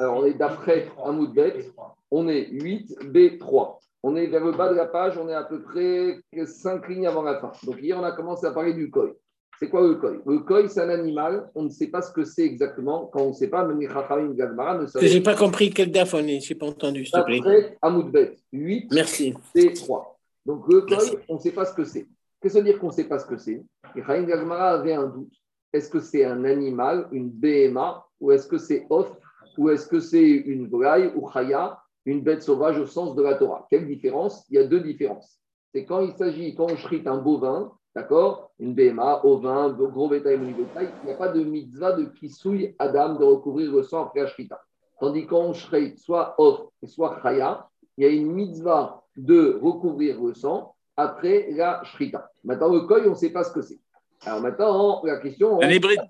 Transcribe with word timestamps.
Alors, 0.00 0.16
on 0.16 0.24
est 0.24 0.32
d'après 0.32 0.88
Amoudbet, 1.04 1.70
on 2.10 2.26
est 2.26 2.50
8B3. 2.50 3.76
On 4.02 4.16
est 4.16 4.28
vers 4.28 4.42
le 4.42 4.52
bas 4.52 4.70
de 4.70 4.74
la 4.74 4.86
page, 4.86 5.18
on 5.18 5.28
est 5.28 5.34
à 5.34 5.42
peu 5.42 5.60
près 5.60 6.18
5 6.42 6.88
lignes 6.88 7.06
avant 7.06 7.20
la 7.20 7.38
fin. 7.38 7.52
Donc, 7.64 7.76
hier, 7.82 7.98
on 8.00 8.02
a 8.02 8.12
commencé 8.12 8.46
à 8.46 8.52
parler 8.52 8.72
du 8.72 8.90
koi. 8.90 9.10
C'est 9.58 9.68
quoi 9.68 9.82
le 9.86 9.96
koi? 9.96 10.12
Le 10.24 10.38
koi, 10.38 10.66
c'est 10.68 10.80
un 10.80 10.88
animal, 10.88 11.50
on 11.54 11.64
ne 11.64 11.68
sait 11.68 11.88
pas 11.88 12.00
ce 12.00 12.10
que 12.10 12.24
c'est 12.24 12.44
exactement. 12.44 13.10
Quand 13.12 13.20
on 13.20 13.28
ne 13.28 13.34
sait 13.34 13.48
pas, 13.48 13.62
même 13.62 13.78
les 13.78 13.88
Gagmara 14.34 14.78
ne 14.78 14.86
savent 14.86 15.02
Je 15.04 15.12
n'ai 15.12 15.22
pas 15.22 15.34
compris 15.34 15.68
quel 15.68 15.90
daf 15.90 16.14
on 16.14 16.26
est, 16.26 16.40
je 16.40 16.54
n'ai 16.54 16.58
pas 16.58 16.68
entendu, 16.68 17.04
s'il 17.04 17.20
te 17.20 17.24
plaît. 17.26 17.40
D'après 17.40 17.78
Amoudbet, 17.82 18.36
8 18.54 18.88
Merci. 18.94 19.34
B3. 19.54 20.02
Donc, 20.46 20.66
le 20.66 20.80
koi, 20.80 20.96
Merci. 20.96 21.16
on 21.28 21.34
ne 21.34 21.40
sait 21.40 21.52
pas 21.52 21.66
ce 21.66 21.74
que 21.74 21.84
c'est. 21.84 22.06
Qu'est-ce 22.40 22.40
que 22.40 22.48
ça 22.48 22.58
veut 22.60 22.64
dire 22.64 22.78
qu'on 22.78 22.86
ne 22.86 22.92
sait 22.92 23.04
pas 23.04 23.18
ce 23.18 23.26
que 23.26 23.36
c'est? 23.36 23.62
Et 23.94 24.02
Chaim 24.02 24.22
Gagmara 24.22 24.70
avait 24.70 24.94
un 24.94 25.08
doute. 25.08 25.34
Est-ce 25.74 25.90
que 25.90 26.00
c'est 26.00 26.24
un 26.24 26.42
animal, 26.44 27.06
une 27.12 27.28
BMA, 27.28 28.02
ou 28.18 28.32
est-ce 28.32 28.48
que 28.48 28.56
c'est 28.56 28.86
off, 28.88 29.14
ou 29.60 29.68
est-ce 29.68 29.86
que 29.86 30.00
c'est 30.00 30.24
une 30.24 30.68
volaille 30.68 31.12
ou 31.14 31.28
chaya, 31.28 31.78
une 32.06 32.22
bête 32.22 32.42
sauvage 32.42 32.78
au 32.78 32.86
sens 32.86 33.14
de 33.14 33.22
la 33.22 33.34
Torah? 33.34 33.66
Quelle 33.68 33.86
différence? 33.86 34.46
Il 34.48 34.54
y 34.54 34.58
a 34.58 34.64
deux 34.64 34.80
différences. 34.80 35.38
C'est 35.74 35.84
quand 35.84 36.00
il 36.00 36.12
s'agit, 36.12 36.54
quand 36.54 36.64
on 36.70 36.76
chrite 36.76 37.06
un 37.06 37.18
bovin, 37.18 37.70
d'accord? 37.94 38.52
Une 38.58 38.72
BMA, 38.72 39.22
ovin, 39.26 39.68
gros 39.68 40.08
bétail, 40.08 40.38
mini 40.38 40.54
bétail, 40.54 40.88
il 41.02 41.08
n'y 41.08 41.12
a 41.12 41.16
pas 41.18 41.28
de 41.28 41.44
mitzvah 41.44 41.92
de 41.92 42.04
kisouille 42.06 42.74
Adam 42.78 43.16
de 43.16 43.24
recouvrir 43.24 43.70
le 43.70 43.82
sang 43.82 44.06
après 44.06 44.20
la 44.20 44.28
shrita. 44.28 44.58
Tandis 44.98 45.26
quand 45.26 45.40
on 45.40 45.52
chrite 45.52 45.98
soit 45.98 46.36
off, 46.38 46.62
soit 46.86 47.20
chaya, 47.22 47.68
il 47.98 48.04
y 48.04 48.06
a 48.06 48.10
une 48.10 48.32
mitzvah 48.32 49.04
de 49.14 49.60
recouvrir 49.62 50.22
le 50.22 50.32
sang 50.32 50.74
après 50.96 51.50
la 51.50 51.84
shrita. 51.84 52.30
Maintenant, 52.44 52.72
le 52.72 52.80
koi, 52.80 53.02
on 53.04 53.10
ne 53.10 53.14
sait 53.14 53.30
pas 53.30 53.44
ce 53.44 53.52
que 53.52 53.60
c'est. 53.60 53.78
Alors 54.24 54.40
maintenant, 54.40 55.04
la 55.04 55.18
question. 55.18 55.60
Un 55.60 55.68
hybride. 55.68 56.00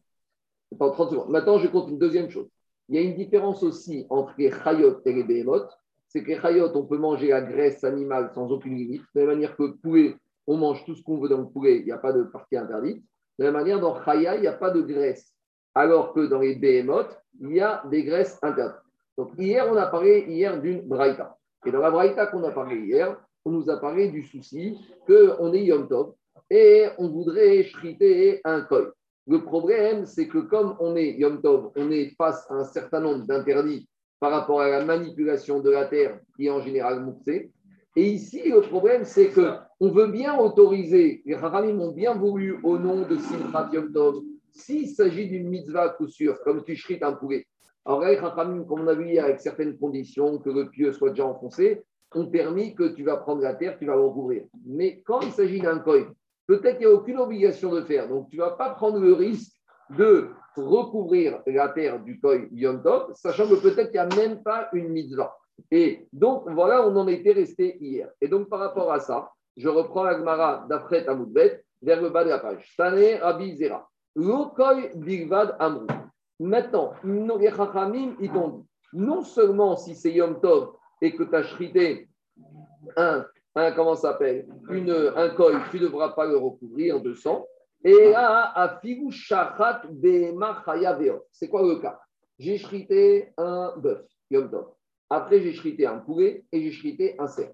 Attends, 0.73 0.93
30 0.93 1.11
secondes. 1.11 1.31
Maintenant, 1.31 1.59
je 1.59 1.67
compte 1.67 1.89
une 1.89 1.99
deuxième 1.99 2.31
chose. 2.31 2.47
Il 2.91 2.97
y 2.97 2.99
a 2.99 3.03
une 3.03 3.15
différence 3.15 3.63
aussi 3.63 4.05
entre 4.11 4.35
les 4.37 4.51
chayot 4.51 5.01
et 5.05 5.13
les 5.13 5.23
behemoth. 5.23 5.71
C'est 6.09 6.25
que 6.25 6.29
les 6.33 6.41
chayot, 6.41 6.77
on 6.77 6.87
peut 6.87 6.99
manger 6.99 7.29
la 7.29 7.41
graisse 7.41 7.85
animale 7.85 8.33
sans 8.35 8.51
aucune 8.51 8.77
limite. 8.77 9.03
De 9.15 9.21
la 9.21 9.27
même 9.27 9.37
manière 9.37 9.57
que 9.57 9.63
le 9.63 9.77
poulet, 9.77 10.17
on 10.49 10.57
mange 10.57 10.85
tout 10.85 10.97
ce 10.97 11.03
qu'on 11.05 11.19
veut 11.19 11.29
dans 11.29 11.39
le 11.39 11.47
poulet, 11.47 11.79
il 11.79 11.85
n'y 11.85 11.93
a 11.93 11.99
pas 11.99 12.13
de 12.13 12.25
partie 12.25 12.57
interdite. 12.57 13.05
De 13.39 13.45
la 13.45 13.53
même 13.53 13.61
manière, 13.61 13.79
dans 13.79 14.03
chaya, 14.05 14.35
il 14.35 14.41
n'y 14.41 14.49
a 14.49 14.55
pas 14.55 14.71
de 14.71 14.81
graisse. 14.81 15.33
Alors 15.73 16.13
que 16.13 16.27
dans 16.27 16.41
les 16.41 16.57
behemoth, 16.57 17.17
il 17.41 17.55
y 17.55 17.61
a 17.61 17.81
des 17.89 18.03
graisses 18.03 18.37
interdites. 18.43 18.83
Donc 19.17 19.31
hier, 19.39 19.69
on 19.71 19.77
a 19.77 19.87
parlé 19.87 20.25
hier 20.27 20.61
d'une 20.61 20.81
braïta. 20.81 21.39
Et 21.65 21.71
dans 21.71 21.79
la 21.79 21.93
braïta 21.93 22.27
qu'on 22.27 22.43
a 22.43 22.51
parlé 22.51 22.77
hier, 22.77 23.17
on 23.45 23.53
nous 23.53 23.71
a 23.71 23.77
parlé 23.77 24.09
du 24.09 24.25
souci 24.25 24.77
qu'on 25.07 25.53
est 25.53 25.63
Yom 25.63 25.87
Tov 25.87 26.15
et 26.51 26.89
on 26.99 27.09
voudrait 27.09 27.63
shriter 27.63 28.41
un 28.45 28.63
koi. 28.63 28.93
Le 29.31 29.45
problème, 29.45 30.07
c'est 30.07 30.27
que 30.27 30.39
comme 30.39 30.75
on 30.81 30.97
est 30.97 31.13
Yom 31.13 31.41
Tov, 31.41 31.71
on 31.77 31.93
est 31.93 32.17
face 32.19 32.45
à 32.51 32.55
un 32.55 32.65
certain 32.65 32.99
nombre 32.99 33.25
d'interdits 33.27 33.89
par 34.19 34.33
rapport 34.33 34.61
à 34.61 34.69
la 34.69 34.85
manipulation 34.85 35.61
de 35.61 35.71
la 35.71 35.85
terre 35.85 36.19
qui 36.35 36.47
est 36.47 36.51
en 36.51 36.61
général 36.61 37.05
mouxée. 37.05 37.53
Et 37.95 38.09
ici, 38.09 38.51
le 38.51 38.61
problème, 38.61 39.05
c'est 39.05 39.29
que 39.29 39.53
on 39.79 39.93
veut 39.93 40.09
bien 40.09 40.37
autoriser, 40.37 41.23
les 41.25 41.35
Haramim 41.35 41.79
ont 41.79 41.93
bien 41.93 42.15
voulu 42.15 42.59
au 42.65 42.77
nom 42.77 43.07
de 43.07 43.17
Simchat 43.19 43.71
Yom 43.73 43.93
Tov, 43.93 44.17
s'il 44.51 44.89
s'agit 44.89 45.29
d'une 45.29 45.49
mitzvah 45.49 45.91
coup 45.91 46.09
sûr, 46.09 46.41
comme 46.43 46.65
tu 46.65 46.75
shrites 46.75 47.05
un 47.05 47.13
poulet. 47.13 47.47
Alors 47.85 48.01
là, 48.01 48.11
les 48.11 48.19
Haramim, 48.19 48.65
comme 48.65 48.81
on 48.81 48.89
a 48.89 48.95
vu 48.95 49.11
hier, 49.11 49.25
avec 49.25 49.39
certaines 49.39 49.79
conditions, 49.79 50.39
que 50.39 50.51
le 50.51 50.71
pieu 50.71 50.93
soit 50.93 51.11
déjà 51.11 51.27
enfoncé, 51.27 51.85
ont 52.17 52.27
permis 52.27 52.75
que 52.75 52.89
tu 52.97 53.05
vas 53.05 53.19
prendre 53.19 53.43
la 53.43 53.55
terre, 53.55 53.79
tu 53.79 53.87
vas 53.87 53.95
le 53.95 54.03
recouvrir. 54.03 54.43
Mais 54.67 55.01
quand 55.07 55.21
il 55.21 55.31
s'agit 55.31 55.61
d'un 55.61 55.79
koi, 55.79 56.09
peut-être 56.51 56.79
qu'il 56.79 56.89
n'y 56.89 56.93
a 56.93 56.97
aucune 56.97 57.19
obligation 57.19 57.71
de 57.73 57.83
faire. 57.83 58.09
Donc, 58.09 58.29
tu 58.29 58.37
ne 58.37 58.43
vas 58.43 58.51
pas 58.51 58.71
prendre 58.71 58.99
le 58.99 59.13
risque 59.13 59.53
de 59.91 60.31
recouvrir 60.57 61.41
la 61.47 61.69
terre 61.69 62.01
du 62.01 62.19
koi 62.19 62.39
Yom 62.51 62.83
Tov, 62.83 63.13
sachant 63.15 63.49
que 63.49 63.55
peut-être 63.55 63.93
qu'il 63.93 64.01
n'y 64.01 64.13
a 64.13 64.17
même 64.17 64.43
pas 64.43 64.69
une 64.73 64.89
mitzvah. 64.89 65.33
Et 65.71 66.09
donc, 66.13 66.51
voilà, 66.51 66.85
on 66.85 66.97
en 66.97 67.07
était 67.07 67.31
resté 67.31 67.77
hier. 67.81 68.09
Et 68.21 68.27
donc, 68.27 68.49
par 68.49 68.59
rapport 68.59 68.93
à 68.93 68.99
ça, 68.99 69.31
je 69.57 69.69
reprends 69.69 70.03
la 70.03 70.19
Gemara 70.19 70.67
d'Afret 70.69 71.07
Amoudbet 71.07 71.63
vers 71.83 72.03
le 72.03 72.11
bas 72.11 72.25
de 72.25 72.31
la 72.31 72.41
page. 72.41 72.75
Tane 72.77 73.21
Rabbi 73.21 73.57
Zera. 73.57 73.89
Lokoi 74.17 74.89
Bigvad 74.97 75.55
Amrou. 75.61 75.87
Maintenant, 76.41 76.95
les 77.05 77.51
Chachamim, 77.51 78.17
non 78.93 79.23
seulement 79.23 79.77
si 79.77 79.95
c'est 79.95 80.11
Yom 80.11 80.41
Tov 80.41 80.73
et 81.01 81.15
que 81.15 81.23
tu 81.23 81.37
as 81.37 81.45
shrité 81.45 82.09
un, 82.97 83.25
un 83.55 83.73
comment 83.73 83.95
ça 83.95 84.13
s'appelle, 84.13 84.47
un 84.69 85.29
koi, 85.31 85.53
tu 85.71 85.79
ne 85.79 85.83
devras 85.83 86.11
pas 86.11 86.27
le 86.27 86.37
recouvrir 86.37 87.01
de 87.01 87.15
sang. 87.15 87.47
Et 87.83 88.15
à 88.15 88.79
Figu 88.83 89.11
Shachat 89.11 89.83
Behema 89.91 90.63
Chaya 90.65 90.93
Veot. 90.95 91.25
C'est 91.33 91.49
quoi 91.49 91.63
le 91.63 91.77
cas? 91.77 91.99
J'ai 92.39 92.59
shrité 92.59 93.33
un 93.37 93.75
bœuf, 93.77 94.07
Yom 94.31 94.51
Tov. 94.51 94.67
Après, 95.09 95.41
j'ai 95.41 95.53
shrité 95.53 95.87
un 95.87 95.99
poulet 95.99 96.45
et 96.53 96.63
j'ai 96.63 96.71
shrité 96.71 97.17
un 97.19 97.27
cerf. 97.27 97.53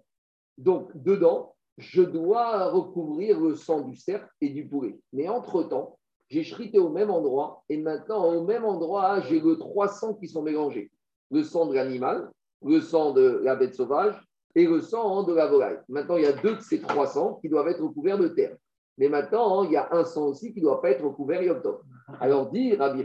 Donc, 0.58 0.90
dedans, 0.94 1.54
je 1.78 2.02
dois 2.02 2.70
recouvrir 2.70 3.40
le 3.40 3.54
sang 3.54 3.80
du 3.82 3.96
cerf 3.96 4.28
et 4.40 4.48
du 4.48 4.66
poulet. 4.66 4.98
Mais 5.12 5.28
entre-temps, 5.28 5.98
j'ai 6.28 6.42
shrité 6.42 6.78
au 6.78 6.88
même 6.88 7.10
endroit 7.10 7.62
et 7.68 7.76
maintenant, 7.76 8.34
au 8.34 8.44
même 8.44 8.64
endroit, 8.64 9.20
j'ai 9.20 9.40
le 9.40 9.56
trois 9.56 9.88
sangs 9.88 10.14
qui 10.14 10.28
sont 10.28 10.42
mélangés. 10.42 10.90
Le 11.30 11.42
sang 11.42 11.66
de 11.66 11.74
l'animal, 11.74 12.30
le 12.62 12.80
sang 12.80 13.12
de 13.12 13.40
la 13.42 13.56
bête 13.56 13.74
sauvage 13.74 14.20
et 14.56 14.66
le 14.66 14.80
sang 14.80 15.22
de 15.22 15.34
la 15.34 15.46
volaille. 15.46 15.78
Maintenant, 15.88 16.16
il 16.16 16.24
y 16.24 16.26
a 16.26 16.32
deux 16.32 16.56
de 16.56 16.60
ces 16.60 16.80
trois 16.80 17.06
sangs 17.06 17.34
qui 17.42 17.48
doivent 17.48 17.68
être 17.68 17.82
recouverts 17.82 18.18
de 18.18 18.28
terre. 18.28 18.56
Mais 18.96 19.10
maintenant, 19.10 19.62
il 19.64 19.72
y 19.72 19.76
a 19.76 19.88
un 19.92 20.04
sang 20.04 20.28
aussi 20.28 20.54
qui 20.54 20.60
ne 20.60 20.64
doit 20.64 20.80
pas 20.80 20.90
être 20.90 21.04
recouvert 21.04 21.42
Yom 21.42 21.60
Tov. 21.60 21.82
Alors, 22.20 22.50
dit 22.50 22.74
Rabbi 22.74 23.04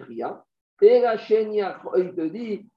et 0.82 1.00
la 1.02 1.18
chaîne, 1.18 1.54
il 1.54 2.14
te 2.16 2.22
dit. 2.22 2.68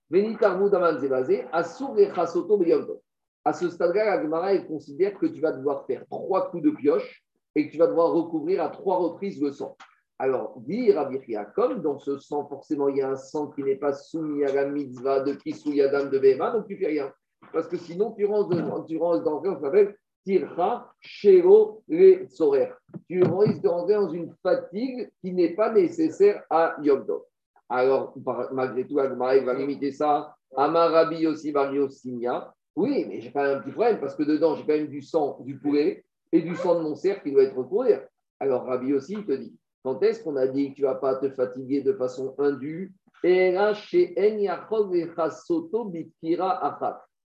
À 3.46 3.52
ce 3.52 3.70
stade-là, 3.70 4.04
la 4.04 4.22
Gemara 4.22 4.58
considère 4.58 5.18
que 5.18 5.26
tu 5.26 5.40
vas 5.40 5.52
devoir 5.52 5.86
faire 5.86 6.04
trois 6.10 6.50
coups 6.50 6.64
de 6.64 6.70
pioche 6.70 7.24
et 7.54 7.66
que 7.66 7.72
tu 7.72 7.78
vas 7.78 7.86
devoir 7.86 8.12
recouvrir 8.12 8.62
à 8.62 8.68
trois 8.68 8.98
reprises 8.98 9.40
le 9.40 9.52
sang. 9.52 9.76
Alors, 10.18 10.60
dit 10.60 10.92
Rabbi 10.92 11.18
comme 11.54 11.80
dans 11.80 11.98
ce 11.98 12.18
sang, 12.18 12.46
forcément, 12.46 12.88
il 12.88 12.98
y 12.98 13.02
a 13.02 13.10
un 13.10 13.16
sang 13.16 13.48
qui 13.48 13.62
n'est 13.62 13.76
pas 13.76 13.92
soumis 13.92 14.44
à 14.44 14.52
la 14.52 14.66
mitzvah 14.66 15.20
de 15.20 15.32
Kisou 15.34 15.72
Yadam 15.72 16.10
de 16.10 16.18
Behema, 16.18 16.50
donc 16.50 16.66
tu 16.66 16.76
fais 16.76 16.88
rien. 16.88 17.12
Parce 17.52 17.68
que 17.68 17.76
sinon, 17.76 18.12
tu 18.12 18.24
rentres, 18.26 18.86
tu 18.86 18.98
dans 18.98 19.60
s'appelle 19.60 19.96
Tircha 20.24 20.90
Shero 21.00 21.82
Le 21.88 22.26
Tzorer. 22.26 22.72
Tu 23.08 23.22
risques 23.22 23.62
de 23.62 23.68
rentrer 23.68 23.94
dans 23.94 24.10
une 24.10 24.32
fatigue 24.42 25.10
qui 25.20 25.32
n'est 25.32 25.54
pas 25.54 25.72
nécessaire 25.72 26.42
à 26.50 26.76
Yom 26.82 27.06
Tov. 27.06 27.22
Alors, 27.68 28.14
malgré 28.52 28.86
tout, 28.86 28.98
Agmara 28.98 29.38
va 29.38 29.54
limiter 29.54 29.92
ça. 29.92 30.34
Amarabi 30.56 31.26
aussi, 31.26 31.52
Mario 31.52 31.88
Signa. 31.88 32.52
Oui, 32.76 33.04
mais 33.08 33.20
j'ai 33.20 33.30
quand 33.30 33.42
même 33.42 33.58
un 33.58 33.60
petit 33.60 33.72
problème 33.72 34.00
parce 34.00 34.14
que 34.14 34.22
dedans, 34.22 34.56
j'ai 34.56 34.62
quand 34.62 34.74
même 34.74 34.88
du 34.88 35.02
sang 35.02 35.38
du 35.40 35.58
poulet 35.58 36.04
et 36.32 36.42
du 36.42 36.56
sang 36.56 36.76
de 36.76 36.80
mon 36.82 36.96
cerf 36.96 37.22
qui 37.22 37.30
doit 37.30 37.44
être 37.44 37.56
recouvert. 37.56 38.06
Alors, 38.40 38.64
Rabbi 38.64 38.92
aussi, 38.92 39.14
il 39.14 39.24
te 39.24 39.32
dit 39.32 39.56
quand 39.84 40.02
est-ce 40.02 40.24
qu'on 40.24 40.36
a 40.36 40.46
dit 40.46 40.70
que 40.70 40.76
tu 40.76 40.82
ne 40.82 40.86
vas 40.86 40.94
pas 40.94 41.16
te 41.16 41.28
fatiguer 41.30 41.82
de 41.82 41.92
façon 41.92 42.34
indue? 42.38 42.94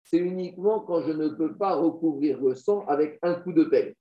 C'est 0.05 0.17
uniquement 0.17 0.79
quand 0.81 1.01
je 1.01 1.11
ne 1.11 1.29
peux 1.29 1.55
pas 1.57 1.75
recouvrir 1.75 2.39
le 2.39 2.55
sang 2.55 2.85
avec 2.87 3.19
un 3.23 3.33
coup 3.33 3.53
de 3.53 3.63
pelle. 3.63 3.95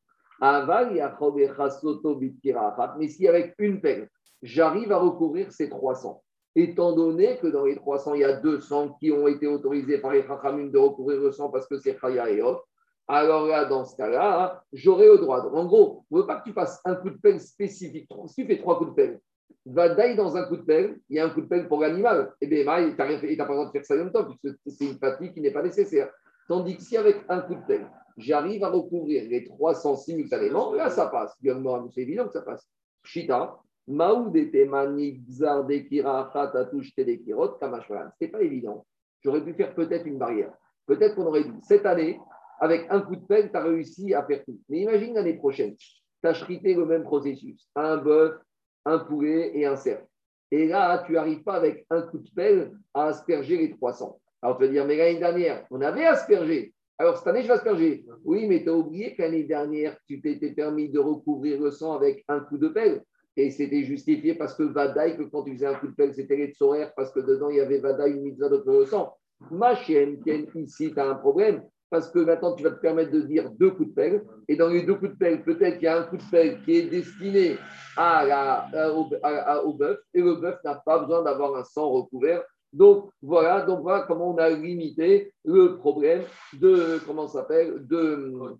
Mais 2.98 3.08
si 3.08 3.26
avec 3.26 3.54
une 3.58 3.80
pelle, 3.80 4.08
j'arrive 4.42 4.92
à 4.92 4.98
recouvrir 4.98 5.50
ces 5.50 5.68
300. 5.68 6.22
Étant 6.56 6.92
donné 6.92 7.38
que 7.38 7.48
dans 7.48 7.64
les 7.64 7.74
300, 7.74 8.14
il 8.14 8.20
y 8.20 8.24
a 8.24 8.36
200 8.36 8.96
qui 9.00 9.10
ont 9.10 9.26
été 9.26 9.46
autorisés 9.46 9.98
par 9.98 10.12
les 10.12 10.22
Chachamim 10.22 10.66
de 10.66 10.78
recouvrir 10.78 11.20
le 11.20 11.32
sang 11.32 11.48
parce 11.50 11.66
que 11.66 11.78
c'est 11.78 11.98
Chaya 11.98 12.30
et 12.30 12.42
Off, 12.42 12.60
alors 13.08 13.46
là, 13.46 13.64
dans 13.64 13.84
ce 13.84 13.96
cas-là, 13.96 14.62
j'aurai 14.72 15.06
le 15.06 15.18
droit. 15.18 15.40
En 15.40 15.66
gros, 15.66 16.04
on 16.10 16.16
ne 16.16 16.20
veut 16.20 16.26
pas 16.26 16.36
que 16.36 16.44
tu 16.44 16.52
fasses 16.52 16.80
un 16.84 16.94
coup 16.94 17.10
de 17.10 17.18
pelle 17.18 17.40
spécifique. 17.40 18.08
Si 18.26 18.42
tu 18.42 18.46
fais 18.46 18.58
trois 18.58 18.78
coups 18.78 18.90
de 18.90 18.94
pelle, 18.94 19.20
va 19.66 19.88
d'aller 19.88 20.14
dans 20.14 20.36
un 20.36 20.44
coup 20.44 20.56
de 20.56 20.62
pelle, 20.62 20.98
il 21.08 21.16
y 21.16 21.20
a 21.20 21.26
un 21.26 21.30
coup 21.30 21.40
de 21.40 21.46
pelle 21.46 21.68
pour 21.68 21.80
l'animal. 21.80 22.34
Et 22.40 22.46
bien, 22.46 22.64
tu 22.64 22.96
n'as 22.96 23.44
pas 23.46 23.54
droit 23.54 23.66
de 23.66 23.70
faire 23.70 23.84
ça 23.84 23.94
en 23.94 23.98
même 23.98 24.12
temps, 24.12 24.24
puisque 24.24 24.56
c'est 24.66 24.84
une 24.84 24.98
fatigue 24.98 25.32
qui 25.32 25.40
n'est 25.40 25.52
pas 25.52 25.62
nécessaire. 25.62 26.10
Tandis 26.48 26.76
que 26.76 26.82
si 26.82 26.96
avec 26.96 27.24
un 27.28 27.40
coup 27.40 27.54
de 27.54 27.66
pelle, 27.66 27.86
j'arrive 28.18 28.64
à 28.64 28.68
recouvrir 28.68 29.28
les 29.28 29.44
300 29.44 29.96
simultanément, 29.96 30.74
là, 30.74 30.90
ça 30.90 31.06
passe. 31.06 31.34
C'est 31.42 32.00
évident 32.00 32.26
que 32.26 32.32
ça 32.32 32.42
passe. 32.42 32.68
Chita, 33.02 33.58
Maoud 33.86 34.34
était 34.36 34.66
manigzar 34.66 35.64
de 35.64 35.76
kira 35.76 36.30
touche 36.70 36.94
kirot 36.94 37.58
kamashvalan. 37.60 38.10
Ce 38.20 38.26
pas 38.26 38.42
évident. 38.42 38.86
J'aurais 39.22 39.42
pu 39.42 39.54
faire 39.54 39.74
peut-être 39.74 40.06
une 40.06 40.18
barrière. 40.18 40.52
Peut-être 40.86 41.14
qu'on 41.14 41.26
aurait 41.26 41.44
dit, 41.44 41.58
cette 41.62 41.86
année, 41.86 42.20
avec 42.60 42.86
un 42.90 43.00
coup 43.00 43.16
de 43.16 43.24
pelle, 43.24 43.50
tu 43.50 43.56
as 43.56 43.62
réussi 43.62 44.14
à 44.14 44.22
faire 44.24 44.44
tout. 44.44 44.58
Mais 44.68 44.80
imagine 44.80 45.14
l'année 45.14 45.34
prochaine, 45.34 45.74
tu 45.76 46.28
as 46.28 46.32
le 46.48 46.84
même 46.84 47.04
processus. 47.04 47.68
Un 47.74 47.96
bœuf, 47.96 48.38
un 48.84 48.98
poulet 48.98 49.52
et 49.54 49.66
un 49.66 49.76
cerf. 49.76 50.02
Et 50.50 50.66
là, 50.66 51.02
tu 51.06 51.12
n'arrives 51.12 51.42
pas 51.42 51.54
avec 51.54 51.86
un 51.90 52.02
coup 52.02 52.18
de 52.18 52.30
pelle 52.34 52.72
à 52.92 53.06
asperger 53.06 53.56
les 53.56 53.70
300. 53.70 54.20
Alors, 54.42 54.58
tu 54.58 54.64
vas 54.64 54.70
dire, 54.70 54.86
mais 54.86 54.96
l'année 54.96 55.18
dernière, 55.18 55.66
on 55.70 55.80
avait 55.80 56.04
aspergé. 56.04 56.74
Alors, 56.98 57.16
cette 57.16 57.26
année, 57.26 57.42
je 57.42 57.48
vais 57.48 57.54
asperger. 57.54 58.04
Oui, 58.24 58.46
mais 58.46 58.62
tu 58.62 58.68
as 58.68 58.74
oublié 58.74 59.14
que 59.14 59.22
l'année 59.22 59.44
dernière, 59.44 59.96
tu 60.06 60.20
t'étais 60.20 60.52
permis 60.52 60.90
de 60.90 60.98
recouvrir 60.98 61.60
le 61.60 61.70
sang 61.70 61.94
avec 61.94 62.24
un 62.28 62.40
coup 62.40 62.58
de 62.58 62.68
pelle. 62.68 63.02
Et 63.36 63.50
c'était 63.50 63.82
justifié 63.82 64.34
parce 64.34 64.54
que 64.54 64.62
Vadaï, 64.62 65.16
que 65.16 65.24
quand 65.24 65.42
tu 65.42 65.54
faisais 65.54 65.66
un 65.66 65.74
coup 65.74 65.88
de 65.88 65.94
pelle, 65.94 66.14
c'était 66.14 66.36
les 66.36 66.52
parce 66.94 67.10
que 67.10 67.20
dedans, 67.20 67.50
il 67.50 67.56
y 67.56 67.60
avait 67.60 67.78
Vadaï, 67.78 68.12
une 68.12 68.22
mitzvah 68.22 68.48
de 68.48 68.84
sang. 68.84 69.16
Ma 69.50 69.74
chienne, 69.74 70.22
ici, 70.54 70.92
tu 70.92 71.00
as 71.00 71.08
un 71.08 71.16
problème, 71.16 71.64
parce 71.90 72.10
que 72.10 72.18
maintenant, 72.18 72.54
tu 72.54 72.62
vas 72.62 72.70
te 72.70 72.80
permettre 72.80 73.12
de 73.12 73.20
dire 73.20 73.50
deux 73.52 73.70
coups 73.70 73.88
de 73.88 73.94
pelle. 73.94 74.24
Et 74.48 74.56
dans 74.56 74.68
les 74.68 74.82
deux 74.82 74.94
coups 74.94 75.12
de 75.12 75.16
pelle, 75.16 75.44
peut-être 75.44 75.74
qu'il 75.74 75.84
y 75.84 75.88
a 75.88 76.00
un 76.00 76.04
coup 76.04 76.16
de 76.16 76.30
pelle 76.30 76.60
qui 76.62 76.76
est 76.76 76.90
destiné 76.90 77.56
à 77.96 78.24
la, 78.24 78.92
au, 78.92 79.74
bœuf, 79.74 79.98
et 80.12 80.20
le 80.20 80.34
bœuf 80.34 80.58
n'a 80.64 80.74
pas 80.74 80.98
besoin 80.98 81.22
d'avoir 81.22 81.54
un 81.56 81.64
sang 81.64 81.90
recouvert. 81.90 82.42
Donc 82.72 83.10
voilà, 83.22 83.64
donc 83.64 83.82
voilà 83.82 84.04
comment 84.08 84.34
on 84.34 84.38
a 84.38 84.50
limité 84.50 85.32
le 85.44 85.76
problème 85.76 86.24
de, 86.54 86.98
comment 87.06 87.28
s'appelle, 87.28 87.86
de, 87.86 88.56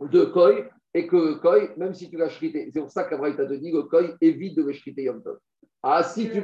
de 0.00 0.24
koi, 0.26 0.66
et 0.92 1.06
que 1.06 1.16
le 1.16 1.34
koi, 1.36 1.74
même 1.78 1.94
si 1.94 2.10
tu 2.10 2.18
l'as 2.18 2.28
chrité, 2.28 2.70
c'est 2.72 2.80
pour 2.80 2.90
ça 2.90 3.04
qu'Abraham 3.04 3.36
t'a 3.36 3.46
dit, 3.46 3.72
le 3.72 3.84
koi 3.84 4.02
évite 4.20 4.56
de 4.56 4.64
le 4.64 4.72
chriter 4.72 5.04
Yom 5.04 5.22
Tov. 5.22 5.38
Ah, 5.82 6.02
si 6.02 6.30
tu. 6.30 6.42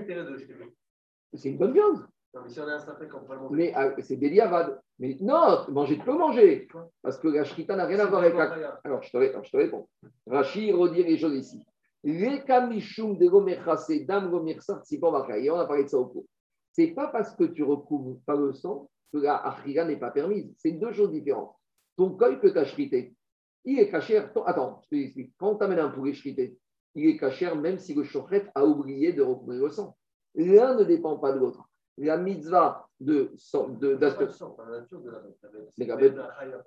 C'est 1.35 1.49
une 1.51 1.59
bonne 1.59 1.73
viande. 1.73 2.07
Non, 2.35 2.41
mais 2.43 2.49
si 2.49 2.59
on 2.59 2.67
a 2.67 2.75
un 2.75 3.49
Mais 3.53 3.73
ah, 3.77 3.95
c'est 4.01 4.17
Béliavad. 4.17 4.81
Mais 4.99 5.17
non, 5.21 5.65
manger, 5.71 5.99
tu 5.99 6.05
peux 6.05 6.19
manger. 6.19 6.67
Parce 7.01 7.17
que 7.19 7.29
la 7.29 7.45
shrita 7.45 7.77
n'a 7.77 7.87
rien 7.87 8.01
à 8.01 8.07
voir 8.07 8.23
avec 8.23 8.35
la. 8.35 8.81
Alors, 8.83 9.03
je 9.03 9.11
te, 9.11 9.45
je 9.45 9.51
te 9.51 9.57
réponds. 9.57 9.89
Rachid 10.27 10.75
redire 10.75 11.07
les 11.07 11.17
choses 11.17 11.37
ici. 11.37 11.65
Les 12.03 12.43
kamishum 12.45 13.17
de 13.19 13.29
gomerchase 13.29 14.05
dam 14.05 14.31
gomersar 14.31 14.85
tzipor 14.85 15.13
bakay. 15.13 15.49
On 15.49 15.59
a 15.59 15.67
parlé 15.67 15.85
de 15.85 15.89
ça 15.89 15.99
au 15.99 16.07
cours. 16.07 16.27
C'est 16.73 16.89
pas 16.89 17.07
parce 17.07 17.37
que 17.37 17.45
tu 17.45 17.63
recouvres 17.63 18.19
pas 18.27 18.35
le 18.35 18.53
sang 18.53 18.91
que 19.13 19.19
la 19.19 19.37
achira 19.37 19.85
n'est 19.85 19.97
pas 19.97 20.11
permise. 20.11 20.53
C'est 20.59 20.73
deux 20.73 20.93
choses 20.93 21.13
différentes. 21.13 21.55
Ton 21.97 22.11
col 22.17 22.41
que 22.41 22.49
tu 22.49 22.59
as 22.59 22.65
shrité, 22.65 23.15
il 23.65 23.79
est 23.79 23.91
caché. 23.91 24.19
Attends, 24.45 24.81
je 24.83 24.89
te 24.89 24.95
explique. 24.97 25.35
Quand 25.39 25.55
tu 25.55 25.65
amènes 25.65 25.79
un 25.79 25.91
poulet 25.91 26.13
shrité, 26.13 26.59
il 26.97 27.07
est 27.07 27.17
caché 27.17 27.53
même 27.55 27.79
si 27.79 27.95
le 27.95 28.03
chochet 28.03 28.51
a 28.57 28.65
oublié 28.65 29.13
de 29.13 29.23
recouvrir 29.23 29.63
le 29.63 29.71
sang. 29.71 29.97
L'un 30.35 30.75
ne 30.75 30.83
dépend 30.83 31.17
pas 31.19 31.33
de 31.33 31.39
l'autre 31.39 31.69
la 31.99 32.17
mitzvah 32.17 32.87
de. 33.01 33.31
de, 33.81 33.99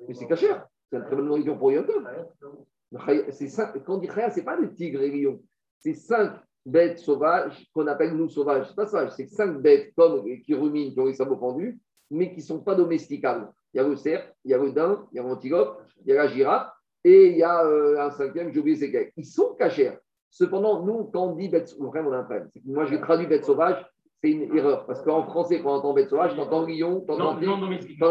mais 0.07 0.13
c'est 0.13 0.27
caché. 0.27 0.47
C'est 0.89 0.97
une 0.97 1.03
très 1.03 1.15
bonne 1.15 1.25
nourriture 1.25 1.57
pour 1.57 1.71
Yom 1.71 1.85
Quand 1.85 3.81
on 3.88 3.97
dit 3.97 4.07
Chaya, 4.07 4.29
ce 4.29 4.39
n'est 4.39 4.45
pas 4.45 4.59
des 4.59 4.74
tigres 4.74 5.01
et 5.01 5.12
lions. 5.12 5.41
C'est 5.79 5.94
cinq 5.94 6.33
bêtes 6.65 7.00
sauvages 7.00 7.68
qu'on 7.74 7.88
appelle 7.88 8.15
nous 8.15 8.29
sauvages. 8.29 8.69
Ce 8.69 8.74
pas 8.74 8.85
sauvage, 8.85 9.12
c'est 9.12 9.27
cinq 9.27 9.62
bêtes 9.62 9.94
comme 9.95 10.24
qui 10.41 10.53
ruminent, 10.53 10.91
qui 10.91 11.00
ont 11.00 11.06
les 11.06 11.13
sabots 11.13 11.38
pendus, 11.38 11.79
mais 12.09 12.31
qui 12.31 12.38
ne 12.38 12.45
sont 12.45 12.59
pas 12.59 12.75
domesticables. 12.75 13.51
Il 13.74 13.77
y 13.77 13.79
a 13.79 13.88
le 13.88 13.95
cerf, 13.95 14.31
il 14.45 14.51
y 14.51 14.53
a 14.53 14.57
le 14.57 14.71
daim, 14.71 15.07
il 15.12 15.18
y 15.18 15.19
a 15.19 15.24
l'antilope, 15.24 15.81
il 16.06 16.13
y 16.13 16.18
a 16.18 16.24
la 16.24 16.27
girafe, 16.27 16.71
et 17.03 17.31
il 17.31 17.38
y 17.38 17.44
a 17.44 17.65
euh, 17.65 18.00
un 18.00 18.12
cinquième, 18.12 18.51
j'ai 18.51 18.59
oublié 18.59 18.77
c'est 18.77 18.91
quel. 18.91 19.12
Ils 19.15 19.25
sont 19.25 19.56
cachés. 19.56 19.91
Cependant, 20.29 20.83
nous, 20.83 21.06
quand 21.06 21.27
on 21.27 21.35
dit 21.35 21.50
bête, 21.50 21.74
vraiment, 21.79 22.09
on 22.09 22.13
a 22.13 22.18
un 22.18 22.24
problème. 22.24 22.50
Moi, 22.65 22.85
j'ai 22.85 23.00
traduit 23.00 23.27
bête 23.27 23.45
sauvage, 23.45 23.85
c'est 24.24 24.31
une 24.31 24.56
erreur. 24.58 24.86
Parce 24.86 25.02
qu'en 25.04 25.24
français, 25.24 25.62
quand 25.62 25.69
on 25.69 25.75
entend 25.75 25.94
bête 25.94 26.10
sauvage, 26.10 26.34
tu 26.34 26.40
entends 26.40 26.66
lion, 26.66 27.04
tu 27.06 27.12
entends 27.12 27.40
non, 27.40 27.60
domestique. 27.60 28.02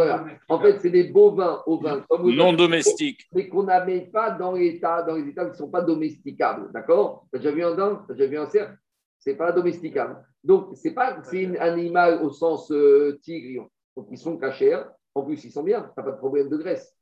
En 0.48 0.60
fait, 0.60 0.78
c'est 0.78 0.90
des 0.90 1.04
bovins 1.04 1.62
ovins. 1.66 2.04
Comme 2.08 2.30
non 2.32 2.52
domestiques. 2.52 3.26
Mais 3.34 3.48
qu'on 3.48 3.64
n'amène 3.64 4.10
pas 4.10 4.30
dans, 4.30 4.52
l'état, 4.52 5.02
dans 5.02 5.16
les 5.16 5.28
états 5.28 5.44
qui 5.44 5.52
ne 5.52 5.56
sont 5.56 5.70
pas 5.70 5.82
domesticables. 5.82 6.70
D'accord? 6.72 7.26
Tu 7.32 7.36
as 7.36 7.38
déjà 7.40 7.50
vu 7.50 7.64
un 7.64 7.74
dinde 7.74 7.98
Tu 8.06 8.12
as 8.12 8.14
déjà 8.14 8.30
vu 8.30 8.38
un 8.38 8.46
cerf? 8.46 8.76
Ce 9.18 9.30
n'est 9.30 9.36
pas 9.36 9.50
domesticable. 9.50 10.24
Donc, 10.44 10.68
c'est 10.74 10.94
pas 10.94 11.18
c'est 11.24 11.58
un 11.58 11.72
animal 11.72 12.22
au 12.22 12.30
sens 12.30 12.70
euh, 12.70 13.18
tigre. 13.22 13.68
Donc, 13.96 14.06
ils 14.12 14.18
sont 14.18 14.36
cachés. 14.36 14.78
En 15.14 15.22
plus, 15.22 15.42
ils 15.44 15.50
sont 15.50 15.64
bien. 15.64 15.80
Tu 15.82 15.88
n'as 15.96 16.04
pas 16.04 16.12
de 16.12 16.18
problème 16.18 16.48
de 16.48 16.56
graisse. 16.56 16.94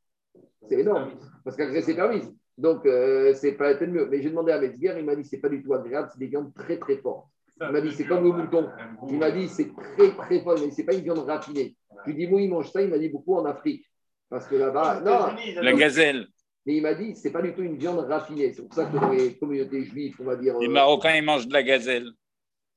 C'est 0.68 0.80
énorme. 0.80 1.10
Parce 1.44 1.56
que 1.56 1.62
la 1.62 1.68
graisse 1.68 1.88
est 1.88 1.94
permise. 1.94 2.32
Donc, 2.56 2.86
euh, 2.86 3.34
c'est 3.34 3.52
pas 3.52 3.72
être 3.72 3.84
mieux. 3.84 4.06
Mais 4.06 4.22
j'ai 4.22 4.30
demandé 4.30 4.52
à 4.52 4.60
Metzger, 4.60 4.94
il 4.96 5.04
m'a 5.04 5.16
dit 5.16 5.24
c'est 5.24 5.38
pas 5.38 5.48
du 5.48 5.62
tout 5.62 5.74
agréable, 5.74 6.08
c'est 6.12 6.20
des 6.20 6.28
viandes 6.28 6.54
très 6.54 6.78
très 6.78 6.96
fortes. 6.98 7.26
Il 7.60 7.68
m'a 7.68 7.80
dit, 7.80 7.92
c'est 7.92 8.04
comme 8.04 8.24
le 8.24 8.32
mouton. 8.32 8.68
Il 9.08 9.18
m'a 9.18 9.30
dit, 9.30 9.48
c'est 9.48 9.70
très, 9.96 10.10
très 10.10 10.40
fort, 10.40 10.58
mais 10.60 10.70
ce 10.70 10.80
n'est 10.80 10.84
pas 10.84 10.94
une 10.94 11.02
viande 11.02 11.20
raffinée. 11.20 11.76
Je 12.04 12.10
lui 12.10 12.22
ai 12.22 12.26
dit, 12.26 12.30
moi, 12.30 12.40
il 12.40 12.50
mange 12.50 12.70
ça. 12.70 12.82
Il 12.82 12.90
m'a 12.90 12.98
dit, 12.98 13.08
beaucoup 13.08 13.36
en 13.36 13.44
Afrique. 13.44 13.84
Parce 14.28 14.46
que 14.46 14.56
là-bas, 14.56 15.00
non. 15.00 15.62
La 15.62 15.72
gazelle. 15.72 16.26
Mais 16.66 16.76
il 16.76 16.82
m'a 16.82 16.94
dit, 16.94 17.14
c'est 17.14 17.30
pas 17.30 17.42
du 17.42 17.52
tout 17.52 17.62
une 17.62 17.76
viande 17.76 18.00
raffinée. 18.00 18.52
C'est 18.52 18.62
pour 18.62 18.74
ça 18.74 18.86
que 18.86 18.96
dans 18.96 19.10
les 19.10 19.34
communautés 19.34 19.84
juives, 19.84 20.16
on 20.18 20.24
va 20.24 20.36
dire. 20.36 20.58
Les 20.58 20.66
euh, 20.66 20.70
Marocains, 20.70 21.14
ils 21.14 21.22
mangent 21.22 21.46
de 21.46 21.52
la 21.52 21.62
gazelle. 21.62 22.10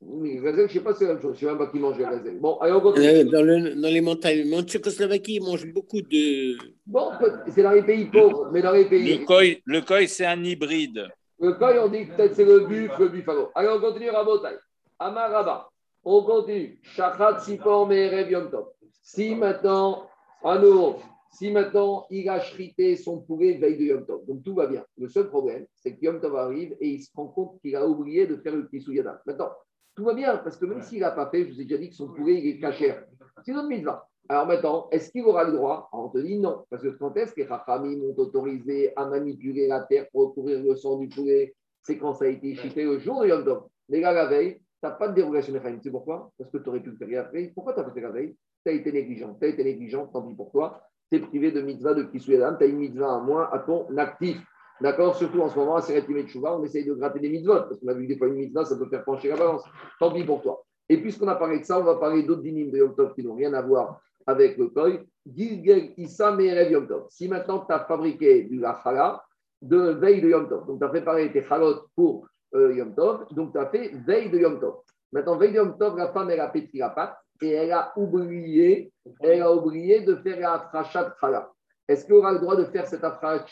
Oui, 0.01 0.35
la 0.35 0.51
gazelle, 0.51 0.57
je 0.57 0.61
ne 0.61 0.67
sais 0.67 0.79
pas 0.81 0.93
si 0.93 0.99
c'est 0.99 1.05
la 1.05 1.13
même 1.13 1.21
chose. 1.21 1.37
Je 1.39 1.45
ne 1.45 1.51
sais 1.51 1.57
même 1.57 1.65
pas 1.65 1.71
qui 1.71 1.79
mange 1.79 1.97
la 1.97 2.11
gazelle. 2.11 2.39
Bon, 2.39 2.57
allez, 2.59 2.73
on 2.73 2.81
continue. 2.81 3.23
Dans, 3.31 3.41
le, 3.41 3.81
dans 3.81 3.87
les 3.87 4.01
montagnes, 4.01 4.53
en 4.53 4.61
Tchécoslovaquie, 4.61 5.35
ils 5.35 5.41
mangent 5.41 5.71
beaucoup 5.73 6.01
de. 6.01 6.57
Bon, 6.85 7.11
c'est 7.49 7.63
dans 7.63 7.71
les 7.71 7.83
pays 7.83 8.05
pauvres, 8.05 8.49
mais 8.51 8.61
dans 8.61 8.73
les 8.73 8.85
pays. 8.85 9.25
Le 9.65 9.81
koi, 9.81 10.05
c'est 10.05 10.25
un 10.25 10.43
hybride. 10.43 11.07
Le 11.39 11.53
koi, 11.53 11.73
on 11.83 11.87
dit 11.87 12.07
que 12.07 12.15
peut-être 12.15 12.35
c'est 12.35 12.45
le 12.45 12.67
buffle, 12.67 13.03
le 13.03 13.09
buffalo. 13.09 13.51
Allez, 13.55 13.69
on 13.69 13.79
continue 13.79 14.09
à 14.09 14.23
Botaï. 14.23 14.55
Amaraba. 14.99 15.69
On 16.03 16.23
continue. 16.23 16.79
Shachat 16.81 17.39
Sipor 17.39 17.91
Yom 17.91 18.49
Tov. 18.49 18.69
Si 19.01 19.35
maintenant, 19.35 20.07
à 20.43 20.57
nouveau, 20.57 20.95
si 21.31 21.51
maintenant 21.51 22.05
il 22.09 22.27
a 22.29 22.39
chrité 22.39 22.95
son 22.95 23.21
poulet 23.21 23.57
veille 23.57 23.77
de 23.77 23.83
Yom 23.83 24.05
Tov, 24.05 24.25
donc 24.25 24.43
tout 24.43 24.55
va 24.55 24.67
bien. 24.67 24.83
Le 24.97 25.07
seul 25.07 25.29
problème, 25.29 25.65
c'est 25.75 25.95
que 25.95 26.05
Yom 26.05 26.19
Tov 26.19 26.35
arrive 26.35 26.75
et 26.79 26.89
il 26.89 27.01
se 27.01 27.09
rend 27.15 27.27
compte 27.27 27.59
qu'il 27.61 27.75
a 27.75 27.87
oublié 27.87 28.25
de 28.25 28.37
faire 28.37 28.55
le 28.55 28.63
Kisuyada. 28.63 29.21
Maintenant, 29.25 29.49
tout 29.95 30.03
va 30.03 30.13
bien, 30.13 30.37
parce 30.37 30.57
que 30.57 30.65
même 30.65 30.81
s'il 30.81 31.01
n'a 31.01 31.11
pas 31.11 31.29
fait, 31.29 31.45
je 31.45 31.53
vous 31.53 31.61
ai 31.61 31.65
déjà 31.65 31.77
dit 31.77 31.89
que 31.89 31.95
son 31.95 32.07
poulet 32.09 32.39
il 32.39 32.47
est 32.47 32.59
caché. 32.59 32.95
C'est 33.43 33.51
notre 33.51 33.67
mitzvah. 33.67 34.07
Alors 34.29 34.45
maintenant, 34.45 34.87
est-ce 34.91 35.11
qu'il 35.11 35.23
aura 35.23 35.43
le 35.43 35.53
droit? 35.53 35.89
On 35.93 36.09
te 36.09 36.17
dit 36.17 36.37
non, 36.37 36.65
parce 36.69 36.83
que 36.83 36.89
quand 36.89 37.15
est-ce 37.17 37.33
que 37.33 37.41
les 37.41 37.47
Rachamim 37.47 38.01
ont 38.03 38.15
autorisé 38.17 38.91
à 38.95 39.05
manipuler 39.05 39.67
la 39.67 39.81
terre 39.81 40.07
pour 40.11 40.29
recouvrir 40.29 40.61
le 40.61 40.75
sang 40.75 40.97
du 40.97 41.07
poulet? 41.07 41.55
C'est 41.81 41.97
quand 41.97 42.13
ça 42.13 42.25
a 42.25 42.27
été 42.27 42.55
chité 42.55 42.83
le 42.83 42.99
jour 42.99 43.21
de 43.21 43.27
Yom 43.27 43.45
Tov. 43.45 43.63
Mais 43.89 44.01
là, 44.01 44.11
la 44.11 44.25
veille, 44.25 44.59
n'as 44.83 44.91
pas 44.91 45.07
de 45.07 45.15
dérogation 45.15 45.53
mécanique. 45.53 45.81
C'est 45.83 45.91
pourquoi? 45.91 46.31
Parce 46.37 46.51
que 46.51 46.57
tu 46.57 46.69
aurais 46.69 46.79
pu 46.79 46.91
le 46.91 46.97
faire 46.97 47.25
après. 47.25 47.51
Pourquoi 47.53 47.73
tu 47.73 47.79
as 47.79 47.91
fait 47.91 48.01
la 48.01 48.11
veille 48.11 48.35
Tu 48.65 48.71
as 48.71 48.73
été 48.73 48.91
négligent. 48.91 49.35
Tu 49.39 49.45
as 49.45 49.49
été 49.49 49.63
négligent, 49.63 50.07
tant 50.07 50.21
pis 50.21 50.35
pour 50.35 50.51
toi. 50.51 50.81
Tu 51.11 51.17
es 51.17 51.21
privé 51.21 51.51
de 51.51 51.61
mitzvah 51.61 51.93
de 51.93 52.03
Kisuyadam. 52.03 52.57
Tu 52.57 52.65
as 52.65 52.67
une 52.67 52.77
mitzvah 52.77 53.15
à 53.15 53.19
moins 53.19 53.49
à 53.51 53.59
ton 53.59 53.85
actif. 53.97 54.41
D'accord? 54.79 55.15
Surtout 55.15 55.41
en 55.41 55.49
ce 55.49 55.57
moment, 55.57 55.75
à 55.75 55.81
Seret 55.81 56.05
Chouva, 56.27 56.57
on 56.57 56.63
essaye 56.63 56.85
de 56.85 56.93
gratter 56.93 57.19
des 57.19 57.29
mitzvahs. 57.29 57.63
Parce 57.63 57.79
qu'on 57.79 57.87
a 57.87 57.93
vu 57.93 58.03
que 58.03 58.13
des 58.13 58.17
fois 58.17 58.27
une 58.27 58.35
mitzvah, 58.35 58.65
ça 58.65 58.77
peut 58.77 58.87
faire 58.89 59.03
pencher 59.03 59.29
la 59.29 59.37
balance. 59.37 59.63
Tant 59.99 60.11
pis 60.11 60.23
pour 60.23 60.41
toi. 60.41 60.63
Et 60.89 60.97
puisqu'on 60.97 61.27
a 61.27 61.35
parlé 61.35 61.59
de 61.59 61.65
ça, 61.65 61.79
on 61.79 61.83
va 61.83 61.95
parler 61.95 62.23
d'autres 62.23 62.41
dynimes 62.41 62.71
de 62.71 62.77
Yom 62.77 62.95
Tov 62.95 63.13
qui 63.13 63.23
n'ont 63.23 63.35
rien 63.35 63.53
à 63.53 63.61
voir 63.61 63.99
avec 64.25 64.57
le 64.57 64.67
koi. 64.67 64.89
Gilgel 65.25 65.93
Issa 65.97 66.31
Merev 66.31 66.71
Yom 66.71 66.87
Tov. 66.87 67.07
Si 67.09 67.27
maintenant 67.27 67.65
tu 67.65 67.73
as 67.73 67.79
fabriqué 67.85 68.43
du 68.43 68.59
lachala 68.59 69.23
de 69.61 69.77
veille 69.77 70.21
de 70.21 70.29
Yom 70.29 70.47
Tov, 70.47 70.65
donc 70.65 70.79
tu 70.79 70.85
as 70.85 70.89
préparé 70.89 71.31
tes 71.31 71.43
chalotes 71.43 71.87
pour 71.95 72.27
euh, 72.55 72.73
Yom 72.73 72.95
Tov. 72.95 73.27
Donc, 73.31 73.53
tu 73.53 73.59
as 73.59 73.67
fait 73.67 73.89
veille 74.05 74.29
de 74.29 74.39
Yom 74.39 74.59
Tov. 74.59 74.81
Maintenant, 75.11 75.37
veille 75.37 75.51
de 75.51 75.57
Yom 75.57 75.77
Tov, 75.77 75.97
la 75.97 76.11
femme, 76.11 76.29
elle 76.29 76.39
a 76.39 76.49
pétri 76.49 76.79
la 76.79 76.89
pâte 76.89 77.17
et 77.41 77.51
elle 77.51 77.71
a 77.71 77.93
oublié, 77.95 78.91
elle 79.21 79.41
a 79.41 79.53
oublié 79.53 80.01
de 80.01 80.15
faire 80.15 80.39
la 80.39 80.53
afrachat 80.53 81.15
chala. 81.19 81.51
Est-ce 81.87 82.05
qu'elle 82.05 82.15
aura 82.15 82.33
le 82.33 82.39
droit 82.39 82.55
de 82.55 82.65
faire 82.65 82.87
cette 82.87 83.03
afrachat 83.03 83.45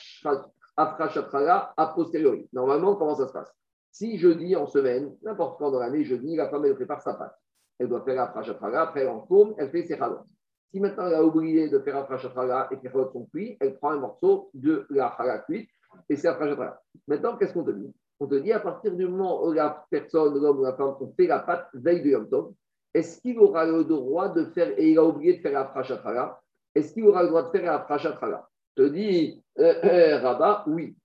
chala 1.31 1.73
a 1.77 1.87
posteriori? 1.95 2.49
Normalement, 2.51 2.95
comment 2.95 3.15
ça 3.15 3.27
se 3.27 3.33
passe? 3.33 3.53
Si 3.91 4.17
jeudi 4.17 4.55
en 4.55 4.67
semaine, 4.67 5.15
n'importe 5.23 5.57
quand 5.57 5.71
dans 5.71 5.79
l'année, 5.79 6.03
jeudi, 6.03 6.35
la 6.35 6.49
femme, 6.49 6.65
elle 6.65 6.75
prépare 6.75 7.01
sa 7.01 7.13
pâte. 7.13 7.35
Elle 7.79 7.87
doit 7.87 8.03
faire 8.03 8.21
afrachat 8.21 8.57
chala, 8.59 8.81
après 8.81 9.01
elle 9.01 9.09
en 9.09 9.21
tourne, 9.21 9.53
elle 9.57 9.69
fait 9.69 9.83
ses 9.83 9.97
chalotes. 9.97 10.25
Si 10.71 10.79
maintenant 10.81 11.07
elle 11.07 11.13
a 11.13 11.23
oublié 11.23 11.69
de 11.69 11.79
faire 11.79 11.95
afrachat 11.95 12.31
chala 12.33 12.67
et 12.71 12.77
que 12.77 12.83
les 12.83 12.89
chalotes 12.89 13.13
sont 13.13 13.25
cuits, 13.25 13.55
elle 13.61 13.77
prend 13.77 13.91
un 13.91 13.99
morceau 13.99 14.49
de 14.53 14.85
la 14.89 15.13
chala 15.15 15.39
cuite 15.39 15.69
et 16.09 16.17
c'est 16.17 16.27
afrachat 16.27 16.55
chala. 16.55 16.81
Maintenant, 17.07 17.37
qu'est-ce 17.37 17.53
qu'on 17.53 17.63
te 17.63 17.71
dit? 17.71 17.93
On 18.19 18.27
te 18.27 18.35
dit 18.35 18.51
à 18.51 18.59
partir 18.59 18.95
du 18.95 19.07
moment 19.07 19.43
où 19.45 19.51
la 19.51 19.85
personne, 19.89 20.41
l'homme 20.41 20.59
ou 20.59 20.63
la 20.63 20.73
femme, 20.73 20.95
ont 20.99 21.13
fait 21.17 21.27
la 21.27 21.39
pâte 21.39 21.67
veille 21.73 22.01
de 22.01 22.09
Yom 22.09 22.29
Tov, 22.29 22.53
est-ce 22.93 23.19
qu'il 23.19 23.37
aura 23.39 23.65
le 23.65 23.83
droit 23.83 24.29
de 24.29 24.45
faire, 24.45 24.69
et 24.77 24.91
il 24.91 24.97
a 24.97 25.03
oublié 25.03 25.37
de 25.37 25.41
faire 25.41 25.53
la 25.53 25.65
prachatrala, 25.65 26.39
est-ce 26.73 26.93
qu'il 26.93 27.05
aura 27.05 27.23
le 27.23 27.29
droit 27.29 27.43
de 27.43 27.49
faire 27.49 27.65
la 27.71 27.79
prachatrala? 27.79 28.47
Te 28.75 28.83
dis, 28.83 29.43
euh, 29.59 29.73
euh, 29.83 30.19
Rabat, 30.19 30.63
oui. 30.67 30.95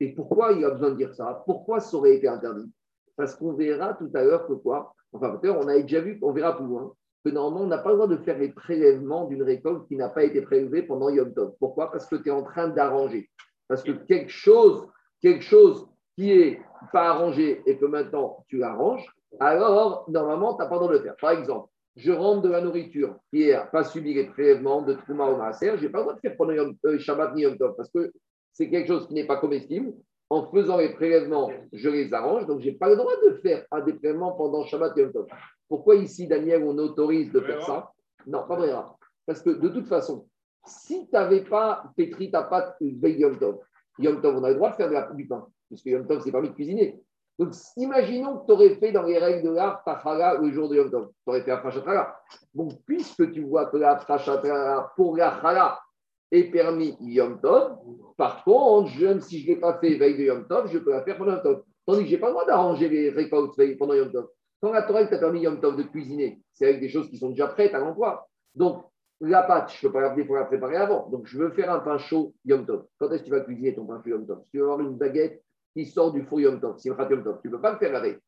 Et 0.00 0.14
pourquoi 0.14 0.52
il 0.52 0.64
a 0.64 0.70
besoin 0.70 0.90
de 0.90 0.96
dire 0.96 1.14
ça? 1.14 1.42
Pourquoi 1.44 1.80
ça 1.80 1.96
aurait 1.96 2.14
été 2.14 2.26
interdit? 2.26 2.72
Parce 3.16 3.34
qu'on 3.34 3.52
verra 3.52 3.92
tout 3.94 4.10
à 4.14 4.24
l'heure 4.24 4.46
que 4.46 4.54
quoi? 4.54 4.94
Enfin, 5.12 5.38
on 5.42 5.68
a 5.68 5.78
déjà 5.80 6.00
vu, 6.00 6.18
on 6.22 6.32
verra 6.32 6.56
plus 6.56 6.66
loin, 6.66 6.94
que 7.22 7.30
normalement, 7.30 7.66
on 7.66 7.68
n'a 7.68 7.78
pas 7.78 7.90
le 7.90 7.96
droit 7.96 8.08
de 8.08 8.16
faire 8.18 8.38
les 8.38 8.48
prélèvements 8.48 9.26
d'une 9.26 9.42
récolte 9.42 9.86
qui 9.88 9.96
n'a 9.96 10.08
pas 10.08 10.24
été 10.24 10.40
prélevée 10.40 10.82
pendant 10.82 11.10
Yom 11.10 11.34
Tov. 11.34 11.52
Pourquoi? 11.58 11.90
Parce 11.90 12.06
que 12.06 12.16
tu 12.16 12.28
es 12.28 12.32
en 12.32 12.42
train 12.42 12.68
d'arranger. 12.68 13.28
Parce 13.68 13.82
que 13.82 13.92
quelque 13.92 14.30
chose, 14.30 14.88
quelque 15.20 15.44
chose 15.44 15.88
qui 16.16 16.32
est 16.32 16.60
pas 16.92 17.10
arrangé 17.10 17.62
et 17.66 17.76
que 17.78 17.84
maintenant 17.84 18.44
tu 18.48 18.62
arranges, 18.62 19.06
alors 19.40 20.04
normalement, 20.08 20.54
tu 20.54 20.62
n'as 20.62 20.68
pas 20.68 20.76
le 20.76 20.80
droit 20.80 20.92
de 20.92 20.98
le 20.98 21.02
faire. 21.02 21.16
Par 21.16 21.32
exemple, 21.32 21.68
je 21.96 22.12
rentre 22.12 22.42
de 22.42 22.50
la 22.50 22.60
nourriture 22.60 23.16
qui 23.32 23.48
n'a 23.48 23.66
pas 23.66 23.84
subi 23.84 24.14
les 24.14 24.26
prélèvements 24.26 24.82
de 24.82 24.94
Trouma 24.94 25.30
ou 25.30 25.36
Maaser, 25.36 25.76
je 25.78 25.84
n'ai 25.84 25.88
pas 25.88 25.98
le 25.98 26.04
droit 26.04 26.14
de 26.14 26.20
faire 26.20 26.36
pendant 26.36 26.52
euh, 26.52 26.98
Shabbat 26.98 27.34
ni 27.34 27.42
Yom 27.42 27.56
Tov 27.56 27.74
parce 27.76 27.90
que 27.90 28.12
c'est 28.52 28.68
quelque 28.68 28.88
chose 28.88 29.06
qui 29.08 29.14
n'est 29.14 29.26
pas 29.26 29.36
comestible. 29.36 29.92
En 30.28 30.50
faisant 30.50 30.76
les 30.78 30.92
prélèvements, 30.92 31.52
je 31.72 31.88
les 31.88 32.12
arrange, 32.12 32.46
donc 32.46 32.60
je 32.60 32.66
n'ai 32.66 32.72
pas 32.72 32.88
le 32.88 32.96
droit 32.96 33.12
de 33.24 33.34
faire 33.34 33.64
un 33.70 33.80
des 33.80 33.92
prélèvements 33.92 34.32
pendant 34.32 34.64
Shabbat 34.64 34.96
et 34.98 35.02
Yom 35.02 35.12
Tov. 35.12 35.26
Pourquoi 35.68 35.96
ici, 35.96 36.26
Daniel, 36.26 36.64
on 36.64 36.76
autorise 36.78 37.32
de 37.32 37.40
faire 37.40 37.62
ça? 37.62 37.90
Non, 38.26 38.44
pas 38.46 38.56
vrai. 38.56 38.72
Parce 39.24 39.40
que 39.40 39.50
de 39.50 39.68
toute 39.68 39.86
façon, 39.86 40.26
si 40.66 41.06
tu 41.06 41.14
n'avais 41.14 41.42
pas 41.42 41.84
pétri 41.96 42.30
ta 42.30 42.42
pâte 42.42 42.76
veille 42.80 43.20
Yom 43.20 43.38
Tov, 43.38 43.58
Yom 43.98 44.20
Tov, 44.20 44.36
on 44.36 44.44
a 44.44 44.50
le 44.50 44.56
droit 44.56 44.70
de 44.70 44.76
faire 44.76 44.88
de 44.88 44.94
la, 44.94 45.10
du 45.12 45.26
pain. 45.26 45.46
puisque 45.68 45.86
Yom 45.86 46.06
Tov, 46.06 46.20
c'est 46.22 46.32
permis 46.32 46.50
de 46.50 46.54
cuisiner. 46.54 47.00
Donc, 47.38 47.52
imaginons 47.76 48.38
que 48.38 48.46
tu 48.46 48.52
aurais 48.52 48.74
fait 48.76 48.92
dans 48.92 49.02
les 49.02 49.18
règles 49.18 49.46
de 49.48 49.54
l'art 49.54 49.82
ta 49.84 50.00
chala 50.02 50.38
le 50.40 50.50
jour 50.52 50.68
de 50.68 50.76
Yom 50.76 50.90
Tov. 50.90 51.08
Tu 51.08 51.30
aurais 51.30 51.42
fait 51.42 51.50
Afrashat 51.50 51.84
Chala. 51.84 52.16
Donc, 52.54 52.72
puisque 52.86 53.30
tu 53.32 53.42
vois 53.42 53.66
que 53.66 53.76
l'Afrashat 53.76 54.42
Chala 54.42 54.90
pour 54.96 55.16
la 55.16 55.38
chala 55.40 55.78
est 56.30 56.44
permis 56.44 56.96
Yom 57.00 57.40
Tov, 57.40 57.78
par 58.16 58.42
contre, 58.44 58.88
je, 58.90 59.20
si 59.20 59.40
je 59.40 59.50
ne 59.50 59.54
l'ai 59.54 59.60
pas 59.60 59.78
fait 59.78 59.96
veille 59.96 60.16
de 60.16 60.24
Yom 60.24 60.46
Tov, 60.46 60.70
je 60.72 60.78
peux 60.78 60.90
la 60.90 61.02
faire 61.02 61.18
pendant 61.18 61.32
Yom 61.32 61.42
Tov. 61.42 61.62
Tandis 61.84 62.00
que 62.00 62.06
je 62.06 62.14
n'ai 62.14 62.20
pas 62.20 62.28
le 62.28 62.32
droit 62.32 62.46
d'arranger 62.46 62.88
les 62.88 63.10
récoltes 63.10 63.54
pendant 63.78 63.94
Yom 63.94 64.10
Tov. 64.10 64.28
Quand 64.60 64.72
la 64.72 64.82
Torah 64.82 65.04
t'a 65.06 65.18
permis 65.18 65.40
Yom 65.40 65.60
Tov 65.60 65.76
de 65.76 65.82
cuisiner, 65.82 66.40
c'est 66.52 66.66
avec 66.66 66.80
des 66.80 66.88
choses 66.88 67.10
qui 67.10 67.18
sont 67.18 67.30
déjà 67.30 67.48
prêtes 67.48 67.74
à 67.74 67.78
l'emploi. 67.78 68.26
Donc, 68.54 68.82
la 69.20 69.42
pâte, 69.42 69.70
je 69.70 69.86
ne 69.86 69.92
peux 69.92 69.98
pas 69.98 70.14
la 70.14 70.44
préparer 70.44 70.76
avant. 70.76 71.08
Donc, 71.08 71.26
je 71.26 71.38
veux 71.38 71.50
faire 71.50 71.72
un 71.72 71.80
pain 71.80 71.98
chaud 71.98 72.34
Yom 72.44 72.66
Tov. 72.66 72.86
Quand 72.98 73.10
est-ce 73.10 73.22
que 73.22 73.28
tu 73.28 73.30
vas 73.30 73.40
cuisiner 73.40 73.74
ton 73.74 73.86
pain 73.86 74.00
chaud 74.02 74.10
Yom 74.10 74.26
Tov? 74.26 74.42
Si 74.44 74.50
tu 74.50 74.58
veux 74.58 74.64
avoir 74.64 74.80
une 74.80 74.96
baguette 74.96 75.42
qui 75.74 75.86
sort 75.86 76.12
du 76.12 76.22
four 76.24 76.40
Yom 76.40 76.60
Tov, 76.60 76.78
Simchat 76.78 77.08
Yom 77.08 77.24
Tov, 77.24 77.38
tu 77.40 77.48
ne 77.48 77.52
peux 77.54 77.60
pas 77.60 77.72
le 77.72 77.78
faire 77.78 77.92
la 77.92 78.00
veille. 78.00 78.18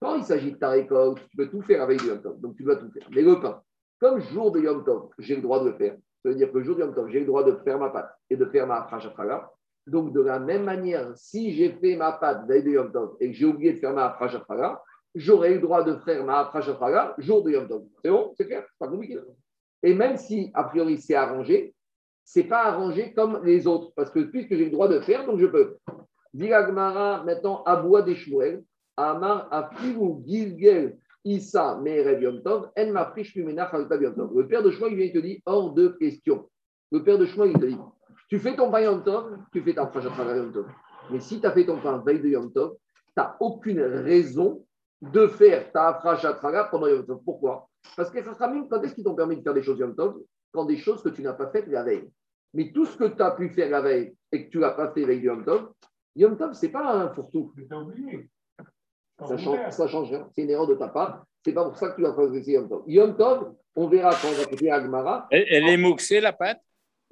Quand 0.00 0.16
il 0.16 0.24
s'agit 0.24 0.52
de 0.52 0.58
ta 0.58 0.70
récolte, 0.70 1.18
tu 1.28 1.36
peux 1.36 1.48
tout 1.48 1.62
faire 1.62 1.82
avec 1.82 2.00
du 2.00 2.06
Yom 2.06 2.20
Tov. 2.20 2.40
Donc, 2.40 2.56
tu 2.56 2.64
dois 2.64 2.76
tout 2.76 2.90
faire. 2.90 3.06
Mais 3.12 3.22
le 3.22 3.40
pain, 3.40 3.62
comme 4.00 4.18
jour 4.20 4.50
de 4.50 4.60
Yom 4.60 4.84
Tov, 4.84 5.10
j'ai 5.18 5.36
le 5.36 5.42
droit 5.42 5.62
de 5.62 5.70
le 5.70 5.76
faire. 5.76 5.96
Ça 6.22 6.28
veut 6.28 6.34
dire 6.34 6.52
que 6.52 6.60
jour 6.62 6.74
de 6.74 6.80
Yom 6.80 6.94
Tov, 6.94 7.08
j'ai 7.08 7.20
le 7.20 7.26
droit 7.26 7.44
de 7.44 7.52
faire 7.64 7.78
ma 7.78 7.90
pâte 7.90 8.10
et 8.28 8.36
de 8.36 8.44
faire 8.46 8.66
ma 8.66 8.82
frachatraga. 8.84 9.48
Donc, 9.86 10.12
de 10.12 10.20
la 10.20 10.38
même 10.40 10.64
manière, 10.64 11.16
si 11.16 11.52
j'ai 11.52 11.72
fait 11.72 11.96
ma 11.96 12.12
pâte 12.12 12.46
veille 12.48 12.64
de 12.64 12.70
Yom 12.70 12.92
Tov 12.92 13.16
et 13.20 13.28
que 13.30 13.36
j'ai 13.36 13.46
oublié 13.46 13.74
de 13.74 13.78
faire 13.78 13.92
ma 13.92 14.10
frachatraga, 14.14 14.82
j'aurai 15.14 15.54
le 15.54 15.60
droit 15.60 15.84
de 15.84 15.96
faire 15.98 16.24
ma 16.24 16.46
frachatraga 16.46 17.14
jour 17.18 17.44
de 17.44 17.52
Yom 17.52 17.68
Tov. 17.68 17.84
C'est 18.04 18.10
bon? 18.10 18.32
C'est 18.36 18.46
clair? 18.46 18.64
C'est 18.68 18.78
pas 18.78 18.88
compliqué. 18.88 19.18
Et 19.82 19.94
même 19.94 20.16
si, 20.16 20.50
a 20.54 20.64
priori, 20.64 20.98
c'est 20.98 21.14
arrangé, 21.14 21.74
c'est 22.24 22.44
pas 22.44 22.64
arrangé 22.64 23.12
comme 23.12 23.40
les 23.44 23.66
autres. 23.66 23.92
Parce 23.96 24.10
que 24.10 24.20
puisque 24.20 24.54
j'ai 24.54 24.66
le 24.66 24.70
droit 24.70 24.88
de 24.88 25.00
faire, 25.00 25.26
donc 25.26 25.40
je 25.40 25.46
peux. 25.46 25.76
Diragmara, 26.32 27.24
maintenant, 27.24 27.62
Aboua 27.64 28.02
des 28.02 28.14
Shmuel, 28.14 28.62
Amar, 28.96 29.48
Gilgel, 30.26 30.96
Issa, 31.24 31.80
Yom 31.84 32.42
En 32.46 32.80
Yom. 32.80 34.30
Le 34.34 34.46
père 34.46 34.62
de 34.62 34.70
Shmuel, 34.70 34.92
il 34.92 34.98
vient 34.98 35.12
te 35.12 35.26
dire 35.26 35.40
hors 35.46 35.72
de 35.72 35.88
question. 35.88 36.48
Le 36.90 37.02
père 37.02 37.18
de 37.18 37.26
Shmuel, 37.26 37.50
il 37.50 37.60
te 37.60 37.66
dit 37.66 37.78
tu 38.32 38.38
fais 38.38 38.56
ton 38.56 38.70
pain 38.70 38.80
Yom 38.80 39.04
Tov, 39.04 39.36
tu 39.52 39.60
fais 39.60 39.74
ta 39.74 39.86
Frachat 39.88 40.08
Yom 40.34 40.52
Tov. 40.54 40.66
Mais 41.10 41.20
si 41.20 41.38
tu 41.38 41.46
as 41.46 41.52
fait 41.52 41.66
ton 41.66 41.78
pain 41.78 41.98
veille 41.98 42.20
de 42.20 42.28
Yom 42.28 42.50
Tov, 42.50 42.76
tu 42.76 43.12
n'as 43.14 43.36
aucune 43.40 43.82
raison 43.82 44.64
de 45.02 45.26
faire 45.26 45.70
ta 45.70 45.92
Frachat 46.00 46.40
pendant 46.70 46.86
Yom 46.86 47.04
Tov. 47.04 47.20
Pourquoi? 47.26 47.68
Parce 47.96 48.10
que 48.10 48.22
ça 48.22 48.34
sera 48.34 48.48
même 48.48 48.68
quand 48.68 48.82
est-ce 48.82 48.94
qu'ils 48.94 49.04
t'ont 49.04 49.14
permis 49.14 49.36
de 49.36 49.42
faire 49.42 49.54
des 49.54 49.62
choses 49.62 49.78
Yom 49.78 49.94
Tov 49.94 50.20
Quand 50.52 50.64
des 50.64 50.78
choses 50.78 51.02
que 51.02 51.08
tu 51.10 51.22
n'as 51.22 51.32
pas 51.34 51.50
faites 51.50 51.66
la 51.68 51.82
veille. 51.82 52.08
Mais 52.54 52.70
tout 52.72 52.84
ce 52.86 52.96
que 52.96 53.04
tu 53.04 53.22
as 53.22 53.30
pu 53.32 53.48
faire 53.50 53.70
la 53.70 53.80
veille 53.80 54.14
et 54.30 54.44
que 54.46 54.50
tu 54.50 54.58
n'as 54.58 54.70
pas 54.70 54.92
fait 54.92 55.04
veille 55.04 55.20
de 55.20 55.26
Yom 55.26 55.44
Tov, 55.44 55.72
Yom 56.16 56.36
Tov, 56.36 56.52
ce 56.52 56.66
n'est 56.66 56.72
pas 56.72 56.92
un 56.92 57.12
fourre-tout. 57.14 57.52
Mais 57.56 57.64
t'as 57.68 57.76
oublié. 57.80 58.28
Ça 59.26 59.36
change, 59.36 59.58
ça 59.70 59.86
change 59.86 60.10
rien. 60.10 60.28
C'est 60.32 60.42
une 60.42 60.50
erreur 60.50 60.66
de 60.66 60.74
ta 60.74 60.88
part. 60.88 61.24
C'est 61.44 61.52
pas 61.52 61.64
pour 61.64 61.76
ça 61.76 61.90
que 61.90 61.96
tu 61.96 62.02
vas 62.02 62.12
progresser 62.12 62.52
Yom 62.52 62.68
Tov. 62.68 62.82
Yom 62.86 63.16
Tov, 63.16 63.54
on 63.76 63.88
verra 63.88 64.10
quand 64.10 64.28
on 64.28 64.32
va 64.32 64.42
écouter 64.42 64.70
Agmara. 64.70 65.26
Elle, 65.30 65.46
elle 65.48 65.68
est 65.68 65.76
mouxée, 65.76 66.20
la 66.20 66.32
pâte? 66.32 66.60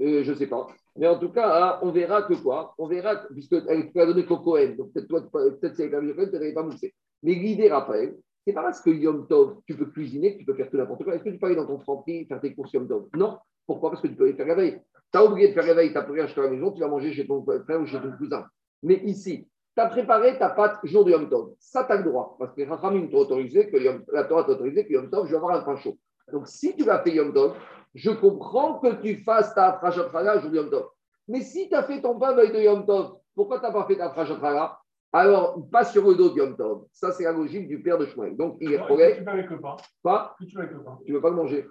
Euh, 0.00 0.22
je 0.24 0.30
ne 0.32 0.36
sais 0.36 0.46
pas. 0.46 0.66
Mais 0.96 1.06
en 1.06 1.18
tout 1.18 1.30
cas, 1.30 1.74
hein, 1.74 1.78
on 1.82 1.92
verra 1.92 2.22
que 2.22 2.34
quoi? 2.34 2.74
On 2.78 2.86
verra, 2.86 3.16
que- 3.16 3.32
puisqu'elle 3.32 3.92
peut 3.92 4.06
donner 4.06 4.26
qu'au 4.26 4.38
Cohen. 4.38 4.74
Donc 4.76 4.92
peut-être 4.92 5.08
toi, 5.08 5.22
peut-être 5.30 5.76
si 5.76 5.82
elle 5.82 5.94
a 5.94 6.00
Cohen, 6.00 6.26
tu 6.26 6.32
n'avais 6.32 6.52
pas 6.52 6.62
moussé. 6.62 6.94
Mais 7.22 7.34
l'idée, 7.34 7.70
Raphaël, 7.70 8.16
c'est 8.50 8.54
pas 8.54 8.62
parce 8.62 8.80
que 8.80 8.90
Yom 8.90 9.28
Tov, 9.28 9.58
tu 9.64 9.76
peux 9.76 9.86
cuisiner, 9.86 10.36
tu 10.36 10.44
peux 10.44 10.54
faire 10.54 10.68
tout 10.68 10.76
n'importe 10.76 11.04
quoi. 11.04 11.14
Est-ce 11.14 11.22
que 11.22 11.30
tu 11.30 11.38
peux 11.38 11.46
aller 11.46 11.54
dans 11.54 11.66
ton 11.66 11.78
franprix 11.78 12.26
faire 12.26 12.40
tes 12.40 12.52
courses 12.52 12.72
Yom 12.72 12.88
Tov? 12.88 13.06
Non. 13.14 13.38
Pourquoi? 13.64 13.90
Parce 13.90 14.02
que 14.02 14.08
tu 14.08 14.16
peux 14.16 14.26
les 14.26 14.34
faire 14.34 14.46
la 14.46 14.56
veille. 14.56 14.80
Tu 15.12 15.18
as 15.18 15.24
oublié 15.24 15.48
de 15.48 15.52
faire 15.52 15.66
la 15.66 15.74
veille, 15.74 15.92
tu 15.92 16.02
plus 16.02 16.14
rien 16.14 16.24
acheté 16.24 16.40
à 16.40 16.44
la 16.44 16.50
maison, 16.50 16.72
tu 16.72 16.80
vas 16.80 16.88
manger 16.88 17.12
chez 17.12 17.28
ton 17.28 17.44
frère 17.44 17.80
ou 17.80 17.86
chez 17.86 18.00
ton 18.00 18.10
cousin. 18.18 18.44
Mais 18.82 18.94
ici, 19.04 19.46
tu 19.76 19.80
as 19.80 19.86
préparé 19.86 20.36
ta 20.36 20.48
pâte 20.48 20.80
jour 20.82 21.04
de 21.04 21.12
Yom 21.12 21.28
Tov. 21.28 21.52
Ça, 21.60 21.84
tu 21.84 21.92
as 21.92 21.98
le 21.98 22.04
droit. 22.04 22.34
Parce 22.40 22.52
que 22.54 22.68
Rachamim 22.68 23.06
t'a 23.06 23.18
autorisé, 23.18 23.70
que 23.70 23.76
la 24.12 24.24
Torah 24.24 24.42
t'a 24.42 24.50
autorisé 24.50 24.84
que 24.84 24.92
Yom 24.94 25.08
Tov, 25.08 25.26
je 25.26 25.30
vais 25.30 25.36
avoir 25.36 25.56
un 25.56 25.62
pain 25.62 25.76
chaud. 25.76 25.96
Donc 26.32 26.48
si 26.48 26.74
tu 26.74 26.82
vas 26.82 26.98
faire 27.04 27.14
Yom 27.14 27.32
Tov, 27.32 27.54
je 27.94 28.10
comprends 28.10 28.80
que 28.80 29.00
tu 29.00 29.16
fasses 29.18 29.54
ta 29.54 29.74
frachat 29.74 30.40
jour 30.40 30.50
de 30.50 30.56
Yom 30.56 30.70
Tov. 30.70 30.88
Mais 31.28 31.42
si 31.42 31.68
tu 31.68 31.76
as 31.76 31.84
fait 31.84 32.02
ton 32.02 32.18
pain 32.18 32.34
veille 32.34 32.52
de 32.52 32.60
Yom 32.60 32.84
Tov, 32.84 33.14
pourquoi 33.36 33.60
tu 33.60 33.66
n'as 33.66 33.72
pas 33.72 33.86
fait 33.86 33.96
ta 33.96 34.10
frachat 34.10 34.79
Alors, 35.12 35.58
pas 35.70 35.84
sur 35.84 36.06
le 36.06 36.14
dos 36.14 36.30
de 36.30 36.36
Yom 36.38 36.56
Tov. 36.56 36.84
Ça, 36.92 37.10
c'est 37.10 37.24
la 37.24 37.32
logique 37.32 37.66
du 37.66 37.82
père 37.82 37.98
de 37.98 38.06
Shmuel. 38.06 38.36
Donc, 38.36 38.58
il 38.60 38.72
est 38.72 38.78
que 38.78 38.84
progrès. 38.84 39.16
tu 39.18 39.24
fais 39.24 39.30
avec 39.30 39.50
le 39.50 39.60
pain 39.60 39.76
Pas, 40.02 40.36
que 40.38 40.44
tu 40.44 40.52
fais 40.52 40.62
avec 40.62 40.72
le 40.72 40.82
pain 40.84 40.98
tu 41.04 41.10
ne 41.10 41.16
veux 41.16 41.22
pas 41.22 41.30
le 41.30 41.36
manger. 41.36 41.66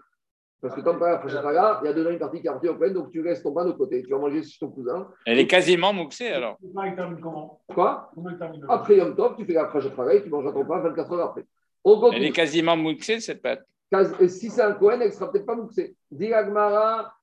Parce 0.62 0.76
que 0.76 0.82
tant 0.82 1.00
pas 1.00 1.12
la 1.12 1.20
frachat 1.20 1.80
il 1.82 1.86
y 1.86 1.90
a 1.90 1.94
dedans 1.94 2.10
une 2.10 2.20
partie 2.20 2.42
qui 2.42 2.48
est 2.48 2.50
remplie 2.50 2.68
au 2.68 2.76
plein, 2.76 2.92
donc 2.92 3.12
tu 3.12 3.24
laisses 3.24 3.42
ton 3.42 3.54
pain 3.54 3.64
de 3.64 3.72
côté. 3.72 4.04
Tu 4.04 4.10
vas 4.10 4.18
manger 4.18 4.44
chez 4.44 4.60
ton 4.60 4.70
cousin. 4.70 5.08
Elle 5.26 5.40
est 5.40 5.48
quasiment 5.48 5.94
mouxée 5.94 6.28
alors. 6.28 6.58
Le 6.62 6.70
pain, 6.74 6.88
il 6.88 6.96
termine 6.96 7.22
comment? 7.22 7.62
Quoi? 7.74 8.12
Après 8.68 8.98
Yom 8.98 9.16
Tov, 9.16 9.38
tu 9.38 9.46
fais 9.46 9.54
la 9.54 9.68
frachat 9.70 10.14
et 10.14 10.24
tu 10.24 10.30
manges 10.30 10.54
ton 10.54 10.66
pain 10.66 10.80
24 10.80 11.14
heures 11.14 11.30
après. 11.30 11.46
Elle 12.14 12.24
est 12.26 12.32
quasiment 12.32 12.76
mouxée, 12.76 13.22
cette 13.22 13.42
pâte. 13.42 13.66
Euh, 13.94 14.28
Si 14.28 14.50
c'est 14.50 14.62
un 14.62 14.74
Cohen, 14.74 15.00
elle 15.00 15.08
ne 15.08 15.14
sera 15.14 15.32
peut-être 15.32 15.46
pas 15.46 15.56
mouxée. 15.56 15.96
Dit 16.12 16.32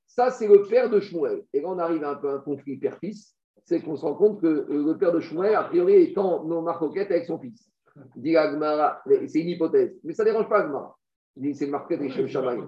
ça 0.06 0.30
c'est 0.30 0.46
le 0.46 0.62
père 0.62 0.88
de 0.88 0.98
Shmuel. 1.00 1.42
Et 1.52 1.60
là, 1.60 1.68
on 1.68 1.78
arrive 1.78 2.04
à 2.04 2.10
un 2.10 2.14
peu 2.14 2.30
à 2.30 2.34
un 2.34 2.38
conflit 2.38 2.76
père-fils. 2.78 3.35
C'est 3.66 3.80
qu'on 3.80 3.96
se 3.96 4.04
rend 4.04 4.14
compte 4.14 4.40
que 4.40 4.46
euh, 4.46 4.86
le 4.86 4.96
père 4.96 5.12
de 5.12 5.20
Shmuel, 5.20 5.54
a 5.54 5.64
priori, 5.64 5.94
est 5.94 6.18
en 6.18 6.44
nos 6.44 6.62
marcoquettes 6.62 7.10
avec 7.10 7.26
son 7.26 7.38
fils. 7.38 7.68
Dit 8.14 8.36
Agmara, 8.36 9.02
c'est 9.26 9.40
une 9.40 9.48
hypothèse. 9.48 9.98
Mais 10.04 10.12
ça 10.12 10.22
ne 10.22 10.30
dérange 10.30 10.48
pas 10.48 10.60
Agmara. 10.60 10.96
Dit, 11.36 11.54
C'est 11.54 11.66
marqué 11.66 11.96
des 11.96 12.08
Shem 12.08 12.28
Shammai. 12.28 12.62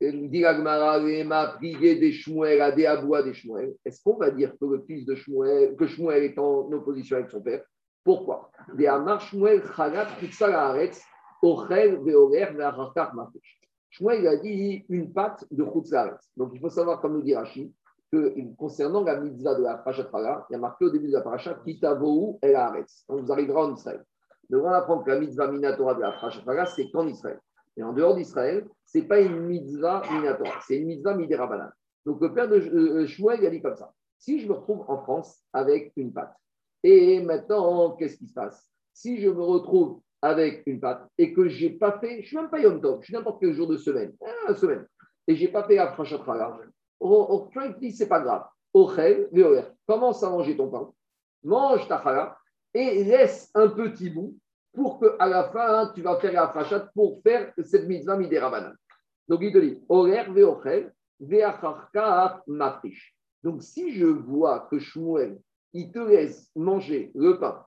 Dit 0.00 0.44
Agmara, 0.44 0.98
Lema, 0.98 1.54
prié 1.56 1.96
des 1.96 2.12
Shmuel, 2.12 2.60
à 2.62 2.72
des 2.72 2.86
abois 2.86 3.22
des 3.22 3.34
Shmuel. 3.34 3.74
Est-ce 3.84 4.02
qu'on 4.02 4.16
va 4.16 4.30
dire 4.30 4.52
que 4.58 4.64
le 4.64 4.82
fils 4.86 5.04
de 5.04 5.14
Shmuel, 5.14 5.76
que 5.76 5.86
Shmuel 5.86 6.24
est 6.24 6.38
en 6.38 6.72
opposition 6.72 7.18
avec 7.18 7.30
son 7.30 7.42
père? 7.42 7.62
Pourquoi? 8.02 8.50
Des 8.74 8.86
Amar 8.86 9.20
Shmuel, 9.20 9.62
Chalat, 9.76 10.06
Kutsal 10.18 10.54
Haaretz, 10.54 11.02
Ochel, 11.42 11.98
Veoler, 11.98 12.46
Ve'arachar, 12.56 13.14
Mafresh. 13.14 13.60
Shmuel 13.90 14.26
a 14.26 14.36
dit 14.36 14.84
une 14.88 15.12
pâte 15.12 15.44
de 15.50 15.62
Khutzlaretz. 15.62 16.30
Donc 16.36 16.50
il 16.54 16.60
faut 16.60 16.70
savoir, 16.70 17.00
comme 17.00 17.14
nous 17.14 17.22
dit 17.22 17.34
Rachid, 17.34 17.70
concernant 18.56 19.02
la 19.04 19.20
mitzvah 19.20 19.54
de 19.54 19.62
la 19.62 19.78
Parashat 19.78 20.10
il 20.50 20.52
y 20.52 20.56
a 20.56 20.58
marqué 20.58 20.84
au 20.84 20.90
début 20.90 21.08
de 21.08 21.12
la 21.12 21.20
Parashat 21.20 21.54
Kitavohu 21.64 22.38
El 22.42 22.56
Haaretz. 22.56 23.04
On 23.08 23.16
vous 23.16 23.32
arrivera 23.32 23.66
en 23.66 23.74
Israël. 23.74 24.04
Nous 24.50 24.58
allons 24.58 24.70
apprendre 24.70 25.04
que 25.04 25.10
la 25.10 25.20
mitzvah 25.20 25.50
Minatora 25.50 25.94
de 25.94 26.00
la 26.00 26.12
Parashat 26.12 26.66
c'est 26.66 26.90
qu'en 26.90 27.06
Israël. 27.06 27.40
Et 27.76 27.82
en 27.82 27.92
dehors 27.92 28.14
d'Israël, 28.14 28.66
ce 28.86 28.98
n'est 28.98 29.04
pas 29.04 29.20
une 29.20 29.40
mitzvah 29.40 30.02
Minatora, 30.12 30.60
c'est 30.66 30.76
une 30.76 30.86
mitzvah 30.86 31.14
Miderabanan. 31.14 31.70
Donc 32.06 32.20
le 32.20 32.32
père 32.32 32.48
de 32.48 32.56
euh, 32.56 33.06
Shmuel 33.06 33.40
il 33.40 33.46
a 33.46 33.50
dit 33.50 33.62
comme 33.62 33.76
ça 33.76 33.92
si 34.24 34.40
je 34.40 34.48
me 34.48 34.54
retrouve 34.54 34.84
en 34.88 35.02
France 35.02 35.42
avec 35.52 35.92
une 35.96 36.12
pâte, 36.12 36.34
et 36.82 37.20
maintenant, 37.22 37.92
qu'est-ce 37.92 38.16
qui 38.16 38.26
se 38.26 38.34
passe? 38.34 38.70
Si 38.92 39.20
je 39.20 39.28
me 39.28 39.42
retrouve 39.42 40.00
avec 40.22 40.62
une 40.66 40.80
pâte 40.80 41.06
et 41.18 41.32
que 41.32 41.48
je 41.48 41.66
n'ai 41.66 41.72
pas 41.72 41.98
fait, 41.98 42.16
je 42.16 42.20
ne 42.20 42.22
suis 42.22 42.36
même 42.36 42.50
pas 42.50 42.60
Yom 42.60 42.80
Tov, 42.80 43.00
je 43.00 43.06
suis 43.06 43.14
n'importe 43.14 43.40
quel 43.40 43.52
jour 43.52 43.66
de 43.66 43.76
semaine, 43.76 44.14
ah, 44.46 44.54
semaine, 44.54 44.86
et 45.26 45.34
je 45.34 45.44
n'ai 45.44 45.52
pas 45.52 45.64
fait 45.64 45.76
la 45.76 45.92
Frachat 45.92 46.24
On 47.06 47.50
dit 47.78 47.92
c'est 47.92 48.08
pas 48.08 48.20
grave. 48.20 48.46
Ochel, 48.72 49.28
commence 49.86 50.22
à 50.22 50.30
manger 50.30 50.56
ton 50.56 50.68
pain, 50.68 50.90
mange 51.44 51.86
ta 51.86 52.02
chala 52.02 52.36
et 52.72 53.04
laisse 53.04 53.50
un 53.54 53.68
petit 53.68 54.10
bout 54.10 54.36
pour 54.72 54.98
qu'à 54.98 55.26
la 55.26 55.44
fin, 55.50 55.92
tu 55.94 56.00
vas 56.02 56.18
faire 56.18 56.32
la 56.32 56.48
frachat 56.48 56.88
pour 56.94 57.20
faire 57.22 57.52
cette 57.62 57.86
mitzvah 57.86 58.16
midérabanan. 58.16 58.74
Donc 59.28 59.40
il 59.42 59.52
te 59.52 59.58
dit, 59.58 59.80
Orer, 59.88 60.24
Veochel, 60.30 60.92
Veacharka, 61.20 62.42
Mafrish. 62.46 63.14
Donc 63.42 63.62
si 63.62 63.92
je 63.92 64.06
vois 64.06 64.66
que 64.70 64.78
Shmuel, 64.78 65.38
il 65.74 65.92
te 65.92 65.98
laisse 65.98 66.50
manger 66.56 67.12
le 67.14 67.38
pain 67.38 67.64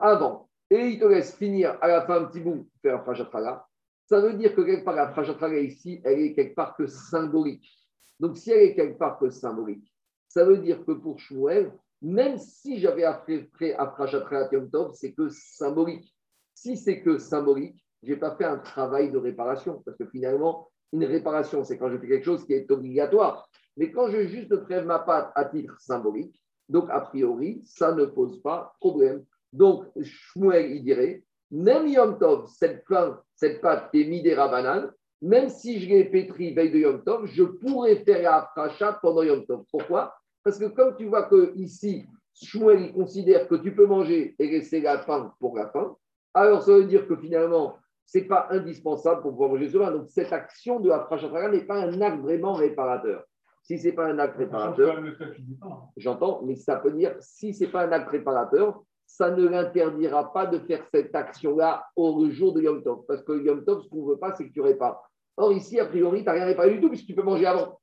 avant 0.00 0.48
et 0.70 0.88
il 0.88 1.00
te 1.00 1.06
laisse 1.06 1.34
finir 1.34 1.78
à 1.80 1.88
la 1.88 2.02
fin 2.06 2.22
un 2.22 2.24
petit 2.26 2.40
bout 2.40 2.56
pour 2.56 2.82
faire 2.82 2.96
la 2.96 3.02
frachat 3.02 3.66
ça 4.04 4.20
veut 4.20 4.34
dire 4.34 4.54
que 4.54 4.60
quelque 4.60 4.84
part 4.84 4.94
la 4.94 5.08
frachat 5.08 5.48
ici, 5.58 6.00
elle 6.04 6.20
est 6.20 6.34
quelque 6.34 6.54
part 6.54 6.76
que 6.76 6.86
symbolique. 6.86 7.85
Donc, 8.20 8.36
si 8.36 8.50
elle 8.50 8.62
est 8.62 8.74
quelque 8.74 8.98
part 8.98 9.18
que 9.18 9.30
symbolique, 9.30 9.92
ça 10.28 10.44
veut 10.44 10.58
dire 10.58 10.84
que 10.84 10.92
pour 10.92 11.18
Shmuel, 11.18 11.72
même 12.02 12.38
si 12.38 12.78
j'avais 12.78 13.04
appris 13.04 13.48
à 13.78 13.86
Prachatrat 13.86 14.48
Yom 14.52 14.70
Tov, 14.70 14.92
c'est 14.94 15.12
que 15.12 15.28
symbolique. 15.28 16.14
Si 16.54 16.76
c'est 16.76 17.02
que 17.02 17.18
symbolique, 17.18 17.82
je 18.02 18.12
n'ai 18.12 18.18
pas 18.18 18.36
fait 18.36 18.44
un 18.44 18.58
travail 18.58 19.10
de 19.10 19.18
réparation. 19.18 19.82
Parce 19.84 19.96
que 19.96 20.06
finalement, 20.06 20.68
une 20.92 21.04
réparation, 21.04 21.64
c'est 21.64 21.78
quand 21.78 21.90
je 21.90 21.98
fais 21.98 22.08
quelque 22.08 22.24
chose 22.24 22.44
qui 22.46 22.52
est 22.52 22.70
obligatoire. 22.70 23.48
Mais 23.76 23.90
quand 23.90 24.08
je 24.08 24.26
juste 24.26 24.54
prélève 24.62 24.86
ma 24.86 25.00
pâte 25.00 25.32
à 25.34 25.44
titre 25.46 25.78
symbolique, 25.80 26.40
donc 26.68 26.88
a 26.90 27.00
priori, 27.00 27.62
ça 27.64 27.92
ne 27.92 28.04
pose 28.04 28.40
pas 28.42 28.74
problème. 28.80 29.24
Donc, 29.52 29.86
Shmuel, 30.02 30.72
il 30.72 30.82
dirait, 30.82 31.22
même 31.50 31.86
Yom 31.86 32.18
Tov, 32.18 32.48
cette 32.48 32.84
pâte 32.84 33.90
qui 33.90 34.02
est 34.02 34.08
midera 34.08 34.48
banane, 34.48 34.90
même 35.22 35.48
si 35.48 35.80
je 35.80 35.88
l'ai 35.88 36.04
pétri 36.04 36.52
veille 36.52 36.70
de 36.70 36.78
Yom 36.78 37.02
Tov, 37.02 37.26
je 37.26 37.42
pourrais 37.42 37.96
faire 37.96 38.22
la 38.22 38.92
pendant 39.02 39.22
Yom 39.22 39.44
Tov. 39.46 39.64
Pourquoi? 39.70 40.14
Parce 40.44 40.58
que 40.58 40.66
comme 40.66 40.94
tu 40.96 41.06
vois 41.06 41.24
que 41.24 41.52
ici, 41.56 42.06
Shmuel 42.34 42.82
il 42.82 42.92
considère 42.92 43.48
que 43.48 43.56
tu 43.56 43.74
peux 43.74 43.86
manger 43.86 44.34
et 44.38 44.48
laisser 44.48 44.80
la 44.80 44.98
faim 44.98 45.32
pour 45.40 45.56
la 45.56 45.68
fin, 45.68 45.96
alors 46.34 46.62
ça 46.62 46.72
veut 46.72 46.84
dire 46.84 47.08
que 47.08 47.16
finalement, 47.16 47.78
ce 48.04 48.18
n'est 48.18 48.24
pas 48.24 48.46
indispensable 48.50 49.22
pour 49.22 49.32
pouvoir 49.32 49.50
manger 49.50 49.68
ce 49.68 49.78
vin. 49.78 49.90
Donc 49.90 50.08
cette 50.08 50.32
action 50.32 50.80
de 50.80 50.88
la 50.88 51.00
frachat 51.00 51.50
n'est 51.50 51.64
pas 51.64 51.82
un 51.82 52.00
acte 52.00 52.20
vraiment 52.20 52.54
réparateur. 52.54 53.24
Si 53.62 53.78
ce 53.78 53.88
n'est 53.88 53.94
pas 53.94 54.06
un 54.06 54.18
acte 54.18 54.36
réparateur, 54.36 54.98
hein. 54.98 55.88
j'entends, 55.96 56.42
mais 56.44 56.54
ça 56.54 56.76
peut 56.76 56.92
dire, 56.92 57.16
si 57.18 57.52
ce 57.52 57.64
n'est 57.64 57.70
pas 57.70 57.84
un 57.84 57.90
acte 57.90 58.10
réparateur, 58.10 58.82
ça 59.06 59.30
ne 59.30 59.46
l'interdira 59.46 60.32
pas 60.32 60.46
de 60.46 60.58
faire 60.58 60.84
cette 60.92 61.14
action-là 61.14 61.86
au 61.96 62.28
jour 62.30 62.52
de 62.52 62.62
Yom 62.62 62.82
Tov. 62.82 63.04
Parce 63.06 63.22
que 63.22 63.32
Yom 63.32 63.64
Tov, 63.64 63.82
ce 63.82 63.88
qu'on 63.88 64.04
ne 64.04 64.10
veut 64.10 64.18
pas, 64.18 64.34
c'est 64.34 64.46
que 64.48 64.52
tu 64.52 64.60
répares. 64.60 65.00
Or, 65.36 65.52
ici, 65.52 65.78
a 65.78 65.86
priori, 65.86 66.20
tu 66.20 66.24
n'as 66.26 66.32
rien 66.32 66.46
réparé 66.46 66.70
du 66.72 66.80
tout, 66.80 66.88
puisque 66.88 67.06
tu 67.06 67.14
peux 67.14 67.22
manger 67.22 67.46
avant. 67.46 67.78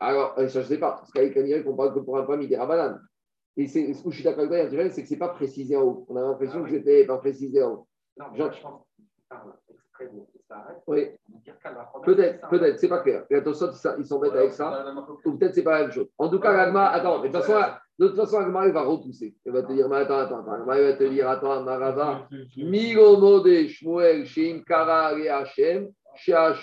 Alors, 0.00 0.34
euh, 0.38 0.48
ça, 0.48 0.60
je 0.60 0.64
ne 0.64 0.64
sais 0.64 0.78
pas, 0.78 0.92
parce 0.92 1.10
qu'avec 1.12 1.36
un 1.36 1.62
qu'on 1.62 1.76
parle 1.76 1.94
que 1.94 2.00
pour 2.00 2.18
un 2.18 2.26
famille 2.26 2.48
des 2.48 2.56
rabanan. 2.56 2.98
Et 3.56 3.68
ce 3.68 4.02
que 4.02 4.10
je 4.10 4.14
suis 4.16 4.24
d'accord 4.24 4.44
avec 4.44 4.70
toi, 4.70 4.90
c'est 4.90 5.02
que 5.02 5.08
ce 5.08 5.14
n'est 5.14 5.18
pas 5.18 5.28
précisé 5.28 5.76
en 5.76 5.82
haut. 5.82 6.06
On 6.08 6.16
a 6.16 6.22
l'impression 6.22 6.64
que 6.64 6.70
c'était 6.70 7.06
pas 7.06 7.18
précisé 7.18 7.62
en 7.62 7.70
haut. 7.70 7.88
Non, 8.18 8.26
Jean- 8.34 8.50
je 8.50 8.60
pense 8.62 8.82
qu'il 8.96 9.06
ça 10.48 10.56
arrête. 10.56 10.82
Oui, 10.86 11.08
peut-être, 12.04 12.48
peut-être, 12.48 12.78
c'est 12.78 12.88
pas 12.88 13.00
clair. 13.00 13.24
Et 13.30 13.36
attention, 13.36 13.68
ils 13.98 14.04
s'embêtent 14.04 14.32
avec 14.32 14.52
ça. 14.52 14.84
Ou 15.24 15.32
peut-être 15.36 15.54
c'est 15.54 15.62
pas 15.62 15.78
la 15.78 15.82
même 15.82 15.92
chose. 15.92 16.08
En 16.18 16.28
tout 16.28 16.38
cas, 16.38 16.52
l'Agma, 16.52 16.88
attends, 16.88 17.20
mais 17.22 17.28
de 17.28 17.34
toute 17.34 17.44
façon, 17.44 17.72
de 17.98 18.08
toute 18.08 18.16
façon, 18.16 18.40
l'Agma, 18.40 18.66
il 18.66 18.72
va 18.72 18.82
repousser. 18.82 19.34
Il 19.46 19.52
va 19.52 19.62
te 19.62 19.72
dire, 19.72 19.88
mais 19.88 19.96
attends, 19.96 20.18
attends, 20.18 20.40
attends. 20.40 20.72
Il 20.74 20.82
va 20.82 20.92
te 20.94 21.04
dire, 21.04 21.28
attends, 21.28 21.62
Marava, 21.62 22.28
Migomo 22.56 23.40
de 23.40 23.66
Shmuel, 23.68 24.26
Sheim 24.26 24.62
Kara, 24.64 25.18
et 25.18 25.28
Hachem, 25.28 25.90
Shea 26.16 26.54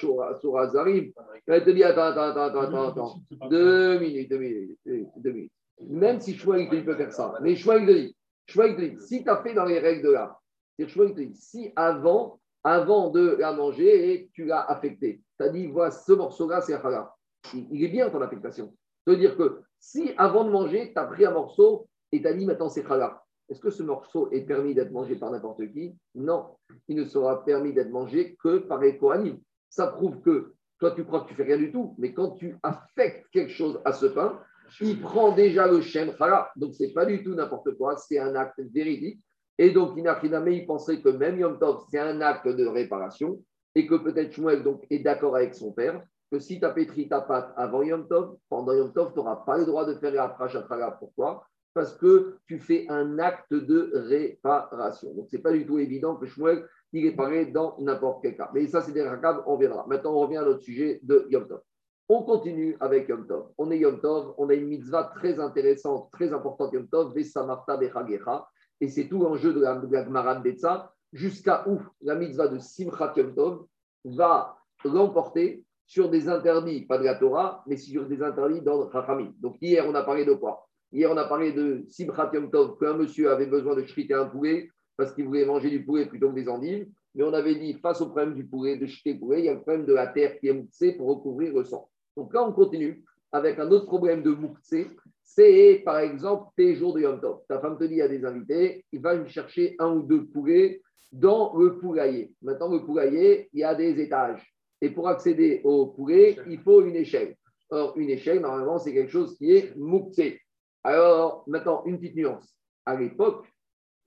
Zarim. 0.68 1.12
Il 1.48 1.48
va 1.48 1.62
te 1.62 1.70
dire, 1.72 1.88
attends, 1.88 2.20
attends, 2.20 2.42
attends, 2.42 2.62
attends, 2.62 2.88
attends. 2.90 3.16
Deux 3.50 4.00
minutes, 4.00 4.30
deux 4.30 4.38
minutes, 4.38 4.80
deux 4.86 5.32
minutes. 5.32 5.52
Même 5.88 6.20
si 6.20 6.36
Shmuel, 6.36 6.62
il 6.62 6.70
te 6.70 6.76
dit, 6.76 6.82
il 6.82 6.86
peut 6.86 6.96
faire 6.96 7.14
ça. 7.14 7.34
Mais 7.42 7.56
Shmuel, 7.56 7.82
il 7.82 7.88
te 7.88 7.92
dit, 7.94 8.16
Shmuel, 8.48 8.72
il 8.72 8.76
te 8.76 8.82
dit, 8.82 9.08
si 9.08 9.24
tu 9.24 9.30
as 9.30 9.38
fait 9.42 9.54
dans 9.54 9.66
les 9.66 9.80
règles 9.80 10.06
de 10.06 10.12
l'art, 10.12 10.42
c'est 10.78 10.88
Shmuel, 10.88 11.10
il 11.12 11.16
te 11.16 11.22
dit, 11.22 11.36
si 11.36 11.72
avant, 11.76 12.41
avant 12.64 13.10
de 13.10 13.38
la 13.40 13.54
manger, 13.54 14.14
et 14.14 14.30
tu 14.34 14.46
l'as 14.46 14.62
affecté, 14.62 15.22
tu 15.40 15.46
as 15.46 15.50
dit, 15.50 15.68
voilà, 15.68 15.92
ce 15.92 16.14
morceau-là, 16.14 16.62
c'est 16.62 16.74
halal. 16.74 17.08
Il, 17.54 17.84
est 17.84 17.88
bien 17.88 18.10
ton 18.10 18.22
affectation. 18.22 18.74
Ça 19.06 19.12
veut 19.12 19.18
dire 19.18 19.36
que 19.36 19.62
si 19.80 20.12
avant 20.18 20.44
de 20.44 20.52
manger, 20.52 20.92
tu 20.94 21.00
as 21.00 21.06
pris 21.06 21.26
un 21.26 21.32
morceau 21.32 21.88
et 22.12 22.22
tu 22.22 22.28
as 22.28 22.34
dit, 22.34 22.46
maintenant, 22.46 22.70
c'est 22.70 22.86
halal. 22.86 23.16
Est-ce 23.50 23.60
que 23.60 23.72
ce 23.72 23.84
morceau 23.84 24.30
est 24.32 24.42
permis 24.42 24.76
d'être 24.76 24.92
mangé 24.92 25.16
par 25.16 25.32
n'importe 25.32 25.66
qui? 25.74 25.98
Non. 26.16 26.56
Il 26.88 26.96
ne 26.96 27.04
sera 27.04 27.44
permis 27.44 27.74
d'être 27.74 27.90
mangé 27.90 28.38
que 28.42 28.60
par 28.60 28.80
les 28.80 28.98
Kohanim. 28.98 29.40
Ça 29.70 29.88
prouve 29.88 30.22
que 30.22 30.54
toi, 30.80 30.92
tu 30.92 31.04
crois 31.04 31.22
que 31.22 31.30
tu 31.30 31.36
fais 31.36 31.44
rien 31.44 31.58
du 31.58 31.72
tout, 31.72 31.96
mais 31.98 32.14
quand 32.14 32.32
tu 32.32 32.56
affectes 32.64 33.28
quelque 33.32 33.52
chose 33.52 33.82
à 33.86 33.94
ce 33.94 34.06
pain, 34.06 34.40
il 34.80 35.02
prend 35.02 35.34
déjà 35.34 35.68
le 35.68 35.82
shem 35.82 36.14
halal. 36.20 36.46
Donc, 36.56 36.76
ce 36.76 36.84
n'est 36.84 36.94
pas 36.94 37.06
du 37.06 37.24
tout 37.24 37.34
n'importe 37.34 37.76
quoi, 37.78 37.98
c'est 37.98 38.20
un 38.20 38.36
acte 38.36 38.62
véridique. 38.74 39.22
Et 39.58 39.72
donc, 39.72 39.98
Inachiname, 39.98 40.50
il 40.50 40.66
pensait 40.66 41.02
que 41.02 41.10
même 41.10 41.40
Yom 41.40 41.60
Tov, 41.60 41.84
c'est 41.90 42.00
un 42.00 42.22
acte 42.22 42.48
de 42.48 42.66
réparation 42.66 43.40
et 43.76 43.88
que 43.88 43.96
peut-être 43.96 44.34
Shmuel 44.34 44.64
donc, 44.64 44.86
est 44.90 45.00
d'accord 45.00 45.36
avec 45.36 45.56
son 45.56 45.72
père 45.72 46.04
que 46.32 46.40
si 46.40 46.60
tu 46.60 46.66
as 46.66 46.70
pétri 46.70 47.10
ta 47.10 47.22
pâte 47.22 47.54
avant 47.58 47.84
Yom 47.84 48.08
Tov, 48.08 48.38
pendant 48.50 48.74
Yom 48.74 48.94
Tov, 48.94 49.12
tu 49.12 49.20
n'auras 49.20 49.38
pas 49.38 49.58
le 49.58 49.66
droit 49.66 49.86
de 49.86 49.96
faire 49.96 50.14
la 50.14 50.30
prachatala. 50.30 50.92
Pourquoi? 50.92 51.46
Parce 51.74 51.96
que 51.96 52.38
tu 52.48 52.60
fais 52.60 52.86
un 52.90 53.20
acte 53.20 53.54
de 53.54 53.92
réparation. 53.94 55.14
Donc, 55.14 55.30
ce 55.30 55.36
n'est 55.36 55.42
pas 55.42 55.52
du 55.52 55.66
tout 55.66 55.78
évident 55.78 56.16
que 56.16 56.26
Shmuel, 56.26 56.66
il 56.94 57.06
est 57.06 57.52
dans 57.52 57.78
n'importe 57.80 58.22
quel 58.24 58.36
cas. 58.36 58.50
Mais 58.54 58.68
ça, 58.68 58.82
c'est 58.82 58.92
des 58.92 59.04
rakav, 59.04 59.44
on 59.46 59.58
verra. 59.58 59.86
Maintenant, 59.88 60.14
on 60.14 60.20
revient 60.20 60.38
à 60.38 60.46
notre 60.46 60.62
sujet 60.62 61.00
de 61.04 61.28
Yom 61.30 61.48
Tov. 61.48 61.62
On 62.10 62.24
continue 62.24 62.76
avec 62.80 63.08
Yom 63.08 63.28
Tov. 63.28 63.50
On 63.58 63.72
est 63.72 63.80
Yom 63.80 64.02
Tov, 64.02 64.34
on 64.38 64.50
a 64.50 64.54
une 64.54 64.68
mitzvah 64.68 65.12
très 65.16 65.40
intéressante, 65.40 66.10
très 66.12 66.34
importante 66.34 66.74
Yom 66.74 66.88
Tov, 66.88 67.14
Vesamarta 67.16 67.78
Bechagecha, 67.78 68.48
et 68.82 68.90
c'est 68.90 69.08
tout 69.08 69.20
l'enjeu 69.20 69.54
de 69.54 69.62
la, 69.62 69.76
de 69.76 70.14
la 70.14 70.40
Betsa, 70.40 70.94
jusqu'à 71.14 71.68
où 71.70 71.80
la 72.02 72.16
mitzvah 72.16 72.48
de 72.48 72.58
Simchat 72.58 73.14
Yom 73.16 73.36
Tov 73.36 73.66
va 74.04 74.58
l'emporter 74.84 75.64
sur 75.86 76.10
des 76.10 76.28
interdits, 76.28 76.86
pas 76.86 76.98
de 76.98 77.04
la 77.04 77.16
Torah, 77.16 77.64
mais 77.68 77.78
sur 77.78 78.08
des 78.08 78.24
interdits 78.24 78.62
dans 78.62 78.88
Rachamim. 78.88 79.34
Donc 79.40 79.58
hier, 79.62 79.86
on 79.88 79.94
a 79.94 80.04
parlé 80.04 80.26
de 80.26 80.34
quoi? 80.34 80.68
Hier, 80.92 81.10
on 81.12 81.18
a 81.18 81.26
parlé 81.26 81.54
de 81.54 81.86
Simchat 81.90 82.32
Yom 82.34 82.50
Tov, 82.50 82.78
qu'un 82.80 82.96
monsieur 82.96 83.32
avait 83.32 83.46
besoin 83.46 83.76
de 83.76 83.82
chriter 83.82 84.16
un 84.16 84.26
poulet 84.26 84.70
parce 84.98 85.14
qu'il 85.14 85.26
voulait 85.26 85.46
manger 85.46 85.70
du 85.70 85.86
poulet 85.86 86.06
plutôt 86.06 86.30
que 86.30 86.36
des 86.36 86.50
endives. 86.50 86.88
Mais 87.14 87.24
on 87.24 87.34
avait 87.34 87.56
dit, 87.56 87.74
face 87.74 88.02
au 88.02 88.08
problème 88.08 88.34
du 88.34 88.46
poulet, 88.46 88.78
de 88.78 88.86
jeter 88.86 89.14
le 89.14 89.20
poulet, 89.20 89.40
il 89.40 89.46
y 89.46 89.50
a 89.50 89.54
le 89.54 89.62
problème 89.62 89.86
de 89.86 89.94
la 89.94 90.08
terre 90.08 90.40
qui 90.40 90.48
est 90.48 90.54
mouxée 90.54 90.94
pour 90.94 91.08
recouvrir 91.08 91.54
le 91.54 91.64
sang. 91.64 91.90
Donc 92.16 92.34
là, 92.34 92.44
on 92.44 92.52
continue 92.52 93.04
avec 93.32 93.60
un 93.60 93.70
autre 93.70 93.86
problème 93.86 94.24
de 94.24 94.32
mouxée. 94.32 94.88
C'est 95.34 95.82
par 95.86 96.00
exemple 96.00 96.52
tes 96.58 96.76
jours 96.76 96.94
de 96.94 97.00
Yom 97.00 97.22
Tov. 97.22 97.44
Ta 97.48 97.62
femme 97.62 97.78
te 97.78 97.86
dit 97.86 98.02
à 98.02 98.10
des 98.10 98.26
invités, 98.26 98.84
il 98.92 99.02
va 99.02 99.16
lui 99.16 99.30
chercher 99.30 99.78
un 99.80 99.94
ou 99.94 100.04
deux 100.04 100.26
poulets 100.26 100.82
dans 101.10 101.56
le 101.58 101.78
poulailler. 101.78 102.34
Maintenant, 102.42 102.68
le 102.68 102.84
poulailler, 102.84 103.50
il 103.54 103.62
y 103.62 103.64
a 103.64 103.74
des 103.74 103.98
étages. 104.02 104.46
Et 104.82 104.90
pour 104.90 105.08
accéder 105.08 105.62
au 105.64 105.88
poulet, 105.88 106.38
il 106.50 106.60
faut 106.60 106.82
une 106.82 106.98
échelle. 106.98 107.38
Or, 107.70 107.98
une 107.98 108.10
échelle, 108.10 108.42
normalement, 108.42 108.78
c'est 108.78 108.94
quelque 108.94 109.12
chose 109.12 109.38
qui 109.38 109.56
est 109.56 109.74
mouxé. 109.78 110.42
Alors, 110.84 111.46
maintenant, 111.48 111.84
une 111.86 111.98
petite 111.98 112.18
nuance. 112.18 112.54
À 112.86 112.98
l'époque, 112.98 113.48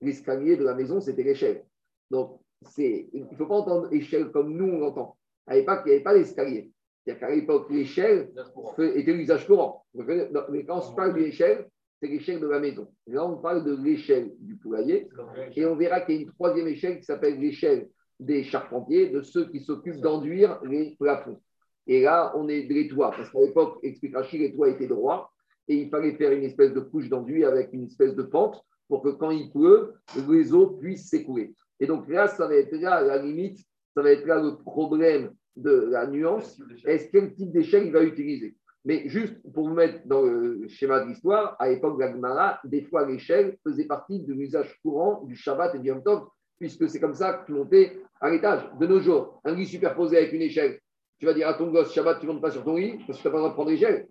l'escalier 0.01 0.57
de 0.57 0.63
la 0.63 0.75
maison, 0.75 1.01
c'était 1.01 1.23
l'échelle. 1.23 1.65
Donc, 2.11 2.39
c'est, 2.69 3.09
il 3.13 3.25
ne 3.25 3.35
faut 3.35 3.47
pas 3.47 3.55
entendre 3.55 3.91
échelle 3.91 4.29
comme 4.29 4.53
nous, 4.55 4.67
on 4.67 4.77
l'entend. 4.77 5.17
À 5.47 5.55
l'époque, 5.55 5.81
il 5.85 5.89
n'y 5.89 5.95
avait 5.95 6.03
pas 6.03 6.13
d'escalier. 6.13 6.71
C'est-à-dire 7.05 7.27
qu'à 7.27 7.35
l'époque, 7.35 7.67
l'échelle 7.69 8.31
était 8.79 9.13
l'usage 9.13 9.45
courant? 9.45 9.85
Mais 9.93 10.65
quand 10.65 10.81
on 10.89 10.95
parle 10.95 11.13
d'une 11.13 11.25
échelle, 11.25 11.67
c'est 12.01 12.07
l'échelle 12.07 12.39
de 12.39 12.47
la 12.47 12.59
maison. 12.59 12.87
Là, 13.07 13.25
on 13.25 13.37
parle 13.37 13.63
de 13.63 13.75
l'échelle 13.75 14.31
du 14.39 14.57
poulailler. 14.57 15.07
Et 15.55 15.65
on 15.65 15.75
verra 15.75 16.01
qu'il 16.01 16.15
y 16.15 16.17
a 16.17 16.21
une 16.21 16.31
troisième 16.31 16.67
échelle 16.67 16.97
qui 16.97 17.03
s'appelle 17.03 17.39
l'échelle 17.39 17.89
des 18.19 18.43
charpentiers, 18.43 19.09
de 19.09 19.21
ceux 19.21 19.49
qui 19.49 19.59
s'occupent 19.59 20.01
d'enduire 20.01 20.59
les 20.63 20.95
plafonds. 20.97 21.39
Et 21.85 22.01
là, 22.01 22.33
on 22.35 22.47
est 22.47 22.63
les 22.63 22.87
toits. 22.87 23.11
Parce 23.11 23.29
qu'à 23.29 23.39
l'époque, 23.39 23.79
explique 23.83 24.15
Rachid, 24.15 24.41
les 24.41 24.53
toits 24.53 24.69
étaient 24.69 24.87
droits. 24.87 25.31
Et 25.67 25.75
il 25.75 25.89
fallait 25.89 26.15
faire 26.15 26.31
une 26.31 26.43
espèce 26.43 26.73
de 26.73 26.79
couche 26.79 27.07
d'enduit 27.07 27.45
avec 27.45 27.69
une 27.71 27.85
espèce 27.85 28.15
de 28.15 28.23
pente 28.23 28.59
pour 28.87 29.03
que 29.03 29.09
quand 29.09 29.31
il 29.31 29.51
pleut, 29.51 29.93
les 30.27 30.53
eaux 30.53 30.71
puissent 30.71 31.09
s'écouler. 31.09 31.53
Et 31.79 31.87
donc 31.87 32.07
là, 32.07 32.27
ça 32.27 32.47
va 32.47 32.55
être 32.55 32.75
là, 32.75 33.01
la 33.01 33.21
limite, 33.21 33.59
ça 33.95 34.01
va 34.01 34.11
être 34.11 34.25
là 34.25 34.41
le 34.41 34.57
problème 34.57 35.31
de 35.55 35.87
la 35.91 36.07
nuance. 36.07 36.61
Est-ce 36.85 37.09
quel 37.11 37.33
type 37.33 37.51
d'échelle 37.51 37.85
il 37.85 37.91
va 37.91 38.03
utiliser? 38.03 38.55
Mais 38.83 39.09
juste 39.09 39.35
pour 39.53 39.67
vous 39.67 39.73
mettre 39.73 40.05
dans 40.05 40.21
le 40.21 40.67
schéma 40.67 40.99
de 40.99 41.09
l'histoire, 41.09 41.55
à 41.59 41.69
l'époque 41.69 41.97
de 41.97 42.03
la 42.03 42.11
Gemara, 42.11 42.59
des 42.63 42.83
fois 42.83 43.07
l'échelle 43.07 43.57
faisait 43.63 43.85
partie 43.85 44.19
de 44.19 44.33
l'usage 44.33 44.79
courant 44.83 45.23
du 45.23 45.35
Shabbat 45.35 45.75
et 45.75 45.79
du 45.79 45.87
Yom 45.87 46.03
Tov, 46.03 46.27
puisque 46.59 46.87
c'est 46.87 46.99
comme 46.99 47.15
ça 47.15 47.33
que 47.33 47.47
tu 47.47 47.53
montais 47.53 47.99
à 48.21 48.29
l'étage. 48.29 48.61
De 48.79 48.85
nos 48.85 48.99
jours, 48.99 49.41
un 49.43 49.55
lit 49.55 49.65
superposé 49.65 50.17
avec 50.17 50.33
une 50.33 50.43
échelle, 50.43 50.79
tu 51.17 51.25
vas 51.25 51.33
dire 51.33 51.47
à 51.47 51.55
ton 51.55 51.71
gosse, 51.71 51.93
Shabbat, 51.93 52.19
tu 52.19 52.27
ne 52.27 52.33
montes 52.33 52.41
pas 52.41 52.51
sur 52.51 52.63
ton 52.63 52.75
lit, 52.75 52.99
parce 53.07 53.17
que 53.17 53.23
tu 53.23 53.27
n'as 53.27 53.31
pas 53.31 53.37
le 53.37 53.41
droit 53.41 53.49
de 53.49 53.53
prendre 53.55 53.71
l'échelle. 53.71 54.07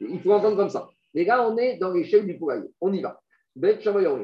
Il 0.00 0.20
faut 0.20 0.32
entendre 0.32 0.56
comme 0.56 0.68
ça. 0.68 0.88
Mais 1.14 1.24
là, 1.24 1.48
on 1.48 1.56
est 1.56 1.78
dans 1.78 1.92
l'échelle 1.92 2.26
du 2.26 2.36
poulailler. 2.36 2.68
On 2.80 2.92
y 2.92 3.00
va. 3.00 3.20
Ben 3.54 3.78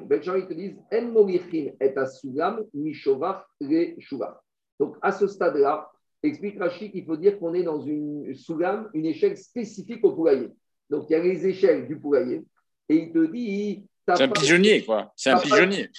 Ben 0.06 0.20
te 0.20 0.54
disent 0.54 0.78
En 0.92 2.58
et 2.58 2.66
mishovach 2.74 3.44
le. 3.60 3.94
Donc, 4.80 4.96
à 5.02 5.12
ce 5.12 5.26
stade-là, 5.26 5.90
explique 6.22 6.58
Rachid 6.58 6.92
qu'il 6.92 7.04
faut 7.04 7.16
dire 7.16 7.38
qu'on 7.38 7.54
est 7.54 7.62
dans 7.62 7.80
une 7.80 8.34
sougam, 8.34 8.90
une 8.94 9.06
échelle 9.06 9.36
spécifique 9.36 10.04
au 10.04 10.12
poulailler. 10.12 10.48
Donc, 10.90 11.06
il 11.08 11.12
y 11.12 11.16
a 11.16 11.22
les 11.22 11.46
échelles 11.46 11.86
du 11.86 11.98
poulailler. 11.98 12.44
Et 12.88 12.96
il 12.96 13.12
te 13.12 13.26
dit 13.26 13.86
C'est 14.06 14.22
un 14.22 14.28
pigeonnier, 14.28 14.84
quoi. 14.84 15.12
C'est 15.16 15.30
un 15.30 15.38
pigeonnier. 15.38 15.90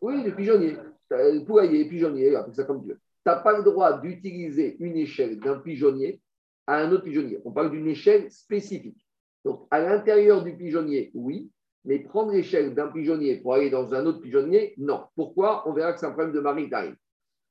oui, 0.00 0.22
le 0.22 0.34
pigeonnier. 0.34 0.76
Le 1.10 1.44
poulailler, 1.44 1.84
pigeonnier, 1.86 2.34
appelle 2.34 2.54
ça 2.54 2.64
comme 2.64 2.82
tu 2.82 2.88
veux. 2.88 2.94
Tu 2.94 3.00
n'as 3.26 3.36
pas 3.36 3.56
le 3.56 3.64
droit 3.64 4.00
d'utiliser 4.00 4.76
une 4.80 4.96
échelle 4.96 5.38
d'un 5.40 5.58
pigeonnier 5.58 6.20
à 6.66 6.78
un 6.78 6.92
autre 6.92 7.04
pigeonnier. 7.04 7.38
On 7.44 7.52
parle 7.52 7.70
d'une 7.70 7.88
échelle 7.88 8.30
spécifique. 8.30 8.98
Donc, 9.44 9.66
à 9.70 9.80
l'intérieur 9.80 10.42
du 10.42 10.56
pigeonnier, 10.56 11.10
oui, 11.14 11.50
mais 11.84 12.00
prendre 12.00 12.32
l'échelle 12.32 12.74
d'un 12.74 12.88
pigeonnier 12.88 13.36
pour 13.36 13.54
aller 13.54 13.70
dans 13.70 13.94
un 13.94 14.04
autre 14.06 14.20
pigeonnier, 14.20 14.74
non. 14.76 15.04
Pourquoi? 15.14 15.68
On 15.68 15.72
verra 15.72 15.92
que 15.92 16.00
c'est 16.00 16.06
un 16.06 16.10
problème 16.10 16.34
de 16.34 16.40
maritime. 16.40 16.96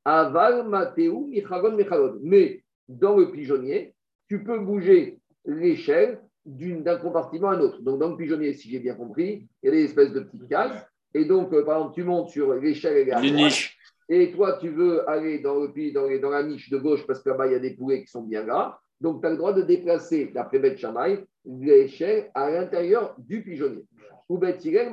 Aval, 0.05 0.67
Mathéou, 0.67 1.27
Michagon, 1.27 1.75
Mechalon. 1.75 2.19
Mais 2.21 2.63
dans 2.87 3.17
le 3.17 3.31
pigeonnier, 3.31 3.93
tu 4.29 4.43
peux 4.43 4.59
bouger 4.59 5.19
l'échelle 5.45 6.19
d'un 6.45 6.97
compartiment 6.97 7.49
à 7.49 7.55
un 7.55 7.59
autre. 7.59 7.81
Donc, 7.81 7.99
dans 7.99 8.09
le 8.11 8.17
pigeonnier, 8.17 8.53
si 8.53 8.69
j'ai 8.69 8.79
bien 8.79 8.93
compris, 8.93 9.47
il 9.63 9.65
y 9.65 9.69
a 9.69 9.71
des 9.71 9.83
espèces 9.85 10.13
de 10.13 10.19
petites 10.21 10.47
cases. 10.47 10.85
Et 11.13 11.25
donc, 11.25 11.51
euh, 11.53 11.63
par 11.65 11.77
exemple, 11.77 11.95
tu 11.95 12.03
montes 12.03 12.29
sur 12.29 12.53
l'échelle, 12.53 13.07
niches. 13.31 13.77
Et 14.07 14.31
toi, 14.31 14.57
tu 14.61 14.69
veux 14.69 15.09
aller 15.09 15.39
dans, 15.39 15.55
le, 15.55 15.91
dans, 15.91 16.05
les- 16.05 16.19
dans 16.19 16.29
la 16.29 16.43
niche 16.43 16.69
de 16.69 16.77
gauche 16.77 17.07
parce 17.07 17.23
que 17.23 17.29
là-bas, 17.29 17.47
il 17.47 17.53
y 17.53 17.55
a 17.55 17.59
des 17.59 17.71
poulets 17.71 18.01
qui 18.01 18.07
sont 18.11 18.21
bien 18.21 18.43
gras. 18.43 18.79
Donc, 19.01 19.21
tu 19.21 19.27
as 19.27 19.31
le 19.31 19.37
droit 19.37 19.53
de 19.53 19.63
déplacer, 19.63 20.27
d'après 20.27 20.59
Beth 20.59 20.77
Shammai, 20.77 21.25
l'échelle 21.45 22.29
à 22.35 22.51
l'intérieur 22.51 23.15
du 23.17 23.41
pigeonnier. 23.41 23.83
Ou 24.29 24.37
Beth 24.37 24.63
Hillel. 24.63 24.89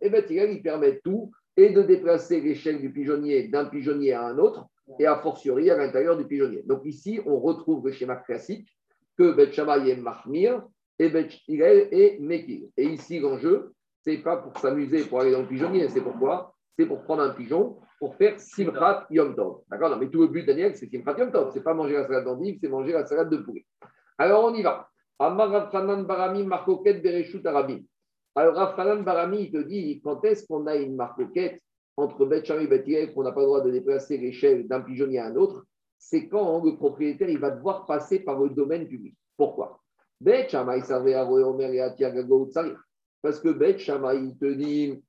Et 0.00 0.10
Beth 0.10 0.30
Hillel, 0.30 0.52
il 0.52 0.62
permet 0.62 1.00
tout 1.02 1.32
et 1.56 1.70
de 1.70 1.82
déplacer 1.82 2.40
l'échelle 2.40 2.80
du 2.80 2.92
pigeonnier 2.92 3.48
d'un 3.48 3.66
pigeonnier 3.66 4.12
à 4.12 4.26
un 4.26 4.38
autre 4.38 4.66
et 4.98 5.06
a 5.06 5.16
fortiori 5.16 5.70
à 5.70 5.76
l'intérieur 5.76 6.16
du 6.16 6.26
pigeonnier. 6.26 6.62
Donc, 6.64 6.82
ici, 6.84 7.20
on 7.26 7.38
retrouve 7.38 7.86
le 7.86 7.92
schéma 7.92 8.16
classique 8.16 8.68
que 9.18 9.32
Beth 9.32 9.52
Shammai 9.52 9.90
est 9.90 9.96
Mahmir 9.96 10.62
et 10.98 11.08
Beth 11.08 11.32
Hillel 11.46 11.88
est 11.90 12.18
Mekil. 12.20 12.70
Et 12.76 12.84
ici, 12.84 13.20
l'enjeu, 13.20 13.72
c'est 14.02 14.18
pas 14.18 14.36
pour 14.36 14.58
s'amuser, 14.58 15.04
pour 15.04 15.20
aller 15.20 15.32
dans 15.32 15.42
le 15.42 15.48
pigeonnier, 15.48 15.88
c'est 15.88 16.00
pourquoi 16.00 16.54
C'est 16.78 16.86
pour 16.86 17.02
prendre 17.02 17.22
un 17.22 17.30
pigeon 17.30 17.78
pour 17.98 18.16
faire 18.16 18.38
Simchat 18.40 19.06
Yom 19.10 19.36
Tov. 19.36 19.60
D'accord? 19.70 19.96
Mais 19.98 20.08
tout 20.08 20.22
le 20.22 20.28
but, 20.28 20.44
Daniel, 20.44 20.74
c'est 20.74 20.88
Simchat 20.90 21.18
Yom 21.18 21.30
Tov. 21.30 21.50
C'est 21.52 21.62
pas 21.62 21.74
manger 21.74 21.94
la 21.94 22.06
salade 22.06 22.24
d'endive, 22.24 22.58
c'est 22.60 22.68
manger 22.68 22.92
la 22.92 23.06
salade 23.06 23.30
de 23.30 23.36
poulet. 23.36 23.64
Alors, 24.18 24.44
on 24.44 24.54
y 24.54 24.62
va. 24.62 24.88
Amar 25.18 25.70
Barami 25.70 26.44
Marcoquet 26.44 26.94
Bereshut 26.94 27.46
Arabim. 27.46 27.80
Alors, 28.34 28.54
Rafranan 28.54 29.02
Barami, 29.02 29.50
te 29.50 29.58
dit 29.58 30.00
quand 30.02 30.24
est-ce 30.24 30.46
qu'on 30.46 30.66
a 30.66 30.76
une 30.76 30.96
marquette 30.96 31.60
entre 31.96 32.24
Bet 32.24 32.44
et 32.48 32.66
Bet 32.66 33.12
qu'on 33.12 33.22
n'a 33.24 33.32
pas 33.32 33.40
le 33.40 33.46
droit 33.46 33.60
de 33.60 33.70
déplacer 33.70 34.16
l'échelle 34.16 34.66
d'un 34.66 34.80
pigeonnier 34.80 35.18
à 35.18 35.26
un 35.26 35.36
autre 35.36 35.66
C'est 35.98 36.28
quand 36.28 36.64
le 36.64 36.76
propriétaire 36.76 37.28
il 37.28 37.38
va 37.38 37.50
devoir 37.50 37.84
passer 37.84 38.20
par 38.20 38.40
le 38.40 38.48
domaine 38.50 38.88
public. 38.88 39.14
Pourquoi? 39.36 39.80
Bet 40.20 40.48
Parce 43.22 43.40
que 43.40 43.48
Bet 43.50 43.76
il 43.76 44.38
te 44.38 44.52
dit 44.52 45.02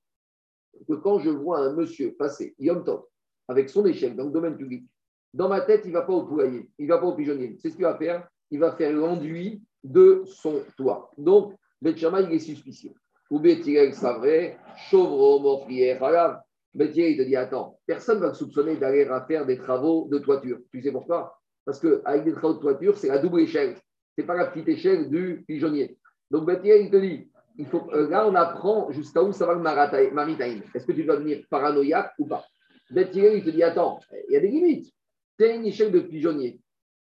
que 0.86 0.94
quand 0.94 1.18
je 1.20 1.30
vois 1.30 1.60
un 1.60 1.72
monsieur 1.72 2.14
passer 2.14 2.54
Yom 2.58 2.84
Tov 2.84 3.04
avec 3.48 3.70
son 3.70 3.86
échelle 3.86 4.16
dans 4.16 4.24
le 4.24 4.32
domaine 4.32 4.56
public, 4.56 4.86
dans 5.32 5.48
ma 5.48 5.62
tête, 5.62 5.82
il 5.84 5.88
ne 5.88 5.94
va 5.94 6.02
pas 6.02 6.12
au 6.12 6.24
poulailler, 6.24 6.70
il 6.78 6.86
ne 6.86 6.92
va 6.92 6.98
pas 6.98 7.06
au 7.06 7.14
pigeonnier. 7.14 7.56
C'est 7.58 7.70
ce 7.70 7.76
qu'il 7.76 7.84
va 7.84 7.96
faire? 7.96 8.28
Il 8.50 8.60
va 8.60 8.72
faire 8.76 8.92
l'enduit 8.92 9.62
de 9.82 10.22
son 10.26 10.62
toit. 10.76 11.10
Donc, 11.16 11.54
Bet 11.80 11.92
il 11.92 12.32
est 12.32 12.38
suspicieux. 12.38 12.94
Ou 13.30 13.38
Betirel 13.38 13.94
Savre, 13.94 14.56
Chauvreau, 14.90 15.40
Mofrier, 15.40 15.92
Halav. 15.92 16.40
Betirel, 16.74 17.12
il 17.12 17.18
te 17.18 17.22
dit 17.22 17.36
Attends, 17.36 17.78
personne 17.86 18.18
ne 18.18 18.26
va 18.26 18.30
te 18.30 18.36
soupçonner 18.36 18.76
d'aller 18.76 19.08
faire 19.28 19.46
des 19.46 19.58
travaux 19.58 20.08
de 20.10 20.18
toiture. 20.18 20.58
Tu 20.70 20.82
sais 20.82 20.92
pourquoi? 20.92 21.38
Parce 21.64 21.80
qu'avec 21.80 22.24
des 22.24 22.32
travaux 22.32 22.54
de 22.54 22.60
toiture, 22.60 22.96
c'est 22.96 23.08
la 23.08 23.18
double 23.18 23.40
échelle. 23.40 23.76
Ce 23.76 24.20
n'est 24.20 24.26
pas 24.26 24.36
la 24.36 24.46
petite 24.46 24.68
échelle 24.68 25.08
du 25.08 25.44
pigeonnier. 25.46 25.96
Donc 26.30 26.46
Betirel, 26.46 26.82
il 26.82 26.90
te 26.90 26.96
dit 26.96 27.30
il 27.56 27.66
euh, 27.92 28.08
Là, 28.08 28.28
on 28.28 28.34
apprend 28.34 28.90
jusqu'à 28.90 29.22
où 29.22 29.32
ça 29.32 29.46
va 29.46 29.54
le 29.54 29.60
maritime. 29.60 30.62
Est-ce 30.74 30.86
que 30.86 30.92
tu 30.92 31.04
dois 31.04 31.16
devenir 31.16 31.44
paranoïaque 31.48 32.12
ou 32.18 32.26
pas? 32.26 32.44
Betirel, 32.90 33.38
il 33.38 33.44
te 33.44 33.50
dit 33.50 33.62
Attends, 33.62 34.00
il 34.28 34.34
y 34.34 34.36
a 34.36 34.40
des 34.40 34.48
limites. 34.48 34.92
Tu 35.38 35.44
es 35.44 35.56
une 35.56 35.66
échelle 35.66 35.92
de 35.92 36.00
pigeonnier. 36.00 36.60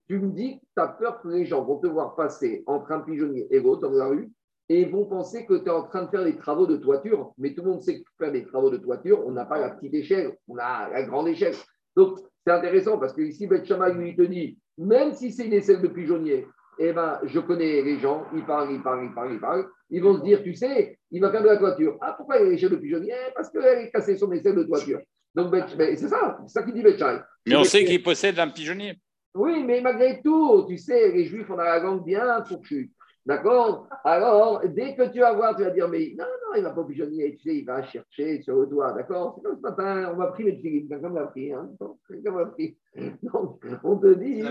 Tu 0.09 0.19
me 0.19 0.33
dis 0.33 0.61
tu 0.61 0.83
as 0.83 0.89
peur 0.89 1.21
que 1.21 1.29
les 1.29 1.47
gens 1.47 1.65
vont 1.65 1.79
te 1.79 1.87
voir 1.87 2.15
passer 2.15 2.63
entre 2.67 2.93
un 2.93 3.01
pigeonnier 3.01 3.47
et 3.51 3.61
l'autre 3.61 3.83
dans 3.83 3.97
la 3.97 4.07
rue 4.07 4.31
et 4.73 4.87
vont 4.87 5.05
penser 5.05 5.45
que 5.45 5.53
tu 5.53 5.67
es 5.67 5.71
en 5.71 5.83
train 5.83 6.05
de 6.05 6.11
faire 6.11 6.25
des 6.25 6.35
travaux 6.35 6.67
de 6.67 6.77
toiture. 6.77 7.35
Mais 7.37 7.53
tout 7.53 7.63
le 7.63 7.73
monde 7.73 7.83
sait 7.83 8.01
que 8.01 8.09
faire 8.19 8.33
des 8.33 8.47
travaux 8.47 8.71
de 8.71 8.79
toiture, 8.79 9.23
on 9.27 9.31
n'a 9.31 9.45
pas 9.45 9.59
la 9.59 9.69
petite 9.69 9.93
échelle, 9.93 10.33
on 10.49 10.57
a 10.57 10.89
la 10.89 11.03
grande 11.03 11.29
échelle. 11.29 11.55
Donc, 11.95 12.19
c'est 12.47 12.53
intéressant 12.55 12.99
parce 12.99 13.13
que 13.13 13.21
ici, 13.21 13.47
Beth 13.47 13.69
lui, 13.69 14.17
te 14.17 14.23
dit, 14.23 14.59
même 14.79 15.13
si 15.13 15.31
c'est 15.31 15.45
une 15.45 15.53
échelle 15.53 15.83
de 15.83 15.89
pigeonnier, 15.89 16.47
eh 16.79 16.95
ben, 16.95 17.21
je 17.25 17.39
connais 17.41 17.83
les 17.83 17.99
gens, 17.99 18.25
ils 18.35 18.47
parlent, 18.47 18.73
ils 18.73 18.83
parlent, 18.83 19.05
ils 19.05 19.13
parlent, 19.13 19.35
ils 19.35 19.41
parlent. 19.41 19.69
Ils 19.91 20.03
vont 20.03 20.17
se 20.17 20.23
dire, 20.23 20.43
tu 20.43 20.55
sais, 20.55 20.99
il 21.11 21.21
va 21.21 21.31
faire 21.31 21.43
de 21.43 21.49
la 21.49 21.59
toiture. 21.59 21.99
Ah, 22.01 22.15
pourquoi 22.17 22.39
il 22.39 22.41
y 22.41 22.43
a 22.45 22.47
une 22.47 22.55
échelle 22.55 22.71
de 22.71 22.77
pigeonnier? 22.77 23.13
Parce 23.35 23.51
qu'elle 23.51 23.79
est 23.79 23.91
cassée 23.91 24.17
son 24.17 24.33
échelle 24.33 24.55
de 24.55 24.65
toiture. 24.65 25.01
Donc, 25.35 25.55
c'est 25.69 26.09
ça, 26.09 26.39
c'est 26.47 26.53
ça 26.53 26.63
qui 26.63 26.73
dit 26.73 26.83
Beth 26.83 27.03
Mais 27.47 27.57
on 27.57 27.65
sait 27.65 27.85
qu'il 27.85 28.03
possède 28.03 28.39
un 28.39 28.49
pigeonnier. 28.49 28.95
Oui, 29.35 29.65
mais 29.65 29.83
malgré 29.83 30.23
tout, 30.23 30.65
tu 30.67 30.79
sais, 30.79 31.13
les 31.13 31.27
Juifs, 31.27 31.51
on 31.51 31.59
a 31.59 31.65
la 31.65 31.79
langue 31.81 32.05
bien 32.05 32.43
fourchue. 32.45 32.91
D'accord? 33.25 33.87
Alors, 34.05 34.63
dès 34.67 34.97
que 34.97 35.09
tu 35.13 35.21
vas 35.21 35.33
voir, 35.33 35.55
tu 35.57 35.63
vas 35.63 35.71
dire, 35.71 35.89
mais 35.89 36.13
non, 36.19 36.25
non, 36.25 36.57
il 36.57 36.65
va 36.65 36.71
pas 36.71 36.83
pigeonnier, 36.83 37.37
tu 37.37 37.43
sais, 37.49 37.57
il 37.59 37.65
va 37.65 37.83
chercher 37.85 38.43
sur 38.43 38.57
le 38.57 38.67
doigt, 38.67 38.93
d'accord? 38.93 39.37
C'est 39.37 39.45
comme 39.45 39.57
ce 39.57 39.63
matin, 39.63 40.11
on 40.13 40.17
m'a 40.17 40.27
pris 40.29 40.43
les 40.43 40.57
films, 40.57 40.89
quelqu'un 40.89 41.09
m'a 41.09 41.27
pris, 41.27 41.53
hein 41.53 41.71
Quelqu'un 42.09 42.33
m'a 42.33 42.47
pris. 42.47 42.77
Donc, 43.23 43.65
on 43.85 43.97
te 43.97 44.15
dit. 44.15 44.43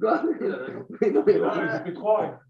Quoi? 0.00 0.22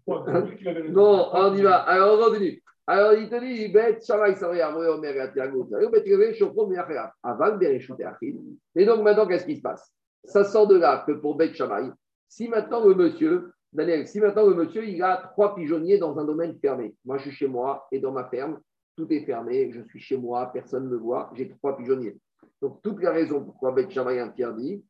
Bon, 0.91 1.27
on 1.33 1.55
y 1.55 1.61
va. 1.61 1.75
Alors, 1.75 2.19
on 2.19 2.23
continue. 2.25 2.63
Alors, 2.87 3.13
il 3.13 3.29
te 3.29 3.39
dit, 3.39 3.67
bête, 3.67 4.03
Shamay, 4.03 4.35
Saré, 4.35 4.61
Amré, 4.61 4.87
Omer, 4.87 5.21
Atiago, 5.21 5.65
Bête, 5.65 6.35
Chofro, 6.35 6.65
Miachela, 6.65 7.13
Avant, 7.21 7.55
Bereshut, 7.55 8.01
Achil. 8.03 8.39
Et 8.75 8.85
donc, 8.85 9.03
maintenant, 9.03 9.27
qu'est-ce 9.27 9.45
qui 9.45 9.57
se 9.57 9.61
passe? 9.61 9.93
Ça 10.23 10.43
sort 10.43 10.65
de 10.65 10.77
là 10.77 11.03
que 11.05 11.11
pour 11.11 11.35
Bête 11.35 11.53
Shamay, 11.53 11.91
si 12.27 12.47
maintenant 12.47 12.87
le 12.87 12.95
monsieur, 12.95 13.51
Daniel, 13.71 14.07
si 14.07 14.19
maintenant 14.19 14.47
le 14.47 14.55
monsieur, 14.55 14.87
il 14.87 15.01
a 15.03 15.17
trois 15.31 15.55
pigeonniers 15.55 15.99
dans 15.99 16.17
un 16.17 16.25
domaine 16.25 16.57
fermé, 16.59 16.95
moi 17.05 17.17
je 17.17 17.23
suis 17.23 17.31
chez 17.31 17.47
moi 17.47 17.87
et 17.91 17.99
dans 17.99 18.11
ma 18.11 18.25
ferme, 18.25 18.59
tout 18.95 19.11
est 19.13 19.25
fermé, 19.25 19.71
je 19.71 19.81
suis 19.89 19.99
chez 19.99 20.17
moi, 20.17 20.51
personne 20.51 20.85
ne 20.85 20.89
me 20.89 20.97
voit, 20.97 21.31
j'ai 21.35 21.49
trois 21.49 21.77
pigeonniers. 21.77 22.17
Donc, 22.61 22.81
toute 22.81 23.01
la 23.01 23.11
raison 23.11 23.43
pourquoi 23.43 23.71
Beth 23.71 23.89
Shammai 23.91 24.19
interdit 24.19 24.83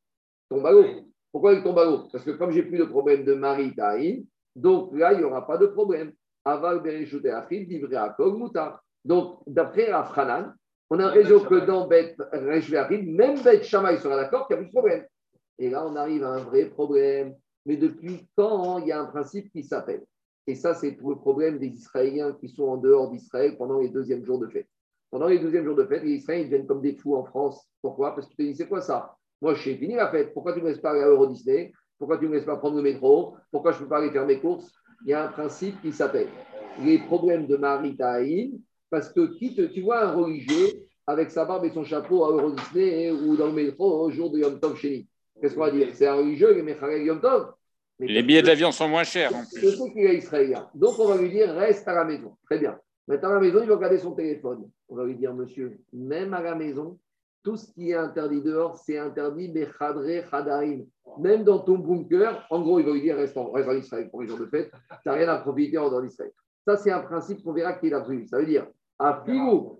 tombe 0.50 0.66
à 0.66 0.72
l'eau. 0.72 0.86
Pourquoi 1.32 1.54
il 1.54 1.64
tombe 1.64 1.78
à 1.78 1.86
l'eau? 1.86 2.08
Parce 2.12 2.24
que 2.24 2.32
comme 2.32 2.52
j'ai 2.52 2.64
plus 2.64 2.80
de 2.80 2.86
problème 2.86 3.24
de 3.24 3.36
mari 3.36 3.76
taïn, 3.76 4.24
donc 4.56 4.92
là, 4.94 5.14
il 5.14 5.20
n'y 5.20 5.24
aura 5.24 5.46
pas 5.46 5.58
de 5.58 5.68
problème. 5.68 6.12
Aval 6.44 6.82
Bereshut 6.82 7.26
Achid, 7.28 7.70
livré 7.70 7.96
à 7.96 8.16
Muta. 8.20 8.82
Donc, 9.06 9.42
d'après 9.46 9.92
Rafranan, 9.92 10.54
on 10.90 11.00
a 11.00 11.08
réseau 11.08 11.42
que 11.42 11.66
dans 11.66 11.88
Beth 11.88 12.18
même 12.34 13.42
Beth 13.44 13.64
Shammai 13.64 13.98
sera 13.98 14.16
d'accord 14.16 14.48
qu'il 14.48 14.58
n'y 14.58 14.62
a 14.62 14.64
plus 14.64 14.70
de 14.70 14.72
problème. 14.72 15.06
Et 15.60 15.70
là, 15.70 15.86
on 15.86 15.96
arrive 15.96 16.24
à 16.24 16.30
un 16.30 16.40
vrai 16.40 16.66
problème. 16.66 17.36
Mais 17.70 17.78
depuis 17.78 18.28
quand 18.36 18.80
il 18.80 18.88
y 18.88 18.92
a 18.92 19.00
un 19.00 19.06
principe 19.06 19.52
qui 19.52 19.64
s'appelle 19.64 20.04
Et 20.48 20.56
ça, 20.56 20.74
c'est 20.74 20.94
pour 20.94 21.12
le 21.12 21.18
problème 21.18 21.60
des 21.60 21.68
Israéliens 21.68 22.34
qui 22.34 22.50
sont 22.50 22.64
en 22.64 22.78
dehors 22.78 23.12
d'Israël 23.12 23.58
pendant 23.60 23.78
les 23.78 23.90
deuxièmes 23.90 24.26
jours 24.26 24.40
de 24.40 24.48
fête. 24.48 24.68
Pendant 25.12 25.28
les 25.28 25.38
deuxièmes 25.38 25.66
jours 25.66 25.76
de 25.76 25.86
fête, 25.86 26.02
les 26.02 26.14
Israéliens 26.14 26.46
deviennent 26.46 26.66
comme 26.66 26.82
des 26.82 26.96
fous 26.96 27.16
en 27.16 27.26
France. 27.26 27.70
Pourquoi? 27.80 28.16
Parce 28.16 28.26
qu'ils 28.26 28.38
te 28.38 28.42
disent 28.42 28.58
c'est 28.58 28.68
quoi 28.68 28.82
ça? 28.82 29.16
Moi, 29.40 29.54
suis 29.54 29.76
fini 29.76 29.94
la 29.94 30.10
fête. 30.10 30.34
Pourquoi 30.34 30.54
tu 30.54 30.62
ne 30.62 30.64
me 30.64 30.70
laisses 30.70 30.82
pas 30.82 30.94
aller 30.94 31.02
à 31.02 31.10
Euro 31.10 31.28
Disney? 31.28 31.72
Pourquoi 32.00 32.18
tu 32.18 32.24
ne 32.24 32.30
me 32.30 32.38
laisses 32.38 32.46
pas 32.46 32.58
prendre 32.58 32.78
le 32.78 32.82
métro? 32.82 33.36
Pourquoi 33.52 33.72
je 33.72 33.78
ne 33.78 33.84
peux 33.84 33.90
pas 33.90 34.00
aller 34.00 34.10
faire 34.10 34.26
mes 34.26 34.40
courses? 34.40 34.74
Il 35.06 35.12
y 35.12 35.14
a 35.14 35.26
un 35.26 35.32
principe 35.32 35.80
qui 35.84 35.94
s'appelle 35.94 36.30
les 36.84 36.98
problèmes 36.98 37.46
de 37.46 37.56
Maritaïn. 37.56 38.50
Parce 38.90 39.14
que 39.14 39.38
qui 39.38 39.54
tu 39.54 39.82
vois 39.82 40.06
un 40.06 40.14
religieux 40.14 40.88
avec 41.06 41.30
sa 41.30 41.46
barbe 41.46 41.66
et 41.66 41.70
son 41.70 41.84
chapeau 41.84 42.26
à 42.26 42.32
Euro 42.32 42.50
Disney 42.50 43.12
ou 43.12 43.38
dans 43.38 43.46
le 43.46 43.54
métro 43.54 44.06
au 44.06 44.10
jour 44.10 44.32
de 44.32 44.40
Yom 44.40 44.60
Tov 44.60 44.76
chez 44.76 45.08
Qu'est-ce 45.40 45.54
qu'on 45.54 45.62
va 45.62 45.72
dire? 45.72 45.88
C'est 45.94 46.08
un 46.08 46.16
religieux, 46.16 46.58
est 46.68 47.06
Yom 47.06 47.22
Tov. 47.22 47.54
Les 48.00 48.24
billets 48.24 48.42
d'avion 48.42 48.72
sont 48.72 48.88
moins 48.88 49.04
chers 49.04 49.34
en 49.36 49.44
plus. 49.44 49.76
C'est 49.76 49.92
qu'il 49.92 50.06
est 50.06 50.18
israélien. 50.18 50.70
Donc 50.74 50.98
on 51.00 51.08
va 51.08 51.18
lui 51.18 51.30
dire 51.30 51.54
reste 51.54 51.88
à 51.88 51.94
la 51.94 52.06
maison. 52.06 52.36
Très 52.46 52.60
bien. 52.60 52.78
Maintenant 53.08 53.30
à 53.30 53.34
la 53.36 53.40
maison, 53.40 53.60
il 53.62 53.68
va 53.68 53.76
regarder 53.76 53.98
son 53.98 54.12
téléphone. 54.12 54.70
On 54.88 54.96
va 54.96 55.06
lui 55.06 55.16
dire 55.16 55.34
monsieur, 55.34 55.80
même 55.92 56.34
à 56.34 56.42
la 56.42 56.56
maison, 56.56 56.98
tout 57.44 57.58
ce 57.58 57.72
qui 57.72 57.92
est 57.92 57.96
interdit 57.96 58.42
dehors, 58.42 58.78
c'est 58.78 58.98
interdit 58.98 59.52
mais 59.54 59.68
chadarim. 60.30 60.86
Même 61.20 61.44
dans 61.44 61.60
ton 61.60 61.78
bunker, 61.78 62.46
en 62.50 62.62
gros, 62.62 62.80
il 62.80 62.86
va 62.86 62.94
lui 62.94 63.02
dire 63.02 63.16
reste 63.16 63.38
en, 63.38 63.52
reste 63.52 63.70
en 63.70 63.76
Israël 63.76 64.10
pour 64.10 64.22
les 64.22 64.28
jours 64.28 64.40
de 64.40 64.46
fête. 64.46 64.72
Tu 64.72 65.10
n'as 65.10 65.14
rien 65.14 65.28
à 65.30 65.38
profiter 65.38 65.78
en 65.78 65.90
dehors 65.90 66.02
d'Israël. 66.02 66.32
Ça, 66.66 66.78
c'est 66.78 66.92
un 66.92 67.00
principe 67.00 67.44
qu'on 67.44 67.54
verra 67.54 67.74
qui 67.74 67.88
est 67.88 67.94
absolu. 67.94 68.28
Ça 68.28 68.38
veut 68.38 68.46
dire 68.46 68.68
à 69.00 69.24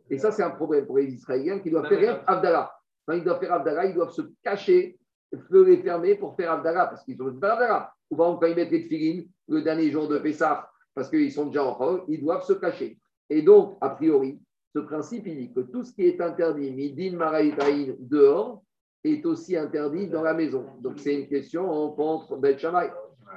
et 0.10 0.18
ça, 0.18 0.32
c'est 0.32 0.44
un 0.44 0.52
problème 0.52 0.86
pour 0.86 0.98
les 0.98 1.14
Israéliens 1.14 1.60
qui 1.60 1.70
doivent 1.70 1.90
faire 1.90 2.24
Abdallah. 2.26 2.72
Quand 3.06 3.14
ils 3.14 3.24
doivent 3.24 3.40
faire 3.40 3.54
Abdallah, 3.54 3.86
ils 3.86 3.94
doivent 3.94 4.14
se 4.14 4.22
cacher 4.42 4.98
peut 5.38 5.66
les 5.66 5.78
fermer 5.78 6.16
pour 6.16 6.36
faire 6.36 6.52
Abdallah, 6.52 6.88
parce 6.88 7.04
qu'ils 7.04 7.22
ont 7.22 7.34
pas 7.34 7.54
Abdallah. 7.54 7.94
Ou 8.10 8.16
par 8.16 8.28
exemple, 8.28 8.46
quand 8.46 8.52
ils 8.52 8.56
mettent 8.56 8.72
les 8.72 8.84
filines 8.84 9.28
le 9.48 9.62
dernier 9.62 9.92
jour 9.92 10.08
de 10.08 10.18
Pessah, 10.18 10.70
parce 10.96 11.10
qu'ils 11.10 11.32
sont 11.32 11.48
déjà 11.48 11.64
en 11.64 11.74
rôle, 11.74 12.04
ils 12.08 12.22
doivent 12.22 12.44
se 12.44 12.54
cacher. 12.54 12.98
Et 13.30 13.42
donc, 13.42 13.78
a 13.82 13.90
priori, 13.90 14.40
ce 14.76 14.80
principe, 14.80 15.28
il 15.28 15.38
dit 15.38 15.54
que 15.54 15.62
tout 15.62 15.84
ce 15.84 15.94
qui 15.94 16.06
est 16.06 16.20
interdit, 16.22 16.72
midin 16.72 17.16
maraïtaïn, 17.16 17.96
dehors, 18.00 18.64
est 19.04 19.26
aussi 19.26 19.56
interdit 19.56 20.08
dans 20.08 20.24
la 20.24 20.34
maison. 20.34 20.66
Donc, 20.82 21.00
c'est 21.00 21.16
une 21.16 21.28
question 21.28 21.92
contre 21.92 22.38
Bet 22.38 22.58
Shammai. 22.58 22.92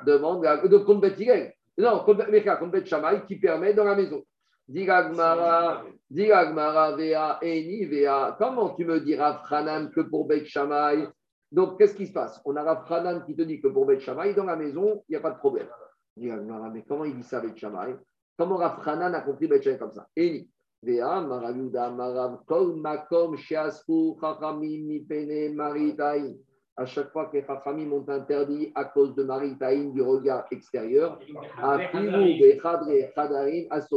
Demande 0.06 0.42
de 0.42 0.78
contre 0.78 1.00
Bet 1.00 1.54
Non, 1.78 2.00
contre 2.00 2.30
Bet 2.30 2.86
Shammai 2.86 3.22
qui 3.26 3.36
permet 3.36 3.74
dans 3.74 3.84
la 3.84 3.94
maison. 3.94 4.22
Digagmara, 4.68 5.84
Digagmara, 6.10 6.96
Vea, 6.96 7.38
Eni, 7.42 7.84
Vea. 7.84 8.36
Comment 8.38 8.70
tu 8.70 8.84
me 8.84 9.00
diras, 9.00 9.42
Franan, 9.44 9.90
que 9.90 10.00
pour 10.00 10.26
Bet 10.26 10.46
Shammai, 10.46 11.08
donc, 11.52 11.78
qu'est-ce 11.78 11.94
qui 11.94 12.06
se 12.06 12.12
passe? 12.12 12.40
On 12.46 12.56
a 12.56 12.62
Rav 12.62 13.26
qui 13.26 13.36
te 13.36 13.42
dit 13.42 13.60
que 13.60 13.68
pour 13.68 13.84
Beth 13.84 14.00
Shammai, 14.00 14.32
dans 14.32 14.44
la 14.44 14.56
maison, 14.56 15.04
il 15.08 15.12
n'y 15.12 15.16
a 15.16 15.20
pas 15.20 15.30
de 15.30 15.38
problème. 15.38 15.68
Il 16.16 16.22
dit, 16.24 16.30
ah, 16.30 16.70
mais 16.72 16.82
comment 16.88 17.04
il 17.04 17.14
dit 17.14 17.22
ça, 17.22 17.40
Beth 17.40 17.62
Comment 18.38 18.56
Rav 18.56 18.80
a 18.88 19.20
compris 19.20 19.48
Beth 19.48 19.62
Shammai 19.62 19.78
comme 19.78 19.92
ça? 19.92 20.08
Eni. 20.16 20.48
À 26.74 26.86
chaque 26.86 27.12
fois 27.12 27.26
que 27.26 27.36
les 27.36 27.44
Chachamim 27.44 27.92
ont 27.92 28.08
interdit 28.08 28.72
à 28.74 28.86
cause 28.86 29.14
de 29.14 29.22
Maritaïn 29.22 29.90
du 29.90 30.02
regard 30.02 30.46
extérieur, 30.50 31.20
à 31.62 31.78
il 31.94 32.10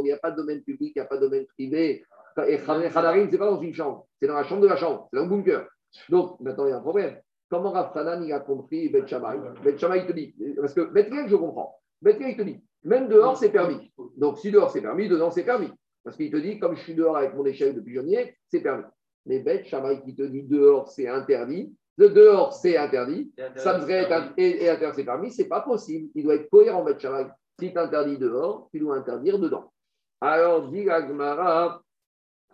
n'y 0.04 0.12
a 0.12 0.18
pas 0.18 0.30
de 0.30 0.36
domaine 0.36 0.62
public, 0.62 0.92
il 0.94 0.98
n'y 1.00 1.02
a 1.02 1.06
pas 1.06 1.16
de 1.16 1.22
domaine 1.22 1.46
privé. 1.46 2.04
Et 2.46 2.58
Khadarim, 2.58 3.26
ce 3.26 3.32
n'est 3.32 3.38
pas 3.38 3.50
dans 3.50 3.60
une 3.60 3.74
chambre, 3.74 4.06
c'est 4.20 4.28
dans 4.28 4.34
la 4.34 4.44
chambre 4.44 4.60
de 4.60 4.68
la 4.68 4.76
chambre, 4.76 5.08
c'est 5.10 5.16
dans 5.16 5.24
le 5.24 5.30
bunker. 5.30 5.66
Donc, 6.08 6.38
maintenant, 6.38 6.66
il 6.66 6.70
y 6.70 6.72
a 6.72 6.76
un 6.76 6.82
problème. 6.82 7.16
Comment 7.48 7.70
Rafranan 7.70 8.22
il 8.24 8.32
a 8.32 8.40
compris 8.40 8.88
Bet 8.88 9.06
Shammai? 9.06 9.38
Bet 9.62 9.78
Shammai 9.78 10.06
te 10.06 10.12
dit, 10.12 10.34
parce 10.56 10.74
que 10.74 10.92
Bet 10.92 11.08
je 11.28 11.36
comprends. 11.36 11.78
Bet 12.02 12.16
il 12.20 12.36
te 12.36 12.42
dit, 12.42 12.60
même 12.84 13.08
dehors 13.08 13.36
c'est 13.36 13.50
permis. 13.50 13.92
Donc 14.16 14.38
si 14.38 14.50
dehors 14.50 14.70
c'est 14.70 14.80
permis, 14.80 15.08
dedans 15.08 15.30
c'est 15.30 15.44
permis. 15.44 15.70
Parce 16.02 16.16
qu'il 16.16 16.30
te 16.30 16.36
dit, 16.36 16.58
comme 16.58 16.76
je 16.76 16.82
suis 16.82 16.94
dehors 16.94 17.16
avec 17.16 17.34
mon 17.34 17.44
échelle 17.44 17.74
de 17.74 17.80
pigeonnier, 17.80 18.36
c'est 18.48 18.60
permis. 18.60 18.84
Mais 19.26 19.40
Bet 19.40 19.64
Shammai 19.64 20.02
qui 20.02 20.14
te 20.14 20.22
dit 20.22 20.42
dehors 20.42 20.88
c'est 20.88 21.08
interdit, 21.08 21.74
de 21.98 22.08
dehors 22.08 22.52
c'est 22.52 22.76
interdit, 22.76 23.32
ça 23.56 23.78
devrait 23.78 24.04
être 24.04 24.32
et, 24.36 24.68
interdit 24.68 24.96
c'est 24.96 25.04
permis, 25.04 25.30
c'est 25.30 25.48
pas 25.48 25.60
possible. 25.60 26.08
Il 26.14 26.24
doit 26.24 26.34
être 26.34 26.50
cohérent 26.50 26.84
Bet 26.84 26.98
Shammai. 26.98 27.26
Si 27.58 27.72
tu 27.72 27.78
interdis 27.78 28.18
dehors, 28.18 28.68
tu 28.70 28.80
dois 28.80 28.96
interdire 28.96 29.38
dedans. 29.38 29.72
Alors, 30.20 30.70
dit 30.70 30.88
Agmara, 30.88 31.82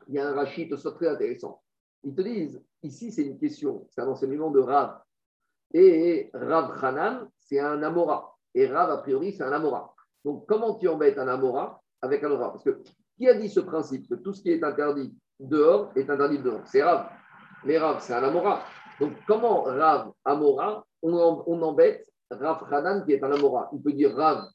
il 0.08 0.14
y 0.14 0.18
a 0.18 0.28
un 0.28 0.32
rachid 0.32 0.74
très 0.76 1.08
intéressant. 1.08 1.60
Ils 2.04 2.14
te 2.14 2.22
disent, 2.22 2.62
ici 2.82 3.12
c'est 3.12 3.22
une 3.22 3.38
question, 3.38 3.86
c'est 3.90 4.00
un 4.00 4.08
enseignement 4.08 4.50
de 4.50 4.60
Rav. 4.60 4.98
Et 5.74 6.30
Rav 6.34 6.84
Hanan, 6.84 7.28
c'est 7.38 7.58
un 7.58 7.82
Amora. 7.82 8.36
Et 8.54 8.66
Rav, 8.66 8.90
a 8.90 8.98
priori, 8.98 9.32
c'est 9.32 9.42
un 9.42 9.52
Amora. 9.52 9.94
Donc 10.24 10.46
comment 10.46 10.74
tu 10.74 10.88
embêtes 10.88 11.18
un 11.18 11.28
Amora 11.28 11.80
avec 12.00 12.22
un 12.22 12.26
Amora? 12.26 12.52
Parce 12.52 12.64
que 12.64 12.82
Qui 13.16 13.28
a 13.28 13.34
dit 13.34 13.48
ce 13.48 13.60
principe 13.60 14.08
que 14.08 14.14
tout 14.16 14.32
ce 14.32 14.42
qui 14.42 14.50
est 14.50 14.62
interdit 14.62 15.14
dehors 15.40 15.90
est 15.96 16.08
interdit 16.10 16.38
dehors? 16.38 16.66
C'est 16.66 16.82
Rav. 16.82 17.08
Mais 17.64 17.78
Rav, 17.78 18.00
c'est 18.00 18.14
un 18.14 18.22
Amora. 18.22 18.62
Donc, 19.00 19.12
comment 19.26 19.62
Rav, 19.62 20.12
Amora, 20.24 20.84
on, 21.02 21.62
embête 21.62 22.06
Rav 22.30 22.66
Hanan 22.70 23.04
qui 23.04 23.12
est 23.12 23.24
un 23.24 23.32
Amora? 23.32 23.70
Il 23.72 23.82
peut 23.82 23.92
dire 23.92 24.14
Rav, 24.14 24.48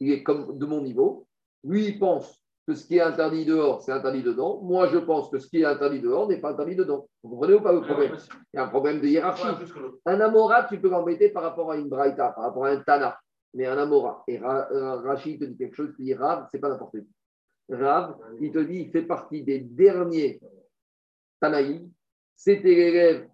il 0.00 0.10
est 0.10 0.22
comme 0.22 0.58
de 0.58 0.66
mon 0.66 0.82
niveau. 0.82 1.26
Lui, 1.62 1.86
il 1.86 1.98
pense 1.98 2.42
que 2.66 2.74
ce 2.74 2.84
qui 2.84 2.96
est 2.96 3.00
interdit 3.00 3.44
dehors, 3.44 3.80
c'est 3.80 3.92
interdit 3.92 4.22
dedans. 4.22 4.60
Moi, 4.60 4.88
je 4.88 4.98
pense 4.98 5.30
que 5.30 5.38
ce 5.38 5.46
qui 5.46 5.60
est 5.60 5.64
interdit 5.64 6.00
dehors 6.00 6.28
n'est 6.28 6.40
pas 6.40 6.50
interdit 6.50 6.74
dedans. 6.74 7.08
Vous 7.22 7.30
comprenez 7.30 7.54
ou 7.54 7.60
pas 7.60 7.72
le 7.72 7.80
problème 7.80 8.16
Il 8.52 8.56
y 8.56 8.58
a 8.58 8.64
un 8.64 8.68
problème 8.68 9.00
de 9.00 9.06
hiérarchie. 9.06 9.46
Un 10.04 10.20
Amora, 10.20 10.64
tu 10.64 10.80
peux 10.80 10.88
l'embêter 10.88 11.28
par 11.28 11.44
rapport 11.44 11.70
à 11.70 11.76
une 11.76 11.88
Braïta, 11.88 12.30
par 12.30 12.44
rapport 12.44 12.64
à 12.64 12.70
un 12.70 12.80
Tana, 12.80 13.16
mais 13.54 13.66
un 13.66 13.78
Amora. 13.78 14.24
Et 14.26 14.38
Rachid 14.38 15.38
te 15.38 15.44
dit 15.44 15.56
quelque 15.56 15.76
chose, 15.76 15.94
il 16.00 16.06
dit 16.06 16.14
Rav, 16.14 16.48
c'est 16.50 16.58
pas 16.58 16.68
n'importe 16.68 16.98
qui. 16.98 17.06
Rav, 17.68 18.16
il 18.40 18.50
te 18.50 18.58
dit, 18.58 18.80
il 18.80 18.90
fait 18.90 19.02
partie 19.02 19.44
des 19.44 19.60
derniers 19.60 20.40
Tanaïs. 21.40 21.82
C'était 22.34 22.74
l'élève, 22.74 23.28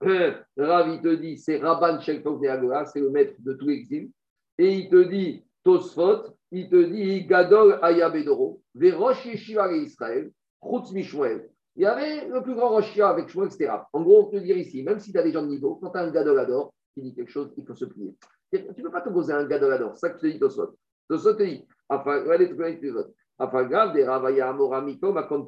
Rav, 0.58 0.88
il 0.90 1.00
te 1.00 1.14
dit, 1.14 1.38
c'est 1.38 1.56
Rabban 1.56 2.00
Sheltov 2.00 2.38
c'est 2.86 3.00
le 3.00 3.10
maître 3.10 3.34
de 3.38 3.54
tout 3.54 3.66
l'exil. 3.66 4.10
Et 4.58 4.74
il 4.74 4.90
te 4.90 5.02
dit, 5.04 5.42
Tosfot, 5.64 6.36
il 6.52 6.68
te 6.68 6.76
dit 6.76 7.26
Gadol 7.26 7.78
Ayabedoro, 7.82 8.60
Verosh 8.74 9.24
Yeshiva 9.26 9.72
Israël, 9.72 10.30
Chutz 10.62 10.92
Mishmuel. 10.92 11.48
Il 11.74 11.82
y 11.82 11.86
avait 11.86 12.28
le 12.28 12.42
plus 12.42 12.54
grand 12.54 12.68
Rosh 12.68 12.98
avec 13.00 13.28
Shmuel, 13.30 13.48
etc. 13.48 13.72
En 13.94 14.02
gros, 14.02 14.26
on 14.26 14.30
peut 14.30 14.40
dire 14.40 14.58
ici, 14.58 14.82
même 14.82 15.00
si 15.00 15.10
tu 15.10 15.18
as 15.18 15.22
des 15.22 15.32
gens 15.32 15.42
de 15.42 15.48
niveau, 15.48 15.76
quand 15.76 15.90
tu 15.90 15.98
as 15.98 16.02
un 16.02 16.10
Gadol 16.10 16.38
Ador 16.38 16.74
qui 16.94 17.00
dit 17.00 17.14
quelque 17.14 17.30
chose, 17.30 17.50
il 17.56 17.64
faut 17.64 17.74
se 17.74 17.86
plier. 17.86 18.14
Tu 18.52 18.58
ne 18.58 18.82
peux 18.82 18.90
pas 18.90 19.00
te 19.00 19.08
poser 19.08 19.32
un 19.32 19.46
Gadol 19.46 19.72
Ador, 19.72 19.96
ça 19.96 20.10
que 20.10 20.20
te 20.20 20.26
dit 20.26 20.38
Tosfot. 20.38 20.76
Tosfot 21.08 21.32
te 21.34 21.42
dit, 21.42 21.66
enfin, 21.88 22.20
regardez 22.20 22.50
tout 22.50 22.96
autres. 22.96 23.12
Enfin, 23.38 23.64
des 23.94 24.04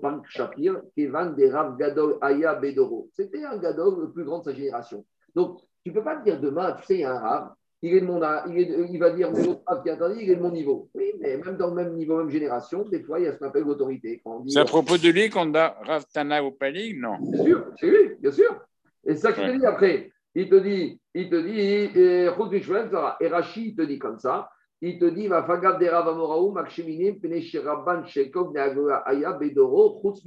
Pank 0.01 0.27
Shapir, 0.27 0.81
des 0.97 1.11
Rav 1.11 1.77
Gadol 1.77 2.17
Aya 2.23 2.55
Bedoro. 2.55 3.11
C'était 3.13 3.45
un 3.45 3.59
Gadol 3.59 4.01
le 4.01 4.11
plus 4.11 4.25
grand 4.25 4.39
de 4.39 4.45
sa 4.45 4.55
génération. 4.55 5.05
Donc, 5.35 5.61
tu 5.85 5.91
ne 5.91 5.95
peux 5.95 6.03
pas 6.03 6.17
te 6.17 6.25
dire 6.25 6.41
demain, 6.41 6.73
tu 6.73 6.87
sais, 6.87 6.95
il 6.95 7.01
y 7.01 7.05
a 7.05 7.15
un 7.15 7.21
Rav, 7.21 7.53
il, 7.85 7.95
est 7.95 8.01
de 8.01 8.07
mon, 8.07 8.21
il, 8.49 8.59
est, 8.59 8.89
il 8.91 8.99
va 8.99 9.11
dire, 9.11 9.31
mais 9.31 9.45
l'autre 9.45 9.83
qui 9.83 9.89
est 9.91 9.93
interdit, 9.93 10.21
il 10.23 10.31
est 10.31 10.37
de 10.37 10.41
mon 10.41 10.51
niveau. 10.51 10.89
Oui, 10.95 11.13
mais 11.21 11.37
même 11.37 11.57
dans 11.57 11.69
le 11.69 11.75
même 11.75 11.95
niveau, 11.95 12.17
même 12.17 12.31
génération, 12.31 12.83
des 12.89 13.03
fois, 13.03 13.21
il 13.21 13.25
y 13.25 13.29
a 13.29 13.35
ce 13.35 13.39
qu'on 13.39 13.49
appelle 13.49 13.65
l'autorité. 13.65 14.23
C'est 14.49 14.59
à 14.59 14.65
propos 14.65 14.97
de 14.97 15.09
lui 15.11 15.29
qu'on 15.29 15.55
a 15.55 15.77
Rav 15.83 16.05
Tana 16.13 16.43
au 16.43 16.51
Pali, 16.51 16.95
non? 16.99 17.17
Bien 17.21 17.45
sûr, 17.45 17.67
c'est 17.79 17.87
lui, 17.87 18.15
bien 18.19 18.33
sûr. 18.33 18.59
Et 19.07 19.17
ça 19.17 19.33
qu'il 19.33 19.45
te 19.45 19.59
dit 19.59 19.67
après? 19.67 20.11
Il 20.35 20.49
te 20.49 20.55
dit, 20.57 20.99
il 21.15 21.29
te 21.29 21.37
dit, 21.37 23.21
et 23.21 23.29
Rachi, 23.29 23.69
il 23.69 23.77
te 23.77 23.83
dit 23.83 23.99
comme 23.99 24.19
ça. 24.19 24.49
Il 24.81 24.99
te 24.99 25.05
dit, 25.05 25.29
va 25.29 25.45
fagab 25.45 25.79
de 25.81 25.87
Rav 25.87 26.09
Amoraou, 26.09 26.53
Maksheminim, 26.53 27.21
Peneshiraban, 27.21 28.05
Shekov, 28.07 28.53
Neagoa, 28.53 28.97
Aya, 29.07 29.33
Bedoro, 29.33 30.01
Chutz. 30.03 30.23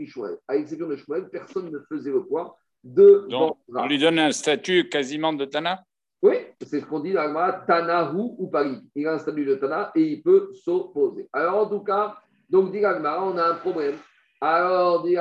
À 0.48 0.56
l'exception 0.56 0.88
de 0.88 0.96
Shmuel, 0.96 1.30
personne 1.30 1.72
ne 1.72 1.80
faisait 1.90 2.12
le 2.12 2.24
poids 2.24 2.58
de. 2.84 3.26
Donc, 3.30 3.58
on 3.76 3.88
lui 3.88 4.00
donne 4.00 4.20
un 4.20 4.32
statut 4.32 4.90
quasiment 4.90 5.34
de 5.34 5.46
Tana? 5.46 5.84
Oui, 6.24 6.36
c'est 6.62 6.80
ce 6.80 6.86
qu'on 6.86 7.00
dit 7.00 7.14
dans 7.14 7.28
le 7.28 7.66
Tanahu 7.68 8.36
ou 8.38 8.48
Paris. 8.48 8.80
Il 8.96 9.08
a 9.08 9.14
un 9.14 9.18
statut 9.20 9.46
de 9.46 9.56
Tana 9.56 9.92
et 9.96 10.02
il 10.02 10.24
peut 10.24 10.50
s'opposer. 10.54 11.30
Alors, 11.32 11.68
en 11.68 11.70
tout 11.70 11.84
cas, 11.84 12.18
donc, 12.50 12.72
dit 12.72 12.82
on 12.84 13.38
a 13.38 13.44
un 13.44 13.56
problème. 13.56 13.96
Alors, 14.42 15.04
dit 15.04 15.16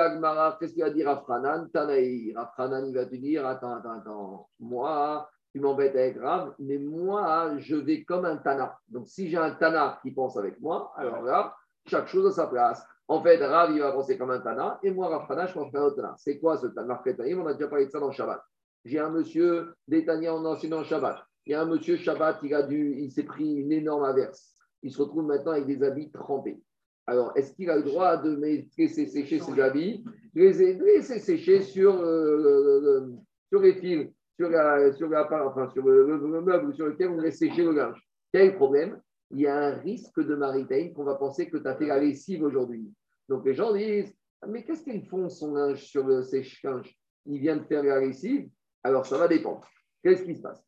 qu'est-ce 0.58 0.72
qu'il 0.72 0.82
va 0.82 0.90
dire 0.90 1.08
à 1.08 1.16
Franan 1.20 1.68
Tanaï. 1.68 2.32
Rafranan, 2.34 2.86
il 2.86 2.94
va 2.94 3.04
te 3.04 3.16
dire 3.16 3.46
Attends, 3.46 3.74
attends, 3.74 3.98
attends. 3.98 4.48
Moi, 4.60 5.28
tu 5.52 5.60
m'embêtes 5.60 5.96
avec 5.96 6.18
Rav, 6.18 6.54
mais 6.58 6.78
moi, 6.78 7.56
je 7.58 7.76
vais 7.76 8.04
comme 8.04 8.24
un 8.24 8.36
Tana. 8.36 8.78
Donc, 8.88 9.06
si 9.08 9.28
j'ai 9.28 9.38
un 9.38 9.50
Tana 9.52 9.98
qui 10.02 10.12
pense 10.12 10.36
avec 10.36 10.60
moi, 10.60 10.92
alors 10.96 11.22
là, 11.22 11.54
chaque 11.86 12.06
chose 12.08 12.26
à 12.26 12.30
sa 12.30 12.46
place. 12.46 12.86
En 13.08 13.22
fait, 13.22 13.44
Rav, 13.44 13.70
il 13.72 13.80
va 13.80 13.92
penser 13.92 14.16
comme 14.16 14.30
un 14.30 14.40
Tana, 14.40 14.78
et 14.82 14.90
moi, 14.90 15.08
Rafranan, 15.08 15.46
je 15.46 15.54
pense 15.54 15.70
comme 15.72 15.84
un 15.84 15.90
Tana. 15.90 16.14
C'est 16.16 16.38
quoi 16.38 16.56
ce 16.56 16.68
Tana? 16.68 17.02
On 17.06 17.46
a 17.46 17.54
déjà 17.54 17.68
parlé 17.68 17.86
de 17.86 17.90
ça 17.90 18.00
dans 18.00 18.10
Shabbat. 18.10 18.42
J'ai 18.86 19.00
un 19.00 19.10
monsieur 19.10 19.74
détaillé 19.88 20.28
en 20.28 20.44
enseignant 20.44 20.84
Shabbat. 20.84 21.18
Il 21.44 21.50
y 21.50 21.54
a 21.54 21.62
un 21.62 21.66
monsieur 21.66 21.96
Shabbat, 21.96 22.38
il, 22.44 22.52
il 23.00 23.10
s'est 23.10 23.24
pris 23.24 23.56
une 23.56 23.72
énorme 23.72 24.04
averse. 24.04 24.54
Il 24.84 24.92
se 24.92 25.02
retrouve 25.02 25.26
maintenant 25.26 25.52
avec 25.52 25.66
des 25.66 25.82
habits 25.82 26.12
trempés. 26.12 26.60
Alors, 27.08 27.32
est-ce 27.34 27.52
qu'il 27.52 27.68
a 27.68 27.76
le 27.76 27.82
droit 27.82 28.16
de 28.16 28.36
laisser 28.36 29.06
sécher 29.06 29.40
ses 29.40 29.60
habits, 29.60 30.04
les 30.34 30.52
laisser 30.52 31.18
sécher 31.18 31.62
sur, 31.62 32.00
euh, 32.00 33.08
sur 33.48 33.60
les 33.60 33.74
fils, 33.74 34.08
sur, 34.38 34.50
la, 34.50 34.92
sur, 34.92 35.08
la, 35.08 35.26
sur 35.72 35.82
le, 35.84 36.42
meuble 36.42 36.72
sur 36.72 36.86
lequel 36.86 37.08
on 37.08 37.20
laisse 37.20 37.38
sécher 37.38 37.64
le 37.64 37.72
linge? 37.72 38.00
Quel 38.32 38.54
problème? 38.54 39.00
Il 39.32 39.40
y 39.40 39.48
a 39.48 39.56
un 39.56 39.74
risque 39.78 40.20
de 40.20 40.36
maritime 40.36 40.92
qu'on 40.92 41.02
va 41.02 41.16
penser 41.16 41.50
que 41.50 41.56
tu 41.56 41.66
as 41.66 41.74
fait 41.74 41.86
la 41.86 41.98
lessive 41.98 42.44
aujourd'hui. 42.44 42.88
Donc, 43.28 43.44
les 43.44 43.54
gens 43.54 43.74
disent 43.74 44.14
Mais 44.46 44.62
qu'est-ce 44.62 44.84
qu'ils 44.84 45.08
font 45.08 45.28
son 45.28 45.54
linge 45.54 45.82
sur 45.84 46.06
le 46.06 46.22
sèche-linge 46.22 46.96
Il 47.24 47.40
vient 47.40 47.56
de 47.56 47.64
faire 47.64 47.82
la 47.82 48.00
lessive 48.00 48.48
alors, 48.86 49.06
ça 49.06 49.18
va 49.18 49.28
dépendre. 49.28 49.66
Qu'est-ce 50.02 50.22
qui 50.22 50.36
se 50.36 50.42
passe? 50.42 50.62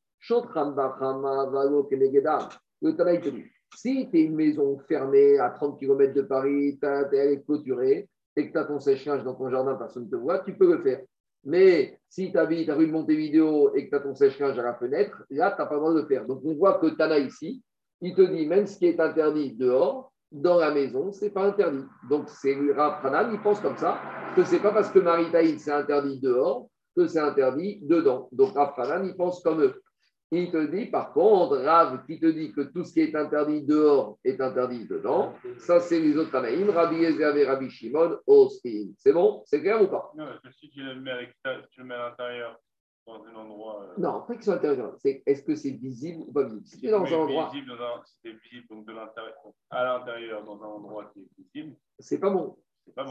Le 2.80 2.96
Tanaï 2.96 3.20
te 3.20 3.28
dit 3.28 3.44
si 3.76 4.08
tu 4.10 4.18
es 4.18 4.22
une 4.22 4.34
maison 4.34 4.78
fermée 4.88 5.38
à 5.38 5.50
30 5.50 5.78
km 5.78 6.12
de 6.14 6.22
Paris, 6.22 6.78
elle 6.82 7.32
est 7.32 7.44
clôturée 7.44 8.08
et 8.34 8.48
que 8.48 8.52
tu 8.52 8.58
as 8.58 8.64
ton 8.64 8.80
sèche-linge 8.80 9.24
dans 9.24 9.34
ton 9.34 9.50
jardin, 9.50 9.74
personne 9.74 10.04
ne 10.04 10.10
te 10.10 10.16
voit, 10.16 10.40
tu 10.40 10.56
peux 10.56 10.72
le 10.72 10.82
faire. 10.82 11.00
Mais 11.44 11.98
si 12.08 12.32
tu 12.32 12.38
habites 12.38 12.68
à 12.68 12.74
rue 12.74 12.86
de 12.86 12.92
Montevideo 12.92 13.74
et 13.74 13.84
que 13.84 13.90
tu 13.90 13.96
as 13.96 14.00
ton 14.00 14.14
sèche-linge 14.14 14.58
à 14.58 14.62
la 14.62 14.74
fenêtre, 14.74 15.24
là, 15.30 15.52
tu 15.52 15.60
n'as 15.60 15.66
pas 15.66 15.74
le 15.74 15.80
droit 15.80 15.92
de 15.94 16.00
le 16.00 16.06
faire. 16.06 16.26
Donc, 16.26 16.40
on 16.44 16.54
voit 16.54 16.78
que 16.78 16.88
Tana 16.88 17.18
ici, 17.18 17.62
il 18.00 18.14
te 18.14 18.22
dit 18.22 18.46
même 18.46 18.66
ce 18.66 18.78
qui 18.78 18.86
est 18.86 19.00
interdit 19.00 19.52
dehors, 19.54 20.12
dans 20.30 20.58
la 20.58 20.72
maison, 20.72 21.10
ce 21.12 21.24
n'est 21.24 21.30
pas 21.30 21.46
interdit. 21.46 21.84
Donc, 22.08 22.28
c'est 22.28 22.54
Rav 22.74 23.00
il 23.32 23.40
pense 23.40 23.60
comme 23.60 23.76
ça, 23.76 23.98
que 24.36 24.44
ce 24.44 24.54
n'est 24.54 24.62
pas 24.62 24.72
parce 24.72 24.90
que 24.90 24.98
Maritaïd, 24.98 25.58
c'est 25.58 25.72
interdit 25.72 26.20
dehors, 26.20 26.68
que 26.98 27.06
c'est 27.06 27.20
interdit 27.20 27.80
dedans. 27.82 28.28
Donc 28.32 28.54
Rav 28.54 29.06
il 29.06 29.16
pense 29.16 29.42
comme 29.42 29.62
eux. 29.62 29.82
Il 30.30 30.50
te 30.50 30.66
dit, 30.66 30.86
par 30.86 31.14
contre, 31.14 31.56
Rav 31.56 32.04
qui 32.04 32.20
te 32.20 32.26
dit 32.26 32.52
que 32.52 32.60
tout 32.60 32.84
ce 32.84 32.92
qui 32.92 33.00
est 33.00 33.14
interdit 33.14 33.62
dehors 33.62 34.18
est 34.24 34.38
interdit 34.40 34.86
dedans, 34.86 35.32
ça 35.58 35.80
c'est 35.80 36.00
les 36.00 36.16
autres 36.18 36.32
Tanaïm, 36.32 36.68
Rabbi 36.68 36.96
Yezer 36.96 37.34
et 37.36 37.46
Rabbi 37.46 37.70
Shimon, 37.70 38.18
Ostin. 38.26 38.88
C'est 38.98 39.12
bon? 39.12 39.42
C'est 39.46 39.60
clair 39.62 39.80
ou 39.82 39.86
pas? 39.86 40.12
Non, 40.16 40.26
si 40.50 40.68
tu 40.68 40.82
le 40.82 41.00
mets 41.00 41.12
à 41.12 42.08
l'intérieur, 42.10 42.58
dans 43.06 43.24
un 43.24 43.34
endroit. 43.36 43.82
Euh... 43.84 43.94
Non, 44.00 44.24
pas 44.26 44.34
qu'ils 44.34 44.44
sont 44.44 44.52
intérieurs. 44.52 44.94
C'est 44.98 45.22
est-ce 45.24 45.42
que 45.42 45.54
c'est 45.54 45.70
visible 45.70 46.24
ou 46.26 46.32
pas 46.32 46.44
visible? 46.44 46.66
Si 46.66 46.78
tu 46.78 46.88
es 46.88 46.90
dans 46.90 47.04
un 47.04 47.12
endroit. 47.12 47.50
Visible 47.50 47.78
dans 47.78 48.02
c'est 48.22 48.32
visible 48.32 48.66
donc 48.68 48.86
de 48.86 48.92
l'intérieur, 48.92 49.34
à 49.70 49.84
l'intérieur, 49.84 50.44
dans 50.44 50.62
un 50.62 50.66
endroit 50.66 51.10
qui 51.14 51.20
est 51.20 51.42
visible. 51.42 51.76
C'est 51.98 52.20
pas 52.20 52.28
bon. 52.28 52.56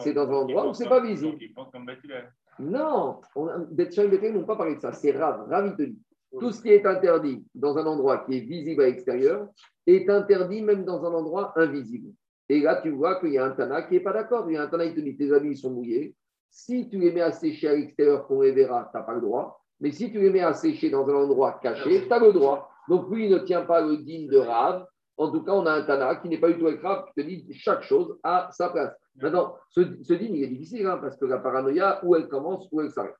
C'est 0.03 0.13
dans 0.13 0.29
un 0.29 0.35
endroit 0.35 0.69
où 0.69 0.73
c'est 0.73 0.89
pas 0.89 1.01
visible. 1.01 1.31
Donc 1.31 1.41
il 1.41 1.53
pense 1.53 1.71
comme 1.71 1.85
bâtiment. 1.85 2.15
Non, 2.59 3.21
et 3.35 4.31
n'ont 4.31 4.43
pas 4.43 4.55
parlé 4.55 4.75
de 4.75 4.81
ça. 4.81 4.91
C'est 4.91 5.11
Rav. 5.11 5.47
Rav, 5.49 5.67
il 5.67 5.75
te 5.75 5.83
dit. 5.83 6.01
Tout 6.39 6.51
ce 6.51 6.61
qui 6.61 6.69
est 6.69 6.85
interdit 6.85 7.45
dans 7.55 7.77
un 7.77 7.85
endroit 7.85 8.25
qui 8.25 8.37
est 8.37 8.41
visible 8.41 8.83
à 8.83 8.87
l'extérieur 8.87 9.47
est 9.85 10.09
interdit 10.09 10.61
même 10.61 10.83
dans 10.83 11.05
un 11.05 11.13
endroit 11.13 11.53
invisible. 11.55 12.11
Et 12.49 12.61
là, 12.61 12.81
tu 12.81 12.89
vois 12.89 13.19
qu'il 13.19 13.31
y 13.31 13.37
a 13.37 13.45
un 13.45 13.51
Tana 13.51 13.83
qui 13.83 13.95
n'est 13.95 14.01
pas 14.01 14.13
d'accord. 14.13 14.49
Il 14.49 14.55
y 14.55 14.57
a 14.57 14.63
un 14.63 14.67
Tana 14.67 14.87
qui 14.87 14.95
te 14.95 14.99
dit 14.99 15.15
tes 15.15 15.31
habits 15.31 15.55
sont 15.55 15.71
mouillés. 15.71 16.15
Si 16.49 16.89
tu 16.89 16.97
les 16.97 17.11
mets 17.11 17.21
à 17.21 17.31
sécher 17.31 17.69
à 17.69 17.75
l'extérieur 17.75 18.27
qu'on 18.27 18.41
les 18.41 18.51
verra, 18.51 18.89
tu 18.91 18.97
n'as 18.97 19.03
pas 19.03 19.13
le 19.13 19.21
droit. 19.21 19.61
Mais 19.79 19.91
si 19.91 20.11
tu 20.11 20.19
les 20.19 20.29
mets 20.29 20.41
à 20.41 20.53
sécher 20.53 20.89
dans 20.89 21.07
un 21.07 21.15
endroit 21.15 21.59
caché, 21.61 22.07
tu 22.07 22.13
as 22.13 22.19
le 22.19 22.33
droit. 22.33 22.69
Donc 22.87 23.09
lui, 23.09 23.25
il 23.25 23.31
ne 23.31 23.39
tient 23.39 23.63
pas 23.63 23.81
le 23.81 23.97
digne 23.97 24.27
de 24.27 24.37
Rav. 24.37 24.85
En 25.17 25.31
tout 25.31 25.43
cas, 25.43 25.53
on 25.53 25.65
a 25.65 25.73
un 25.73 25.81
Tana 25.81 26.15
qui 26.17 26.29
n'est 26.29 26.37
pas 26.37 26.49
du 26.49 26.59
tout 26.59 26.69
Rav, 26.81 27.05
qui 27.05 27.13
te 27.15 27.21
dit 27.21 27.45
chaque 27.53 27.81
chose 27.81 28.17
à 28.23 28.49
sa 28.51 28.69
place. 28.69 28.93
Maintenant, 29.15 29.55
ce, 29.69 29.81
ce 30.03 30.13
digne, 30.13 30.35
il 30.35 30.43
est 30.43 30.47
difficile, 30.47 30.85
hein, 30.85 30.99
parce 31.01 31.17
que 31.17 31.25
la 31.25 31.39
paranoïa, 31.39 31.99
où 32.03 32.15
elle 32.15 32.27
commence, 32.27 32.67
où 32.71 32.81
elle 32.81 32.91
s'arrête. 32.91 33.15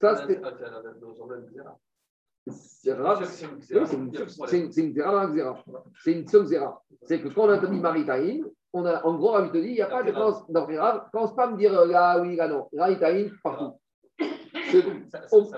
Ça, 0.00 0.26
c'est. 0.26 0.40
C'est 2.44 2.90
une 4.80 4.92
zéra 4.94 5.30
C'est 6.02 6.12
une 6.12 6.26
seule 6.26 6.46
zéra. 6.46 6.82
C'est 7.02 7.20
que 7.20 7.28
quand 7.28 7.44
on 7.44 7.50
a 7.50 7.54
interdit 7.54 7.78
Maritaïn, 7.78 8.44
on 8.72 8.84
a, 8.84 9.04
en 9.04 9.14
gros, 9.16 9.32
Ravi 9.32 9.50
te 9.50 9.58
dit, 9.58 9.68
il 9.68 9.74
n'y 9.74 9.82
a 9.82 9.86
pas 9.86 10.02
de 10.02 10.08
différence. 10.08 10.48
Non, 10.48 10.64
grave, 10.64 11.04
pense 11.12 11.36
pas 11.36 11.44
à 11.46 11.50
me 11.50 11.56
dire 11.56 11.78
euh, 11.78 11.86
là, 11.86 12.20
oui, 12.20 12.34
là, 12.34 12.48
non. 12.48 12.68
Maritaïn, 12.72 13.30
partout. 13.44 13.78
On, 15.30 15.50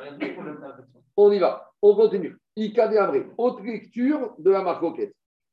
on 1.16 1.32
y 1.32 1.38
va. 1.38 1.70
On 1.80 1.94
continue. 1.94 2.36
Ikade 2.56 2.96
Abré. 2.96 3.26
Autre 3.38 3.62
lecture 3.62 4.34
de 4.38 4.50
la 4.50 4.62
marque 4.62 4.82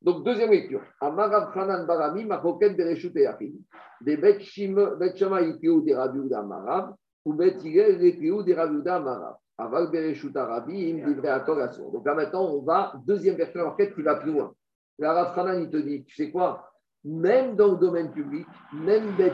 donc, 0.02 0.26
deuxième 0.26 0.50
lecture. 0.50 0.82
Amarav 1.00 1.56
Hanan 1.56 1.86
Barami, 1.86 2.26
Machoket 2.26 2.76
Bereshut 2.76 3.14
Yachid. 3.16 3.54
Des 4.02 4.18
Bet 4.18 4.40
Shama 4.40 4.96
des 4.96 5.94
Rabiouda 5.94 6.40
Amarav, 6.40 6.96
ou 7.24 7.34
Bet 7.34 7.58
Yigel 7.64 8.04
Ikiou 8.04 8.42
des 8.42 8.56
Rabiouda 8.56 8.96
Amarav. 8.96 9.36
Aval 9.60 9.92
Bereshut 9.92 10.36
Arabi, 10.36 10.92
Im 10.92 11.06
Divreatorason. 11.06 11.92
Donc 11.92 12.06
là 12.06 12.16
maintenant, 12.16 12.52
on 12.52 12.62
va, 12.64 12.94
deuxième 13.06 13.36
version 13.36 13.62
enquête 13.62 13.94
qui 13.94 14.02
va 14.02 14.16
plus 14.16 14.32
loin. 14.32 14.52
La 14.98 15.14
Rav 15.14 15.38
Hanan, 15.38 15.62
il 15.62 15.70
te 15.70 15.78
dit, 15.78 16.04
tu 16.04 16.16
sais 16.16 16.32
quoi? 16.32 16.72
Même 17.04 17.56
dans 17.56 17.74
le 17.74 17.78
domaine 17.78 18.12
public, 18.12 18.48
même 18.74 19.16
Bet 19.18 19.34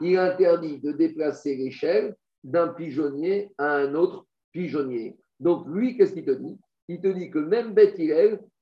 il 0.00 0.16
interdit 0.16 0.78
de 0.78 0.92
déplacer 0.92 1.56
l'échelle 1.56 2.14
d'un 2.44 2.68
pigeonnier 2.68 3.50
à 3.58 3.78
un 3.78 3.94
autre 3.96 4.24
pigeonnier. 4.52 5.18
Donc 5.40 5.66
lui, 5.66 5.96
qu'est-ce 5.96 6.12
qu'il 6.12 6.24
te 6.24 6.30
dit? 6.30 6.56
Il 6.86 7.00
te 7.00 7.08
dit 7.08 7.30
que 7.30 7.38
même 7.38 7.74
Bet 7.74 7.94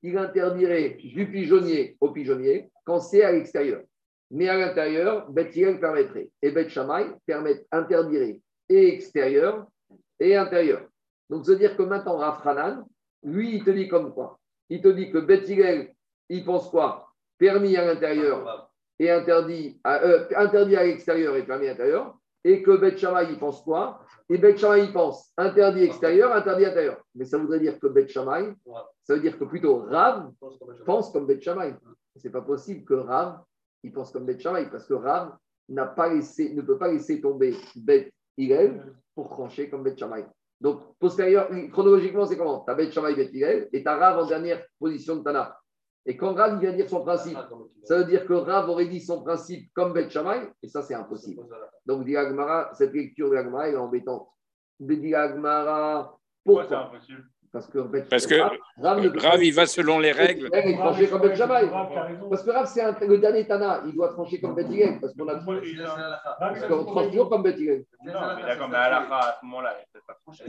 il 0.06 0.16
interdirait 0.16 0.90
du 1.02 1.28
pigeonnier 1.28 1.96
au 2.00 2.10
pigeonnier 2.12 2.70
quand 2.84 3.00
c'est 3.00 3.24
à 3.24 3.32
l'extérieur. 3.32 3.82
mais 4.30 4.48
à 4.48 4.56
l'intérieur, 4.56 5.30
Bet 5.30 5.50
Hillel 5.54 5.80
permettrait. 5.80 6.30
Et 6.42 6.50
Bet 6.50 6.68
Shammai 6.68 7.06
permet, 7.26 7.64
interdirait 7.70 8.40
et 8.68 8.94
extérieur 8.94 9.66
et 10.18 10.36
intérieur. 10.36 10.82
Donc, 11.28 11.44
ça 11.44 11.52
veut 11.52 11.58
dire 11.58 11.76
que 11.76 11.82
maintenant, 11.82 12.16
Rafranan, 12.16 12.84
lui, 13.22 13.56
il 13.56 13.64
te 13.64 13.70
dit 13.70 13.88
comme 13.88 14.12
quoi? 14.14 14.38
Il 14.68 14.80
te 14.80 14.88
dit 14.88 15.10
que 15.10 15.18
Bet 15.18 15.44
Hillel, 15.48 15.92
il 16.28 16.44
pense 16.44 16.70
quoi? 16.70 17.12
Permis 17.38 17.76
à 17.76 17.84
l'intérieur 17.84 18.70
et 18.98 19.10
interdit 19.10 19.78
à, 19.84 20.02
euh, 20.02 20.26
interdit 20.36 20.76
à 20.76 20.84
l'extérieur 20.84 21.36
et 21.36 21.44
permis 21.44 21.66
à 21.66 21.70
l'intérieur. 21.70 22.16
Et 22.48 22.62
que 22.62 22.76
Bet 22.76 22.96
Shammai, 22.96 23.32
il 23.32 23.40
pense 23.40 23.60
quoi? 23.62 23.98
Et 24.28 24.38
Bet 24.38 24.56
Shammai, 24.56 24.84
il 24.84 24.92
pense 24.92 25.32
interdit 25.36 25.82
extérieur, 25.82 26.32
interdit 26.32 26.64
intérieur. 26.64 27.02
Mais 27.16 27.24
ça 27.24 27.38
voudrait 27.38 27.58
dire 27.58 27.76
que 27.80 27.88
Bet 27.88 28.06
Shammai, 28.06 28.54
ça 29.02 29.14
veut 29.14 29.20
dire 29.20 29.36
que 29.36 29.42
plutôt 29.42 29.80
Rav 29.80 30.30
pense 30.86 31.10
comme 31.10 31.26
Bet 31.26 31.40
Shammai. 31.40 31.74
C'est 32.14 32.30
pas 32.30 32.42
possible 32.42 32.84
que 32.84 32.94
Rav, 32.94 33.40
il 33.82 33.92
pense 33.92 34.12
comme 34.12 34.26
Bet 34.26 34.38
Shammai, 34.38 34.70
parce 34.70 34.86
que 34.86 34.94
Rav 34.94 35.36
n'a 35.68 35.86
pas 35.86 36.08
laissé, 36.08 36.54
ne 36.54 36.62
peut 36.62 36.78
pas 36.78 36.86
laisser 36.86 37.20
tomber 37.20 37.56
Bet 37.74 38.12
Hillel 38.36 38.94
pour 39.16 39.28
trancher 39.28 39.68
comme 39.68 39.82
Bet 39.82 39.96
Shammai. 39.96 40.24
Donc, 40.60 40.96
postérieur, 41.00 41.50
chronologiquement, 41.72 42.26
c'est 42.26 42.36
comment? 42.36 42.60
Tu 42.60 42.70
as 42.70 42.74
Bet 42.76 42.92
Shammai, 42.92 43.16
Bet 43.16 43.32
et 43.72 43.82
tu 43.82 43.88
as 43.88 43.96
Rav 43.96 44.22
en 44.22 44.26
dernière 44.28 44.64
position 44.78 45.16
de 45.16 45.24
Tana. 45.24 45.58
Et 46.08 46.16
quand 46.16 46.34
Rav 46.34 46.60
vient 46.60 46.72
dire 46.72 46.88
son 46.88 47.02
principe, 47.02 47.36
ça 47.82 47.98
veut 47.98 48.04
dire 48.04 48.24
que 48.26 48.32
Rav 48.32 48.68
aurait 48.68 48.86
dit 48.86 49.00
son 49.00 49.22
principe 49.24 49.70
comme 49.74 49.92
Bet 49.92 50.08
Shammai, 50.08 50.48
et 50.62 50.68
ça, 50.68 50.82
c'est 50.82 50.94
impossible. 50.94 51.42
Donc, 51.84 52.04
dit 52.04 52.16
Agmara, 52.16 52.70
cette 52.74 52.92
lecture 52.94 53.28
de 53.30 53.36
Agmara 53.36 53.68
est 53.68 53.76
embêtante. 53.76 54.28
Dit 54.78 55.14
Agmara, 55.14 56.16
Pourquoi 56.44 56.62
c'est 56.64 56.68
pourquoi 56.68 56.86
impossible? 56.96 57.24
Parce 57.52 57.66
que, 57.68 57.78
Bet- 57.78 58.02
Parce 58.10 58.26
que 58.26 58.34
Rav 58.80 59.00
ne 59.02 59.42
il 59.42 59.54
va 59.54 59.66
selon 59.66 59.98
les 59.98 60.12
règles. 60.12 60.48
Il 60.52 60.70
est 60.70 60.76
tranché 60.76 61.08
comme 61.08 61.22
Bet 61.22 61.34
Shammai. 61.34 61.68
Parce 62.30 62.42
que 62.44 62.50
Rav, 62.50 62.66
c'est 62.66 62.82
un- 62.82 62.96
le 63.00 63.18
dernier 63.18 63.46
Tana, 63.46 63.82
il 63.86 63.92
doit 63.94 64.12
trancher 64.12 64.40
comme 64.40 64.54
Bet 64.54 64.64
parce 65.00 65.14
qu'on 65.14 65.26
a 65.28 65.36
parce 66.38 66.66
qu'on 66.68 66.84
tranche 66.84 67.06
toujours 67.08 67.30
comme 67.30 67.42
Bet. 67.42 67.56
Non, 67.56 68.12
mais 68.36 68.42
d'accord, 68.42 68.68
mais 68.68 68.76
à 68.76 68.90
la 68.90 69.02
fin, 69.02 69.16
à 69.16 69.36
ce 69.40 69.46
moment-là, 69.46 69.74
il 69.80 69.92
peut 69.92 70.00
pas 70.06 70.18
trancher. 70.22 70.44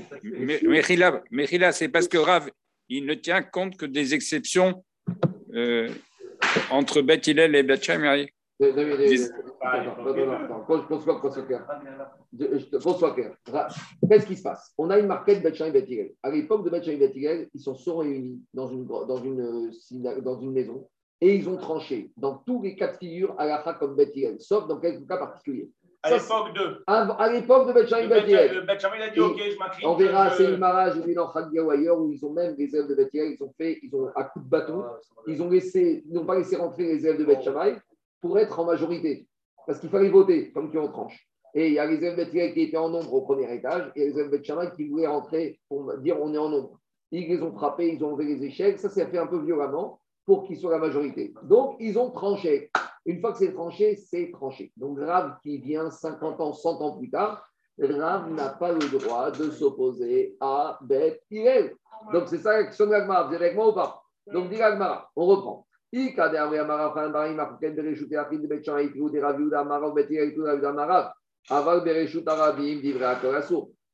Mais, 1.31 1.71
c'est 1.71 1.89
parce 1.89 2.07
que 2.07 2.17
Rav, 2.17 2.49
il 2.89 3.05
ne 3.05 3.13
tient 3.15 3.41
compte 3.41 3.75
que 3.77 3.85
des 3.85 4.13
exceptions 4.13 4.83
euh, 5.57 5.89
entre 6.71 7.01
Bet 7.01 7.21
Hillel 7.25 7.55
et 7.55 7.63
Bet 7.63 7.81
Shammai. 7.81 8.29
David, 8.59 8.75
David, 8.75 9.07
Dis- 9.07 9.23
Attends, 9.61 9.91
attends, 9.91 10.05
attends, 10.07 10.31
attends, 10.31 10.59
qu'on- 10.61 10.81
qu'on 10.81 10.99
soit- 10.99 11.19
qu'on 11.19 11.31
soit 11.31 11.43
clair. 11.43 11.67
Je- 12.39 12.57
je 12.59 12.65
te- 12.65 12.77
Qu'on 12.83 12.93
soit 12.93 13.13
clair. 13.13 13.35
Ra- 13.51 13.67
Qu'est-ce 14.09 14.25
qui 14.25 14.35
se 14.35 14.43
passe? 14.43 14.73
On 14.77 14.89
a 14.89 14.97
une 14.97 15.07
marquette 15.07 15.43
Bet 15.43 15.53
Shammai 15.53 15.69
et 15.69 15.81
Bet 15.81 15.87
Hillel. 15.91 16.13
À 16.23 16.31
l'époque 16.31 16.63
de 16.65 16.69
Bet 16.69 16.81
Shammai 16.83 16.95
et 16.95 17.07
Bet 17.07 17.13
Hillel, 17.15 17.49
ils 17.53 17.59
sont 17.61 17.75
sont 17.75 17.97
réunis 17.97 18.41
dans 18.53 18.67
une, 18.67 18.85
dans, 18.85 19.17
une, 19.23 19.41
euh, 19.41 20.21
dans 20.21 20.39
une 20.39 20.51
maison 20.53 20.87
et 21.21 21.35
ils 21.35 21.47
ont 21.49 21.57
tranché 21.57 22.11
dans 22.17 22.37
tous 22.37 22.61
les 22.63 22.75
cas 22.75 22.93
de 22.93 22.97
figure 22.97 23.35
à 23.39 23.45
la 23.45 23.73
comme 23.79 23.95
Bet 23.95 24.11
Hillel, 24.15 24.37
sauf 24.39 24.67
dans 24.67 24.79
quelques 24.79 25.07
cas 25.07 25.17
particuliers. 25.17 25.69
À 26.07 26.17
l'époque 26.17 26.53
de. 26.55 26.83
À, 26.87 27.29
l'époque 27.31 27.67
de 27.67 27.73
a 29.03 29.09
dit 29.09 29.19
Ok, 29.19 29.37
je 29.37 29.57
m'incline. 29.57 29.87
On 29.87 29.95
verra, 29.95 30.29
je- 30.29 30.35
c'est 30.35 30.45
une 30.45 30.57
marage, 30.57 30.97
vu 30.99 31.13
dans 31.13 31.31
Khadia 31.31 31.63
ou 31.63 31.69
ailleurs, 31.69 31.99
où 31.99 32.11
ils 32.11 32.25
ont 32.25 32.31
même 32.33 32.55
les 32.57 32.73
élèves 32.75 32.87
de 32.87 32.95
Bet 32.95 33.09
Hillel, 33.13 33.35
ils 33.39 33.43
ont 33.43 33.53
fait, 33.57 33.79
ils 33.81 33.93
ont, 33.95 34.07
à 34.15 34.23
coup 34.25 34.39
de 34.39 34.49
bâton, 34.49 34.83
ils 35.27 35.41
ont 35.41 35.49
laissé, 35.49 36.03
ils 36.07 36.13
n'ont 36.13 36.25
pas 36.25 36.35
laissé 36.37 36.55
rentrer 36.55 36.83
les 36.83 37.05
élèves 37.05 37.19
de 37.19 37.25
Bet 37.25 37.41
Shammai 37.41 37.75
pour 38.21 38.37
être 38.39 38.59
en 38.59 38.65
majorité. 38.65 39.27
Parce 39.65 39.79
qu'il 39.79 39.89
fallait 39.89 40.09
voter, 40.09 40.51
comme 40.51 40.71
qui 40.71 40.77
on 40.77 40.87
tranche. 40.87 41.27
Et 41.53 41.67
il 41.67 41.73
y 41.73 41.79
a 41.79 41.85
les 41.85 41.97
élèves 41.97 42.17
de 42.17 42.23
qui 42.25 42.39
étaient 42.39 42.77
en 42.77 42.89
nombre 42.89 43.13
au 43.13 43.21
premier 43.21 43.53
étage, 43.53 43.91
et 43.95 44.05
les 44.09 44.19
élèves 44.19 44.31
de 44.31 44.75
qui 44.75 44.87
voulaient 44.87 45.07
rentrer 45.07 45.59
pour 45.67 45.93
dire 45.97 46.17
on 46.21 46.33
est 46.33 46.37
en 46.37 46.49
nombre. 46.49 46.79
Ils 47.11 47.27
les 47.27 47.41
ont 47.41 47.51
frappés, 47.53 47.93
ils 47.93 48.03
ont 48.03 48.13
enlevé 48.13 48.35
les 48.35 48.45
échelles, 48.45 48.77
ça 48.77 48.89
s'est 48.89 49.05
fait 49.07 49.17
un 49.17 49.27
peu 49.27 49.39
violemment 49.41 49.99
pour 50.27 50.43
qu'ils 50.43 50.57
soient 50.57 50.73
la 50.73 50.77
majorité. 50.77 51.33
Donc, 51.43 51.77
ils 51.79 51.97
ont 51.97 52.11
tranché. 52.11 52.69
Une 53.05 53.21
fois 53.21 53.31
que 53.31 53.37
c'est 53.37 53.53
tranché, 53.53 53.95
c'est 53.95 54.29
tranché. 54.33 54.73
Donc, 54.75 54.99
Rav 54.99 55.37
qui 55.41 55.57
vient 55.59 55.89
50 55.89 56.41
ans, 56.41 56.51
100 56.51 56.81
ans 56.81 56.97
plus 56.97 57.09
tard, 57.09 57.49
Rav 57.79 58.29
n'a 58.33 58.49
pas 58.49 58.73
le 58.73 58.99
droit 58.99 59.31
de 59.31 59.49
s'opposer 59.49 60.35
à 60.41 60.77
Bet 60.81 61.21
Hillel. 61.31 61.73
Donc, 62.11 62.27
c'est 62.27 62.39
ça 62.39 62.57
la 62.57 62.65
question 62.65 62.87
de. 62.87 62.91
Vous 62.91 63.33
êtes 63.33 63.41
avec 63.41 63.55
moi 63.55 63.69
ou 63.69 63.73
pas? 63.73 64.03
Donc, 64.33 64.49
dit 64.49 64.57
l'Agmara, 64.57 65.09
on 65.15 65.25
reprend. 65.25 65.65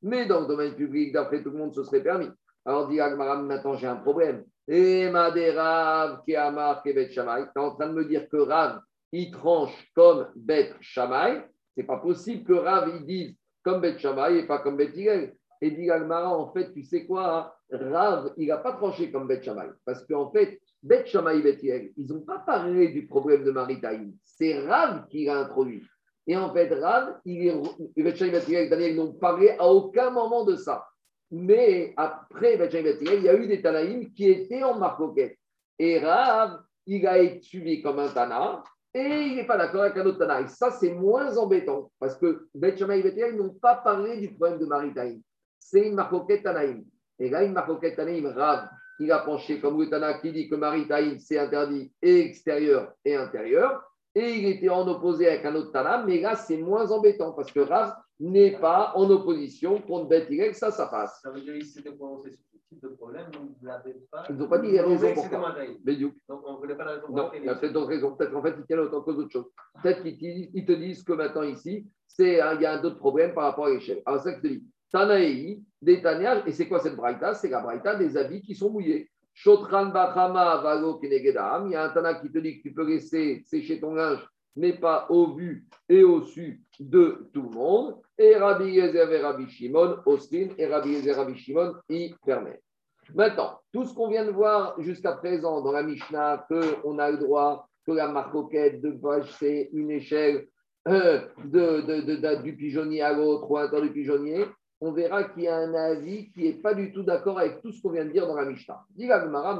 Mais 0.01 0.25
dans 0.25 0.41
le 0.41 0.47
domaine 0.47 0.75
public, 0.75 1.13
d'après 1.13 1.43
tout 1.43 1.51
le 1.51 1.57
monde, 1.59 1.75
ce 1.75 1.83
serait 1.83 2.01
permis. 2.01 2.29
Alors, 2.65 2.87
dit 2.87 2.99
Agmara, 2.99 3.41
maintenant 3.41 3.75
j'ai 3.75 3.87
un 3.87 3.97
problème. 3.97 4.45
Et 4.67 5.09
Rav 5.09 6.23
qui 6.23 6.35
a 6.35 6.49
marqué 6.49 6.93
Bet 6.93 7.11
Shammai, 7.11 7.43
tu 7.53 7.61
es 7.61 7.65
en 7.65 7.75
train 7.75 7.89
de 7.89 7.93
me 7.93 8.05
dire 8.05 8.29
que 8.29 8.37
Rav, 8.37 8.79
il 9.11 9.31
tranche 9.31 9.91
comme 9.93 10.27
Bet 10.35 10.73
Shammai. 10.79 11.43
C'est 11.75 11.83
pas 11.83 11.97
possible 11.97 12.45
que 12.45 12.53
Rav, 12.53 12.89
il 12.95 13.05
dise 13.05 13.35
comme 13.63 13.81
Bet 13.81 13.99
Shammai 13.99 14.39
et 14.39 14.47
pas 14.47 14.59
comme 14.59 14.77
Bet 14.77 14.91
Hillel. 14.95 15.33
Et 15.61 15.71
dit 15.71 15.89
Agmara, 15.89 16.37
en 16.37 16.51
fait, 16.53 16.71
tu 16.73 16.83
sais 16.83 17.05
quoi 17.05 17.37
hein? 17.37 17.51
Rav, 17.71 18.33
il 18.37 18.47
n'a 18.47 18.57
pas 18.57 18.73
tranché 18.73 19.11
comme 19.11 19.27
Bet 19.27 19.43
Shammai. 19.43 19.67
Parce 19.85 20.05
qu'en 20.05 20.31
fait, 20.31 20.61
Bet 20.81 21.05
Shammai 21.07 21.39
et 21.39 21.41
Bet 21.41 21.59
ils 21.97 22.07
n'ont 22.07 22.21
pas 22.21 22.39
parlé 22.39 22.89
du 22.89 23.05
problème 23.07 23.43
de 23.43 23.51
Maritaïm. 23.51 24.13
C'est 24.23 24.65
Rav 24.65 25.07
qui 25.09 25.25
l'a 25.25 25.39
introduit. 25.39 25.83
Et 26.25 26.37
en 26.37 26.53
fait, 26.53 26.73
Rav, 26.73 27.17
il 27.25 27.47
est, 27.47 27.61
Bet 27.97 28.15
Shammai 28.15 28.37
et 28.37 28.39
Bet 28.39 28.69
Daniel, 28.69 28.95
n'ont 28.95 29.13
parlé 29.13 29.49
à 29.59 29.65
aucun 29.65 30.09
moment 30.09 30.45
de 30.45 30.55
ça. 30.55 30.85
Mais 31.35 31.95
après 31.97 32.57
Hillel, 32.57 32.99
il 33.01 33.23
y 33.23 33.27
a 33.29 33.33
eu 33.33 33.47
des 33.47 33.59
Tanaïm 33.59 34.13
qui 34.13 34.29
étaient 34.29 34.61
en 34.61 34.77
marcoquette. 34.77 35.35
Et 35.79 35.97
Rav, 35.97 36.59
il 36.85 37.07
a 37.07 37.17
été 37.17 37.41
suivi 37.41 37.81
comme 37.81 37.97
un 37.97 38.09
Tana. 38.09 38.63
Et 38.93 38.99
il 39.01 39.35
n'est 39.37 39.47
pas 39.47 39.57
d'accord 39.57 39.81
avec 39.81 39.97
un 39.97 40.05
autre 40.05 40.19
Tana. 40.19 40.41
Et 40.41 40.47
ça, 40.47 40.69
c'est 40.69 40.91
moins 40.91 41.35
embêtant. 41.35 41.89
Parce 41.99 42.15
que 42.17 42.47
Bet 42.53 42.75
Hillel 42.75 43.35
n'ont 43.35 43.55
pas 43.55 43.77
parlé 43.77 44.17
du 44.17 44.31
problème 44.35 44.59
de 44.59 44.67
Maritaïm. 44.67 45.23
C'est 45.57 45.87
une 45.87 45.95
marcoquette 45.95 46.43
Tanaïm. 46.43 46.85
Et 47.17 47.31
là, 47.31 47.43
une 47.43 47.53
marcoquette 47.53 47.95
Tanaïm, 47.95 48.27
Rav, 48.27 48.69
il 48.99 49.11
a 49.11 49.17
penché 49.17 49.59
comme 49.59 49.81
le 49.81 49.89
Tana 49.89 50.19
qui 50.19 50.31
dit 50.31 50.47
que 50.47 50.53
Maritaïm, 50.53 51.17
c'est 51.17 51.39
interdit 51.39 51.91
et 51.99 52.27
extérieur 52.27 52.93
et 53.03 53.15
intérieur. 53.15 53.81
Et 54.13 54.35
il 54.35 54.45
était 54.49 54.69
en 54.69 54.87
opposé 54.87 55.27
avec 55.27 55.43
un 55.45 55.55
autre 55.55 55.71
Tana, 55.71 56.03
mais 56.05 56.19
là, 56.19 56.35
c'est 56.35 56.57
moins 56.57 56.91
embêtant 56.91 57.31
parce 57.31 57.51
que 57.51 57.61
Rav 57.61 57.95
n'est 58.19 58.57
pas 58.59 58.93
en 58.95 59.09
opposition 59.09 59.81
contre 59.81 60.07
Bet 60.07 60.27
Hillel, 60.29 60.53
ça, 60.55 60.71
ça 60.71 60.87
passe. 60.87 61.19
Ça 61.21 61.31
veut 61.31 61.41
dire 61.41 61.53
s'étaient 61.65 61.91
prononcés 61.91 62.31
sur 62.31 62.39
ce 62.51 62.57
type 62.69 62.81
de 62.83 62.89
problème, 62.89 63.25
vous 63.33 63.55
n'avez 63.65 63.95
pas. 64.11 64.23
Ils 64.29 64.35
n'ont 64.35 64.47
pas 64.47 64.59
dit 64.59 64.71
les 64.71 64.81
raisons 64.81 65.13
pourquoi. 65.13 65.55
Mais 65.83 65.95
du 65.95 66.05
Donc 66.27 66.41
on 66.45 66.53
ne 66.53 66.57
connaît 66.57 66.75
pas 66.75 66.85
la 66.85 66.91
raison. 66.93 67.07
Non, 67.09 67.31
il 67.35 67.43
y 67.43 67.49
a 67.49 67.55
peut-être 67.55 67.73
d'autres 67.73 67.89
raisons. 67.89 68.15
Peut-être 68.15 68.31
qu'en 68.31 68.41
fait, 68.41 68.55
ils 68.57 68.65
tiennent 68.65 68.79
autant 68.79 69.01
que 69.01 69.11
d'autres 69.11 69.31
choses. 69.31 69.49
Peut-être 69.81 70.03
qu'ils 70.03 70.65
te- 70.65 70.71
disent 70.73 71.03
que 71.03 71.13
maintenant, 71.13 71.43
ici, 71.43 71.87
c'est, 72.07 72.33
il 72.33 72.61
y 72.61 72.65
a 72.65 72.77
d'autres 72.77 72.99
problèmes 72.99 73.33
par 73.33 73.45
rapport 73.45 73.65
à 73.65 73.69
l'échelle. 73.71 74.01
Alors, 74.05 74.21
ça 74.21 74.31
que 74.33 74.37
je 74.37 74.41
te 74.43 74.47
dis. 74.47 74.63
Tanaï, 74.91 75.63
des 75.81 76.01
Tanias, 76.03 76.43
et 76.45 76.51
c'est 76.51 76.67
quoi 76.67 76.79
cette 76.79 76.95
braïta? 76.95 77.33
C'est 77.33 77.49
la 77.49 77.61
braïta 77.61 77.95
des 77.95 78.15
habits 78.15 78.43
qui 78.43 78.53
sont 78.53 78.69
mouillés. 78.69 79.09
Shotran 79.33 79.87
Bachama 79.87 80.57
Valo 80.61 80.99
Kenegedam. 80.99 81.65
Il 81.67 81.73
y 81.73 81.75
a 81.75 81.85
un 81.85 81.89
Tana 81.89 82.13
qui 82.15 82.31
te 82.31 82.37
dit 82.37 82.57
que 82.57 82.69
tu 82.69 82.73
peux 82.75 82.87
laisser 82.87 83.41
sécher 83.47 83.79
ton 83.79 83.95
linge, 83.95 84.23
mais 84.55 84.73
pas 84.73 85.07
au 85.09 85.33
vu 85.33 85.65
et 85.89 86.03
au 86.03 86.21
su 86.21 86.61
de 86.79 87.29
tout 87.33 87.43
le 87.43 87.49
monde. 87.49 87.95
Et 88.17 88.35
Rabbi 88.35 88.65
Yezer 88.65 89.21
Rabbi 89.21 89.49
Shimon, 89.49 89.97
Ostin, 90.05 90.49
et 90.57 90.67
Rabbi 90.67 90.91
Yezer 90.91 91.15
Rabbi 91.15 91.35
Shimon, 91.35 91.73
y 91.89 92.13
permettent. 92.25 92.63
Maintenant, 93.13 93.59
tout 93.71 93.85
ce 93.85 93.93
qu'on 93.93 94.09
vient 94.09 94.25
de 94.25 94.31
voir 94.31 94.79
jusqu'à 94.81 95.13
présent 95.13 95.61
dans 95.61 95.71
la 95.71 95.83
Mishnah, 95.83 96.47
qu'on 96.49 96.99
a 96.99 97.11
le 97.11 97.17
droit, 97.17 97.67
que 97.85 97.91
la 97.91 98.07
marcoquette 98.07 98.81
de 98.81 98.97
c'est 99.39 99.69
une 99.73 99.91
échelle 99.91 100.47
euh, 100.87 101.21
de, 101.43 102.41
du 102.41 102.55
pigeonnier 102.55 103.01
à 103.01 103.13
l'autre 103.13 103.49
ou 103.49 103.57
à 103.57 103.63
l'intérieur 103.63 103.87
du 103.87 103.93
pigeonnier, 103.93 104.45
on 104.79 104.91
verra 104.91 105.23
qu'il 105.25 105.43
y 105.43 105.47
a 105.47 105.55
un 105.55 105.73
avis 105.73 106.29
qui 106.31 106.43
n'est 106.43 106.61
pas 106.61 106.73
du 106.73 106.91
tout 106.91 107.03
d'accord 107.03 107.39
avec 107.39 107.61
tout 107.61 107.71
ce 107.71 107.81
qu'on 107.81 107.91
vient 107.91 108.05
de 108.05 108.11
dire 108.11 108.27
dans 108.27 108.35
la 108.35 108.45
Mishnah. 108.45 108.83
Dit 108.91 109.07
la 109.07 109.21
Gemara. 109.21 109.59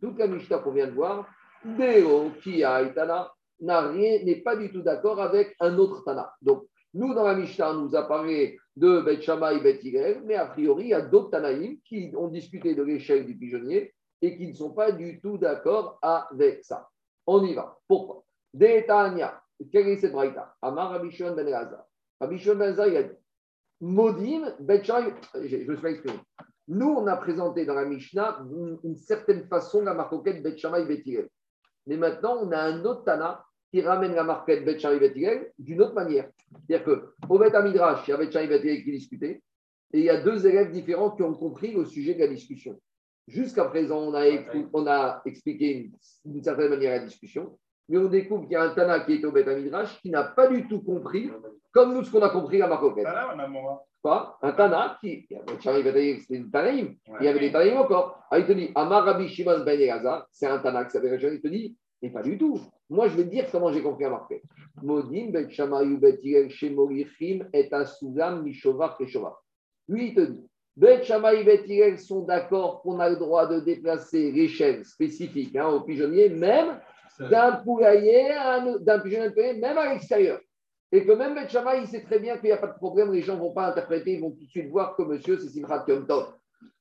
Toute 0.00 0.18
la 0.18 0.26
Mishnah 0.26 0.58
qu'on 0.58 0.72
vient 0.72 0.86
de 0.86 0.92
voir, 0.92 1.26
Deo, 1.64 2.30
Kia 2.42 2.82
et 2.82 2.94
Tana, 2.94 3.14
n'a 3.14 3.22
rien- 3.22 3.30
n'est 3.64 4.42
pas 4.44 4.56
du 4.56 4.70
tout 4.72 4.82
d'accord 4.82 5.20
avec 5.20 5.54
un 5.60 5.76
autre 5.78 6.02
Tana. 6.04 6.32
Donc, 6.42 6.66
nous, 6.94 7.12
dans 7.12 7.24
la 7.24 7.34
Mishnah, 7.34 7.74
nous 7.74 7.96
a 7.96 8.06
parlé 8.06 8.56
de 8.76 9.00
Bet 9.00 9.20
Shammai 9.20 9.56
et 9.56 9.60
Bet 9.60 9.80
Hillel, 9.82 10.22
mais 10.24 10.36
a 10.36 10.46
priori, 10.46 10.84
il 10.84 10.90
y 10.90 10.94
a 10.94 11.00
d'autres 11.00 11.30
Tanaïm 11.30 11.78
qui 11.84 12.12
ont 12.16 12.28
discuté 12.28 12.74
de 12.74 12.82
l'échelle 12.82 13.26
du 13.26 13.36
pigeonnier 13.36 13.92
et 14.22 14.36
qui 14.36 14.46
ne 14.46 14.54
sont 14.54 14.70
pas 14.70 14.92
du 14.92 15.20
tout 15.20 15.36
d'accord 15.36 15.98
avec 16.00 16.64
ça. 16.64 16.88
On 17.26 17.44
y 17.44 17.54
va. 17.54 17.78
Pourquoi? 17.88 18.24
Détania. 18.52 19.40
Quelle 19.72 19.88
est 19.88 19.98
cette 19.98 20.14
Amar 20.62 20.90
Rabbi 20.90 21.10
Shimon 21.10 21.34
ben 21.34 21.46
Elazar. 21.46 21.84
Rabbi 22.20 22.38
Shimon 22.38 22.56
ben 22.56 22.74
Elazar, 22.74 22.86
a 22.86 23.02
dit 23.02 23.16
Modim, 23.80 24.54
Bet. 24.60 24.84
Je, 24.84 25.56
me 25.56 25.74
suis 25.74 25.82
pas 25.82 25.90
exprimé. 25.90 26.18
Nous, 26.68 26.88
on 26.88 27.06
a 27.06 27.16
présenté 27.16 27.66
dans 27.66 27.74
la 27.74 27.84
Mishnah 27.84 28.40
une, 28.84 28.96
certaine 28.96 29.46
façon 29.48 29.82
la 29.82 29.94
marcoquette 29.94 30.42
Bet 30.42 30.56
Shammai 30.58 30.82
et 30.82 30.86
Bet 30.86 31.02
Hillel. 31.04 31.28
Mais 31.86 31.96
maintenant, 31.96 32.38
on 32.40 32.52
a 32.52 32.60
un 32.60 32.84
autre 32.84 33.04
Tana 33.04 33.44
qui 33.74 33.80
ramène 33.80 34.14
la 34.14 34.22
marquette 34.22 34.64
Bet 34.64 34.78
Bet 35.00 35.12
Hillel 35.16 35.50
d'une 35.58 35.82
autre 35.82 35.94
manière. 35.94 36.28
C'est-à-dire 36.68 36.84
qu'au 37.28 37.38
Bet 37.40 37.50
Midrash, 37.60 38.06
il 38.06 38.12
y 38.12 38.14
a 38.14 38.16
Bet 38.18 38.28
Bet 38.28 38.60
Hillel 38.60 38.84
qui 38.84 38.92
discutaient, 38.92 39.42
et 39.92 39.98
il 39.98 40.04
y 40.04 40.10
a 40.10 40.20
deux 40.20 40.46
élèves 40.46 40.70
différents 40.70 41.10
qui 41.10 41.24
ont 41.24 41.34
compris 41.34 41.72
le 41.72 41.84
sujet 41.84 42.14
de 42.14 42.20
la 42.20 42.28
discussion. 42.28 42.78
Jusqu'à 43.26 43.64
présent, 43.64 43.98
on 43.98 44.14
a, 44.14 44.28
écou- 44.28 44.68
on 44.72 44.86
a 44.86 45.22
expliqué 45.26 45.72
une- 45.72 45.92
d'une 46.24 46.44
certaine 46.44 46.68
manière 46.70 46.92
la 46.92 47.04
discussion, 47.04 47.58
mais 47.88 47.98
on 47.98 48.04
découvre 48.04 48.42
qu'il 48.42 48.52
y 48.52 48.56
a 48.56 48.62
un 48.62 48.68
Tana 48.70 49.00
qui 49.00 49.14
est 49.14 49.24
au 49.24 49.32
Beth 49.32 49.48
Midrash 49.48 50.00
qui 50.00 50.10
n'a 50.10 50.22
pas 50.22 50.46
du 50.46 50.68
tout 50.68 50.80
compris, 50.82 51.32
comme 51.72 51.94
nous 51.94 52.04
ce 52.04 52.12
qu'on 52.12 52.22
a 52.22 52.28
compris 52.28 52.62
à 52.62 52.68
Marcoquette. 52.68 53.06
Quoi? 54.02 54.38
Un 54.42 54.52
Tana 54.52 54.98
qui. 55.00 55.26
Charlie 55.60 55.82
Bataille, 55.82 56.20
c'était 56.20 56.36
une 56.36 56.48
Tanaïm. 56.50 56.94
Il 57.20 57.24
y 57.24 57.28
avait 57.28 57.40
des 57.40 57.50
Tanaïm 57.50 57.78
encore. 57.78 58.20
Ah, 58.30 58.38
il 58.38 58.46
te 58.46 58.52
dit 58.52 58.70
Amar 58.76 59.04
Rabbi 59.04 59.26
Shimon 59.28 59.64
Ben 59.64 59.80
Elazar, 59.80 60.28
c'est 60.30 60.46
un 60.46 60.58
Tana 60.60 60.84
qui 60.84 60.92
s'appelle. 60.92 61.18
Il 61.20 61.40
te 61.40 61.48
dit 61.48 61.76
Mais 62.04 62.10
pas 62.10 62.22
du 62.22 62.36
tout. 62.36 62.60
Moi, 62.90 63.08
je 63.08 63.16
vais 63.16 63.24
te 63.24 63.30
dire 63.30 63.46
comment 63.50 63.72
j'ai 63.72 63.80
compris 63.80 64.04
à 64.04 64.10
Marcoquette. 64.10 64.42
Modim, 64.82 65.30
Bet 65.30 65.48
Shamayou, 65.48 65.96
Bet 65.96 66.18
Hillel, 66.22 66.50
Shemorichim, 66.50 67.48
et 67.54 67.72
Asulam, 67.72 68.42
Mishovar, 68.42 68.98
Keshovar. 68.98 69.42
Lui, 69.88 70.08
il 70.08 70.14
te 70.14 70.20
dit 70.20 70.46
Bet 70.76 71.00
et 71.02 71.44
Bet 71.44 71.62
Hillel 71.66 71.98
sont 71.98 72.20
d'accord 72.20 72.82
qu'on 72.82 73.00
a 73.00 73.08
le 73.08 73.16
droit 73.16 73.46
de 73.46 73.60
déplacer 73.60 74.30
l'échelle 74.32 74.84
spécifique 74.84 75.56
hein, 75.56 75.68
au 75.68 75.80
pigeonnier, 75.80 76.28
même 76.28 76.78
d'un 77.18 77.52
poulailler, 77.52 78.32
à 78.32 78.56
un- 78.56 78.76
d'un 78.80 78.98
pigeonnier 78.98 79.54
même 79.54 79.78
à 79.78 79.94
l'extérieur. 79.94 80.40
Et 80.92 81.06
que 81.06 81.12
même 81.12 81.34
Bet 81.34 81.48
il 81.80 81.86
sait 81.86 82.02
très 82.02 82.18
bien 82.18 82.36
qu'il 82.36 82.46
n'y 82.48 82.52
a 82.52 82.58
pas 82.58 82.66
de 82.66 82.74
problème, 82.76 83.12
les 83.12 83.22
gens 83.22 83.36
ne 83.36 83.40
vont 83.40 83.54
pas 83.54 83.68
interpréter, 83.70 84.12
ils 84.12 84.20
vont 84.20 84.32
tout 84.32 84.44
de 84.44 84.50
suite 84.50 84.68
voir 84.68 84.94
que 84.94 85.04
monsieur, 85.04 85.38
c'est 85.38 85.48
Simchat 85.48 85.86
Yom 85.88 86.06
Tov. 86.06 86.34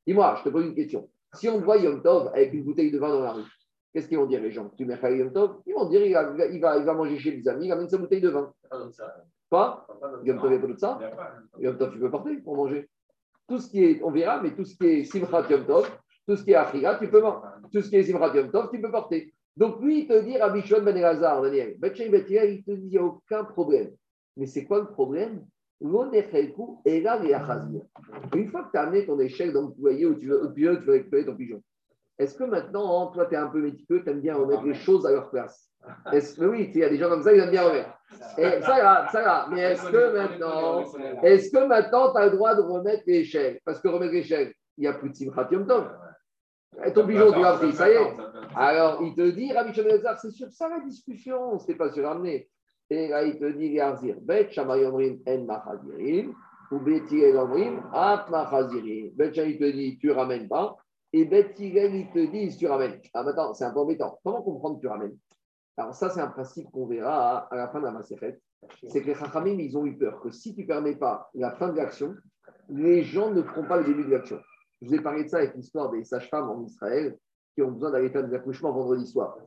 Dis-moi, 0.06 0.36
je 0.40 0.44
te 0.44 0.50
pose 0.50 0.66
une 0.66 0.76
question. 0.76 1.08
Si 1.36 1.48
on 1.48 1.60
te 1.62 1.64
voit 1.64 1.78
Yom 1.78 2.04
Tov 2.04 2.28
avec 2.34 2.52
une 2.54 2.64
bouteille 2.66 2.92
de 2.92 3.00
vin 3.00 3.08
dans 3.08 3.22
la 3.22 3.32
rue, 3.32 3.44
qu'est-ce 3.94 4.08
qu'ils 4.08 4.18
vont 4.18 4.26
dire 4.26 4.42
les 4.42 4.52
gens? 4.52 4.70
Tu 4.78 4.86
mets 4.86 5.00
Yom 5.02 5.32
Tov 5.32 5.62
Ils 5.66 5.74
vont 5.74 5.90
dire 5.90 6.04
il 6.04 6.14
va, 6.14 6.34
il, 6.52 6.60
va, 6.60 6.78
il 6.78 6.86
va 6.86 6.94
manger 6.94 7.18
chez 7.18 7.32
des 7.32 7.48
amis, 7.48 7.68
il 7.68 7.72
amène 7.72 7.90
sa 7.90 7.98
bouteille 7.98 8.22
de 8.22 8.30
vin. 8.30 8.52
Pas 9.50 9.86
Yom 10.24 10.42
Tov, 10.42 10.60
pas 10.60 10.68
de 10.68 10.78
ça. 10.78 11.00
Yom 11.60 11.78
Tov, 11.78 11.94
tu 11.94 12.00
peux 12.00 12.10
porter 12.10 12.38
pour 12.38 12.56
manger. 12.56 12.90
Tout 13.48 13.60
ce 13.60 13.70
qui 13.70 13.84
est, 13.84 14.02
on 14.04 14.12
verra, 14.12 14.42
mais 14.42 14.56
tout 14.56 14.66
ce 14.66 14.76
qui 14.76 14.88
est 14.88 15.04
Simchat 15.04 15.50
Yom 15.50 15.66
Tov, 15.66 15.90
tout 16.28 16.36
ce 16.36 16.44
qui 16.44 16.52
est 16.52 16.56
Achira, 16.56 16.96
tu 16.96 17.10
peux 17.10 17.22
manger. 17.22 17.48
Tout 17.72 17.82
ce 17.82 17.90
qui 17.90 17.98
est 17.98 18.04
Simchat 18.04 18.36
Yom 18.36 18.52
Tov, 18.52 18.70
tu 18.72 18.82
peux 18.82 18.92
porter. 18.92 19.34
Donc 19.56 19.82
lui, 19.82 20.02
il 20.02 20.08
te 20.08 20.20
dit, 20.24 20.38
Rabbi 20.38 20.62
Shimon 20.62 20.84
Ben 20.84 20.98
Elazar, 20.98 21.42
Daniel, 21.42 21.78
Hillel, 21.82 22.54
il 22.54 22.64
te 22.64 22.72
dit, 22.72 22.86
il 22.86 22.90
n'y 22.90 22.98
a 22.98 23.04
aucun 23.04 23.44
problème. 23.44 23.92
Mais 24.36 24.48
c'est 24.48 24.66
quoi 24.66 24.80
le 24.80 24.88
problème? 24.88 25.46
Une 25.82 25.92
fois 25.92 26.10
que 28.64 28.72
tu 28.72 28.78
as 28.78 28.82
amené 28.82 29.06
ton 29.06 29.20
échelle 29.20 29.52
dans 29.52 29.68
le 29.68 29.74
poulailler 29.74 30.06
où 30.06 30.16
tu 30.16 30.28
veux, 30.28 30.46
au 30.46 30.50
pigeon, 30.50 30.78
tu 30.78 30.84
veux 30.84 30.94
récupérer 30.94 31.26
ton 31.26 31.36
pigeon, 31.36 31.62
est-ce 32.20 32.36
que 32.38 32.44
maintenant, 32.44 33.08
toi, 33.08 33.26
tu 33.26 33.34
es 33.34 33.38
un 33.38 33.48
peu 33.48 33.62
méticuleux, 33.62 34.04
tu 34.04 34.10
aimes 34.10 34.22
bien 34.22 34.36
remettre 34.36 34.64
les 34.64 34.76
choses 34.76 35.06
à 35.06 35.12
leur 35.12 35.30
place 35.30 35.70
Est-ce 36.12 36.36
que 36.36 36.46
oui, 36.46 36.70
il 36.74 36.80
y 36.80 36.84
a 36.84 36.90
des 36.90 36.98
gens 36.98 37.10
comme 37.10 37.24
ça, 37.24 37.34
ils 37.34 37.40
aiment 37.40 37.52
bien 37.52 37.64
remettre. 37.64 37.90
Et 38.38 38.62
ça 38.62 38.82
va, 38.82 39.08
ça 39.12 39.24
va. 39.24 39.48
Mais 39.50 39.62
est-ce 39.62 39.90
que 39.90 40.14
maintenant, 40.14 40.84
est-ce 41.24 41.52
que 41.52 41.66
maintenant, 41.66 42.12
tu 42.14 42.20
as 42.20 42.26
le 42.26 42.32
droit 42.32 42.56
de 42.56 42.62
remettre 42.62 43.04
l'échelle 43.08 43.60
Parce 43.66 43.80
que 43.80 43.88
remettre 43.88 44.14
l'échelle, 44.14 44.54
il 44.78 44.82
n'y 44.82 44.88
a 44.88 44.94
plus 44.94 45.10
de 45.10 45.16
Simchat 45.16 45.48
Yom 45.52 45.66
Tov. 45.66 45.90
Et 46.86 46.94
ton 46.94 47.06
pigeon, 47.06 47.32
tu 47.32 47.42
l'as 47.42 47.58
pris, 47.58 47.74
ça 47.74 47.90
y 47.90 47.94
est. 47.94 48.14
Alors, 48.56 49.02
il 49.04 49.16
te 49.16 49.30
dit, 49.30 49.52
Rabbi 49.52 49.74
Shimon 49.74 49.90
Elazar, 49.90 50.20
c'est 50.20 50.32
sur 50.32 50.52
ça 50.52 50.70
la 50.70 50.80
discussion, 50.80 51.58
ce 51.60 51.72
n'est 51.72 51.78
pas 51.78 51.92
sur 51.92 52.06
ramener. 52.06 52.50
Et 52.90 53.08
là, 53.08 53.24
il 53.24 53.40
te 53.40 53.46
dit, 53.46 53.68
Yarzir, 53.68 54.16
Bet 54.22 54.52
Shammai 54.52 54.86
Omrim 54.86 55.20
En 55.28 55.46
Machazirim, 55.46 56.34
ou 56.72 56.80
Bet 56.80 57.04
Hillel 57.10 57.38
Omrim 57.38 57.82
At 57.94 58.26
Machazirim. 58.30 59.12
Bet 59.16 59.32
il 59.36 59.58
te 59.58 59.72
dit, 59.72 59.98
tu 60.00 60.12
ramènes 60.12 60.48
pas. 60.48 60.76
Et 61.16 61.26
Bet 61.26 61.54
Hillel, 61.60 61.94
il 61.94 62.10
te 62.10 62.32
dit, 62.32 62.58
tu 62.58 62.66
ramènes. 62.66 63.00
Ah, 63.14 63.24
maintenant, 63.24 63.54
c'est 63.54 63.66
un 63.66 63.72
peu 63.72 63.80
embêtant. 63.80 64.20
Comment 64.24 64.42
comprendre 64.42 64.78
que 64.78 64.82
tu 64.82 64.88
ramènes? 64.88 65.16
Alors, 65.78 65.94
ça, 65.94 66.10
c'est 66.10 66.22
un 66.22 66.28
principe 66.28 66.70
qu'on 66.72 66.88
verra 66.88 67.48
à, 67.52 67.56
la 67.56 67.70
fin 67.70 67.80
de 67.80 67.86
la 67.86 67.92
Maseret. 67.92 68.40
C'est 68.90 69.02
que 69.02 69.08
les 69.08 69.14
Chachamim, 69.14 69.60
ils 69.60 69.78
ont 69.78 69.86
eu 69.86 69.96
peur 69.96 70.22
que 70.22 70.32
si 70.32 70.56
tu 70.56 70.62
ne 70.62 70.68
permets 70.68 70.96
pas 70.96 71.30
la 71.36 71.52
fin 71.52 71.70
de 71.70 71.78
l'action, 71.78 72.16
les 72.70 73.04
gens 73.04 73.30
ne 73.30 73.44
feront 73.44 73.66
pas 73.68 73.78
le 73.78 73.84
début 73.84 74.06
de 74.06 74.10
l'action. 74.10 74.40
Je 74.82 74.88
vous 74.88 74.96
ai 74.96 75.02
parlé 75.02 75.26
de 75.26 75.30
ça 75.30 75.38
avec 75.38 75.56
l'histoire 75.56 75.92
des 75.92 76.04
sages-femmes 76.04 76.50
en 76.50 76.64
Israël 76.64 77.18
qui 77.54 77.62
ont 77.62 77.72
besoin 77.72 77.92
d'aller 77.92 78.10
faire 78.10 78.28
des 78.28 78.36
accouchements 78.36 78.72
vendredi 78.72 79.06
soir. 79.06 79.38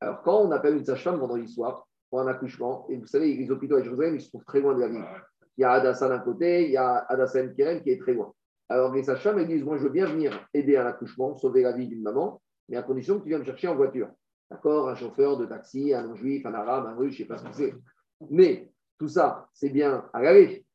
Alors, 0.00 0.22
quand 0.22 0.42
on 0.42 0.50
appelle 0.52 0.76
une 0.76 0.84
sage-femme 0.84 1.16
vendredi 1.16 1.48
soir 1.48 1.88
pour 2.08 2.20
un 2.20 2.28
accouchement, 2.28 2.86
et 2.88 2.98
vous 2.98 3.06
savez, 3.06 3.34
les 3.34 3.50
hôpitaux 3.50 3.76
à 3.76 3.82
Jérusalem, 3.82 4.14
ils 4.14 4.20
se 4.20 4.28
trouvent 4.28 4.44
très 4.44 4.60
loin 4.60 4.74
de 4.74 4.80
la 4.80 4.88
ville. 4.88 5.04
Il 5.56 5.62
y 5.62 5.64
a 5.64 5.72
Adassa 5.72 6.08
d'un 6.08 6.20
côté, 6.20 6.66
il 6.66 6.70
y 6.70 6.76
a 6.76 6.98
Adassa 7.08 7.46
Kerem 7.48 7.82
qui 7.82 7.90
est 7.90 8.00
très 8.00 8.12
loin. 8.12 8.32
Alors, 8.68 8.92
les 8.94 9.04
sages-femmes, 9.04 9.38
elles 9.38 9.48
disent 9.48 9.64
Moi, 9.64 9.76
je 9.78 9.84
veux 9.84 9.90
bien 9.90 10.06
venir 10.06 10.48
aider 10.52 10.76
à 10.76 10.84
l'accouchement, 10.84 11.36
sauver 11.36 11.62
la 11.62 11.72
vie 11.72 11.86
d'une 11.86 12.02
maman, 12.02 12.40
mais 12.68 12.76
à 12.76 12.82
condition 12.82 13.18
que 13.18 13.22
tu 13.22 13.28
viennes 13.28 13.40
me 13.40 13.44
chercher 13.44 13.68
en 13.68 13.76
voiture. 13.76 14.08
D'accord 14.50 14.88
Un 14.88 14.94
chauffeur 14.94 15.36
de 15.36 15.46
taxi, 15.46 15.92
un 15.94 16.06
non-juif, 16.06 16.44
un 16.46 16.54
arabe, 16.54 16.86
un 16.86 16.94
russe, 16.94 17.14
je 17.16 17.22
ne 17.22 17.28
sais 17.28 17.28
pas 17.28 17.38
ce 17.38 17.44
que 17.44 17.54
c'est. 17.54 17.74
Mais 18.30 18.70
tout 18.98 19.08
ça, 19.08 19.48
c'est 19.52 19.70
bien 19.70 20.08
à 20.12 20.22
l'aller. 20.22 20.66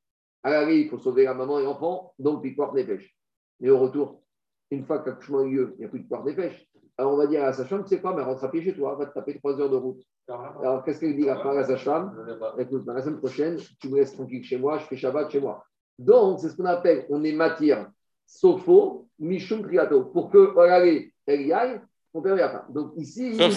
À 0.43 0.51
l'aller, 0.51 0.79
il 0.79 0.89
faut 0.89 0.97
sauver 0.97 1.25
la 1.25 1.33
maman 1.33 1.59
et 1.59 1.63
l'enfant, 1.63 2.13
donc 2.19 2.43
piquoir 2.43 2.73
des 2.73 2.85
pêches. 2.85 3.15
Mais 3.59 3.69
au 3.69 3.79
retour, 3.79 4.23
une 4.71 4.85
fois 4.85 4.99
que 4.99 5.09
l'accouchement 5.09 5.39
a 5.39 5.43
eu 5.43 5.51
lieu, 5.51 5.73
il 5.75 5.79
n'y 5.79 5.85
a 5.85 5.89
plus 5.89 5.99
de 5.99 6.07
porte 6.07 6.25
des 6.25 6.35
pêches. 6.35 6.67
Alors 6.97 7.13
on 7.13 7.17
va 7.17 7.27
dire 7.27 7.41
à 7.41 7.47
la 7.47 7.53
sage-femme, 7.53 7.83
tu 7.83 7.89
sais 7.89 8.01
quoi, 8.01 8.15
mais 8.15 8.21
rentre 8.21 8.43
à 8.43 8.51
pied 8.51 8.61
chez 8.61 8.73
toi, 8.73 8.95
va 8.95 9.05
te 9.05 9.13
taper 9.13 9.37
trois 9.37 9.59
heures 9.59 9.69
de 9.69 9.75
route. 9.75 10.03
Alors 10.27 10.83
qu'est-ce 10.83 10.99
qu'elle 10.99 11.15
dit 11.15 11.25
la 11.25 11.37
femme 11.37 11.57
à 11.57 11.61
la 11.61 11.63
sage-femme 11.63 12.15
Écoute, 12.59 12.83
la 12.85 13.01
semaine 13.01 13.19
prochaine, 13.19 13.57
tu 13.79 13.89
me 13.89 13.97
laisses 13.97 14.13
tranquille 14.13 14.43
chez 14.43 14.57
moi, 14.57 14.77
je 14.77 14.85
fais 14.85 14.97
Shabbat 14.97 15.29
chez 15.31 15.39
moi. 15.39 15.65
Donc, 16.01 16.39
c'est 16.39 16.49
ce 16.49 16.57
qu'on 16.57 16.65
appelle, 16.65 17.05
on 17.09 17.23
est 17.23 17.31
matière 17.31 17.89
sopho, 18.25 19.07
mishum 19.19 19.61
triato. 19.61 20.05
Pour 20.05 20.31
que, 20.31 20.37
regardez, 20.37 21.13
elle 21.27 21.41
y 21.41 21.53
aille, 21.53 21.81
on 22.13 22.21
la 22.21 22.49
fin. 22.49 22.65
Donc 22.69 22.93
ici. 22.97 23.35
Sauf. 23.35 23.53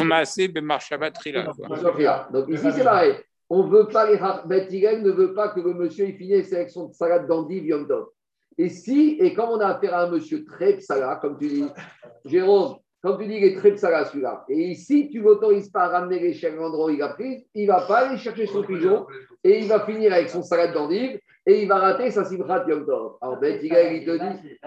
Sauf 1.81 1.97
rien. 1.97 2.27
Donc 2.33 2.49
ici, 2.49 2.67
c'est 2.73 2.85
pareil. 2.85 3.15
On 3.51 3.65
veut 3.65 3.87
pas, 3.89 4.11
les 4.11 4.19
Beth 4.47 4.73
Hillel 4.73 5.03
ne 5.03 5.11
veut 5.11 5.35
pas 5.35 5.49
que 5.49 5.61
le 5.61 5.75
monsieur 5.75 6.07
il 6.07 6.17
finisse 6.17 6.53
avec 6.53 6.71
son 6.71 6.91
salade 6.93 7.27
d'endive 7.27 7.67
Yom 7.67 7.87
Tov. 7.87 8.07
Et 8.57 8.69
si, 8.69 9.17
et 9.21 9.35
comme 9.35 9.51
on 9.51 9.61
a 9.61 9.67
affaire 9.67 9.95
à 9.95 10.05
un 10.05 10.11
monsieur 10.11 10.45
très 10.45 10.77
psala, 10.77 11.17
comme 11.17 11.37
tu 11.39 11.49
dis, 11.49 11.65
Jérôme, 12.25 12.77
comme 13.03 13.19
tu 13.19 13.27
dis, 13.27 13.35
il 13.35 13.45
est 13.45 13.57
très 13.57 13.73
psala 13.73 14.05
celui-là. 14.07 14.45
Et 14.49 14.71
ici, 14.71 15.11
tu 15.11 15.19
ne 15.19 15.25
m'autorises 15.25 15.69
pas 15.69 15.85
à 15.85 15.89
ramener 15.89 16.21
l'échelle 16.21 16.55
à 16.55 16.57
l'endroit 16.57 16.87
où 16.87 16.91
il 16.91 17.03
a 17.03 17.09
pris, 17.09 17.47
il 17.55 17.67
ne 17.67 17.73
va 17.73 17.83
pas 17.83 18.07
aller 18.07 18.17
chercher 18.17 18.47
son 18.47 18.63
pigeon 18.63 19.07
et 19.43 19.59
il 19.59 19.69
va 19.69 19.85
finir 19.85 20.13
avec 20.13 20.31
son 20.31 20.43
salade 20.43 20.73
d'endive 20.73 21.19
et 21.47 21.63
il 21.63 21.69
va 21.69 21.77
rater 21.77 22.11
sa 22.11 22.25
simchat 22.25 22.65
Yom 22.69 22.87
Tov. 22.87 23.17
Alors, 23.21 23.39
Ben 23.39 23.59
Hillel, 23.63 23.97
il 23.97 24.05
te 24.07 24.13
dit, 24.13 24.59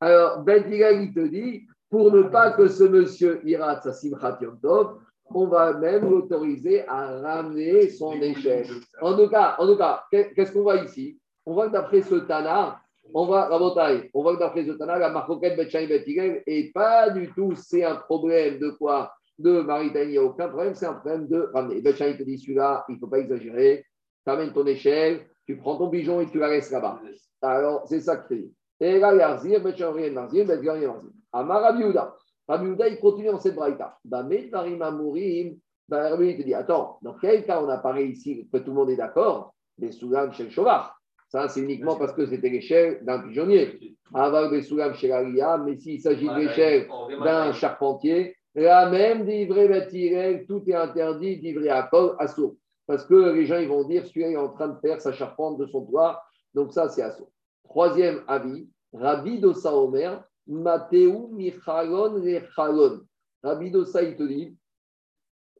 alors, 0.00 0.42
Ben 0.42 0.64
Hillel, 0.70 1.02
il 1.02 1.14
te 1.14 1.20
dit, 1.20 1.66
pour 1.88 2.12
ne 2.12 2.22
pas 2.22 2.52
que 2.52 2.66
ce 2.68 2.84
monsieur 2.84 3.40
il 3.44 3.56
rate 3.56 3.84
sa 3.84 3.92
simchat 3.92 4.38
Yom 4.40 4.58
Tov, 4.60 4.98
on 5.34 5.46
va 5.46 5.72
même 5.74 6.08
l'autoriser 6.08 6.86
à 6.86 7.20
ramener 7.20 7.88
son 7.88 8.12
échelle. 8.12 8.66
En 9.00 9.16
tout 9.16 9.28
cas, 9.28 9.56
en 9.58 9.66
tout 9.66 9.76
cas, 9.76 10.04
qu'est- 10.10 10.32
qu'est-ce 10.34 10.52
qu'on 10.52 10.62
voit 10.62 10.76
ici? 10.76 11.18
On 11.44 11.54
voit 11.54 11.66
que 11.68 11.72
d'après 11.72 12.02
ce 12.02 12.14
Tana, 12.16 12.80
on 13.14 13.26
voit, 13.26 13.46
Rabotai, 13.46 14.10
on 14.14 14.22
voit 14.22 14.34
que 14.34 14.40
d'après 14.40 14.64
ce 14.64 14.72
Tana, 14.72 14.98
la 14.98 15.10
marcoquette 15.10 15.56
Betchaï 15.56 15.86
Betigel 15.86 16.42
et 16.46 16.70
pas 16.72 17.10
du 17.10 17.32
tout, 17.32 17.54
c'est 17.56 17.84
un 17.84 17.96
problème 17.96 18.58
de 18.58 18.70
quoi? 18.70 19.12
De 19.38 19.60
Maritanie, 19.60 20.06
il 20.06 20.10
n'y 20.12 20.18
a 20.18 20.22
aucun 20.24 20.48
problème, 20.48 20.74
c'est 20.74 20.86
un 20.86 20.94
problème 20.94 21.26
de 21.28 21.50
ramener. 21.52 21.80
Betchaï 21.80 22.16
te 22.16 22.22
dit 22.22 22.38
celui-là, 22.38 22.84
il 22.88 22.94
ne 22.94 22.98
faut 23.00 23.06
pas 23.06 23.18
exagérer, 23.18 23.84
amènes 24.30 24.52
ton 24.52 24.66
échelle, 24.66 25.26
tu 25.46 25.56
prends 25.56 25.76
ton 25.76 25.90
pigeon 25.90 26.20
et 26.20 26.26
tu 26.26 26.38
la 26.38 26.48
laisses 26.48 26.70
là-bas. 26.70 27.00
Alors, 27.42 27.86
c'est 27.86 28.00
ça 28.00 28.16
que 28.16 28.34
tu 28.34 28.40
dis. 28.40 28.54
Et 28.80 28.98
là, 28.98 29.14
Yarzir, 29.14 29.62
Betchaï 29.62 29.92
rien 29.92 30.10
Marzir, 30.10 30.44
Betchaï 30.44 30.78
rien 30.78 30.88
Marzir. 30.88 31.10
Amar. 31.32 31.62
Rabbi 31.62 31.82
Yehuda, 32.66 32.88
il 32.88 32.98
continue 33.00 33.28
dans 33.28 33.38
cette 33.38 33.54
braïta. 33.54 33.98
Bamed 34.04 34.50
Varim 34.50 34.80
Amurim, 34.82 35.56
ben, 35.88 36.10
Rabbi, 36.10 36.28
il 36.30 36.36
te 36.36 36.42
dit, 36.42 36.54
attends, 36.54 36.98
dans 37.02 37.14
quel 37.14 37.44
cas 37.44 37.60
on 37.60 37.68
apparaît 37.68 38.06
ici 38.06 38.48
que 38.52 38.58
tout 38.58 38.70
le 38.70 38.76
monde 38.76 38.90
est 38.90 38.96
d'accord 38.96 39.54
Des 39.78 39.92
Soulam 39.92 40.32
chez 40.32 40.44
le 40.44 40.50
Chauvard. 40.50 40.96
Ça, 41.28 41.48
c'est 41.48 41.60
uniquement 41.60 41.96
parce 41.96 42.12
que 42.12 42.24
c'était 42.26 42.48
l'échelle 42.48 43.04
d'un 43.04 43.20
pigeonnier. 43.20 43.96
Avoir 44.14 44.48
des 44.50 44.62
Soulam 44.62 44.94
chez 44.94 45.08
l'Aria, 45.08 45.58
mais 45.58 45.76
s'il 45.76 46.00
s'agit 46.00 46.28
de 46.28 46.34
l'échelle 46.34 46.88
d'un 47.24 47.52
charpentier, 47.52 48.36
là 48.54 48.88
même 48.88 49.26
d'ivrer 49.26 49.68
bâtirel, 49.68 50.46
tout 50.46 50.62
est 50.68 50.74
interdit 50.74 51.38
d'ivrer 51.38 51.68
à 51.68 51.88
sourd. 52.28 52.54
Parce 52.86 53.04
que 53.04 53.32
les 53.32 53.46
gens 53.46 53.58
ils 53.58 53.68
vont 53.68 53.84
dire, 53.84 54.06
celui-là 54.06 54.30
est 54.30 54.36
en 54.36 54.48
train 54.48 54.68
de 54.68 54.78
faire 54.78 55.00
sa 55.00 55.12
charpente 55.12 55.58
de 55.58 55.66
son 55.66 55.84
toit, 55.86 56.22
donc 56.54 56.72
ça 56.72 56.88
c'est 56.88 57.02
à 57.02 57.12
sourd. 57.12 57.30
Troisième 57.64 58.22
avis, 58.28 58.68
Rabbi 58.92 59.40
Dosa 59.40 59.74
Omer, 59.74 60.24
Mathéou 60.46 61.28
Michalon 61.32 62.14
Rechalon. 62.14 63.00
Rabbi 63.42 63.70
Dosa, 63.70 64.02
il 64.02 64.16
te 64.16 64.22
dit, 64.22 64.56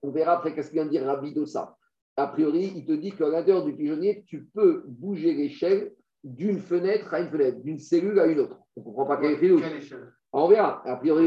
on 0.02 0.10
verra 0.10 0.34
après 0.34 0.54
qu'est-ce 0.54 0.68
qu'il 0.68 0.78
vient 0.78 0.86
de 0.86 0.90
dire 0.90 1.04
Rabbi 1.04 1.34
Dosa. 1.34 1.76
A 2.16 2.28
priori, 2.28 2.72
il 2.74 2.86
te 2.86 2.92
dit 2.92 3.12
qu'à 3.12 3.28
l'intérieur 3.28 3.64
du 3.64 3.76
pigeonnier, 3.76 4.24
tu 4.26 4.46
peux 4.54 4.84
bouger 4.86 5.34
l'échelle 5.34 5.92
d'une 6.24 6.60
fenêtre 6.60 7.12
à 7.12 7.20
une 7.20 7.28
fenêtre, 7.28 7.60
d'une 7.60 7.78
cellule 7.78 8.18
à 8.18 8.26
une 8.26 8.40
autre. 8.40 8.58
On 8.76 8.80
ne 8.80 8.84
comprend 8.86 9.06
pas 9.06 9.16
quel 9.18 9.32
est 9.32 9.48
le 9.48 9.58
On 10.38 10.48
verra. 10.48 10.82
A 10.84 10.96
priori, 10.96 11.26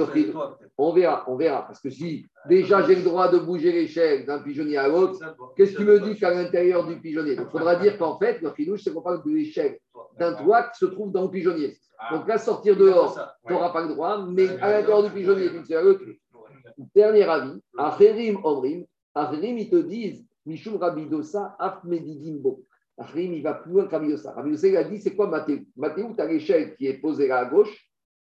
on 0.78 0.94
verra, 0.94 1.24
on 1.28 1.36
verra. 1.36 1.64
Parce 1.66 1.82
que 1.82 1.90
si 1.90 2.28
déjà 2.48 2.84
j'ai 2.84 2.94
le 2.94 3.02
droit 3.02 3.28
de 3.28 3.40
bouger 3.40 3.72
l'échelle 3.72 4.24
d'un 4.24 4.38
pigeonnier 4.38 4.78
à 4.78 4.88
l'autre, 4.88 5.20
qu'est-ce 5.56 5.76
qui 5.76 5.84
me 5.84 6.00
dit 6.00 6.16
qu'à 6.20 6.32
l'intérieur 6.32 6.86
du 6.86 7.00
pigeonnier? 7.00 7.34
Il 7.34 7.48
faudra 7.52 7.76
dire 7.78 7.98
qu'en 7.98 8.20
fait, 8.20 8.40
le 8.40 8.52
filouche, 8.52 8.84
c'est 8.84 8.94
qu'on 8.94 9.02
parle 9.02 9.24
de 9.26 9.32
l'échelle 9.32 9.80
d'un 10.20 10.36
toit 10.36 10.62
qui 10.70 10.78
se 10.78 10.86
trouve 10.86 11.12
dans 11.12 11.24
le 11.24 11.32
pigeonnier. 11.32 11.76
Donc 12.12 12.28
là, 12.28 12.38
sortir 12.38 12.78
dehors, 12.78 13.20
tu 13.48 13.52
n'auras 13.52 13.72
pas 13.72 13.82
le 13.82 13.88
droit, 13.88 14.28
mais 14.30 14.48
à 14.62 14.74
l'intérieur 14.74 15.02
du 15.02 15.10
pigeonnier, 15.10 15.50
seule 15.68 15.78
à 15.78 15.82
l'autre. 15.82 16.04
Dernier 16.94 17.24
avis, 17.24 17.60
Acherim 17.80 18.40
Omrim, 18.44 18.86
Acherim, 19.16 19.58
ils 19.58 19.72
te 19.72 19.78
disent, 19.78 20.24
Mishum 20.46 20.78
Rabidosa, 20.78 21.56
Afmedidimbo. 21.58 22.64
Acherim, 22.96 23.34
il 23.34 23.42
va 23.42 23.56
plus 23.56 23.72
loin 23.72 23.86
que 23.86 23.92
Rabidosa. 23.92 24.34
Rabidosa, 24.34 24.68
il 24.68 24.78
a 24.78 24.84
dit, 24.84 25.02
c'est 25.02 25.16
quoi 25.16 25.28
Mathéou 25.28 25.66
Mathéou, 25.76 26.14
tu 26.16 26.22
as 26.22 26.28
l'échelle 26.28 26.76
qui 26.76 26.86
est 26.86 27.00
posée 27.00 27.28
là 27.28 27.40
à 27.40 27.46
gauche, 27.46 27.89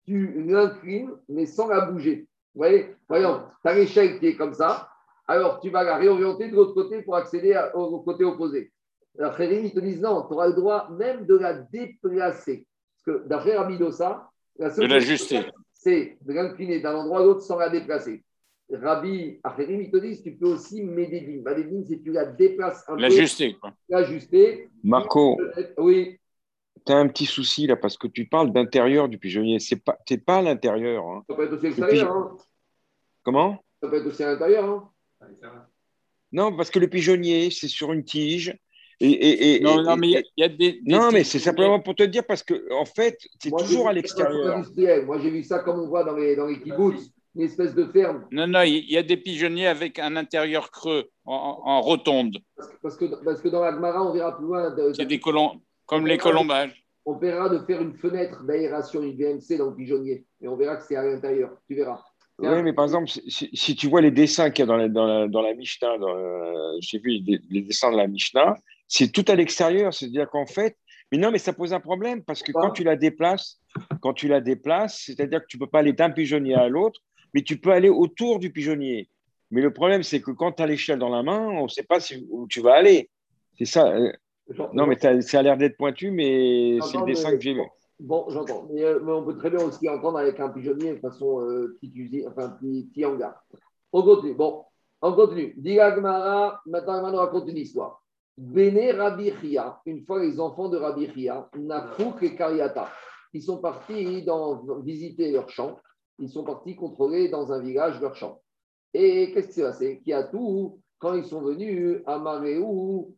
tu 0.08 0.44
l'inclines, 0.46 1.10
mais 1.28 1.44
sans 1.46 1.68
la 1.68 1.82
bouger. 1.82 2.26
voyez 2.54 2.94
Voyons, 3.08 3.42
tu 3.62 3.68
as 3.68 3.74
l'échelle 3.74 4.18
qui 4.18 4.26
est 4.28 4.36
comme 4.36 4.54
ça, 4.54 4.88
alors 5.26 5.60
tu 5.60 5.68
vas 5.70 5.84
la 5.84 5.96
réorienter 5.98 6.48
de 6.48 6.56
l'autre 6.56 6.72
côté 6.74 7.02
pour 7.02 7.14
accéder 7.16 7.52
à- 7.52 7.76
au, 7.76 7.84
au 7.96 8.00
côté 8.00 8.24
opposé. 8.24 8.72
Alors, 9.18 9.36
Khérim, 9.36 9.64
ils 9.66 9.72
te 9.74 9.80
disent 9.80 10.00
non, 10.00 10.22
tu 10.26 10.32
auras 10.34 10.48
le 10.48 10.54
droit 10.54 10.88
même 10.90 11.26
de 11.26 11.36
la 11.36 11.52
déplacer. 11.54 12.66
Parce 13.04 13.18
que 13.18 13.28
d'après 13.28 13.56
Rabbi 13.56 13.76
Dossa, 13.78 14.30
la 14.58 14.68
De 14.70 14.74
seule 14.74 14.88
l'ajuster. 14.88 15.40
c'est 15.74 16.16
de 16.22 16.32
l'incliner 16.32 16.80
d'un 16.80 16.94
endroit 16.96 17.20
à 17.20 17.22
l'autre 17.24 17.42
sans 17.42 17.58
la 17.58 17.68
déplacer. 17.68 18.24
Rabbi 18.72 19.40
Acherim, 19.44 19.80
ils 19.80 19.90
te 19.90 19.96
disent 19.96 20.22
tu 20.22 20.32
peux 20.36 20.46
aussi 20.48 20.82
médédim. 20.82 21.42
Médédim, 21.44 21.82
c'est 21.88 22.02
tu 22.02 22.12
la 22.12 22.26
déplaces 22.26 22.84
un 22.88 22.96
peu, 22.96 23.00
L'ajuster. 23.02 23.56
l'ajuster. 23.88 24.68
Marco, 24.84 25.38
Oui, 25.78 26.17
tu 26.88 26.92
as 26.92 26.96
un 26.96 27.08
petit 27.08 27.26
souci 27.26 27.66
là 27.66 27.76
parce 27.76 27.96
que 27.96 28.06
tu 28.08 28.26
parles 28.26 28.52
d'intérieur 28.52 29.08
du 29.08 29.18
pigeonnier. 29.18 29.58
C'est 29.60 29.82
pas, 29.84 29.96
t'es 30.06 30.18
pas 30.18 30.38
à 30.38 30.42
l'intérieur. 30.42 31.04
hein. 31.06 31.22
ça 31.28 31.34
peut 31.36 31.44
être 31.44 31.52
aussi 31.54 31.66
à 31.66 31.68
l'extérieur. 31.68 32.12
hein. 32.16 32.36
Comment? 33.22 33.62
Ça 33.82 33.88
peut 33.88 33.96
être 33.96 34.06
aussi 34.06 34.22
à 34.24 34.32
l'intérieur. 34.32 34.64
hein. 34.64 34.90
Non, 36.32 36.54
parce 36.56 36.70
que 36.70 36.78
le 36.78 36.88
pigeonnier, 36.88 37.50
c'est 37.50 37.68
sur 37.68 37.92
une 37.92 38.04
tige. 38.04 38.56
Et, 39.00 39.10
et- 39.10 39.56
et- 39.56 39.60
Non, 39.60 39.80
et- 39.80 39.84
non, 39.84 39.96
mais 39.96 40.08
il 40.08 40.10
y 40.36 40.42
a- 40.42 40.46
y, 40.46 40.50
des. 40.56 40.72
des 40.72 40.80
non, 40.84 41.10
mais 41.12 41.22
c'est 41.24 41.38
simplement 41.38 41.78
pour 41.80 41.94
te 41.94 42.02
dire 42.02 42.24
parce 42.26 42.42
que 42.42 42.72
en 42.72 42.84
fait, 42.84 43.16
c'est 43.40 43.50
toujours 43.56 43.88
à 43.88 43.92
l'extérieur. 43.92 44.62
Moi, 45.06 45.18
j'ai 45.20 45.30
vu 45.30 45.42
ça 45.44 45.60
comme 45.60 45.78
on 45.80 45.86
voit 45.88 46.02
dans 46.04 46.16
les, 46.16 46.34
dans 46.34 46.46
les 46.46 46.60
kibbutz, 46.60 47.10
une 47.36 47.42
espèce 47.42 47.74
de 47.74 47.84
ferme. 47.86 48.26
Non, 48.32 48.48
non, 48.48 48.62
il 48.62 48.90
y 48.90 48.96
a 48.96 49.02
des 49.04 49.16
pigeonniers 49.16 49.68
avec 49.68 49.98
un 50.00 50.16
intérieur 50.16 50.70
creux, 50.72 51.08
en, 51.24 51.60
en 51.64 51.80
rotonde. 51.80 52.38
Parce 52.56 52.68
que, 52.68 52.76
parce 52.82 52.96
que, 52.96 53.24
parce 53.24 53.40
que 53.40 53.48
dans 53.48 53.60
la 53.62 53.72
Gemara, 53.72 54.02
on 54.04 54.12
verra 54.12 54.36
plus 54.36 54.46
loin. 54.46 54.70
de- 54.74 54.92
C'est 54.94 55.06
des 55.06 55.18
colom- 55.18 55.60
comme 55.88 56.06
les 56.06 56.18
colombages. 56.18 56.84
on 57.04 57.16
verra 57.16 57.48
de 57.48 57.58
faire 57.66 57.80
une 57.80 57.94
fenêtre 57.96 58.44
d'aération, 58.44 59.02
une 59.02 59.16
VMC 59.16 59.56
dans 59.58 59.70
le 59.70 59.74
pigeonnier. 59.76 60.24
Et 60.40 60.46
on 60.48 60.56
verra 60.56 60.76
que 60.76 60.84
c'est 60.86 60.96
à 60.96 61.02
l'intérieur. 61.02 61.56
Tu 61.66 61.74
verras. 61.74 62.00
Oui, 62.38 62.62
mais 62.62 62.72
par 62.72 62.84
exemple, 62.84 63.08
si- 63.08 63.74
tu 63.74 63.88
vois 63.88 64.00
les 64.00 64.12
dessins 64.12 64.50
qu'il 64.50 64.62
y 64.62 64.64
a 64.64 64.66
dans 64.66 64.76
la, 64.76 64.88
dans 64.88 65.06
la, 65.06 65.26
dans 65.26 65.42
la 65.42 65.54
Mishnah, 65.54 65.94
euh, 65.94 66.76
j'ai 66.80 66.98
vu 67.00 67.18
les, 67.26 67.40
les 67.50 67.62
dessins 67.62 67.90
de 67.90 67.96
la 67.96 68.06
Mishnah, 68.06 68.54
c'est 68.86 69.10
tout 69.10 69.24
à 69.26 69.34
l'extérieur. 69.34 69.92
C'est-à-dire 69.92 70.28
qu'en 70.30 70.46
fait, 70.46 70.76
mais 71.10 71.18
non, 71.18 71.30
mais 71.32 71.38
ça 71.38 71.52
pose 71.52 71.72
un 71.72 71.80
problème 71.80 72.22
parce 72.22 72.42
que 72.44 72.52
quand 72.52 72.70
tu 72.70 72.84
la 72.84 72.94
déplaces, 72.94 73.58
quand 74.02 74.12
tu 74.12 74.28
la 74.28 74.40
déplaces, 74.40 75.02
c'est-à-dire 75.06 75.40
que 75.40 75.46
tu 75.48 75.58
peux 75.58 75.66
pas 75.66 75.80
aller 75.80 75.94
d'un 75.94 76.10
pigeonnier 76.10 76.54
à 76.54 76.68
l'autre, 76.68 77.00
mais 77.34 77.42
tu 77.42 77.58
peux 77.58 77.70
aller 77.72 77.88
autour 77.88 78.38
du 78.38 78.52
pigeonnier. 78.52 79.08
Mais 79.50 79.60
le 79.62 79.72
problème, 79.72 80.02
c'est 80.04 80.20
que 80.20 80.30
quand 80.30 80.52
tu 80.52 80.62
as 80.62 80.66
l'échelle 80.66 80.98
dans 81.00 81.08
la 81.08 81.22
main, 81.24 81.40
on 81.40 81.64
ne 81.64 81.68
sait 81.68 81.82
pas 81.82 81.98
si- 82.00 82.24
où 82.30 82.46
tu 82.46 82.60
vas 82.60 82.74
aller. 82.74 83.10
C'est 83.56 83.64
ça. 83.64 83.92
Euh, 84.50 84.54
Genre- 84.54 84.74
Non, 84.74 84.86
mais 84.86 84.96
t'as- 84.96 85.20
ça 85.20 85.40
a 85.40 85.42
l'air 85.42 85.56
d'être 85.56 85.76
pointu, 85.76 86.10
mais 86.10 86.78
c'est 86.82 86.98
le 86.98 87.06
dessin 87.06 87.30
mais- 87.30 87.36
que 87.36 87.42
j'ai 87.42 87.54
vu. 87.54 87.62
Bon, 88.00 88.26
j'entends. 88.28 88.68
Mais, 88.72 88.84
euh, 88.84 89.00
mais 89.02 89.12
on 89.12 89.24
peut 89.24 89.36
très 89.36 89.50
bien 89.50 89.64
aussi 89.64 89.88
entendre 89.88 90.18
avec 90.18 90.38
un 90.38 90.48
pigeonnier 90.50 90.94
de 90.94 91.00
façon 91.00 91.40
euh, 91.40 91.76
petite 91.80 91.96
usine, 91.96 92.28
enfin 92.28 92.50
petit, 92.50 92.88
petit 92.92 93.04
hangar. 93.04 93.44
On 93.92 94.02
continue. 94.02 94.34
Bon, 94.34 94.64
on 95.02 95.12
continue. 95.12 95.54
Diga 95.56 95.96
maintenant 95.96 97.12
on 97.12 97.16
raconte 97.16 97.48
une 97.48 97.56
histoire. 97.56 98.02
Béné 98.36 98.92
Rabbi 98.92 99.32
Chia, 99.42 99.80
une 99.84 100.04
fois 100.04 100.20
les 100.22 100.38
enfants 100.38 100.68
de 100.68 100.76
Rabbi 100.76 101.10
Chia, 101.12 101.50
Nafouk 101.58 102.22
et 102.22 102.36
Kariata, 102.36 102.88
ils 103.32 103.42
sont 103.42 103.58
partis 103.58 104.22
dans, 104.22 104.62
visiter 104.82 105.32
leur 105.32 105.48
champ. 105.50 105.76
Ils 106.20 106.28
sont 106.30 106.44
partis 106.44 106.76
contrôler 106.76 107.28
dans 107.28 107.52
un 107.52 107.60
village 107.60 108.00
leur 108.00 108.14
champ. 108.14 108.40
Et 108.94 109.32
qu'est-ce 109.32 109.48
qui 109.48 109.52
s'est 109.54 109.62
passé? 109.62 110.00
Qui 110.04 110.12
a 110.12 110.22
tout 110.22 110.78
quand 111.00 111.14
ils 111.14 111.24
sont 111.24 111.40
venus 111.42 112.00
à 112.06 112.18
Maréou, 112.18 113.16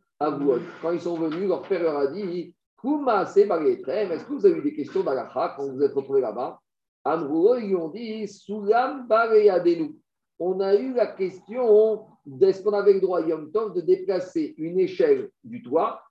quand 0.81 0.91
ils 0.91 1.01
sont 1.01 1.17
venus, 1.17 1.47
leur 1.47 1.63
père 1.63 1.81
leur 1.81 1.97
a 1.97 2.07
dit 2.07 2.53
est-ce 2.83 4.25
que 4.25 4.33
vous 4.33 4.45
avez 4.45 4.57
eu 4.57 4.61
des 4.63 4.73
questions 4.73 5.03
d'Alacha 5.03 5.53
quand 5.55 5.67
vous 5.67 5.75
vous 5.75 5.83
êtes 5.83 5.93
retrouvés 5.93 6.21
là-bas? 6.21 6.59
Ils 7.05 7.75
ont 7.75 7.89
dit 7.89 8.27
Soulam. 8.27 9.07
On 10.39 10.59
a 10.59 10.75
eu 10.75 10.93
la 10.93 11.07
question 11.07 12.05
d'est-ce 12.25 12.63
qu'on 12.63 12.73
avait 12.73 12.93
le 12.93 13.01
droit, 13.01 13.21
Yom 13.21 13.51
Tov, 13.51 13.73
de 13.75 13.81
déplacer 13.81 14.55
une 14.57 14.79
échelle 14.79 15.29
du 15.43 15.61
toit 15.61 16.01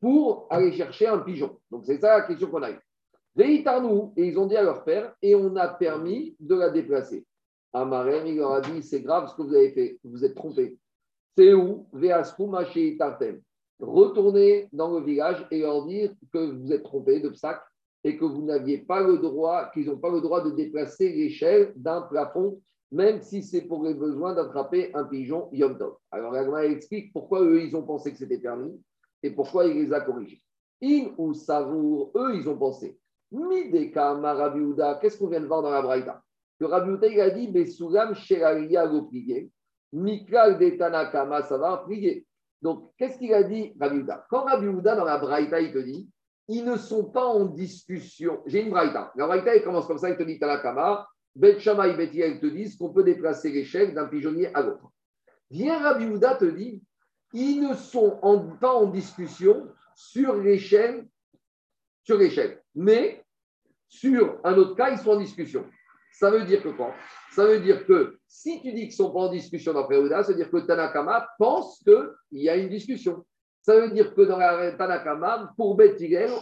pour 0.00 0.46
aller 0.50 0.72
chercher 0.72 1.06
un 1.06 1.18
pigeon? 1.18 1.58
Donc 1.70 1.84
c'est 1.84 1.98
ça 1.98 2.18
la 2.18 2.22
question 2.22 2.48
qu'on 2.48 2.62
a 2.62 2.70
eue. 2.70 2.80
Et 3.38 3.64
ils 4.16 4.38
ont 4.38 4.46
dit 4.46 4.56
à 4.56 4.62
leur 4.62 4.82
père, 4.84 5.14
et 5.22 5.34
on 5.34 5.54
a 5.56 5.68
permis 5.68 6.34
de 6.40 6.54
la 6.54 6.70
déplacer. 6.70 7.24
Amarem, 7.72 8.26
il 8.26 8.36
leur 8.36 8.52
a 8.52 8.60
dit 8.60 8.82
c'est 8.82 9.02
grave 9.02 9.28
ce 9.28 9.36
que 9.36 9.42
vous 9.42 9.54
avez 9.54 9.70
fait, 9.70 9.98
vous 10.02 10.24
êtes 10.24 10.34
trompé. 10.34 10.76
C'est 11.36 11.54
où? 11.54 11.86
Veaskum 11.92 12.58
Tartem. 12.98 13.40
Retournez 13.78 14.68
dans 14.72 14.98
le 14.98 15.04
village 15.04 15.46
et 15.50 15.60
leur 15.60 15.84
dire 15.86 16.12
que 16.32 16.50
vous 16.50 16.72
êtes 16.72 16.82
trompé 16.82 17.20
de 17.20 17.32
et 18.04 18.16
que 18.16 18.24
vous 18.24 18.42
n'aviez 18.42 18.78
pas 18.78 19.02
le 19.02 19.18
droit, 19.18 19.70
qu'ils 19.72 19.86
n'ont 19.86 19.98
pas 19.98 20.10
le 20.10 20.20
droit 20.20 20.42
de 20.42 20.50
déplacer 20.50 21.12
l'échelle 21.12 21.72
d'un 21.76 22.02
plafond, 22.02 22.60
même 22.92 23.20
si 23.20 23.42
c'est 23.42 23.62
pour 23.62 23.82
les 23.84 23.94
besoins 23.94 24.34
d'attraper 24.34 24.94
un 24.94 25.04
pigeon 25.04 25.48
Yom. 25.52 25.76
Alors, 26.10 26.34
Agma 26.34 26.64
explique 26.64 27.12
pourquoi 27.12 27.42
eux, 27.42 27.60
ils 27.60 27.74
ont 27.76 27.82
pensé 27.82 28.12
que 28.12 28.18
c'était 28.18 28.38
permis 28.38 28.80
et 29.22 29.30
pourquoi 29.30 29.66
il 29.66 29.74
les 29.74 29.92
a 29.92 30.00
corrigés. 30.00 30.40
In 30.82 31.08
ou 31.18 31.34
Savour, 31.34 32.12
eux, 32.14 32.36
ils 32.36 32.48
ont 32.48 32.56
pensé. 32.56 32.96
Mideka 33.32 34.12
Rabbi 34.14 34.60
Houda, 34.60 34.98
qu'est-ce 35.02 35.18
qu'on 35.18 35.28
vient 35.28 35.40
de 35.40 35.46
voir 35.46 35.62
dans 35.62 35.70
la 35.70 35.82
Braïta? 35.82 36.22
Que 36.60 36.64
Rabbi 36.64 36.90
Houda, 36.90 37.08
il 37.08 37.20
a 37.20 37.30
dit 37.30 37.48
Besoulam 37.48 38.14
Sheralia 38.14 38.86
go 38.86 39.02
plié, 39.02 39.50
Mikal 39.92 40.58
de 40.58 40.70
Tanakama, 40.70 41.42
ça 41.42 41.58
va 41.58 41.82
plier. 41.86 42.24
Donc, 42.66 42.90
qu'est-ce 42.98 43.16
qu'il 43.16 43.32
a 43.32 43.44
dit, 43.44 43.72
Rabbi 43.80 43.98
Houda 43.98 44.26
Quand 44.28 44.42
Rabbi 44.42 44.66
Houda, 44.66 44.96
dans 44.96 45.04
la 45.04 45.18
Braïta, 45.18 45.60
il 45.60 45.72
te 45.72 45.78
dit 45.78 46.10
ils 46.48 46.64
ne 46.64 46.76
sont 46.76 47.04
pas 47.04 47.24
en 47.24 47.44
discussion. 47.44 48.42
J'ai 48.46 48.62
une 48.62 48.70
Braïta. 48.70 49.12
La 49.14 49.28
Braïta, 49.28 49.54
elle 49.54 49.62
commence 49.62 49.86
comme 49.86 49.98
ça, 49.98 50.10
il 50.10 50.16
te 50.16 50.24
dit 50.24 50.40
Tanakama, 50.40 51.06
Bet 51.36 51.60
Shammai 51.60 51.90
et 51.90 51.96
Bet 51.96 52.06
Hillel 52.06 52.40
te 52.40 52.46
disent 52.46 52.76
qu'on 52.76 52.92
peut 52.92 53.04
déplacer 53.04 53.52
l'échelle 53.52 53.94
d'un 53.94 54.06
pigeonnier 54.06 54.52
à 54.52 54.62
l'autre. 54.62 54.90
Viens 55.48 55.78
Rabbi 55.78 56.06
Houda 56.06 56.34
te 56.34 56.44
dit 56.44 56.82
ils 57.32 57.60
ne 57.60 57.72
sont 57.74 58.18
pas 58.60 58.74
en 58.74 58.86
discussion 58.86 59.68
sur 59.94 60.34
l'échelle, 60.34 61.06
sur 62.02 62.18
l'échelle. 62.18 62.64
Mais 62.74 63.24
sur 63.86 64.40
un 64.42 64.54
autre 64.54 64.74
cas, 64.74 64.90
ils 64.90 64.98
sont 64.98 65.10
en 65.10 65.20
discussion. 65.20 65.64
Ça 66.18 66.30
veut 66.30 66.44
dire 66.44 66.62
que 66.62 66.70
quoi 66.70 66.94
Ça 67.30 67.44
veut 67.44 67.60
dire 67.60 67.84
que 67.84 68.16
si 68.26 68.62
tu 68.62 68.72
dis 68.72 68.88
qu'ils 68.88 68.88
ne 68.88 68.92
sont 68.94 69.10
pas 69.10 69.20
en 69.20 69.30
discussion 69.30 69.74
d'après 69.74 69.98
Houda, 69.98 70.22
ça 70.22 70.32
veut 70.32 70.38
dire 70.38 70.50
que 70.50 70.56
Tanakama 70.56 71.28
pense 71.38 71.84
qu'il 71.84 72.40
y 72.40 72.48
a 72.48 72.56
une 72.56 72.70
discussion. 72.70 73.22
Ça 73.60 73.78
veut 73.78 73.90
dire 73.90 74.14
que 74.14 74.22
dans 74.22 74.38
la 74.38 74.72
Tanakama, 74.72 75.52
pour 75.58 75.76
Beth 75.76 76.00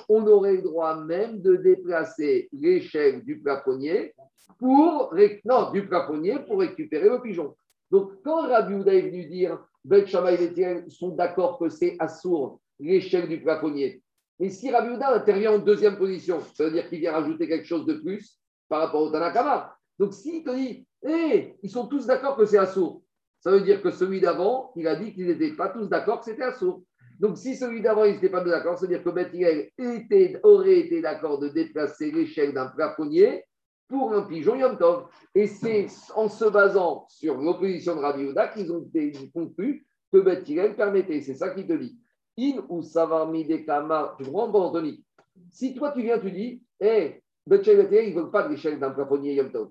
on 0.09 0.25
aurait 0.29 0.57
le 0.57 0.63
droit 0.63 1.03
même 1.03 1.41
de 1.41 1.57
déplacer 1.57 2.49
l'échelle 2.53 3.25
du 3.25 3.41
plafonnier 3.41 4.15
pour, 4.61 5.13
non, 5.45 5.73
du 5.73 5.89
plafonnier 5.89 6.39
pour 6.47 6.61
récupérer 6.61 7.09
le 7.09 7.21
pigeon. 7.21 7.57
Donc, 7.91 8.13
quand 8.23 8.43
Rabbi 8.43 8.75
Houda 8.75 8.95
est 8.95 9.11
venu 9.11 9.27
dire 9.27 9.59
Beth 9.85 10.09
et 10.39 10.49
Beth 10.49 10.89
sont 10.89 11.17
d'accord 11.17 11.59
que 11.59 11.69
c'est 11.69 11.97
assourd, 11.99 12.61
l'échelle 12.79 13.29
du 13.29 13.43
plafonnier, 13.43 14.01
mais 14.39 14.51
si 14.51 14.71
Rabbi 14.71 14.95
Houda 14.95 15.17
intervient 15.17 15.55
en 15.55 15.59
deuxième 15.59 15.97
position, 15.97 16.41
ça 16.55 16.65
veut 16.65 16.71
dire 16.71 16.89
qu'il 16.89 17.01
vient 17.01 17.13
rajouter 17.13 17.49
quelque 17.49 17.67
chose 17.67 17.87
de 17.87 17.95
plus? 17.95 18.39
Par 18.69 18.81
rapport 18.81 19.03
au 19.03 19.11
Tanakama. 19.11 19.77
Donc, 19.99 20.13
s'il 20.15 20.43
te 20.43 20.55
dit, 20.55 20.87
hé, 21.03 21.57
ils 21.63 21.71
sont 21.71 21.87
tous 21.87 22.07
d'accord 22.07 22.37
que 22.37 22.45
c'est 22.47 22.59
assourd, 22.59 23.03
ça 23.41 23.51
veut 23.51 23.61
dire 23.61 23.83
que 23.83 23.91
celui 23.91 24.21
d'avant, 24.21 24.73
il 24.75 24.89
a 24.89 24.97
dit 24.97 25.13
qu'ils 25.13 25.27
n'étaient 25.27 25.55
pas 25.55 25.69
tous 25.69 25.87
d'accord 25.89 26.21
que 26.21 26.25
c'était 26.25 26.45
assourd. 26.45 26.83
Donc, 27.21 27.39
si 27.39 27.55
celui 27.55 27.81
d'avant, 27.81 28.05
ils 28.05 28.15
n'étaient 28.15 28.31
pas 28.31 28.43
d'accord, 28.43 28.77
ça 28.77 28.87
veut 28.87 28.93
dire 28.93 29.05
que 29.05 29.11
Beth 29.11 29.33
Hillel 29.33 29.71
était- 29.79 30.41
aurait 30.43 30.81
été 30.81 31.01
d'accord 31.01 31.39
de 31.39 31.49
déplacer 31.49 32.11
l'échelle 32.11 32.53
d'un 32.53 32.69
plafonnier 32.69 33.45
pour 33.89 34.13
un 34.13 34.23
pigeon 34.23 34.57
Yom 34.57 34.79
Tov. 34.79 35.07
Et 35.35 35.47
c'est 35.47 35.87
en 36.17 36.29
se 36.29 36.47
basant 36.47 37.07
sur 37.09 37.37
l'opposition 37.37 37.95
de 37.95 38.01
Rabbi 38.01 38.33
qu'ils 38.55 38.73
ont 38.73 38.91
conclu 39.33 39.87
que 40.13 40.19
Beth 40.19 40.49
Hillel 40.49 40.75
permettait. 40.75 41.21
C'est 41.21 41.35
ça 41.35 41.51
qu'il 41.51 41.67
te 41.67 41.75
dit. 41.75 41.99
In 42.39 42.65
ou 42.69 42.83
savar 42.83 43.29
midekama. 43.29 44.17
Tu 44.19 44.25
comprends, 44.25 44.69
Anthony? 44.69 45.05
Si 45.51 45.75
toi, 45.75 45.93
tu 45.93 46.03
viens, 46.03 46.19
tu 46.19 46.33
dis, 46.33 46.63
hé, 46.81 47.23
Beth 47.23 47.24
Hillel, 47.51 48.09
ils 48.09 48.15
ne 48.15 48.21
veulent 48.21 48.31
pas 48.31 48.45
de 48.45 48.53
l'échelle 48.53 48.79
d'un 48.79 48.91
plafonnier 48.91 49.35
Yom 49.35 49.51
Tov. 49.51 49.71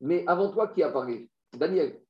Mais 0.00 0.24
avant 0.26 0.50
toi, 0.50 0.68
qui 0.68 0.82
a 0.82 0.90
parlé? 0.90 1.28
Daniel. 1.56 2.00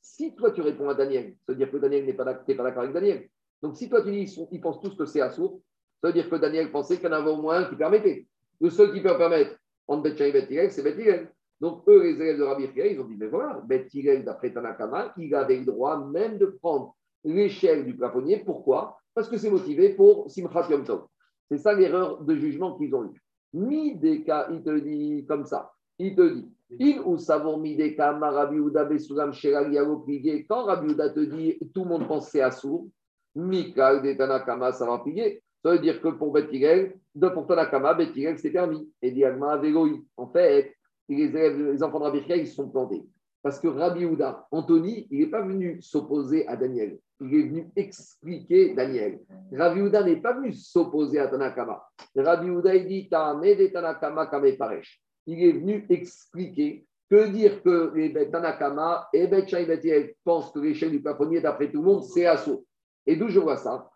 Si 0.00 0.34
toi, 0.34 0.50
tu 0.52 0.62
réponds 0.62 0.88
à 0.88 0.94
Daniel, 0.94 1.34
ça 1.44 1.52
veut 1.52 1.56
dire 1.56 1.70
que 1.70 1.76
Daniel 1.76 2.06
n'est 2.06 2.14
pas 2.14 2.24
d'accord 2.24 2.82
avec 2.82 2.92
Daniel. 2.92 3.28
Donc, 3.62 3.76
si 3.76 3.88
toi, 3.88 4.02
tu 4.02 4.10
dis, 4.10 4.32
ils, 4.52 4.60
pensent 4.60 4.80
tous 4.80 4.94
que 4.96 5.04
c'est 5.04 5.20
assourd, 5.20 5.60
ça 6.00 6.08
veut 6.08 6.14
dire 6.14 6.30
que 6.30 6.36
Daniel 6.36 6.70
pensait 6.70 6.96
qu'il 6.96 7.06
y 7.06 7.08
en 7.08 7.12
avait 7.12 7.30
au 7.30 7.40
moins 7.40 7.58
un 7.58 7.64
qui 7.64 7.76
permettait. 7.76 8.26
Le 8.60 8.70
seul 8.70 8.92
qui 8.92 9.00
peut 9.00 9.16
permettre 9.16 9.56
entre 9.88 10.14
Shammai 10.16 10.46
et 10.50 10.70
c'est 10.70 10.82
Beth 10.82 10.98
Hillel. 10.98 11.30
Donc, 11.60 11.82
eux, 11.88 12.02
les 12.02 12.20
élèves 12.20 12.38
de 12.38 12.42
Rabbi 12.42 12.64
Hillel, 12.64 12.92
ils 12.92 13.00
ont 13.00 13.04
dit, 13.04 13.16
mais 13.18 13.28
voilà, 13.28 13.60
Beth 13.64 13.92
Hillel, 13.92 14.24
d'après 14.24 14.52
Tanakama, 14.52 15.12
il 15.16 15.34
avait 15.34 15.58
le 15.58 15.64
droit 15.64 16.04
même 16.06 16.38
de 16.38 16.46
prendre 16.46 16.94
l'échelle 17.24 17.84
du 17.84 17.96
plafonnier. 17.96 18.42
Pourquoi? 18.44 18.98
Parce 19.14 19.28
que 19.28 19.38
c'est 19.38 19.50
motivé 19.50 19.94
pour 19.94 20.30
Simchat 20.30 20.68
Yom 20.70 20.84
Tov. 20.84 21.06
C'est 21.50 21.58
ça 21.58 21.74
l'erreur 21.74 22.22
de 22.22 22.34
jugement 22.36 22.76
qu'ils 22.76 22.94
ont 22.94 23.04
eue. 23.04 23.22
Mideka, 23.56 24.48
il 24.50 24.62
te 24.62 24.78
dit 24.78 25.24
comme 25.26 25.44
ça. 25.44 25.72
Il 25.98 26.14
te 26.14 26.34
dit, 26.34 26.46
il 26.78 27.00
ou 27.00 27.16
savon 27.16 27.58
Mideka, 27.58 28.12
Marabi 28.12 28.58
Ouda, 28.58 28.84
Besulam, 28.84 29.32
Sheral, 29.32 29.72
Yalo, 29.72 30.00
Pligé. 30.00 30.44
Quand 30.46 30.64
Rabbi 30.64 30.92
Ouda 30.92 31.10
te 31.10 31.20
dit, 31.20 31.58
tout 31.74 31.84
le 31.84 31.88
monde 31.88 32.06
pense 32.06 32.28
c'est 32.28 32.42
Assour, 32.42 32.86
Mikal, 33.34 34.02
de 34.02 34.12
Tanakama, 34.12 34.72
ça 34.72 34.86
va 34.86 34.98
plier. 34.98 35.42
Ça 35.62 35.72
veut 35.72 35.78
dire 35.78 36.00
que 36.00 36.08
pour 36.08 36.32
Beth 36.32 36.52
Hillel, 36.52 36.98
de 37.14 37.28
pour 37.28 37.46
Tanakama, 37.46 37.94
Beth 37.94 38.14
Hillel, 38.14 38.38
c'est 38.38 38.50
permis. 38.50 38.90
Et 39.00 39.10
Diagma, 39.10 39.56
Véloï. 39.56 40.02
En 40.16 40.28
fait, 40.28 40.74
les, 41.08 41.24
élèves, 41.24 41.72
les 41.72 41.82
enfants 41.82 41.98
de 41.98 42.04
Rabbi 42.04 42.24
ils 42.28 42.46
se 42.46 42.54
sont 42.54 42.68
plantés. 42.68 43.04
Parce 43.46 43.60
que 43.60 43.68
Rabbi 43.68 44.04
Houda, 44.04 44.44
Anthony, 44.50 45.06
il 45.08 45.20
n'est 45.20 45.30
pas 45.30 45.42
venu 45.42 45.80
s'opposer 45.80 46.48
à 46.48 46.56
Daniel. 46.56 46.98
Il 47.20 47.32
est 47.32 47.42
venu 47.44 47.70
expliquer 47.76 48.74
Daniel. 48.74 49.20
Rabbi 49.52 49.82
Houda 49.82 50.02
n'est 50.02 50.16
pas 50.16 50.32
venu 50.32 50.52
s'opposer 50.52 51.20
à 51.20 51.28
Tanakama. 51.28 51.80
Rabbi 52.16 52.50
Houda, 52.50 52.74
il 52.74 52.88
dit 52.88 53.04
de 53.04 53.72
Tanakama 53.72 54.26
Kame 54.26 54.56
Paresh. 54.56 55.00
Il 55.28 55.40
est 55.44 55.52
venu 55.52 55.86
expliquer 55.88 56.84
que 57.08 57.28
dire 57.28 57.62
que 57.62 57.92
les 57.94 58.08
Bet 58.08 58.32
Tanakama 58.32 59.08
et 59.12 59.28
Shai 59.46 59.64
Bet 59.64 59.78
Hillel 59.84 60.14
pensent 60.24 60.50
que 60.50 60.58
l'échelle 60.58 60.90
du 60.90 61.00
plafonnier, 61.00 61.40
d'après 61.40 61.70
tout 61.70 61.78
le 61.78 61.84
monde, 61.84 62.02
c'est 62.02 62.26
assaut. 62.26 62.66
Et 63.06 63.14
d'où 63.14 63.28
je 63.28 63.38
vois 63.38 63.58
ça? 63.58 63.88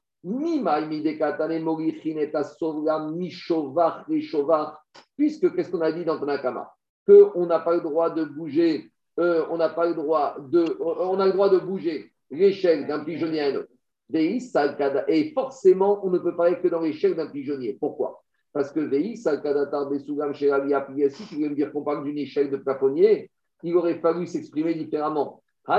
Puisque, 5.16 5.56
qu'est-ce 5.56 5.70
qu'on 5.72 5.80
a 5.80 5.90
dit 5.90 6.04
dans 6.04 6.20
Tanakama? 6.20 6.72
Qu'on 7.04 7.46
n'a 7.46 7.58
pas 7.58 7.74
le 7.74 7.80
droit 7.80 8.10
de 8.10 8.24
bouger, 8.24 8.92
euh, 9.20 9.44
on 9.50 9.58
n'a 9.58 9.68
pas 9.68 9.86
le 9.86 9.94
droit 9.94 10.36
de, 10.40 10.76
on 10.80 11.20
a 11.20 11.26
le 11.26 11.32
droit 11.32 11.50
de 11.50 11.58
bouger 11.58 12.10
l'échelle 12.30 12.86
d'un 12.86 13.04
pigeonnier 13.04 13.40
à 13.40 13.46
un 13.48 13.56
autre. 13.56 13.68
Et 15.08 15.32
forcément, 15.32 16.04
on 16.04 16.10
ne 16.10 16.18
peut 16.18 16.34
parler 16.34 16.56
que 16.58 16.68
dans 16.68 16.80
l'échelle 16.80 17.14
d'un 17.14 17.28
pigeonnier. 17.28 17.76
Pourquoi? 17.78 18.22
Parce 18.52 18.72
que 18.72 18.80
Vei, 18.80 19.14
Salkadatar, 19.16 19.88
Sherali, 20.34 20.74
Apiyasi, 20.74 21.24
qui 21.26 21.42
veut 21.42 21.54
dire 21.54 21.70
qu'on 21.72 21.82
parle 21.82 22.02
d'une 22.04 22.18
échelle 22.18 22.50
de 22.50 22.56
plafonnier, 22.56 23.30
il 23.62 23.76
aurait 23.76 24.00
fallu 24.00 24.26
s'exprimer 24.26 24.74
différemment. 24.74 25.42
Tu 25.66 25.72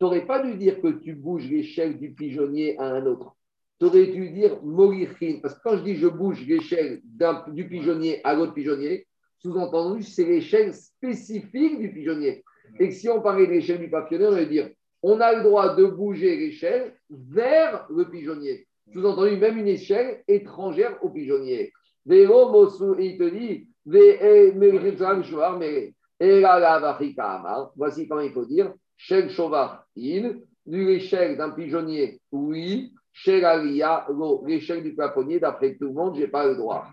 n'aurais 0.00 0.26
pas 0.26 0.42
dû 0.42 0.56
dire 0.56 0.82
que 0.82 0.88
tu 0.88 1.14
bouges 1.14 1.48
l'échelle 1.48 1.98
du 1.98 2.12
pigeonnier 2.12 2.76
à 2.78 2.86
un 2.86 3.06
autre. 3.06 3.36
Tu 3.78 3.86
aurais 3.86 4.06
dû 4.06 4.30
dire. 4.30 4.58
Parce 5.40 5.54
que 5.54 5.60
quand 5.62 5.76
je 5.76 5.84
dis 5.84 5.94
je 5.96 6.08
bouge 6.08 6.44
l'échelle 6.46 7.00
du 7.48 7.68
pigeonnier 7.68 8.20
à 8.24 8.34
l'autre 8.34 8.52
pigeonnier, 8.52 9.06
sous-entendu, 9.44 10.02
c'est 10.02 10.24
l'échelle 10.24 10.72
spécifique 10.72 11.78
du 11.78 11.92
pigeonnier. 11.92 12.42
Et 12.80 12.90
si 12.90 13.10
on 13.10 13.20
parlait 13.20 13.46
de 13.46 13.52
l'échelle 13.52 13.78
du 13.78 13.90
papillonnier, 13.90 14.26
on 14.26 14.36
va 14.36 14.44
dire 14.46 14.70
on 15.02 15.20
a 15.20 15.34
le 15.34 15.42
droit 15.42 15.74
de 15.74 15.84
bouger 15.84 16.34
l'échelle 16.34 16.94
vers 17.10 17.86
le 17.90 18.08
pigeonnier. 18.08 18.66
Sous-entendu, 18.90 19.36
même 19.36 19.58
une 19.58 19.68
échelle 19.68 20.22
étrangère 20.26 20.96
au 21.02 21.10
pigeonnier. 21.10 21.74
Il 22.06 22.26
te 22.26 23.28
dit 23.28 23.68
Voici 27.76 28.08
comment 28.08 28.22
il 28.22 28.32
faut 28.32 28.46
dire 28.46 28.72
Shel 28.96 29.28
Shovar, 29.28 29.84
il, 29.94 30.40
l'échelle 30.64 31.36
d'un 31.36 31.50
pigeonnier, 31.50 32.18
oui, 32.32 32.94
Shel 33.12 33.44
Alia, 33.44 34.06
l'échelle 34.46 34.82
du 34.82 34.94
plafonnier, 34.94 35.38
d'après 35.38 35.74
tout 35.74 35.88
le 35.88 35.92
monde, 35.92 36.16
je 36.16 36.22
n'ai 36.22 36.28
pas 36.28 36.46
le 36.46 36.56
droit. 36.56 36.86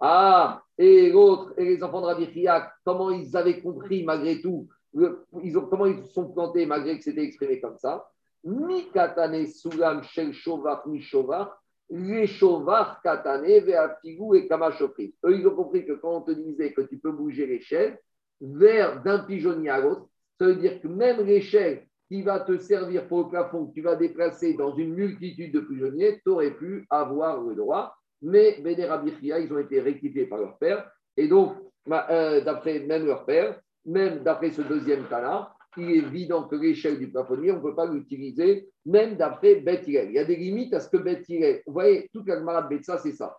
Ah, 0.00 0.62
et 0.82 1.10
l'autre, 1.10 1.52
et 1.58 1.64
les 1.66 1.82
enfants 1.82 2.00
de 2.00 2.06
Rabbi 2.06 2.32
Chiak, 2.32 2.72
comment 2.86 3.10
ils 3.10 3.36
avaient 3.36 3.60
compris 3.60 4.02
malgré 4.02 4.40
tout, 4.40 4.66
comment 4.94 5.84
ils 5.84 6.06
se 6.06 6.12
sont 6.12 6.32
plantés 6.32 6.64
malgré 6.64 6.96
que 6.96 7.04
c'était 7.04 7.22
exprimé 7.22 7.60
comme 7.60 7.76
ça? 7.76 8.08
Mi 8.44 8.90
katane 8.90 9.46
sulam 9.46 10.02
shel 10.02 10.32
shovar 10.32 10.88
mi 10.88 11.02
shovar, 11.02 11.60
les 11.90 12.26
shovar 12.26 13.02
katane 13.02 13.60
ve'afigu 13.60 14.36
et 14.36 14.48
kamashopri. 14.48 15.14
Eux, 15.26 15.38
ils 15.38 15.46
ont 15.46 15.54
compris 15.54 15.84
que 15.84 15.92
quand 15.92 16.16
on 16.16 16.22
te 16.22 16.30
disait 16.30 16.72
que 16.72 16.80
tu 16.80 16.96
peux 16.96 17.12
bouger 17.12 17.46
l'échelle 17.46 17.98
vers 18.40 19.02
d'un 19.02 19.18
pigeonnier 19.18 19.68
à 19.68 19.80
l'autre, 19.80 20.08
ça 20.38 20.46
veut 20.46 20.56
dire 20.56 20.80
que 20.80 20.88
même 20.88 21.20
l'échelle 21.26 21.86
qui 22.08 22.22
va 22.22 22.40
te 22.40 22.56
servir 22.56 23.06
pour 23.06 23.24
le 23.24 23.28
plafond, 23.28 23.66
que 23.66 23.74
tu 23.74 23.82
vas 23.82 23.96
déplacer 23.96 24.54
dans 24.54 24.74
une 24.74 24.94
multitude 24.94 25.52
de 25.52 25.60
pigeonniers, 25.60 26.22
tu 26.24 26.30
aurais 26.30 26.52
pu 26.52 26.86
avoir 26.88 27.42
le 27.42 27.54
droit 27.54 27.94
mais 28.22 28.60
Béné 28.60 28.86
Rabichia, 28.86 29.38
ils 29.38 29.52
ont 29.52 29.58
été 29.58 29.80
rectifiés 29.80 30.26
par 30.26 30.38
leur 30.38 30.58
père. 30.58 30.90
Et 31.16 31.28
donc, 31.28 31.54
euh, 31.88 32.40
d'après 32.42 32.80
même 32.80 33.06
leur 33.06 33.24
père, 33.24 33.58
même 33.84 34.22
d'après 34.22 34.50
ce 34.50 34.62
deuxième 34.62 35.06
cas-là, 35.08 35.54
il 35.76 35.90
est 35.90 35.96
évident 35.98 36.44
que 36.44 36.56
l'échelle 36.56 36.98
du 36.98 37.10
plafonnier, 37.10 37.52
on 37.52 37.56
ne 37.56 37.62
peut 37.62 37.74
pas 37.74 37.86
l'utiliser, 37.86 38.68
même 38.84 39.16
d'après 39.16 39.56
Beth 39.56 39.84
Il 39.86 40.12
y 40.12 40.18
a 40.18 40.24
des 40.24 40.36
limites 40.36 40.74
à 40.74 40.80
ce 40.80 40.88
que 40.88 40.96
Beth 40.96 41.24
Vous 41.66 41.72
voyez, 41.72 42.08
toute 42.12 42.26
la 42.26 42.38
Gemara 42.38 42.62
de 42.62 42.78
ça, 42.82 42.98
c'est 42.98 43.12
ça. 43.12 43.36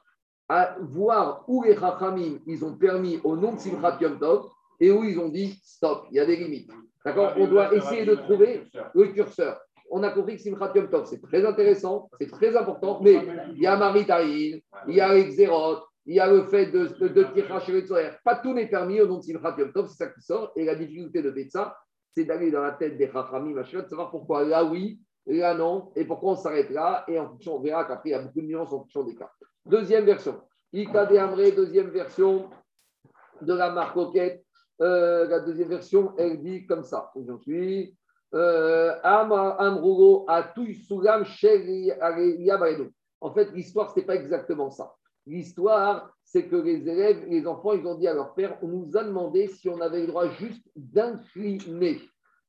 À 0.47 0.77
voir 0.81 1.43
où 1.47 1.63
les 1.63 1.75
Chachamim, 1.75 2.39
ils 2.47 2.63
ont 2.63 2.75
permis 2.75 3.19
au 3.23 3.35
nom 3.35 3.53
de 3.53 3.59
Simchat 3.59 3.97
Yom 4.01 4.19
Tov 4.19 4.49
et 4.79 4.91
où 4.91 5.03
ils 5.03 5.19
ont 5.19 5.29
dit 5.29 5.59
stop, 5.63 6.07
il 6.11 6.17
y 6.17 6.19
a 6.19 6.25
des 6.25 6.37
limites. 6.37 6.71
D'accord? 7.05 7.33
On 7.37 7.47
doit 7.47 7.73
essayer 7.73 8.05
de 8.05 8.15
trouver 8.15 8.63
le 8.93 9.07
curseur 9.07 9.59
on 9.91 10.03
a 10.03 10.09
compris 10.09 10.37
que 10.37 10.41
Simchat 10.41 10.71
Yom 10.75 10.89
Tov, 10.89 11.05
c'est 11.05 11.21
très 11.21 11.45
intéressant, 11.45 12.09
c'est 12.19 12.31
très 12.31 12.55
important, 12.55 12.99
mais 13.01 13.19
il 13.53 13.61
y 13.61 13.67
a 13.67 13.75
Maritaïn, 13.75 14.59
il 14.87 14.95
y 14.95 15.01
a 15.01 15.15
Exerot, 15.15 15.79
il 16.05 16.15
y 16.15 16.19
a 16.19 16.31
le 16.31 16.43
fait 16.45 16.67
de, 16.67 16.87
de, 16.87 17.07
de 17.09 17.23
tirer 17.23 18.11
Pas 18.23 18.37
tout 18.37 18.53
n'est 18.53 18.69
permis 18.69 19.01
au 19.01 19.07
nom 19.07 19.17
de 19.17 19.23
Simchat 19.23 19.55
Yom 19.57 19.71
Tov, 19.71 19.87
c'est 19.87 20.03
ça 20.03 20.07
qui 20.07 20.21
sort. 20.21 20.51
Et 20.55 20.65
la 20.65 20.75
difficulté 20.75 21.21
de 21.21 21.33
ça, 21.49 21.75
c'est 22.15 22.25
d'aller 22.25 22.51
dans 22.51 22.61
la 22.61 22.71
tête 22.71 22.97
des 22.97 23.11
Chachamim, 23.11 23.53
de 23.53 23.87
savoir 23.87 24.09
pourquoi 24.11 24.43
là 24.43 24.63
oui, 24.63 24.99
là 25.25 25.53
non, 25.53 25.91
et 25.95 26.05
pourquoi 26.05 26.31
on 26.31 26.35
s'arrête 26.35 26.69
là. 26.69 27.03
Et 27.07 27.19
en 27.19 27.27
fonction, 27.29 27.57
on 27.57 27.61
verra 27.61 27.85
qu'après, 27.85 28.09
il 28.09 28.11
y 28.13 28.15
a 28.15 28.21
beaucoup 28.21 28.41
de 28.41 28.47
nuances 28.47 28.73
en 28.73 28.79
fonction 28.79 29.03
des 29.03 29.15
cas. 29.15 29.29
Deuxième 29.65 30.05
version. 30.05 30.41
Ikade 30.73 31.15
Amré, 31.15 31.51
deuxième 31.51 31.89
version 31.89 32.49
de 33.41 33.53
la 33.53 33.71
marque 33.71 33.97
euh, 34.81 35.27
la 35.27 35.39
deuxième 35.41 35.69
version, 35.69 36.13
elle 36.17 36.41
dit 36.41 36.65
comme 36.65 36.83
ça. 36.83 37.11
J'en 37.15 37.39
suis. 37.39 37.95
Euh, 38.33 38.95
en 43.21 43.33
fait, 43.33 43.51
l'histoire, 43.51 43.91
ce 43.91 43.99
n'est 43.99 44.05
pas 44.05 44.15
exactement 44.15 44.71
ça. 44.71 44.95
L'histoire, 45.27 46.11
c'est 46.23 46.47
que 46.47 46.55
les 46.55 46.87
élèves, 46.87 47.25
les 47.27 47.45
enfants, 47.45 47.73
ils 47.73 47.85
ont 47.85 47.95
dit 47.95 48.07
à 48.07 48.13
leur 48.13 48.33
père, 48.33 48.57
on 48.61 48.67
nous 48.67 48.97
a 48.97 49.03
demandé 49.03 49.47
si 49.47 49.69
on 49.69 49.81
avait 49.81 50.01
le 50.01 50.07
droit 50.07 50.29
juste 50.29 50.63
d'incliner. 50.75 52.01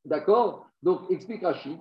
D'accord? 0.05 0.67
Donc, 0.83 1.11
explique 1.11 1.43
Rachid. 1.43 1.79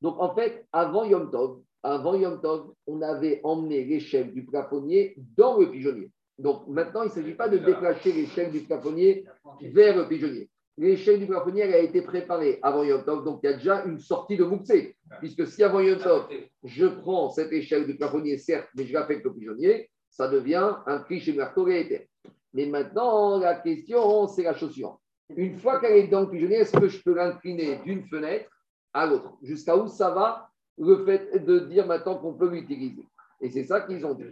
Donc, 0.00 0.16
en 0.18 0.34
fait, 0.34 0.66
avant 0.72 1.04
Yom 1.04 1.30
Tov, 1.30 1.60
avant 1.82 2.14
Yom 2.14 2.40
Tov, 2.40 2.72
on 2.86 3.00
avait 3.02 3.40
emmené 3.44 3.84
l'échelle 3.84 4.32
du 4.32 4.44
plafonnier 4.44 5.14
dans 5.36 5.58
le 5.58 5.70
pigeonnier. 5.70 6.10
Donc, 6.38 6.66
maintenant, 6.68 7.02
il 7.02 7.06
ne 7.06 7.12
s'agit 7.12 7.34
pas 7.34 7.48
de 7.48 7.58
déplacer 7.58 8.12
l'échelle 8.12 8.50
du 8.50 8.60
plafonnier 8.60 9.24
vers 9.60 9.96
le 9.96 10.08
pigeonnier 10.08 10.50
l'échelle 10.80 11.20
du 11.20 11.26
plafonnier 11.26 11.62
a 11.62 11.78
été 11.78 12.00
préparée 12.00 12.58
avant 12.62 12.82
Yom 12.82 13.04
Tov, 13.04 13.22
donc 13.22 13.40
il 13.42 13.50
y 13.50 13.52
a 13.52 13.56
déjà 13.56 13.84
une 13.84 13.98
sortie 13.98 14.38
de 14.38 14.44
Mouxé. 14.44 14.96
Puisque 15.18 15.46
si 15.46 15.62
avant 15.62 15.80
Yom 15.80 15.98
Tov, 15.98 16.26
je 16.64 16.86
prends 16.86 17.28
cette 17.28 17.52
échelle 17.52 17.86
du 17.86 17.96
plafonnier, 17.96 18.38
certes, 18.38 18.68
mais 18.74 18.86
je 18.86 18.94
l'affecte 18.94 19.26
au 19.26 19.32
pigeonnier, 19.32 19.90
ça 20.08 20.28
devient 20.28 20.72
un 20.86 21.00
prix 21.00 21.20
chez 21.20 21.36
été. 21.36 22.08
Mais 22.54 22.66
maintenant, 22.66 23.38
la 23.38 23.56
question, 23.56 24.26
c'est 24.26 24.44
la 24.44 24.54
chaussure. 24.54 24.98
Une 25.36 25.58
fois 25.58 25.80
qu'elle 25.80 25.98
est 25.98 26.08
dans 26.08 26.22
le 26.22 26.30
pigeonnier, 26.30 26.56
est-ce 26.56 26.76
que 26.76 26.88
je 26.88 27.02
peux 27.02 27.14
l'incliner 27.14 27.78
d'une 27.84 28.06
fenêtre 28.06 28.50
à 28.94 29.06
l'autre? 29.06 29.36
Jusqu'à 29.42 29.76
où 29.76 29.86
ça 29.86 30.10
va 30.10 30.48
le 30.78 31.04
fait 31.04 31.44
de 31.44 31.58
dire 31.60 31.86
maintenant 31.86 32.16
qu'on 32.16 32.32
peut 32.32 32.48
l'utiliser 32.48 33.04
Et 33.42 33.50
c'est 33.50 33.64
ça 33.64 33.82
qu'ils 33.82 34.04
ont 34.06 34.14
dit. 34.14 34.24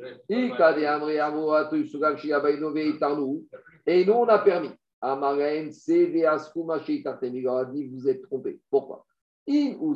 Et 3.87 4.05
nous, 4.05 4.13
on 4.13 4.27
a 4.27 4.39
permis. 4.39 4.71
Askuma 5.01 6.79
Il 6.89 7.49
a 7.49 7.65
dit 7.67 7.87
Vous 7.87 8.09
êtes 8.09 8.23
trompé. 8.23 8.61
Pourquoi? 8.71 9.05
In 9.49 9.77
ou 9.81 9.95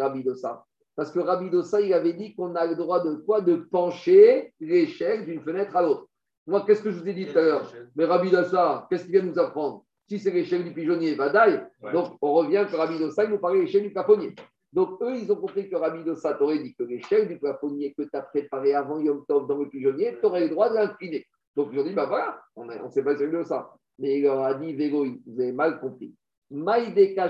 Rabidosa. 0.00 0.64
Parce 0.96 1.10
que 1.10 1.18
Rabidosa, 1.18 1.80
il 1.80 1.92
avait 1.92 2.12
dit 2.12 2.34
qu'on 2.34 2.54
a 2.54 2.66
le 2.66 2.76
droit 2.76 3.02
de 3.02 3.14
quoi? 3.16 3.40
De 3.40 3.56
pencher 3.56 4.52
l'échelle 4.60 5.24
d'une 5.24 5.40
fenêtre 5.40 5.76
à 5.76 5.82
l'autre. 5.82 6.06
Moi, 6.46 6.62
qu'est-ce 6.66 6.82
que 6.82 6.90
je 6.90 7.00
vous 7.00 7.08
ai 7.08 7.14
dit 7.14 7.26
tout 7.26 7.38
à 7.38 7.42
l'heure? 7.42 7.72
Mais 7.96 8.04
Rabidosa, 8.04 8.86
qu'est-ce 8.88 9.04
qu'il 9.04 9.12
vient 9.12 9.22
de 9.22 9.28
nous 9.28 9.38
apprendre? 9.38 9.84
Si 10.08 10.18
c'est 10.18 10.30
l'échelle 10.30 10.62
du 10.64 10.74
pigeonnier, 10.74 11.14
Badaï. 11.14 11.66
Donc, 11.92 12.18
on 12.20 12.34
revient 12.34 12.66
que 12.70 12.76
Rabidosa, 12.76 13.24
il 13.24 13.30
nous 13.30 13.38
parlait 13.38 13.60
de 13.60 13.64
l'échelle 13.64 13.84
du 13.84 13.92
plafonnier. 13.92 14.34
Donc, 14.72 15.00
eux, 15.00 15.16
ils 15.16 15.30
ont 15.32 15.36
compris 15.36 15.70
que 15.70 15.76
Rabidosa 15.76 16.34
t'aurait 16.34 16.58
dit 16.58 16.74
que 16.74 16.82
l'échelle 16.82 17.28
du 17.28 17.38
plafonnier 17.38 17.94
que 17.96 18.02
tu 18.02 18.10
as 18.12 18.22
préparé 18.22 18.74
avant 18.74 18.98
Yom 18.98 19.24
Tov 19.26 19.46
dans 19.46 19.56
le 19.56 19.68
pigeonnier, 19.68 20.16
tu 20.20 20.26
aurais 20.26 20.40
le 20.40 20.50
droit 20.50 20.68
de 20.68 20.74
l'incliner. 20.74 21.24
Donc 21.56 21.68
ils 21.72 21.78
ont 21.78 21.84
dit, 21.84 21.92
bah 21.92 22.06
voilà, 22.06 22.40
on 22.56 22.64
ne 22.64 22.90
s'est 22.90 23.04
pas 23.04 23.16
servi 23.16 23.36
de 23.36 23.42
ça. 23.42 23.70
Mais 23.98 24.18
il 24.18 24.22
leur 24.24 24.42
a 24.44 24.54
dit, 24.54 24.74
Végoï, 24.74 25.20
vous 25.26 25.40
avez 25.40 25.52
mal 25.52 25.78
compris. 25.80 26.14
Maïdeka 26.50 27.28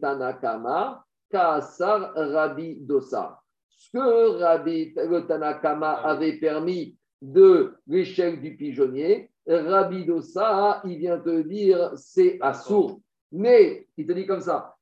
Tanakama, 0.00 1.04
Kaasar 1.30 2.12
Rabbi 2.14 2.76
Dosa. 2.80 3.40
Ce 3.68 3.90
que 3.90 4.38
Rabbi, 4.38 4.94
le 4.96 5.26
Tanakama 5.26 5.92
avait 5.92 6.38
permis 6.38 6.96
de 7.20 7.74
l'échelle 7.86 8.40
du 8.40 8.56
pigeonnier, 8.56 9.30
Rabbi 9.46 10.06
Dosa, 10.06 10.80
il 10.84 10.98
vient 10.98 11.18
te 11.18 11.42
dire, 11.42 11.92
c'est 11.96 12.38
assourd. 12.40 13.00
Mais 13.32 13.86
il 13.96 14.06
te 14.06 14.12
dit 14.12 14.26
comme 14.26 14.40
ça, 14.40 14.76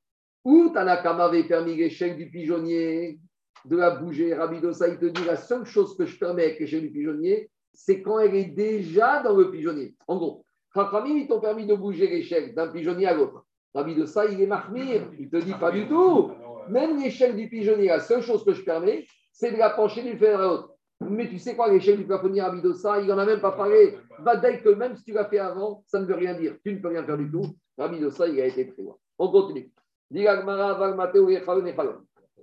où 0.44 0.68
Tanakama 0.70 1.24
avait 1.24 1.44
permis 1.44 1.76
l'échelle 1.76 2.16
du 2.16 2.30
pigeonnier 2.30 3.18
de 3.64 3.76
la 3.76 3.92
bouger, 3.92 4.34
Rabbi 4.34 4.60
Dosa, 4.60 4.88
il 4.88 4.98
te 4.98 5.06
dit, 5.06 5.24
la 5.24 5.36
seule 5.36 5.64
chose 5.64 5.96
que 5.96 6.04
je 6.04 6.18
permets 6.18 6.44
avec 6.44 6.60
l'échelle 6.60 6.82
du 6.82 6.90
pigeonnier, 6.90 7.50
c'est 7.72 8.02
quand 8.02 8.18
elle 8.18 8.34
est 8.34 8.44
déjà 8.44 9.22
dans 9.22 9.34
le 9.34 9.50
pigeonnier. 9.50 9.94
En 10.06 10.16
gros, 10.16 10.44
Chachamim, 10.74 11.16
ils 11.16 11.28
t'ont 11.28 11.40
permis 11.40 11.66
de 11.66 11.74
bouger 11.74 12.06
l'échelle 12.06 12.54
d'un 12.54 12.68
pigeonnier 12.68 13.06
à 13.06 13.14
l'autre. 13.14 13.44
Rabbi 13.74 13.94
de 13.94 14.06
il 14.32 14.40
est 14.40 14.46
marmire. 14.46 15.08
Il 15.18 15.30
te 15.30 15.36
dit 15.36 15.54
pas 15.54 15.70
du 15.70 15.86
tout. 15.88 16.30
Même 16.68 16.98
l'échelle 16.98 17.36
du 17.36 17.48
pigeonnier, 17.48 17.88
la 17.88 18.00
seule 18.00 18.22
chose 18.22 18.44
que 18.44 18.52
je 18.52 18.62
permets, 18.62 19.06
c'est 19.32 19.52
de 19.52 19.56
la 19.56 19.70
pencher 19.70 20.02
d'une 20.02 20.18
fenêtre 20.18 20.40
à 20.40 20.46
l'autre. 20.46 20.68
Mais 21.00 21.28
tu 21.28 21.38
sais 21.38 21.56
quoi, 21.56 21.70
l'échelle 21.70 21.96
du 21.96 22.06
plafonnier 22.06 22.42
à 22.42 22.52
Midosa, 22.52 23.00
il 23.00 23.08
n'en 23.08 23.18
a 23.18 23.26
même 23.26 23.40
pas 23.40 23.52
parlé. 23.52 23.98
Va 24.20 24.36
que 24.36 24.68
même 24.70 24.96
si 24.96 25.04
tu 25.04 25.12
l'as 25.12 25.24
fait 25.24 25.38
avant, 25.38 25.82
ça 25.86 25.98
ne 25.98 26.06
veut 26.06 26.14
rien 26.14 26.34
dire. 26.34 26.56
Tu 26.64 26.72
ne 26.72 26.78
peux 26.78 26.88
rien 26.88 27.02
faire 27.02 27.18
du 27.18 27.30
tout. 27.30 27.56
Rabbi 27.78 28.00
Dossa, 28.00 28.28
il 28.28 28.40
a 28.40 28.46
été 28.46 28.68
très 28.68 28.82
loin. 28.82 28.96
On 29.18 29.30
continue. 29.30 29.70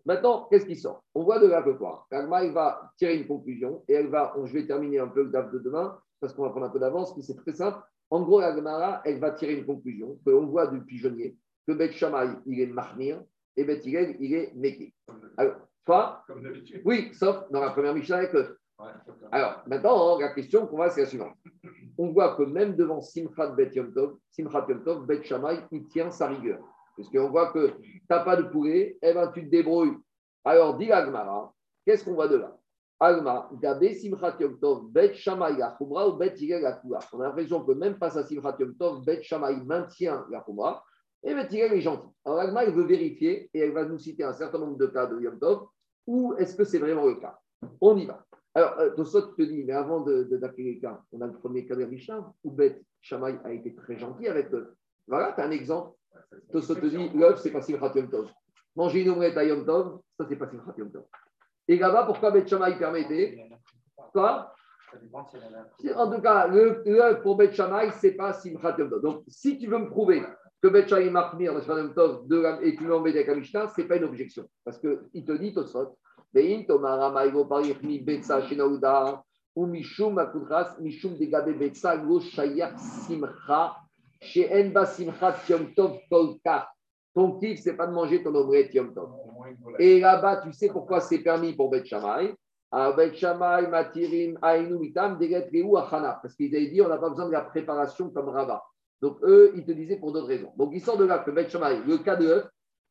Maintenant, 0.05 0.47
qu'est-ce 0.49 0.65
qui 0.65 0.75
sort? 0.75 1.03
On 1.15 1.23
voit 1.23 1.39
de 1.39 1.47
là 1.47 1.61
que 1.61 1.71
quoi? 1.71 2.07
Il 2.11 2.51
va 2.53 2.91
tirer 2.97 3.17
une 3.17 3.27
conclusion 3.27 3.83
et 3.87 3.93
elle 3.93 4.07
va, 4.07 4.33
je 4.43 4.53
vais 4.53 4.65
terminer 4.65 4.99
un 4.99 5.07
peu 5.07 5.23
le 5.23 5.29
DAF 5.29 5.51
de 5.51 5.59
demain 5.59 5.97
parce 6.19 6.33
qu'on 6.33 6.43
va 6.43 6.49
prendre 6.49 6.65
un 6.65 6.69
peu 6.69 6.79
d'avance, 6.79 7.15
mais 7.15 7.23
c'est 7.23 7.35
très 7.35 7.53
simple. 7.53 7.79
En 8.09 8.23
gros, 8.23 8.39
l'Agmara, 8.41 9.01
elle 9.05 9.19
va 9.19 9.31
tirer 9.31 9.53
une 9.53 9.65
conclusion 9.65 10.17
que 10.25 10.31
on 10.31 10.47
voit 10.47 10.67
du 10.67 10.81
pigeonnier 10.83 11.37
que 11.67 11.73
Bet 11.73 11.91
Shammai, 11.91 12.33
il 12.47 12.59
est 12.59 12.67
Mahmir 12.67 13.21
et 13.55 13.63
Bet 13.63 13.81
Hillel, 13.83 14.15
il 14.19 14.33
est 14.33 14.51
Meki. 14.55 14.93
Alors, 15.37 15.55
toi, 15.85 16.23
Comme 16.27 16.41
d'habitude. 16.41 16.81
oui, 16.85 17.11
sauf 17.13 17.49
dans 17.51 17.61
la 17.61 17.69
première 17.71 17.93
Mishnah 17.93 18.17
avec 18.17 18.33
eux. 18.35 18.57
Ouais. 18.79 18.87
Alors, 19.31 19.61
maintenant, 19.67 20.17
la 20.19 20.29
question 20.33 20.65
qu'on 20.65 20.77
va, 20.77 20.89
c'est 20.89 21.01
la 21.01 21.07
suivante. 21.07 21.35
On 21.97 22.11
voit 22.11 22.35
que 22.35 22.43
même 22.43 22.75
devant 22.75 23.01
Simchat 23.01 23.47
Bet 23.51 23.71
Yom 23.73 23.93
Tov, 23.93 24.17
Simchat 24.31 24.65
Yom 24.69 24.83
Tov, 24.83 25.05
Bet 25.05 25.23
Shammai, 25.23 25.59
il 25.71 25.87
tient 25.87 26.09
sa 26.09 26.27
rigueur. 26.27 26.59
Parce 26.99 27.09
qu'on 27.09 27.29
voit 27.29 27.53
que 27.53 27.67
tu 27.81 28.03
n'as 28.09 28.25
pas 28.25 28.35
de 28.35 28.43
poulet, 28.49 28.97
eh 29.01 29.13
ben, 29.13 29.31
tu 29.33 29.45
te 29.45 29.49
débrouilles. 29.49 29.97
Alors, 30.43 30.77
dit 30.77 30.91
Agmara, 30.91 31.53
qu'est-ce 31.85 32.03
qu'on 32.03 32.13
voit 32.13 32.27
de 32.27 32.35
là? 32.35 32.57
Agma, 32.99 33.49
Gabé 33.61 33.93
Simchat 33.93 34.35
Yom 34.41 34.59
Tov, 34.59 34.91
Bet 34.91 35.13
Shammai 35.13 35.55
la 35.57 35.77
ou. 35.79 36.95
On 37.13 37.21
a 37.21 37.23
l'impression 37.23 37.63
que 37.63 37.71
même 37.71 37.95
face 37.95 38.17
à 38.17 38.25
Simchat 38.25 38.57
Yom 38.59 38.75
Tov, 38.75 39.05
Bet 39.05 39.23
Shammai 39.23 39.55
maintient 39.63 40.25
la 40.29 40.41
Khumra 40.41 40.83
et 41.23 41.33
Bet 41.33 41.47
est 41.53 41.79
gentil. 41.79 42.09
Alors, 42.25 42.39
Agma, 42.39 42.65
il 42.65 42.73
veut 42.73 42.83
vérifier 42.83 43.49
et 43.53 43.59
elle 43.59 43.71
va 43.71 43.85
nous 43.85 43.97
citer 43.97 44.25
un 44.25 44.33
certain 44.33 44.59
nombre 44.59 44.77
de 44.77 44.87
cas 44.87 45.05
de 45.05 45.21
Yom 45.21 45.39
Tov 45.39 45.67
où 46.05 46.33
est-ce 46.37 46.57
que 46.57 46.65
c'est 46.65 46.79
vraiment 46.79 47.05
le 47.05 47.15
cas? 47.15 47.39
On 47.79 47.95
y 47.95 48.05
va. 48.05 48.25
Alors, 48.55 48.77
euh, 48.79 48.89
Tosot 48.89 49.33
te 49.37 49.43
dit, 49.43 49.63
mais 49.63 49.73
avant 49.73 50.01
d'appeler 50.01 50.63
les 50.63 50.79
cas, 50.79 51.01
on 51.13 51.21
a 51.21 51.27
le 51.27 51.33
premier 51.33 51.65
cas 51.65 51.75
de 51.75 51.85
Mishnah, 51.85 52.33
où 52.43 52.51
Bet 52.51 52.81
Shammai 52.99 53.37
a 53.45 53.53
été 53.53 53.73
très 53.75 53.97
gentil 53.97 54.27
avec 54.27 54.53
eux. 54.53 54.75
Voilà, 55.07 55.31
tu 55.31 55.41
as 55.41 55.45
un 55.45 55.51
exemple. 55.51 55.95
Tosot 56.51 56.75
te 56.75 56.85
dit, 56.85 57.09
l'œuf, 57.15 57.39
c'est 57.39 57.51
pas 57.51 57.61
Simchat 57.61 57.91
Yom 57.95 58.09
Tov. 58.09 58.29
Manger 58.75 59.01
une 59.01 59.09
omelette 59.09 59.37
à 59.37 59.43
Yom 59.43 59.65
Tov, 59.65 59.99
ça, 60.17 60.25
c'est 60.27 60.35
pas 60.35 60.47
Simchat 60.47 60.73
Yom 60.77 60.91
Tov. 60.91 61.03
Et 61.67 61.77
là-bas, 61.77 62.05
pourquoi 62.05 62.31
Bet 62.31 62.47
Shammai 62.47 62.77
permettait 62.77 63.49
Quoi 64.11 64.53
En 65.95 66.11
tout 66.11 66.21
cas, 66.21 66.47
l'œuf 66.47 67.21
pour 67.21 67.35
Bet 67.37 67.53
Shammai, 67.53 67.91
c'est 67.99 68.13
pas 68.13 68.33
Simchat 68.33 68.75
Yom 68.77 68.89
Tov. 68.89 69.01
Donc, 69.01 69.23
si 69.27 69.57
tu 69.57 69.67
veux 69.67 69.77
me 69.77 69.89
prouver 69.89 70.23
que 70.61 70.67
Bet 70.67 70.87
Shammai 70.87 71.09
marque 71.09 71.35
mir 71.35 71.53
Tov 71.95 72.25
et 72.61 72.75
tu 72.75 72.85
l'embêtes 72.85 73.15
avec 73.15 73.27
la 73.27 73.35
Mishnah, 73.35 73.67
ce 73.67 73.81
n'est 73.81 73.87
pas 73.87 73.97
une 73.97 74.05
objection. 74.05 74.47
Parce 74.63 74.79
qu'il 74.79 75.25
te 75.25 75.31
dit, 75.33 75.53
Tosot, 75.53 75.97
Vein 76.33 76.63
Tomara 76.67 77.11
Maïgo 77.11 77.45
Parich 77.45 77.81
Mi 77.81 77.99
Betsa 77.99 78.41
Shenaouda, 78.43 79.23
ou 79.55 79.65
Mishum 79.65 80.17
Akudras, 80.19 80.77
Mishum 80.79 81.17
Degabe 81.17 81.57
Betsa, 81.57 81.97
Go 81.97 82.19
Shayak 82.19 82.77
Simcha, 82.79 83.75
She'en 84.21 84.69
Ba 84.71 84.85
Simcha 84.85 85.35
Yom 85.47 85.73
Tov 85.73 85.99
Kolka. 86.09 86.69
Ton 87.15 87.39
kiff, 87.39 87.61
c'est 87.61 87.75
pas 87.75 87.87
de 87.87 87.93
manger 87.93 88.21
ton 88.21 88.33
omelette 88.35 88.73
Yom 88.73 88.93
Tov. 88.93 89.09
Et 89.79 89.99
là-bas, 89.99 90.41
tu 90.43 90.53
sais 90.53 90.69
pourquoi 90.69 91.01
c'est 91.01 91.19
permis 91.19 91.53
pour 91.53 91.69
Bet 91.69 91.85
Shammai? 91.85 92.35
À 92.71 92.91
Bet 92.91 93.15
Shammai, 93.15 93.67
Matirim, 93.67 94.37
Ainu, 94.43 94.77
Mitam, 94.77 95.17
Deget, 95.17 95.49
Reu, 95.53 95.77
Achana. 95.77 96.19
Parce 96.21 96.35
qu'ils 96.35 96.55
avaient 96.55 96.67
dit, 96.67 96.81
on 96.81 96.87
n'a 96.87 96.97
pas 96.97 97.09
besoin 97.09 97.25
de 97.25 97.31
la 97.31 97.41
préparation 97.41 98.11
comme 98.11 98.29
Rava. 98.29 98.63
Donc, 99.01 99.17
eux, 99.23 99.53
ils 99.55 99.65
te 99.65 99.71
disaient 99.71 99.95
pour 99.95 100.11
d'autres 100.11 100.27
raisons. 100.27 100.51
Donc, 100.55 100.71
il 100.73 100.81
sort 100.81 100.97
de 100.97 101.05
là 101.05 101.19
que 101.19 101.31
Bet 101.31 101.49
Shammai, 101.49 101.81
le 101.87 101.97
cas 101.97 102.15
de 102.15 102.27
œuf, 102.27 102.49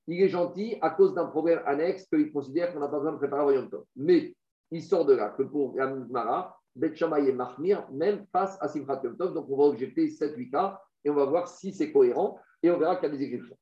il 0.08 0.20
est 0.22 0.28
gentil 0.28 0.78
à 0.80 0.90
cause 0.90 1.14
d'un 1.14 1.26
problème 1.26 1.60
annexe 1.66 2.06
qu'ils 2.08 2.32
considèrent 2.32 2.72
qu'on 2.72 2.80
n'a 2.80 2.88
pas 2.88 2.96
besoin 2.96 3.12
de 3.12 3.18
préparer 3.18 3.44
au 3.44 3.50
Yom 3.52 3.68
Tov. 3.68 3.84
Mais 3.94 4.34
il 4.70 4.82
sort 4.82 5.04
de 5.04 5.14
là 5.14 5.28
que 5.28 5.42
pour 5.42 5.76
la 5.76 5.86
Mara, 5.86 6.58
Bet 6.74 6.96
Shammai 6.96 7.28
et 7.28 7.32
Mahmir, 7.32 7.86
même 7.92 8.24
face 8.32 8.56
à 8.60 8.68
Simchat 8.68 9.00
Yom 9.04 9.16
Tov. 9.16 9.34
Donc, 9.34 9.46
on 9.48 9.56
va 9.56 9.64
objecter 9.64 10.08
7-8 10.08 10.50
cas 10.50 10.80
et 11.08 11.10
on 11.10 11.14
va 11.14 11.24
voir 11.24 11.48
si 11.48 11.72
c'est 11.72 11.90
cohérent 11.90 12.38
et 12.62 12.70
on 12.70 12.78
verra 12.78 12.96
qu'il 12.96 13.08
y 13.08 13.12
a 13.12 13.16
des 13.16 13.24
exceptions. 13.24 13.56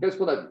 Qu'est-ce 0.00 0.16
qu'on 0.16 0.28
a 0.28 0.36
vu? 0.36 0.48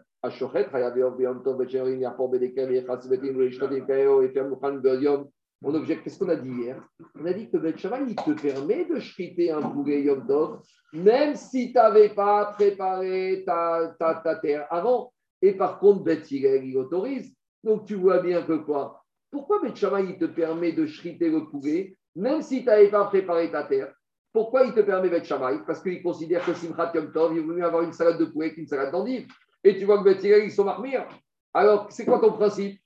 On 5.62 5.76
objecte, 5.76 6.04
qu'est-ce 6.04 6.20
qu'on 6.20 6.30
a 6.30 6.36
dit 6.36 6.50
hier? 6.50 6.82
On 7.20 7.26
a 7.26 7.34
dit 7.34 7.50
que 7.50 7.58
Bet 7.58 7.76
il 8.08 8.16
te 8.16 8.32
permet 8.42 8.86
de 8.86 9.00
chriter 9.00 9.52
un 9.52 9.62
poulet 9.62 10.04
Yom 10.04 10.26
Tov, 10.26 10.60
même 10.94 11.36
si 11.36 11.68
tu 11.68 11.74
n'avais 11.74 12.10
pas 12.10 12.54
préparé 12.54 13.44
ta, 13.46 13.94
ta, 13.98 14.16
ta, 14.16 14.36
terre 14.36 14.68
avant. 14.70 15.14
Et 15.42 15.54
par 15.54 15.80
contre, 15.80 16.04
Bet 16.04 16.22
il 16.32 16.78
autorise. 16.78 17.34
Donc 17.64 17.86
tu 17.86 17.96
vois 17.96 18.20
bien 18.22 18.42
que 18.42 18.58
quoi? 18.58 19.04
Pourquoi 19.32 19.62
Bet 19.62 19.70
il 19.70 20.18
te 20.18 20.26
permet 20.26 20.74
de 20.74 20.86
chriter 20.86 21.30
le 21.30 21.46
poulet, 21.46 21.96
même 22.16 22.42
si 22.42 22.60
tu 22.60 22.66
n'avais 22.66 22.90
pas 22.90 23.06
préparé 23.06 23.52
ta 23.52 23.64
terre? 23.64 23.94
Pourquoi 24.40 24.64
il 24.64 24.74
te 24.74 24.80
permet 24.80 25.10
Bet 25.10 25.26
Shammai 25.26 25.60
Parce 25.68 25.84
qu'il 25.84 26.02
considère 26.02 26.46
que 26.46 26.54
Simchat 26.54 26.94
Yom 26.96 27.12
Tov, 27.12 27.36
il 27.36 27.42
vaut 27.42 27.52
mieux 27.52 27.66
avoir 27.66 27.84
une 27.84 27.92
salade 27.92 28.18
de 28.18 28.24
poulet 28.24 28.54
qu'une 28.54 28.68
salade 28.68 28.90
d'endive. 28.90 29.28
Et 29.66 29.78
tu 29.78 29.84
vois 29.84 30.02
que 30.02 30.06
Bet 30.06 30.46
ils 30.46 30.50
sont 30.50 30.64
marmire. 30.64 31.06
Alors, 31.54 31.92
c'est 31.92 32.06
quoi 32.06 32.20
ton 32.20 32.32
principe? 32.32 32.80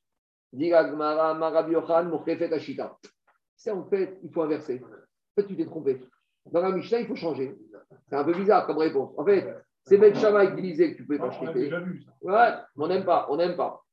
C'est 0.51 0.73
en 3.69 3.85
fait, 3.85 4.17
il 4.23 4.31
faut 4.33 4.41
inverser. 4.41 4.81
En 4.83 5.35
fait, 5.35 5.45
tu 5.45 5.55
t'es 5.55 5.67
trompé. 5.67 6.01
Dans 6.51 6.61
la 6.61 6.71
Mishnah, 6.71 7.01
il 7.01 7.05
faut 7.05 7.15
changer. 7.15 7.55
C'est 8.09 8.15
un 8.15 8.23
peu 8.23 8.33
bizarre 8.33 8.65
comme 8.65 8.79
réponse. 8.79 9.13
En 9.15 9.23
fait, 9.23 9.55
c'est 9.83 9.99
Ben 9.99 10.15
Shammai 10.15 10.55
qui 10.55 10.61
disait 10.63 10.93
que 10.93 10.97
tu 10.97 11.05
pouvais 11.05 11.19
pas 11.19 11.29
On 11.39 11.53
déjà 11.53 11.81
vu 11.81 12.01
ça. 12.01 12.11
Ouais, 12.23 12.49
on 12.77 12.87
n'aime 12.87 13.05
pas, 13.05 13.27
on 13.29 13.37
n'aime 13.37 13.55
pas. 13.55 13.83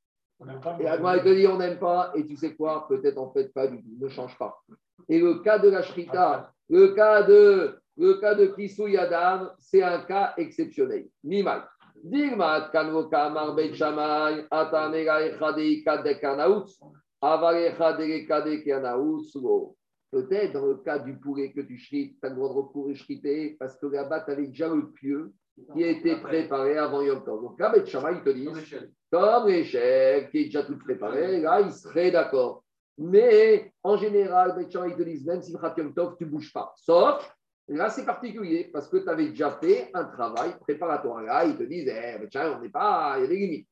Pas, 0.63 0.79
Et 0.81 0.89
Agma, 0.89 1.19
il 1.19 1.23
te 1.25 1.29
dit 1.29 1.47
on 1.47 1.59
n'aime 1.59 1.79
pas, 1.79 2.11
et 2.15 2.25
tu 2.25 2.39
sais 2.39 2.55
quoi? 2.55 2.89
Peut-être 2.89 3.19
en 3.19 3.31
fait 3.31 3.53
pas 3.53 3.67
du 3.67 3.83
tout, 3.83 3.99
ne 4.01 4.09
change 4.09 4.39
pas. 4.39 4.63
Et 5.11 5.21
le 5.21 5.41
cas 5.41 5.59
de 5.59 5.69
la 5.69 5.83
Shrita, 5.83 6.55
le 6.71 6.95
cas 6.95 7.23
de, 7.23 7.75
le 7.99 8.15
cas 8.15 8.35
de 8.35 8.47
Kisou 8.47 8.87
Yadam, 8.87 9.51
c'est 9.59 9.83
un 9.83 10.01
cas 10.03 10.35
exceptionnel. 10.37 11.09
Mimal. 11.25 11.65
Dilmat 12.03 12.71
kanvo 12.73 13.11
kamar 13.11 13.55
bet 13.55 13.75
shamay, 13.75 14.47
atamega 14.51 15.21
echade 15.21 15.85
kadek 15.85 16.25
anaoutz, 16.25 16.81
avare 17.21 17.67
echade 17.67 18.27
kadek 18.27 18.67
anaoutz, 18.69 19.35
lo. 19.35 19.77
Peut-être 20.11 20.55
dans 20.55 20.67
le 20.67 20.77
cas 20.77 20.99
du 20.99 21.17
poulet 21.19 21.53
que 21.53 21.61
tu 21.61 21.77
shrites, 21.77 22.19
tu 22.21 22.27
as 22.27 22.31
le 22.31 22.37
droit 22.37 22.49
de 22.49 22.55
recourir 22.55 22.97
shriter 22.97 23.57
parce 23.61 23.77
que 23.79 23.87
là-bas, 23.87 24.21
tu 24.21 24.33
avais 24.33 24.47
déjà 24.47 24.69
le 24.69 24.91
pieu 24.91 25.33
qui 25.73 25.85
a 25.85 25.91
été 25.91 26.17
préparé 26.17 26.79
avant 26.79 27.03
Yom 27.03 27.23
Tov. 27.23 27.43
Donc 27.43 27.61
là, 27.61 27.71
Bet 27.71 27.85
ils 27.85 28.23
te 28.25 28.31
disent, 28.31 28.91
comme 29.11 29.47
l'échec 29.47 30.31
qui 30.31 30.39
est 30.39 30.45
déjà 30.47 30.65
tout 30.65 30.79
préparé, 30.79 31.41
là, 31.41 31.61
il 31.61 31.71
serait 31.71 32.11
d'accord. 32.11 32.65
Mais 33.03 33.73
en 33.83 33.97
général, 33.97 34.55
ils 34.59 34.69
te 34.69 35.03
disent, 35.03 35.25
même 35.25 35.41
si 35.41 35.55
Tov, 35.95 36.17
tu 36.19 36.27
ne 36.27 36.31
bouges 36.31 36.53
pas. 36.53 36.75
Sauf, 36.77 37.35
là, 37.67 37.89
c'est 37.89 38.05
particulier 38.05 38.69
parce 38.71 38.89
que 38.89 38.99
tu 38.99 39.09
avais 39.09 39.31
déjà 39.31 39.53
fait 39.53 39.91
un 39.95 40.05
travail 40.05 40.55
préparatoire. 40.61 41.23
Là, 41.23 41.47
ils 41.47 41.57
te 41.57 41.63
disent, 41.63 41.89
eh, 41.89 42.19
tiens, 42.31 42.59
on 42.59 42.61
n'est 42.61 42.69
pas, 42.69 43.15
il 43.17 43.23
y 43.23 43.25
a 43.25 43.29
des 43.29 43.37
limites. 43.37 43.69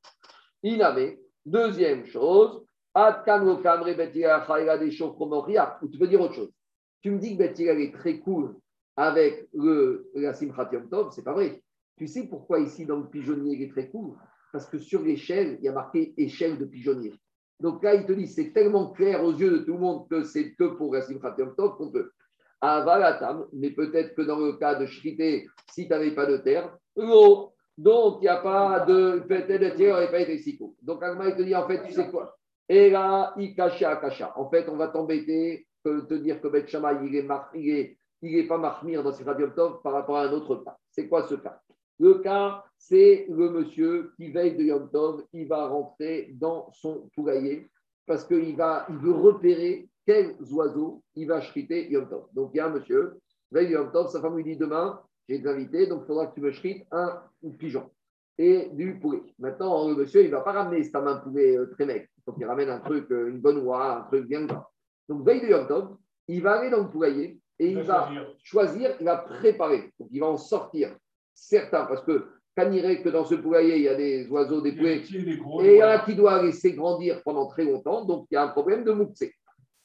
Il 0.62 0.82
avait, 0.82 1.20
deuxième 1.44 2.06
chose, 2.06 2.64
ou 2.96 3.10
tu 5.92 5.98
peux 5.98 6.08
dire 6.08 6.22
autre 6.22 6.34
chose. 6.34 6.50
Tu 7.02 7.10
me 7.10 7.18
dis 7.18 7.36
que 7.36 7.42
Betila 7.42 7.74
est 7.74 7.92
très 7.92 8.20
cool 8.20 8.56
avec 8.96 9.46
le, 9.52 10.10
la 10.14 10.32
Simchat 10.32 10.70
Yom 10.72 10.88
Tov, 10.88 11.10
c'est 11.12 11.22
pas 11.22 11.34
vrai. 11.34 11.62
Tu 11.98 12.06
sais 12.08 12.26
pourquoi 12.28 12.60
ici 12.60 12.86
dans 12.86 12.96
le 12.96 13.10
pigeonnier 13.10 13.56
il 13.56 13.62
est 13.64 13.70
très 13.70 13.90
cool? 13.90 14.16
Parce 14.52 14.66
que 14.66 14.78
sur 14.78 15.02
l'échelle, 15.02 15.58
il 15.60 15.66
y 15.66 15.68
a 15.68 15.72
marqué 15.72 16.14
échelle 16.16 16.58
de 16.58 16.64
pigeonnier. 16.64 17.12
Donc 17.60 17.82
là, 17.82 17.94
il 17.94 18.06
te 18.06 18.12
dit, 18.12 18.26
c'est 18.26 18.52
tellement 18.52 18.90
clair 18.90 19.22
aux 19.24 19.32
yeux 19.32 19.50
de 19.50 19.58
tout 19.64 19.72
le 19.72 19.78
monde 19.78 20.08
que 20.08 20.22
c'est 20.22 20.52
que 20.54 20.64
pour 20.64 20.94
la 20.94 21.02
Simchat 21.02 21.34
Yom 21.38 21.54
Tov 21.56 21.76
qu'on 21.76 21.90
peut. 21.90 22.10
Avalatam, 22.60 23.46
mais 23.52 23.70
peut-être 23.70 24.14
que 24.14 24.22
dans 24.22 24.38
le 24.38 24.54
cas 24.54 24.74
de 24.74 24.86
Shrité, 24.86 25.46
si 25.70 25.84
tu 25.84 25.90
n'avais 25.90 26.12
pas 26.12 26.26
de 26.26 26.38
terre, 26.38 26.76
l'eau. 26.96 27.52
Donc, 27.76 28.18
il 28.20 28.22
n'y 28.22 28.28
a 28.28 28.38
pas 28.38 28.80
de. 28.80 29.20
Peut-être 29.28 29.60
le 29.60 29.74
tiers 29.74 29.94
n'aurait 29.94 30.10
pas 30.10 30.24
si 30.36 30.58
cool. 30.58 30.72
Donc, 30.82 31.02
Agma, 31.02 31.28
il 31.28 31.36
te 31.36 31.42
dit, 31.42 31.54
en 31.54 31.66
fait, 31.68 31.82
tu 31.84 31.92
sais 31.92 32.10
quoi? 32.10 32.36
Et 32.68 32.90
là, 32.90 33.34
à 33.36 33.96
cacha. 33.96 34.32
En 34.36 34.50
fait, 34.50 34.68
on 34.68 34.76
va 34.76 34.88
t'embêter, 34.88 35.66
te 35.84 36.14
dire 36.14 36.40
que 36.40 36.48
Bet 36.48 36.66
Shammai, 36.66 37.06
il 37.06 37.14
est, 37.14 37.22
mar- 37.22 37.50
il 37.54 37.70
est, 37.70 37.98
il 38.20 38.36
est 38.36 38.48
pas 38.48 38.58
marmire 38.58 39.04
dans 39.04 39.12
Simchat 39.12 39.38
Yom 39.38 39.54
Tov 39.54 39.80
par 39.82 39.92
rapport 39.92 40.16
à 40.16 40.24
un 40.24 40.32
autre 40.32 40.56
cas. 40.64 40.76
C'est 40.90 41.08
quoi 41.08 41.22
ce 41.22 41.36
cas? 41.36 41.60
Le 42.00 42.14
cas, 42.14 42.64
c'est 42.76 43.26
le 43.28 43.50
monsieur 43.50 44.12
qui 44.16 44.30
veille 44.30 44.56
de 44.56 44.62
Yom 44.62 44.88
Tov, 44.90 45.24
il 45.32 45.48
va 45.48 45.66
rentrer 45.66 46.30
dans 46.34 46.70
son 46.72 47.08
poulailler 47.14 47.70
parce 48.06 48.24
qu'il 48.24 48.56
va, 48.56 48.86
il 48.88 48.96
veut 48.96 49.12
repérer 49.12 49.88
quels 50.06 50.36
oiseaux 50.52 51.02
il 51.16 51.26
va 51.26 51.40
shriter 51.40 51.90
Yom 51.90 52.08
Tov. 52.08 52.26
Donc, 52.32 52.50
il 52.54 52.58
y 52.58 52.60
a 52.60 52.66
un 52.66 52.70
monsieur, 52.70 53.18
veille 53.50 53.66
de 53.66 53.72
Yom 53.72 53.90
Tov, 53.90 54.10
sa 54.10 54.20
femme 54.20 54.36
lui 54.36 54.44
dit 54.44 54.56
demain, 54.56 55.00
j'ai 55.28 55.38
des 55.38 55.48
invités, 55.48 55.86
donc 55.86 56.02
il 56.04 56.06
faudra 56.06 56.28
que 56.28 56.34
tu 56.34 56.40
me 56.40 56.50
shrites 56.50 56.86
un 56.92 57.20
pigeon 57.58 57.90
et 58.38 58.70
du 58.72 58.98
poulet. 59.00 59.22
Maintenant, 59.38 59.88
le 59.88 59.96
monsieur, 59.96 60.22
il 60.22 60.30
ne 60.30 60.36
va 60.36 60.40
pas 60.40 60.52
ramener 60.52 60.84
sa 60.84 61.00
main 61.00 61.16
poulet 61.16 61.56
euh, 61.56 61.66
très 61.66 61.84
maigre. 61.84 62.06
Il 62.16 62.22
faut 62.24 62.32
qu'il 62.32 62.46
ramène 62.46 62.70
un 62.70 62.78
truc, 62.78 63.10
euh, 63.10 63.28
une 63.28 63.40
bonne 63.40 63.58
oie, 63.58 63.98
un 63.98 64.02
truc 64.02 64.26
bien 64.26 64.44
gras. 64.44 64.70
Donc, 65.08 65.26
veille 65.26 65.40
de 65.40 65.48
Yom 65.48 65.66
Tov, 65.66 65.96
il 66.28 66.42
va 66.42 66.60
aller 66.60 66.70
dans 66.70 66.84
le 66.84 66.88
poulailler 66.88 67.40
et 67.58 67.70
il 67.70 67.82
va 67.82 68.06
choisir. 68.06 68.34
choisir, 68.44 68.96
il 69.00 69.04
va 69.04 69.16
préparer. 69.16 69.92
Donc, 69.98 70.08
il 70.12 70.20
va 70.20 70.28
en 70.28 70.36
sortir 70.36 70.96
certains, 71.38 71.84
parce 71.86 72.02
que 72.02 72.26
Canirait 72.56 73.02
que 73.02 73.08
dans 73.08 73.24
ce 73.24 73.36
poulailler, 73.36 73.76
il 73.76 73.82
y 73.82 73.88
a 73.88 73.94
des 73.94 74.26
oiseaux, 74.28 74.60
des 74.60 74.72
poulets, 74.72 74.96
et 74.96 75.74
il 75.74 75.76
y 75.76 75.82
en 75.82 75.88
a 75.88 76.00
qui 76.00 76.16
doit 76.16 76.42
laisser 76.42 76.72
grandir 76.72 77.22
pendant 77.22 77.46
très 77.46 77.64
longtemps, 77.64 78.04
donc 78.04 78.26
il 78.30 78.34
y 78.34 78.36
a 78.36 78.42
un 78.42 78.48
problème 78.48 78.82
de 78.82 78.90
mouxé. 78.90 79.32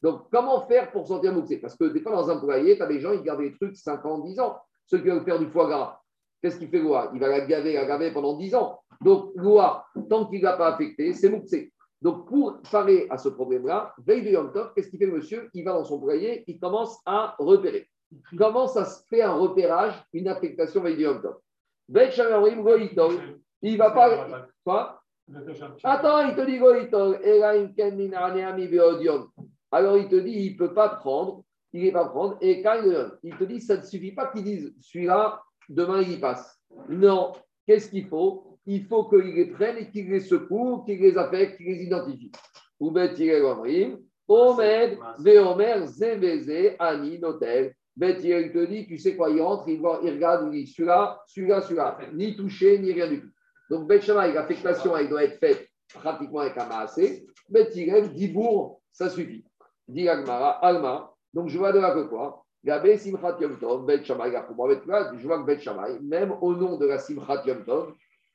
Donc, 0.01 0.23
comment 0.31 0.59
faire 0.61 0.91
pour 0.91 1.07
sortir 1.07 1.33
mouxé 1.33 1.57
Parce 1.57 1.75
que 1.75 1.85
des 1.85 2.01
fois, 2.01 2.13
dans 2.13 2.29
un 2.29 2.37
poulailler, 2.37 2.75
tu 2.75 2.81
as 2.81 2.87
des 2.87 2.99
gens, 2.99 3.13
ils 3.13 3.21
gardent 3.21 3.41
des 3.41 3.53
trucs 3.53 3.77
5 3.77 4.03
ans, 4.05 4.19
10 4.19 4.39
ans. 4.39 4.57
Ceux 4.87 4.97
qui 4.97 5.07
veulent 5.07 5.23
faire 5.23 5.39
du 5.39 5.45
foie 5.45 5.67
gras, 5.67 6.01
qu'est-ce 6.41 6.57
qu'il 6.57 6.67
fait 6.67 6.79
Loa? 6.79 7.11
Il 7.13 7.19
va 7.19 7.29
la 7.29 7.41
gaver, 7.41 7.73
la 7.73 7.85
gaver 7.85 8.11
pendant 8.11 8.35
10 8.35 8.55
ans. 8.55 8.79
Donc, 9.01 9.31
Loa, 9.35 9.85
tant 10.09 10.25
qu'il 10.25 10.39
ne 10.39 10.45
l'a 10.45 10.57
pas 10.57 10.73
affecté, 10.73 11.13
c'est 11.13 11.29
mouxé. 11.29 11.71
Donc, 12.01 12.27
pour 12.27 12.59
parer 12.69 13.07
à 13.09 13.17
ce 13.17 13.29
problème-là, 13.29 13.93
veille 14.05 14.23
de 14.23 14.31
Yom 14.31 14.51
qu'est-ce 14.75 14.89
qu'il 14.89 14.99
fait 14.99 15.05
le 15.05 15.13
monsieur? 15.13 15.49
Il 15.53 15.63
va 15.63 15.71
dans 15.71 15.85
son 15.85 15.99
poulailler, 15.99 16.43
il 16.47 16.59
commence 16.59 16.99
à 17.05 17.35
repérer. 17.39 17.87
Comment 18.37 18.67
ça 18.67 18.85
se 18.85 19.03
fait 19.07 19.21
un 19.21 19.33
repérage, 19.33 19.93
une 20.13 20.27
affectation 20.27 20.81
veille 20.81 20.97
de 20.97 21.01
Yom 21.01 21.21
Tov 21.21 21.39
il 23.63 23.77
va 23.77 23.91
pas. 23.91 24.47
Quoi? 24.63 25.01
Attends, 25.83 26.27
il 26.27 26.35
te 26.35 26.41
dit. 26.41 26.59
Alors, 29.71 29.97
il 29.97 30.07
te 30.09 30.15
dit, 30.15 30.31
il 30.31 30.51
ne 30.53 30.57
peut 30.57 30.73
pas 30.73 30.89
prendre, 30.89 31.43
il 31.71 31.85
ne 31.85 31.91
va 31.91 32.03
pas 32.03 32.09
prendre, 32.09 32.37
et 32.41 32.61
quand 32.61 32.81
il 33.23 33.37
te 33.37 33.43
dit, 33.45 33.61
ça 33.61 33.77
ne 33.77 33.83
suffit 33.83 34.11
pas 34.11 34.27
qu'il 34.27 34.43
dise, 34.43 34.75
celui-là, 34.81 35.41
demain, 35.69 36.01
il 36.01 36.11
y 36.11 36.17
passe. 36.17 36.59
Non, 36.89 37.31
qu'est-ce 37.65 37.89
qu'il 37.89 38.07
faut? 38.07 38.59
Il 38.65 38.85
faut 38.85 39.05
qu'il 39.05 39.33
les 39.33 39.47
prenne 39.47 39.77
et 39.77 39.89
qu'il 39.89 40.09
les 40.09 40.19
secoue, 40.19 40.83
qu'il 40.85 40.99
les 40.99 41.17
affecte, 41.17 41.57
qu'il 41.57 41.67
les 41.67 41.83
identifie. 41.83 42.31
Ou 42.79 42.91
bet 42.91 43.13
Tirel 43.13 43.43
Omed, 44.27 44.97
Veomer, 45.19 45.87
Zeveze, 45.87 46.75
Ani, 46.79 47.19
Notel. 47.19 47.73
Bet 47.95 48.19
il 48.23 48.51
te 48.51 48.65
dit, 48.65 48.87
tu 48.87 48.97
sais 48.97 49.15
quoi, 49.15 49.29
il 49.29 49.41
rentre, 49.41 49.67
il, 49.67 49.79
voit, 49.79 49.99
il 50.03 50.11
regarde, 50.13 50.51
il 50.51 50.65
dit, 50.65 50.71
celui-là, 50.71 51.21
celui-là, 51.27 51.61
celui-là, 51.61 51.99
ni 52.13 52.35
touché, 52.35 52.79
ni 52.79 52.91
rien 52.91 53.07
du 53.07 53.21
tout. 53.21 53.29
Donc, 53.69 53.87
Bet 53.87 54.01
Shammai, 54.01 54.33
l'affectation, 54.33 54.97
elle 54.97 55.09
doit 55.09 55.23
être 55.23 55.39
faite 55.39 55.67
pratiquement 55.93 56.39
avec 56.39 56.57
un 56.57 56.65
maasé. 56.65 57.27
Bet 57.49 57.69
Tirel, 57.69 58.11
Dibourg, 58.13 58.81
ça 58.91 59.09
suffit. 59.09 59.45
Dit 59.87 60.09
Agmara, 60.09 60.51
Alma. 60.65 61.11
Donc, 61.33 61.49
je 61.49 61.57
vois 61.57 61.71
de 61.71 61.79
là 61.79 61.93
que 61.93 62.07
quoi? 62.07 62.43
Gabé 62.63 62.97
Simchat 62.97 63.37
Yom 63.41 63.59
Tov, 63.59 63.85
Bet 63.85 64.03
Shammai, 64.03 64.31
je 64.31 65.27
vois 65.27 65.39
que 65.39 65.45
Bet 65.45 65.59
même 66.01 66.33
au 66.41 66.55
nom 66.55 66.77
de 66.77 66.85
la 66.85 66.97
Simchat 66.97 67.43
Yom 67.45 67.63
Tov, 67.63 67.93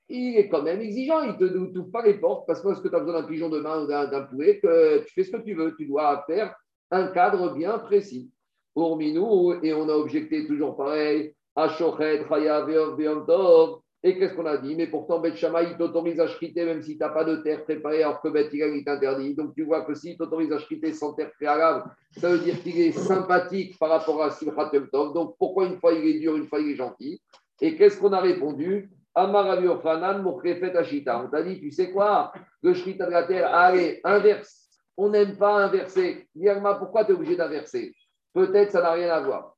il 0.09 0.37
est 0.37 0.49
quand 0.49 0.63
même 0.63 0.81
exigeant. 0.81 1.23
Il 1.23 1.33
ne 1.33 1.37
te 1.37 1.73
t'ouvre 1.73 1.91
pas 1.91 2.03
les 2.03 2.15
portes 2.15 2.47
parce 2.47 2.61
que, 2.61 2.69
parce 2.69 2.81
que 2.81 2.89
tu 2.89 2.95
as 2.95 3.01
besoin 3.01 3.21
d'un 3.21 3.27
pigeon 3.27 3.49
de 3.49 3.61
main 3.61 3.83
ou 3.83 3.87
d'un 3.87 4.23
poulet, 4.23 4.61
tu 4.61 5.13
fais 5.15 5.25
ce 5.25 5.33
que 5.33 5.43
tu 5.43 5.55
veux. 5.55 5.75
Tu 5.77 5.87
dois 5.87 6.25
faire 6.27 6.55
un 6.91 7.09
cadre 7.09 7.55
bien 7.55 7.79
précis. 7.79 8.31
Pour 8.79 8.97
Minou, 8.97 9.55
et 9.61 9.75
on 9.75 9.89
a 9.89 9.93
objecté 9.93 10.47
toujours 10.47 10.77
pareil, 10.77 11.35
Ashochet, 11.57 12.25
Chayav, 12.29 12.71
Yom 12.71 13.27
Tov. 13.27 13.81
Et 14.05 14.17
qu'est-ce 14.17 14.35
qu'on 14.35 14.47
a 14.47 14.57
dit? 14.57 14.77
Mais 14.77 14.87
pourtant, 14.87 15.19
Bet 15.19 15.33
il 15.35 15.77
t'autorise 15.77 16.21
à 16.21 16.29
shriter 16.29 16.65
même 16.65 16.81
si 16.81 16.93
tu 16.97 17.01
n'as 17.01 17.09
pas 17.09 17.25
de 17.25 17.39
terre 17.43 17.65
préparée, 17.65 18.05
alors 18.05 18.21
que 18.21 18.29
Bet 18.29 18.51
il 18.53 18.85
t'interdit. 18.85 19.35
Donc 19.35 19.53
tu 19.57 19.65
vois 19.65 19.81
que 19.81 19.95
s'il 19.95 20.17
t'autorise 20.17 20.53
à 20.53 20.61
shriter 20.61 20.93
sans 20.93 21.13
terre 21.15 21.33
préalable, 21.33 21.91
ça 22.19 22.31
veut 22.31 22.39
dire 22.39 22.63
qu'il 22.63 22.81
est 22.81 22.93
sympathique 22.93 23.77
par 23.81 23.89
rapport 23.89 24.23
à 24.23 24.31
Simchat. 24.31 24.71
Donc 24.93 25.35
pourquoi 25.41 25.67
une 25.67 25.81
fois 25.81 25.93
il 25.93 26.07
est 26.07 26.21
dur, 26.21 26.37
une 26.37 26.47
fois 26.47 26.61
il 26.61 26.71
est 26.71 26.77
gentil? 26.77 27.21
Et 27.61 27.75
qu'est-ce 27.75 27.99
qu'on 27.99 28.13
a 28.13 28.21
répondu? 28.21 28.93
Amar 29.13 29.51
Ashita. 29.51 31.25
On 31.25 31.29
t'a 31.29 31.43
dit, 31.43 31.59
tu 31.59 31.73
sais 31.73 31.91
quoi? 31.91 32.31
Le 32.63 32.75
shrita 32.75 33.07
de 33.07 33.11
la 33.11 33.25
terre, 33.25 33.53
allez, 33.53 34.01
inverse. 34.05 34.69
On 34.97 35.09
n'aime 35.09 35.37
pas 35.37 35.65
inverser. 35.65 36.29
Dirma, 36.33 36.77
pourquoi 36.77 37.05
tu 37.05 37.11
es 37.11 37.15
obligé 37.17 37.35
d'inverser? 37.35 37.93
Peut-être 38.39 38.71
ça 38.71 38.83
n'a 38.83 38.93
rien 38.93 39.11
à 39.11 39.21
voir. 39.21 39.57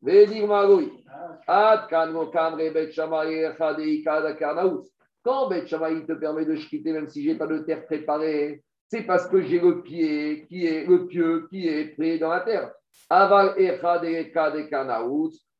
Quand 5.22 5.48
Bet 5.50 5.64
te 5.66 6.12
permet 6.14 6.46
de 6.46 6.56
shriter, 6.56 6.92
même 6.94 7.06
si 7.10 7.22
je 7.22 7.28
n'ai 7.28 7.36
pas 7.36 7.46
de 7.46 7.58
terre 7.58 7.84
préparée, 7.84 8.62
c'est 8.88 9.02
parce 9.02 9.28
que 9.28 9.42
j'ai 9.42 9.60
le 9.60 9.82
pied 9.82 10.46
qui 10.48 10.64
est 10.64 10.86
le 10.86 11.06
pieu 11.06 11.46
qui 11.50 11.68
est 11.68 11.94
prêt 11.94 12.16
dans 12.16 12.30
la 12.30 12.40
terre. 12.40 12.72
Aval 13.10 13.54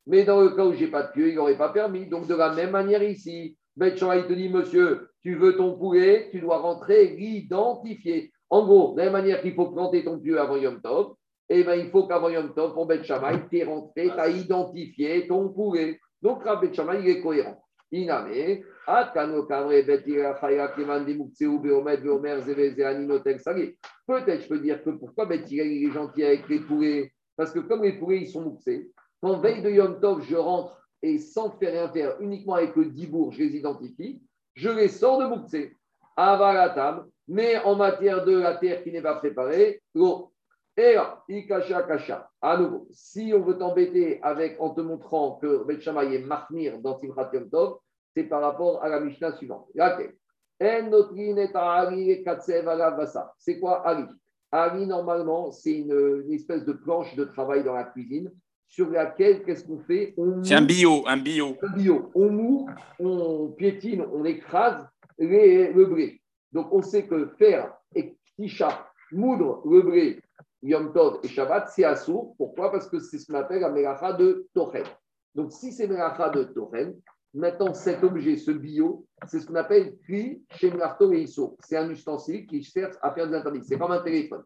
mais 0.07 0.23
dans 0.23 0.41
le 0.41 0.49
cas 0.49 0.65
où 0.65 0.73
je 0.73 0.79
n'ai 0.79 0.89
pas 0.89 1.03
de 1.03 1.11
pieu, 1.11 1.29
il 1.29 1.35
n'aurait 1.35 1.59
pas 1.59 1.69
permis. 1.69 2.07
Donc 2.07 2.25
de 2.25 2.33
la 2.33 2.51
même 2.55 2.71
manière 2.71 3.03
ici, 3.03 3.55
Bet 3.75 3.93
te 3.93 4.33
dit, 4.33 4.49
monsieur, 4.49 5.11
tu 5.21 5.35
veux 5.35 5.55
ton 5.55 5.77
poulet, 5.77 6.29
tu 6.31 6.39
dois 6.39 6.57
rentrer 6.57 7.15
l'identifier. 7.15 8.31
En 8.49 8.65
gros, 8.65 8.93
de 8.93 8.97
la 8.97 9.03
même 9.03 9.13
manière 9.13 9.41
qu'il 9.43 9.53
faut 9.53 9.69
planter 9.69 10.03
ton 10.03 10.19
pieu 10.19 10.39
avant 10.41 10.57
Yom 10.57 10.81
Tov, 10.81 11.13
eh 11.53 11.63
ben, 11.65 11.75
il 11.75 11.89
faut 11.89 12.07
qu'avant 12.07 12.29
Yom 12.29 12.53
Tov, 12.53 12.73
pour 12.73 12.85
Bet 12.85 13.03
Shammai, 13.03 13.47
tu 13.49 13.59
es 13.59 13.63
rentré, 13.65 14.05
tu 14.05 14.19
as 14.19 14.29
identifié 14.29 15.27
ton 15.27 15.49
poulet. 15.49 15.99
Donc, 16.21 16.43
Rabbi 16.45 16.67
Bet 16.67 16.73
Shammai, 16.73 17.01
il 17.01 17.09
est 17.09 17.21
cohérent. 17.21 17.61
Iname, 17.91 18.63
Atkano 18.87 19.43
Kamre 19.43 19.83
Bet 19.85 20.05
Chaya 20.05 20.69
Keman 20.69 21.03
Dimukseu 21.03 21.57
Beomet 21.57 21.97
Beomer 21.97 22.39
Zevezeani 22.41 23.05
Notel 23.05 23.39
Sali. 23.41 23.75
Peut-être 24.07 24.43
je 24.43 24.47
peux 24.47 24.59
dire 24.59 24.81
que 24.81 24.91
pourquoi 24.91 25.25
Bet 25.25 25.43
il 25.49 25.59
est 25.59 25.91
gentil 25.91 26.23
avec 26.23 26.47
les 26.47 26.59
poulets? 26.59 27.11
Parce 27.35 27.51
que 27.51 27.59
comme 27.59 27.83
les 27.83 27.99
poulets, 27.99 28.21
ils 28.21 28.29
sont 28.29 28.41
mouxés, 28.41 28.89
quand 29.21 29.39
veille 29.39 29.61
de 29.61 29.69
Yom 29.69 29.99
Tov, 29.99 30.23
je 30.23 30.37
rentre 30.37 30.81
et 31.03 31.17
sans 31.17 31.51
faire 31.57 31.71
rien 31.73 31.89
faire, 31.89 32.15
uniquement 32.21 32.53
avec 32.53 32.75
le 32.77 32.85
dibour, 32.85 33.33
je 33.33 33.39
les 33.39 33.57
identifie, 33.57 34.21
je 34.53 34.69
les 34.69 34.87
sors 34.87 35.19
de 35.19 35.25
mouxé. 35.25 35.75
Avalatam, 36.15 37.07
mais 37.27 37.57
en 37.57 37.75
matière 37.75 38.23
de 38.23 38.37
la 38.37 38.55
terre 38.55 38.83
qui 38.83 38.91
n'est 38.91 39.01
pas 39.01 39.15
préparée, 39.15 39.81
l'eau. 39.95 40.30
Et 40.81 40.95
là, 40.95 41.21
Ikasha 41.29 41.83
Kasha, 41.83 42.27
à 42.41 42.57
nouveau, 42.57 42.87
si 42.91 43.31
on 43.35 43.41
veut 43.43 43.55
t'embêter 43.55 44.19
avec 44.23 44.59
en 44.59 44.71
te 44.71 44.81
montrant 44.81 45.35
que 45.39 45.63
Bet 45.65 45.79
Shammai 45.79 46.15
est 46.15 46.25
marnir 46.25 46.79
dans 46.79 46.99
Simchat 46.99 47.29
Yom 47.33 47.49
Tov, 47.51 47.77
c'est 48.15 48.23
par 48.23 48.41
rapport 48.41 48.83
à 48.83 48.89
la 48.89 48.99
Mishnah 48.99 49.33
suivante. 49.37 49.67
Laquelle. 49.75 50.15
C'est 53.37 53.59
quoi 53.59 53.87
Ali 53.87 54.05
Ali, 54.51 54.87
normalement, 54.87 55.51
c'est 55.51 55.71
une, 55.71 56.23
une 56.25 56.33
espèce 56.33 56.65
de 56.65 56.73
planche 56.73 57.15
de 57.15 57.25
travail 57.25 57.63
dans 57.63 57.73
la 57.75 57.83
cuisine 57.83 58.31
sur 58.67 58.89
laquelle, 58.89 59.43
qu'est-ce 59.43 59.65
qu'on 59.67 59.79
fait? 59.81 60.15
C'est 60.41 60.55
un 60.55 60.61
bio, 60.63 61.03
un 61.05 61.17
bio. 61.17 61.57
un 61.61 61.77
bio. 61.77 62.09
On 62.15 62.29
moue, 62.31 62.67
on 62.99 63.49
piétine, 63.49 64.03
on 64.11 64.25
écrase 64.25 64.83
les- 65.19 65.71
le 65.71 65.85
blé. 65.85 66.21
Donc 66.51 66.73
on 66.73 66.81
sait 66.81 67.05
que 67.05 67.27
faire 67.37 67.71
et 67.93 68.15
tisha, 68.35 68.87
moudre 69.11 69.61
le 69.65 69.81
blé, 69.83 70.21
Yom 70.63 70.93
Tov 70.93 71.19
et 71.23 71.27
Shabbat, 71.27 71.69
c'est 71.69 71.83
assourd. 71.83 72.35
Pourquoi? 72.37 72.71
Parce 72.71 72.87
que 72.87 72.99
c'est 72.99 73.17
ce 73.17 73.25
qu'on 73.25 73.37
appelle 73.37 73.61
la 73.61 73.71
mélacha 73.71 74.13
de 74.13 74.47
Tochen. 74.53 74.83
Donc 75.33 75.51
si 75.51 75.71
c'est 75.71 75.87
mélacha 75.87 76.29
de 76.29 76.43
Tochen, 76.43 76.95
maintenant 77.33 77.73
cet 77.73 78.03
objet, 78.03 78.37
ce 78.37 78.51
bio, 78.51 79.05
c'est 79.25 79.39
ce 79.39 79.47
qu'on 79.47 79.55
appelle 79.55 79.97
Kli 80.05 80.43
Shemlarto 80.51 81.11
et 81.13 81.21
Iso. 81.21 81.57
C'est 81.61 81.77
un 81.77 81.89
ustensile 81.89 82.45
qui 82.45 82.63
sert 82.63 82.91
à 83.01 83.11
faire 83.13 83.27
des 83.27 83.35
interdits. 83.35 83.63
C'est 83.63 83.79
comme 83.79 83.91
un 83.91 84.01
téléphone. 84.01 84.43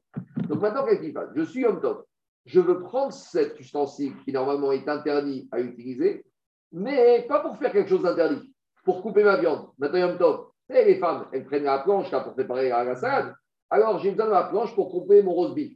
Donc 0.48 0.62
maintenant, 0.62 0.86
qu'est-ce 0.86 1.02
qu'il 1.02 1.12
fait? 1.12 1.28
Je 1.36 1.42
suis 1.42 1.62
Yom 1.62 1.82
Tov. 1.82 2.04
Je 2.46 2.60
veux 2.60 2.80
prendre 2.80 3.12
cet 3.12 3.60
ustensile 3.60 4.14
qui 4.24 4.32
normalement 4.32 4.72
est 4.72 4.88
interdit 4.88 5.50
à 5.52 5.60
utiliser, 5.60 6.24
mais 6.72 7.26
pas 7.28 7.40
pour 7.40 7.58
faire 7.58 7.72
quelque 7.72 7.90
chose 7.90 8.04
d'interdit, 8.04 8.54
pour 8.84 9.02
couper 9.02 9.24
ma 9.24 9.38
viande. 9.38 9.70
Maintenant, 9.80 10.00
Yom 10.00 10.18
Tov, 10.18 10.46
les 10.70 10.96
femmes, 10.96 11.28
elles 11.34 11.46
prennent 11.46 11.64
la 11.64 11.80
planche 11.80 12.12
là, 12.12 12.22
pour 12.22 12.34
préparer 12.36 12.70
la, 12.70 12.84
la 12.84 12.96
salade. 12.96 13.34
Alors, 13.70 13.98
j'ai 13.98 14.12
besoin 14.12 14.28
de 14.28 14.32
ma 14.32 14.44
planche 14.44 14.76
pour 14.76 14.92
couper 14.92 15.24
mon 15.24 15.34
roast 15.34 15.56
beef. 15.56 15.76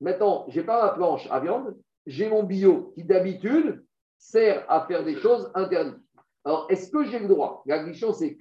Maintenant, 0.00 0.46
je 0.48 0.60
n'ai 0.60 0.66
pas 0.66 0.84
ma 0.86 0.92
planche 0.92 1.26
à 1.30 1.40
viande, 1.40 1.76
j'ai 2.06 2.28
mon 2.28 2.42
bio 2.42 2.92
qui 2.94 3.04
d'habitude 3.04 3.84
sert 4.18 4.64
à 4.70 4.86
faire 4.86 5.04
des 5.04 5.16
choses 5.16 5.50
interdites. 5.54 6.02
Alors, 6.44 6.66
est-ce 6.70 6.90
que 6.90 7.04
j'ai 7.04 7.18
le 7.18 7.28
droit? 7.28 7.62
La 7.66 7.82
question, 7.84 8.12
c'est 8.12 8.38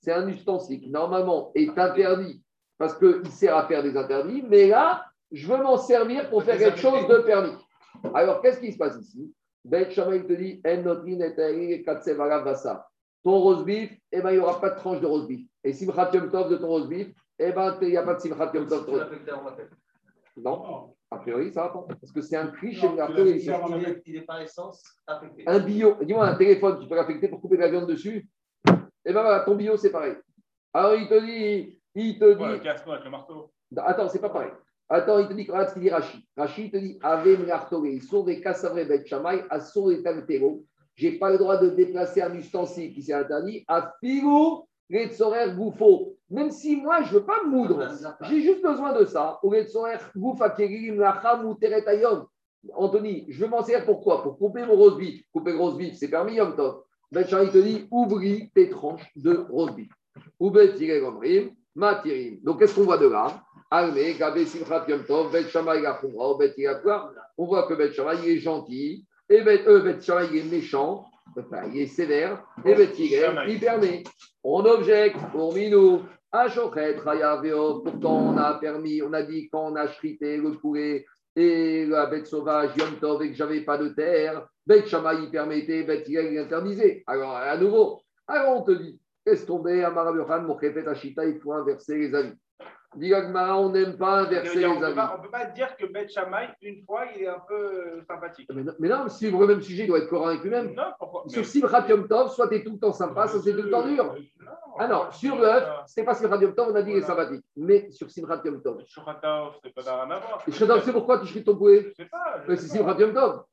C'est 0.00 0.12
un 0.12 0.28
ustensile 0.28 0.80
qui 0.80 0.90
normalement 0.90 1.52
est 1.54 1.78
interdit 1.78 2.42
parce 2.76 2.98
qu'il 2.98 3.30
sert 3.30 3.56
à 3.56 3.66
faire 3.66 3.82
des 3.82 3.96
interdits, 3.96 4.44
mais 4.48 4.68
là, 4.68 5.06
je 5.32 5.46
veux 5.46 5.62
m'en 5.62 5.78
servir 5.78 6.28
pour 6.28 6.42
faire 6.42 6.58
quelque 6.58 6.78
chose 6.78 7.06
de 7.08 7.18
permis. 7.18 7.56
Alors, 8.14 8.42
qu'est-ce 8.42 8.60
qui 8.60 8.72
se 8.72 8.78
passe 8.78 8.96
ici? 9.00 9.32
Bet 9.64 9.90
Shammai 9.90 10.26
te 10.26 10.32
dit. 10.34 10.60
Ton 13.22 13.38
roast 13.40 13.64
beef, 13.64 13.90
eh 14.12 14.20
ben, 14.20 14.30
il 14.32 14.34
n'y 14.34 14.38
aura 14.40 14.60
pas 14.60 14.70
de 14.70 14.76
tranche 14.76 15.00
de 15.00 15.06
roast 15.06 15.26
beef. 15.26 15.48
Et 15.62 15.72
Simchat 15.72 16.10
Yom 16.12 16.30
Tov 16.30 16.50
de 16.50 16.56
ton 16.56 16.66
roast 16.66 16.88
beef, 16.88 17.08
eh 17.38 17.52
ben, 17.52 17.78
il 17.80 17.88
n'y 17.88 17.96
a 17.96 18.02
pas 18.02 18.14
de 18.14 18.20
Simchat 18.20 18.50
Yom 18.52 18.66
Tov 18.66 18.84
Non, 20.36 20.94
a 21.10 21.18
priori, 21.18 21.52
ça 21.52 21.62
va 21.62 21.68
pas. 21.68 21.86
Parce 22.00 22.12
que 22.12 22.20
c'est 22.20 22.36
un 22.36 22.48
cri 22.48 22.74
chez 22.74 22.86
le. 22.88 22.94
Il 23.68 23.84
est- 23.88 24.02
Il 24.06 24.14
n'est 24.14 24.20
par 24.22 24.40
essence 24.40 24.82
affecté. 25.06 25.44
Un 25.46 25.60
bio, 25.60 25.96
dis-moi, 26.02 26.26
un 26.26 26.34
téléphone, 26.34 26.78
tu 26.80 26.88
peux 26.88 26.96
l'affecter 26.96 27.28
pour 27.28 27.40
couper 27.40 27.56
de 27.56 27.62
la 27.62 27.68
viande 27.70 27.86
dessus? 27.88 28.28
Eh 28.66 29.12
ben 29.12 29.20
voilà, 29.22 29.40
ton 29.40 29.54
bio, 29.54 29.76
c'est 29.76 29.90
pareil. 29.90 30.14
Alors, 30.72 30.94
il 30.94 31.06
te 31.08 31.20
dit, 31.24 31.80
il 31.94 32.18
te 32.18 32.32
dit, 32.32 32.42
Ouais, 32.42 32.92
avec 32.92 33.04
le 33.04 33.10
marteau. 33.10 33.52
Attends, 33.76 34.08
c'est 34.08 34.20
pas 34.20 34.30
pareil. 34.30 34.50
Attends, 34.88 35.18
il 35.20 35.28
te 35.28 35.32
dit, 35.34 35.42
regarde 35.48 35.68
ce 35.68 35.74
qu'il 35.74 35.82
dit 35.82 35.90
Rashi. 35.90 36.26
Rashi 36.36 36.70
te 36.70 36.76
dit, 36.78 36.98
Ave 37.02 37.38
Mlartore, 37.38 37.84
sur 38.02 38.24
des 38.24 38.40
Kassavre 38.40 38.84
Bet 38.84 39.06
Shamay, 39.06 39.44
à 39.50 39.60
sur 39.60 39.88
des 39.88 40.02
Tantero. 40.02 40.64
J'ai 40.96 41.12
pas 41.18 41.30
le 41.30 41.38
droit 41.38 41.56
de 41.58 41.70
déplacer 41.70 42.22
un 42.22 42.34
ustensile 42.34 42.92
qui 42.92 43.02
s'est 43.02 43.12
interdit 43.12 43.64
à 43.68 43.92
Filou, 44.00 44.66
les 44.90 45.08
Tsorer 45.08 45.52
Goufo. 45.54 46.16
Même 46.30 46.50
si 46.50 46.76
moi, 46.76 47.02
je 47.02 47.14
veux 47.14 47.24
pas 47.24 47.42
me 47.44 47.50
moudre. 47.50 47.86
J'ai 48.22 48.40
juste 48.40 48.62
besoin 48.62 48.98
de 48.98 49.04
ça. 49.04 49.38
Ou 49.42 49.52
les 49.52 49.64
Tsorer 49.66 49.98
Goufa 50.16 50.50
Kerim 50.50 50.98
Lacham 50.98 51.46
ou 51.46 51.54
Teretayom. 51.54 52.26
Anthony, 52.74 53.26
je 53.28 53.44
veux 53.44 53.50
m'en 53.50 53.62
servir 53.62 53.84
pour 53.84 54.02
quoi? 54.02 54.22
Pour 54.22 54.38
couper 54.38 54.64
mon 54.64 54.74
rose 54.74 54.96
beef. 54.96 55.22
Couper 55.32 55.52
le 55.52 55.58
rose 55.58 55.76
beef, 55.76 55.94
c'est 55.96 56.08
permis, 56.08 56.34
Yom 56.34 56.56
Tov. 56.56 56.82
Bet 57.12 57.28
Shammai 57.28 57.50
te 57.50 57.58
dit 57.58 57.86
oublie 57.90 58.50
tes 58.54 58.70
tranches 58.70 59.10
de 59.16 59.46
rosbif. 59.50 59.92
Ou 60.40 60.50
Bet 60.50 60.76
Hillel 60.78 61.04
Omrim, 61.04 61.50
Matirim. 61.74 62.38
Donc 62.42 62.58
qu'est-ce 62.58 62.74
qu'on 62.74 62.84
voit 62.84 62.98
de 62.98 63.06
là? 63.06 63.42
Almé, 63.70 64.14
Gabé, 64.14 64.46
Simchat 64.46 64.86
Yom 64.88 65.04
Tov, 65.04 65.30
Bet 65.30 65.48
Shammai 65.48 65.82
Gafumra, 65.82 66.36
Bet. 66.38 66.54
On 67.36 67.46
voit 67.46 67.66
que 67.68 67.74
Bet 67.74 67.92
Shammai 67.92 68.16
il 68.24 68.30
est 68.30 68.38
gentil 68.38 69.04
et 69.28 69.42
Bet, 69.42 69.66
euh, 69.66 69.80
Bet 69.80 70.00
Shammai 70.00 70.28
il 70.32 70.38
est 70.38 70.50
méchant, 70.50 71.04
il 71.72 71.80
est 71.80 71.86
sévère, 71.86 72.44
et 72.64 72.74
Bet 72.74 72.92
Hillel 72.96 73.44
il 73.48 73.60
permet. 73.60 74.02
On 74.42 74.64
objecte, 74.64 75.18
pour 75.32 75.54
Minou. 75.54 76.02
Veo, 76.32 77.80
pourtant 77.80 78.32
on 78.32 78.36
a 78.36 78.54
permis, 78.54 79.00
on 79.02 79.12
a 79.12 79.22
dit 79.22 79.48
quand 79.52 79.70
on 79.70 79.76
a 79.76 79.86
chrité 79.86 80.36
le 80.36 80.52
poulet 80.52 81.06
et 81.36 81.86
la 81.86 82.06
bête 82.06 82.26
sauvage, 82.26 82.70
Yom 82.76 82.98
Tov, 83.00 83.22
et 83.22 83.30
que 83.30 83.36
j'avais 83.36 83.60
pas 83.60 83.78
de 83.78 83.88
terre, 83.90 84.46
Bet 84.66 84.86
Shammai 84.86 85.22
il 85.22 85.30
permettait, 85.30 85.84
Bet 85.84 86.04
Hillel 86.06 86.32
il 86.32 86.38
interdisait. 86.38 87.04
Alors 87.06 87.36
à 87.36 87.56
nouveau, 87.56 88.02
alors 88.26 88.56
on 88.56 88.62
te 88.62 88.72
dit, 88.72 89.00
laisse 89.24 89.46
tomber, 89.46 89.84
Amarabiochan, 89.84 90.42
Mokhefet, 90.42 90.86
Ashita, 90.88 91.24
il 91.24 91.38
faut 91.40 91.52
inverser 91.52 91.98
les 91.98 92.14
avis. 92.14 92.34
On 92.96 93.68
n'aime 93.70 93.96
pas 93.96 94.20
inverser 94.22 94.66
on 94.66 94.74
les 94.74 94.80
ne 94.80 94.84
avis. 94.84 95.22
peut 95.22 95.30
pas 95.30 95.44
dire 95.46 95.76
que 95.76 95.86
Bet 95.86 96.08
Shammai, 96.08 96.50
une 96.62 96.84
fois, 96.84 97.02
il 97.14 97.22
est 97.22 97.28
un 97.28 97.40
peu 97.46 97.54
euh, 97.54 98.02
sympathique. 98.08 98.48
Mais 98.54 98.62
non, 98.62 98.72
mais 98.78 98.88
non, 98.88 99.04
le 99.04 99.46
même 99.46 99.62
sujet, 99.62 99.84
il 99.84 99.86
doit 99.88 99.98
être 99.98 100.08
cohérent 100.08 100.28
avec 100.28 100.42
lui-même. 100.42 100.74
Non, 100.74 100.92
pourquoi? 100.98 101.24
Sur 101.28 101.88
Yom 101.88 102.08
Tov, 102.08 102.30
soit 102.30 102.48
tu 102.48 102.56
es 102.56 102.64
tout 102.64 102.72
le 102.72 102.78
temps 102.78 102.92
sympa, 102.92 103.26
soit 103.28 103.40
tu 103.42 103.50
es 103.50 103.52
tout 103.52 103.62
le 103.62 103.70
temps 103.70 103.86
dur. 103.86 104.14
Ah 104.78 104.88
non, 104.88 105.02
sur 105.10 105.36
le 105.36 105.44
œuf, 105.44 105.64
ce 105.86 106.00
n'est 106.00 106.06
pas 106.06 106.18
Yom 106.20 106.54
Tov, 106.54 106.68
on 106.70 106.74
a 106.74 106.82
dit 106.82 106.92
les 106.92 107.02
sympathiques. 107.02 107.44
Mais 107.56 107.90
sur 107.90 108.10
Simchat 108.10 108.40
Yom 108.44 108.62
Tov. 108.62 108.82
Shukhatov, 108.86 109.54
c'est 109.62 109.74
pas 109.74 109.82
rien 109.82 110.10
à 110.10 110.18
voir. 110.18 110.82
C'est 110.82 110.92
pourquoi 110.92 111.18
tu 111.20 111.26
chutes 111.26 111.44
ton 111.46 111.56
poulet? 111.56 111.92
Je 111.98 112.02
sais 112.04 112.08
pas. 112.08 112.40
c'est 112.46 112.46
pas. 112.46 112.56
Simchat 112.56 113.00
Yom 113.00 113.12
Tov. 113.12 113.44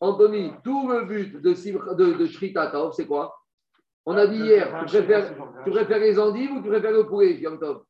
Anthony, 0.00 0.52
tout 0.62 0.88
le 0.90 1.04
but 1.06 1.40
de, 1.40 1.94
de, 1.94 2.12
de 2.12 2.26
Shrita 2.26 2.66
Tov, 2.68 2.92
c'est 2.92 3.06
quoi? 3.06 3.38
On 4.04 4.16
a 4.16 4.26
dit 4.26 4.36
hier, 4.36 4.68
tu 4.80 4.86
préfères, 4.86 5.32
tu 5.64 5.70
préfères 5.70 5.98
les 5.98 6.18
endives 6.18 6.50
ou 6.52 6.60
tu 6.60 6.68
préfères 6.68 6.92
le 6.92 7.06
poulet, 7.06 7.34
Yom 7.34 7.58
Tov? 7.58 7.82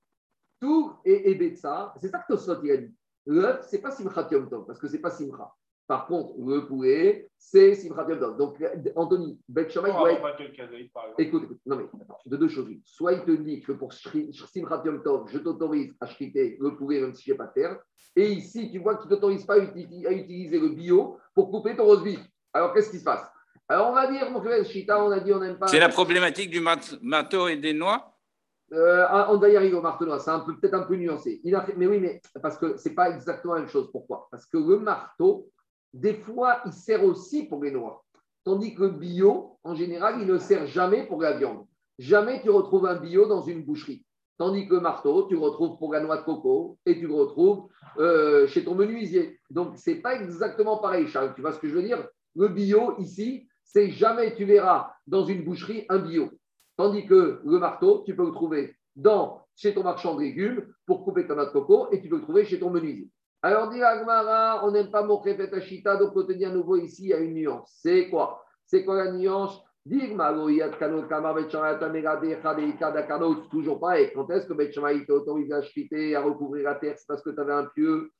Tout 0.63 0.93
est 1.05 1.29
aidé 1.29 1.51
de 1.51 1.57
ça. 1.57 1.93
C'est 2.01 2.07
ça 2.09 2.19
que 2.21 2.33
Tosfot 2.33 2.63
il 2.63 2.71
a 2.71 2.77
dit. 2.77 2.95
L'œuf, 3.27 3.67
ce 3.69 3.75
n'est 3.75 3.83
pas 3.83 3.91
Simchat 3.91 4.29
Yom 4.31 4.49
Tov, 4.49 4.65
parce 4.65 4.79
que 4.79 4.87
ce 4.87 4.93
n'est 4.93 5.01
pas 5.01 5.11
Simcha. 5.11 5.53
Par 5.89 6.07
contre, 6.07 6.35
le 6.39 6.65
poulet, 6.69 7.29
c'est 7.37 7.75
Simchat 7.75 8.07
Yom 8.09 8.21
Tov. 8.21 8.37
Donc, 8.39 8.65
Anthony, 8.95 9.41
Bet 9.49 9.69
Shammai 9.69 9.91
doit 9.91 10.13
être 10.13 10.23
que 10.37 10.77
exemple. 10.77 11.15
Écoute, 11.19 11.43
écoute, 11.45 11.59
non 11.67 11.77
mais 11.77 11.85
attends, 12.01 12.19
de 12.25 12.37
deux 12.37 12.49
choses. 12.49 12.69
une. 12.71 12.81
Soit 12.85 13.15
il 13.15 13.25
te 13.25 13.33
dit 13.33 13.61
que 13.61 13.73
pour 13.73 13.93
Simchat 13.93 14.83
Yom 14.85 15.03
Tov, 15.03 15.29
je 15.33 15.39
t'autorise 15.39 15.93
à 16.01 16.07
shriter 16.07 16.57
le 16.61 16.77
poulet 16.77 17.01
même 17.01 17.13
si 17.15 17.25
je 17.25 17.33
n'ai 17.33 17.37
pas 17.37 17.47
de 17.47 17.53
terre. 17.55 17.79
Et 18.15 18.31
ici, 18.31 18.71
tu 18.71 18.79
vois 18.79 18.95
qu'il 18.97 19.11
ne 19.11 19.15
t'autorise 19.17 19.45
pas 19.45 19.55
à, 19.55 19.59
uti- 19.59 20.07
à 20.07 20.13
utiliser 20.13 20.61
le 20.61 20.69
bio 20.69 21.19
pour 21.35 21.51
couper 21.51 21.75
ton 21.75 21.85
rose 21.85 22.05
beef. 22.05 22.21
Alors 22.53 22.73
qu'est-ce 22.73 22.91
qui 22.91 22.99
se 23.01 23.05
passe? 23.05 23.27
Alors 23.69 23.89
on 23.89 23.95
va 23.95 24.07
dire, 24.11 24.31
mon 24.31 24.41
frère 24.43 24.65
Shita, 24.65 25.03
on 25.03 25.11
a 25.11 25.19
dit 25.21 25.33
on 25.33 25.41
n'aime 25.41 25.59
pas. 25.59 25.67
C'est 25.67 25.81
la 25.81 25.89
problématique 25.89 26.51
du 26.51 26.61
mat- 26.61 26.95
et 27.51 27.57
des 27.57 27.73
noix? 27.73 28.12
Euh, 28.73 29.07
on 29.29 29.37
va 29.37 29.49
y 29.51 29.57
arriver 29.57 29.77
au 29.77 29.83
marteau 29.83 30.07
noir, 30.07 30.21
c'est 30.21 30.31
peut-être 30.61 30.75
un 30.75 30.85
peu 30.85 30.97
nuancé. 30.97 31.41
Mais 31.77 31.87
oui, 31.87 32.01
mais 32.01 32.23
parce 32.41 32.57
que 32.57 32.77
ce 32.79 32.89
n'est 32.89 32.95
pas 32.95 33.11
exactement 33.11 33.55
la 33.55 33.61
même 33.61 33.69
chose. 33.69 33.91
Pourquoi? 33.93 34.29
Parce 34.31 34.47
que 34.47 34.57
le 34.57 34.79
marteau, 34.79 35.49
des 35.93 36.15
fois, 36.15 36.63
il 36.65 36.73
sert 36.73 37.05
aussi 37.05 37.45
pour 37.45 37.63
les 37.63 37.71
noix. 37.71 38.03
Tandis 38.45 38.75
que 38.75 38.85
le 38.85 38.91
bio, 38.91 39.59
en 39.63 39.75
général, 39.75 40.17
il 40.21 40.27
ne 40.27 40.39
sert 40.39 40.67
jamais 40.67 41.07
pour 41.07 41.21
la 41.21 41.33
viande. 41.33 41.67
Jamais 41.99 42.41
tu 42.41 42.49
retrouves 42.49 42.87
un 42.87 42.97
bio 42.97 43.27
dans 43.27 43.43
une 43.43 43.63
boucherie. 43.63 44.05
Tandis 44.39 44.67
que 44.67 44.75
le 44.75 44.81
marteau, 44.81 45.27
tu 45.29 45.35
le 45.35 45.41
retrouves 45.41 45.77
pour 45.79 45.93
la 45.93 46.01
noix 46.01 46.17
de 46.17 46.25
coco 46.25 46.79
et 46.87 46.99
tu 46.99 47.07
le 47.07 47.15
retrouves 47.15 47.69
euh, 47.99 48.47
chez 48.47 48.65
ton 48.65 48.75
menuisier. 48.75 49.39
Donc, 49.51 49.77
ce 49.77 49.91
n'est 49.91 49.97
pas 49.97 50.15
exactement 50.15 50.79
pareil, 50.79 51.07
Charles. 51.07 51.35
Tu 51.35 51.43
vois 51.43 51.53
ce 51.53 51.61
que 51.61 51.69
je 51.69 51.75
veux 51.75 51.83
dire? 51.83 52.09
Le 52.35 52.49
bio, 52.49 52.95
ici, 52.99 53.47
c'est 53.63 53.91
jamais 53.91 54.35
tu 54.35 54.45
verras 54.47 54.95
dans 55.07 55.27
une 55.27 55.45
boucherie 55.45 55.85
un 55.91 55.99
bio. 55.99 56.31
Tandis 56.83 57.07
que 57.07 57.41
le 57.45 57.59
marteau, 57.61 58.03
tu 58.05 58.17
peux 58.17 58.27
le 58.27 58.33
trouver 58.33 58.75
dans, 58.97 59.47
chez 59.55 59.73
ton 59.73 59.85
marchand 59.85 60.17
de 60.17 60.23
légumes 60.23 60.67
pour 60.85 61.05
couper 61.05 61.29
ta 61.29 61.37
noix 61.37 61.45
de 61.45 61.53
coco 61.53 61.87
et 61.93 62.01
tu 62.01 62.09
peux 62.09 62.17
le 62.17 62.23
trouver 62.23 62.45
chez 62.45 62.59
ton 62.59 62.71
menuisier. 62.71 63.09
Alors, 63.41 63.71
dit 63.71 63.81
Agmara, 63.81 64.67
on 64.67 64.73
n'aime 64.73 64.91
pas 64.91 65.05
Mokhef 65.05 65.39
et 65.39 65.55
Ashita, 65.55 65.97
donc 65.97 66.11
on 66.17 66.25
te 66.25 66.33
dit 66.33 66.45
à 66.45 66.51
nouveau 66.51 66.75
ici, 66.75 67.05
il 67.05 67.09
y 67.11 67.15
a 67.15 67.19
une 67.19 67.35
nuance. 67.35 67.79
C'est 67.81 68.11
quoi? 68.11 68.43
C'est 68.67 68.85
quoi 68.85 68.97
la 68.97 69.13
nuance? 69.13 69.63
Toujours 73.49 73.79
pareil. 73.79 74.11
Quand 74.13 74.29
est-ce 74.31 74.49
que 74.49 74.53
Bet 74.53 74.73
Shammai 74.73 75.07
t'a 75.07 75.15
autorisé 75.15 75.55
à 75.55 75.61
chriter, 75.61 76.17
à 76.17 76.23
recouvrir 76.23 76.65
la 76.65 76.75
terre? 76.75 76.97
C'est 76.99 77.07
parce 77.07 77.23
que 77.23 77.31
tu 77.31 77.39
avais 77.41 77.53
un 77.53 77.67
pieu. 77.67 78.11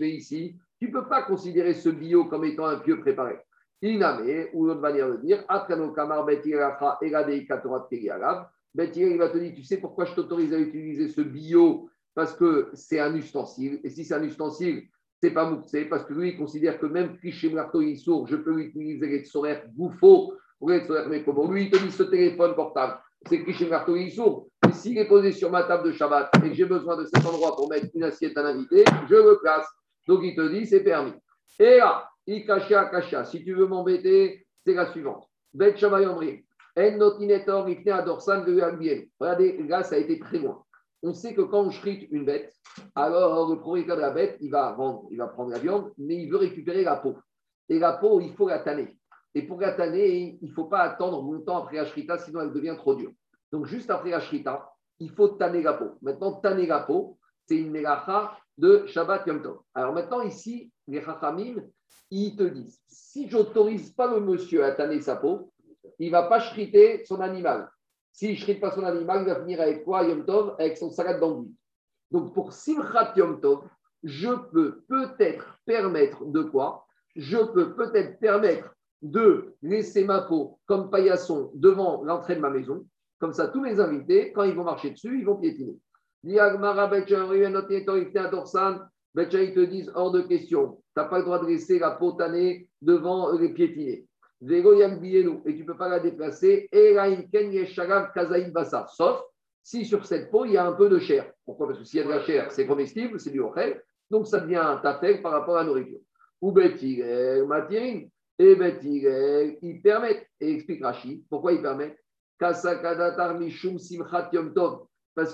Mais 0.00 0.10
ici, 0.10 0.56
tu 0.80 0.88
ne 0.88 0.92
peux 0.92 1.08
pas 1.08 1.22
considérer 1.22 1.74
ce 1.74 1.90
bio 1.90 2.24
comme 2.24 2.44
étant 2.44 2.66
un 2.66 2.80
pieu 2.80 2.98
préparé. 2.98 3.38
Iname, 3.82 4.46
ou 4.54 4.66
l'autre 4.66 4.80
manière 4.80 5.10
de 5.10 5.16
dire, 5.16 5.44
Atkano, 5.48 5.92
Kamar, 5.92 6.24
Bet 6.24 6.42
Iracha, 6.44 6.98
Ega, 7.02 7.24
Deika, 7.24 7.58
Torah, 7.58 7.88
il 7.92 9.16
va 9.18 9.28
te 9.28 9.38
dire, 9.38 9.54
tu 9.54 9.62
sais 9.62 9.78
pourquoi 9.78 10.04
je 10.04 10.14
t'autorise 10.14 10.52
à 10.52 10.58
utiliser 10.58 11.08
ce 11.08 11.22
bio? 11.22 11.88
Parce 12.14 12.34
que 12.34 12.70
c'est 12.74 13.00
un 13.00 13.14
ustensile. 13.14 13.80
Et 13.84 13.90
si 13.90 14.04
c'est 14.04 14.14
un 14.14 14.22
ustensile, 14.22 14.88
c'est 15.22 15.30
pas 15.30 15.48
mouxé, 15.48 15.86
parce 15.86 16.04
que 16.04 16.12
lui, 16.12 16.30
il 16.30 16.36
considère 16.36 16.78
que 16.78 16.86
même 16.86 17.16
cliché 17.18 17.50
marteau 17.50 17.80
il 17.80 17.96
sourd, 17.98 18.26
je 18.26 18.36
peux 18.36 18.58
utiliser 18.58 19.06
les 19.06 19.24
solaires 19.24 19.64
bouffaux 19.72 20.34
ou 20.60 20.68
les 20.70 20.82
mais 21.08 21.20
pour 21.22 21.50
lui, 21.50 21.64
il 21.64 21.70
te 21.70 21.76
dit 21.78 21.90
ce 21.90 22.02
téléphone 22.02 22.54
portable, 22.54 22.98
c'est 23.26 23.42
cliché 23.42 23.66
marteau 23.66 23.96
il 23.96 24.10
sourd. 24.10 24.48
Et 24.68 24.72
s'il 24.72 24.98
est 24.98 25.08
posé 25.08 25.32
sur 25.32 25.50
ma 25.50 25.62
table 25.64 25.88
de 25.88 25.92
Shabbat 25.92 26.30
et 26.44 26.54
j'ai 26.54 26.64
besoin 26.64 26.96
de 26.96 27.04
cet 27.04 27.24
endroit 27.24 27.54
pour 27.56 27.68
mettre 27.68 27.86
une 27.94 28.04
assiette 28.04 28.36
à 28.36 28.42
l'invité, 28.42 28.84
je 29.08 29.14
le 29.14 29.38
place. 29.40 29.66
Donc 30.06 30.20
il 30.22 30.34
te 30.34 30.48
dit, 30.48 30.66
c'est 30.66 30.80
permis. 30.80 31.14
Et 31.58 31.78
là, 31.78 32.08
Ikasha 32.26 32.86
Kasha, 32.86 33.24
si 33.24 33.44
tu 33.44 33.54
veux 33.54 33.66
m'embêter, 33.66 34.46
c'est 34.64 34.74
la 34.74 34.90
suivante. 34.90 35.28
Bet 35.54 35.76
Shammai 35.76 36.06
Omri, 36.06 36.44
En 36.76 37.66
Ifne 37.68 37.90
Adorsan 37.90 38.44
de. 38.44 39.08
Regardez, 39.18 39.62
là, 39.62 39.82
ça 39.82 39.94
a 39.94 39.98
été 39.98 40.18
très 40.18 40.38
loin. 40.38 40.62
On 41.02 41.14
sait 41.14 41.34
que 41.34 41.42
quand 41.42 41.62
on 41.62 41.70
shrite 41.70 42.08
une 42.10 42.24
bête, 42.24 42.52
alors 42.94 43.48
le 43.48 43.60
propriétaire 43.60 43.96
de 43.96 44.00
la 44.00 44.10
bête, 44.10 44.36
il 44.40 44.50
va 44.50 44.72
vendre, 44.72 45.06
il 45.10 45.18
va 45.18 45.28
prendre 45.28 45.50
la 45.50 45.58
viande, 45.58 45.92
mais 45.98 46.16
il 46.16 46.30
veut 46.30 46.38
récupérer 46.38 46.82
la 46.82 46.96
peau. 46.96 47.16
Et 47.68 47.78
la 47.78 47.92
peau, 47.92 48.20
il 48.20 48.34
faut 48.34 48.48
la 48.48 48.58
tanner. 48.58 48.96
Et 49.34 49.42
pour 49.42 49.60
la 49.60 49.72
tanner, 49.72 50.38
il 50.40 50.48
ne 50.48 50.54
faut 50.54 50.64
pas 50.64 50.80
attendre 50.80 51.22
longtemps 51.22 51.58
après 51.58 51.76
la 51.76 51.86
shrita, 51.86 52.18
sinon 52.18 52.40
elle 52.40 52.52
devient 52.52 52.74
trop 52.76 52.94
dure. 52.94 53.12
Donc 53.52 53.66
juste 53.66 53.90
après 53.90 54.10
la 54.10 54.20
shrita, 54.20 54.68
il 54.98 55.10
faut 55.10 55.28
tanner 55.28 55.62
la 55.62 55.74
peau. 55.74 55.98
Maintenant, 56.02 56.32
tanner 56.32 56.66
la 56.66 56.80
peau, 56.80 57.18
c'est 57.46 57.56
une 57.56 57.70
mélacha 57.70 58.36
de 58.56 58.86
Shabbat 58.86 59.26
Yom 59.26 59.42
Tov. 59.42 59.58
Alors 59.74 59.92
maintenant, 59.92 60.22
ici, 60.22 60.72
les 60.88 61.02
Chachamim, 61.02 61.56
ils 62.10 62.36
te 62.36 62.44
disent, 62.44 62.80
si 62.86 63.28
j'autorise 63.28 63.90
pas 63.90 64.12
le 64.12 64.20
monsieur 64.20 64.64
à 64.64 64.72
tanner 64.72 65.00
sa 65.00 65.16
peau, 65.16 65.52
il 65.98 66.10
va 66.10 66.24
pas 66.24 66.40
shriter 66.40 67.04
son 67.04 67.20
animal. 67.20 67.70
S'il 68.12 68.30
ne 68.30 68.36
shrite 68.36 68.60
pas 68.60 68.70
son 68.70 68.84
animal, 68.84 69.22
il 69.22 69.28
va 69.28 69.40
finir 69.40 69.60
avec 69.60 69.84
quoi, 69.84 70.04
Yom 70.04 70.24
Tov? 70.24 70.54
Avec 70.58 70.76
son 70.76 70.90
salade 70.90 71.20
d'anguille. 71.20 71.54
Donc 72.10 72.32
pour 72.34 72.52
Simchat 72.52 73.12
Yom 73.16 73.40
Tov, 73.40 73.64
je 74.02 74.30
peux 74.52 74.82
peut-être 74.88 75.58
permettre 75.64 76.24
de 76.24 76.42
quoi? 76.42 76.86
Je 77.14 77.38
peux 77.38 77.74
peut-être 77.74 78.18
permettre 78.18 78.74
de 79.02 79.54
laisser 79.62 80.04
ma 80.04 80.22
peau 80.22 80.58
comme 80.66 80.90
paillasson 80.90 81.50
devant 81.54 82.02
l'entrée 82.04 82.36
de 82.36 82.40
ma 82.40 82.50
maison. 82.50 82.86
Comme 83.18 83.32
ça, 83.32 83.48
tous 83.48 83.60
mes 83.60 83.80
invités, 83.80 84.32
quand 84.32 84.42
ils 84.44 84.54
vont 84.54 84.64
marcher 84.64 84.90
dessus, 84.90 85.18
ils 85.18 85.24
vont 85.24 85.36
piétiner. 85.36 85.76
Ils 89.16 89.54
te 89.54 89.64
disent 89.64 89.90
hors 89.94 90.10
de 90.10 90.20
question. 90.22 90.76
Tu 90.76 90.82
n'as 90.96 91.04
pas 91.04 91.18
le 91.18 91.24
droit 91.24 91.38
de 91.40 91.46
laisser 91.46 91.78
la 91.78 91.92
peau 91.92 92.12
tannée 92.12 92.68
devant 92.82 93.32
les 93.32 93.48
piétinés. 93.50 94.06
Vélo 94.40 94.74
Yagbienu, 94.74 95.40
et 95.46 95.54
tu 95.54 95.62
ne 95.62 95.66
peux 95.66 95.76
pas 95.76 95.88
la 95.88 96.00
déplacer. 96.00 96.68
Sauf 98.88 99.22
si 99.62 99.84
sur 99.86 100.04
cette 100.04 100.30
peau, 100.30 100.44
il 100.44 100.52
y 100.52 100.56
a 100.58 100.66
un 100.66 100.72
peu 100.72 100.88
de 100.88 100.98
chair. 100.98 101.32
Pourquoi? 101.44 101.68
Parce 101.68 101.78
que 101.78 101.84
s'il 101.84 102.00
y 102.00 102.02
a 102.02 102.04
de 102.04 102.10
la 102.10 102.20
chair, 102.20 102.52
c'est 102.52 102.66
comestible, 102.66 103.18
c'est 103.18 103.30
du 103.30 103.40
ochel. 103.40 103.82
Donc 104.10 104.26
ça 104.26 104.40
devient 104.40 104.56
un 104.56 104.76
tafel 104.76 105.22
par 105.22 105.32
rapport 105.32 105.56
à 105.56 105.62
la 105.62 105.68
nourriture. 105.68 106.00
Ou 106.42 106.52
Betigel, 106.52 107.46
Matirin. 107.46 108.02
Et 108.38 108.54
Betigel, 108.54 109.56
ils 109.62 109.80
permettent. 109.80 110.28
Et 110.40 110.52
explique 110.52 110.84
Rachid, 110.84 111.24
pourquoi 111.30 111.54
ils 111.54 111.62
permettent. 111.62 111.98
Parce 112.38 112.62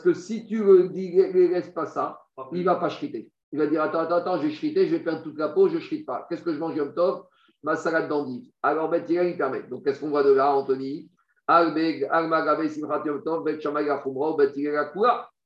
que 0.00 0.14
si 0.14 0.46
tu 0.46 0.60
ne 0.60 1.48
laisses 1.48 1.70
pas 1.70 1.86
ça, 1.86 2.20
il 2.52 2.60
ne 2.60 2.64
va 2.64 2.76
pas 2.76 2.88
shriter. 2.88 3.31
Il 3.52 3.58
va 3.58 3.66
dire 3.66 3.82
Attends, 3.82 4.00
attends, 4.00 4.16
attends, 4.16 4.38
je 4.38 4.46
vais 4.46 4.52
shriter, 4.52 4.86
je 4.86 4.96
vais 4.96 5.02
perdre 5.02 5.22
toute 5.22 5.38
la 5.38 5.50
peau, 5.50 5.68
je 5.68 5.74
ne 5.76 5.80
shrite 5.80 6.06
pas. 6.06 6.26
Qu'est-ce 6.28 6.42
que 6.42 6.52
je 6.52 6.58
mange 6.58 6.74
Yom 6.76 6.94
Tov? 6.94 7.24
Ma 7.62 7.76
salade 7.76 8.08
d'endive. 8.08 8.50
Alors, 8.62 8.92
Hillel, 8.94 9.28
il 9.28 9.36
permet. 9.36 9.62
Donc, 9.64 9.84
qu'est-ce 9.84 10.00
qu'on 10.00 10.08
voit 10.08 10.24
de 10.24 10.32
là, 10.32 10.52
Anthony? 10.52 11.08
Bet 11.48 12.08
Shammai. 13.60 13.84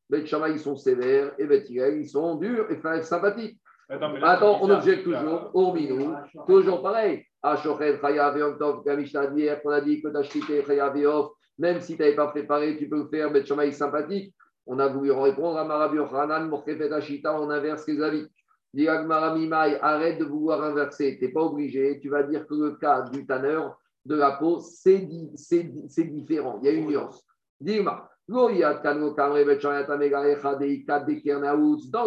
Bet 0.09 0.27
Shammai, 0.27 0.53
ils 0.53 0.61
sont 0.61 0.77
sévères, 0.77 1.33
et 1.39 1.47
Bet 1.47 1.65
ils 1.69 2.09
sont 2.09 2.37
durs 2.37 2.67
et 2.71 3.03
sympathiques. 3.03 3.59
Attends, 3.89 4.13
là, 4.13 4.39
on 4.63 4.71
objecte 4.71 5.05
toujours, 5.05 5.51
Orminou, 5.53 6.15
toujours 6.47 6.83
pareil. 6.83 7.25
Ashochet, 7.43 7.99
Chayav, 8.01 8.39
Yom 8.39 8.57
Tov, 8.59 8.83
la 8.87 8.97
Mishnah 8.97 9.27
d'hier, 9.29 9.61
qu'on 9.63 9.71
a 9.71 9.81
dit 9.81 10.01
que 10.01 10.23
chrité, 10.23 10.65
Chayav, 10.65 10.97
même 11.59 11.81
si 11.81 11.97
tu 11.97 12.03
n'avais 12.03 12.15
pas 12.15 12.29
préparé, 12.29 12.77
tu 12.77 12.89
peux 12.89 12.99
le 12.99 13.09
faire, 13.09 13.31
Bet 13.31 13.45
Shammai 13.45 13.73
sympathique. 13.73 14.35
On 14.67 14.79
a 14.79 14.89
voulu 14.89 15.13
répondre 15.13 15.59
à 15.59 15.65
Marabi 15.65 15.99
Ashita, 16.93 17.41
on 17.41 17.51
inverse 17.51 17.87
les 17.87 18.03
avis. 18.03 18.27
Dit 18.75 18.89
arrête 18.89 20.19
de 20.19 20.25
vouloir 20.25 20.63
inverser. 20.63 21.17
Tu 21.19 21.25
n'es 21.27 21.33
pas 21.33 21.43
obligé. 21.43 21.99
Tu 22.01 22.09
vas 22.09 22.23
dire 22.25 22.47
que 22.47 22.55
le 22.55 22.73
cas 22.73 23.03
du 23.03 23.25
tanneur 23.27 23.79
de 24.05 24.17
la 24.17 24.33
peau, 24.33 24.59
c'est 24.61 24.99
di- 24.99 25.31
c'est 25.35 25.63
di- 25.63 25.89
c'est 25.89 26.05
différent. 26.05 26.59
Il 26.63 26.67
y 26.67 26.69
a 26.69 26.73
une 26.73 26.87
nuance. 26.87 27.25
Dis-moi. 27.61 28.09
Dans 28.29 28.49
le 28.49 28.67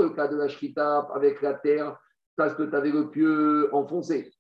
cas 0.09 0.27
de 0.27 0.35
la 0.35 0.47
shrita 0.49 1.07
avec 1.15 1.41
la 1.41 1.53
terre, 1.53 1.97
parce 2.35 2.53
que 2.55 2.63
tu 2.63 2.75
avais 2.75 2.91
le 2.91 3.09
pieu 3.09 3.69
enfoncé. 3.73 4.31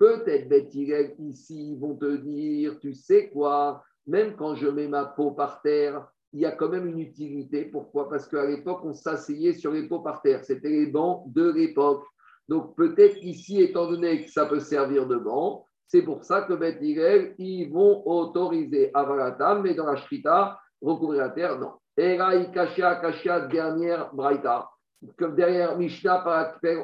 Peut-être, 0.00 0.48
Beth 0.48 0.74
ici, 0.74 1.72
ils 1.72 1.78
vont 1.78 1.94
te 1.94 2.16
dire, 2.16 2.78
tu 2.80 2.94
sais 2.94 3.28
quoi, 3.28 3.84
même 4.06 4.34
quand 4.34 4.54
je 4.54 4.66
mets 4.66 4.88
ma 4.88 5.04
peau 5.04 5.32
par 5.32 5.60
terre, 5.60 6.08
il 6.32 6.40
y 6.40 6.46
a 6.46 6.52
quand 6.52 6.70
même 6.70 6.86
une 6.86 7.00
utilité. 7.00 7.66
Pourquoi? 7.66 8.08
Parce 8.08 8.26
qu'à 8.26 8.46
l'époque, 8.46 8.80
on 8.82 8.94
s'asseyait 8.94 9.52
sur 9.52 9.72
les 9.72 9.86
peaux 9.86 10.00
par 10.00 10.22
terre. 10.22 10.42
C'était 10.42 10.70
les 10.70 10.86
bancs 10.86 11.24
de 11.26 11.50
l'époque. 11.50 12.02
Donc 12.48 12.74
peut-être 12.76 13.18
ici, 13.22 13.60
étant 13.60 13.90
donné 13.90 14.24
que 14.24 14.30
ça 14.30 14.46
peut 14.46 14.60
servir 14.60 15.06
de 15.06 15.16
banc, 15.16 15.66
c'est 15.86 16.00
pour 16.00 16.24
ça 16.24 16.42
que 16.42 16.54
Beth 16.54 16.78
ils 16.80 17.70
vont 17.70 18.02
autoriser 18.06 18.90
Avalatam, 18.94 19.60
mais 19.60 19.74
dans 19.74 19.84
la 19.84 19.96
Shrita, 19.96 20.58
recouvrir 20.80 21.20
la 21.24 21.28
terre, 21.28 21.58
non. 21.58 21.72
Era 21.94 22.36
Ikashia, 22.36 22.94
Kashia, 22.96 23.40
dernière 23.40 24.14
Braïta. 24.14 24.70
Comme 25.18 25.34
derrière 25.34 25.76
Mishnah, 25.76 26.24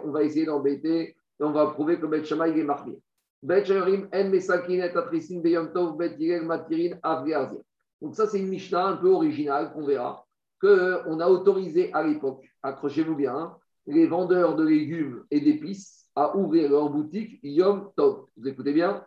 on 0.05 0.11
va 0.11 0.23
essayer 0.23 0.45
d'embêter, 0.45 1.17
et 1.41 1.43
on 1.43 1.53
va 1.53 1.69
prouver 1.69 1.99
que 1.99 2.05
Beth 2.05 2.27
Shammai 2.27 2.59
est 2.59 2.63
marqué. 2.63 2.99
Donc 8.01 8.15
ça, 8.15 8.27
c'est 8.27 8.39
une 8.41 8.49
Mishnah 8.49 8.87
un 8.87 8.97
peu 8.97 9.09
originale 9.09 9.73
qu'on 9.73 9.87
verra, 9.87 10.27
qu'on 10.61 11.21
a 11.21 11.29
autorisé 11.29 11.93
à 11.93 12.03
l'époque, 12.03 12.45
accrochez-vous 12.63 13.15
bien, 13.15 13.57
les 13.87 14.07
vendeurs 14.07 14.57
de 14.57 14.65
légumes 14.65 15.25
et 15.31 15.41
d'épices 15.41 16.09
à 16.17 16.37
ouvrir 16.37 16.71
leur 16.71 16.91
boutique 16.91 17.39
Yom 17.43 17.91
Tov. 17.97 18.25
Vous 18.37 18.49
écoutez 18.49 18.73
bien? 18.73 19.05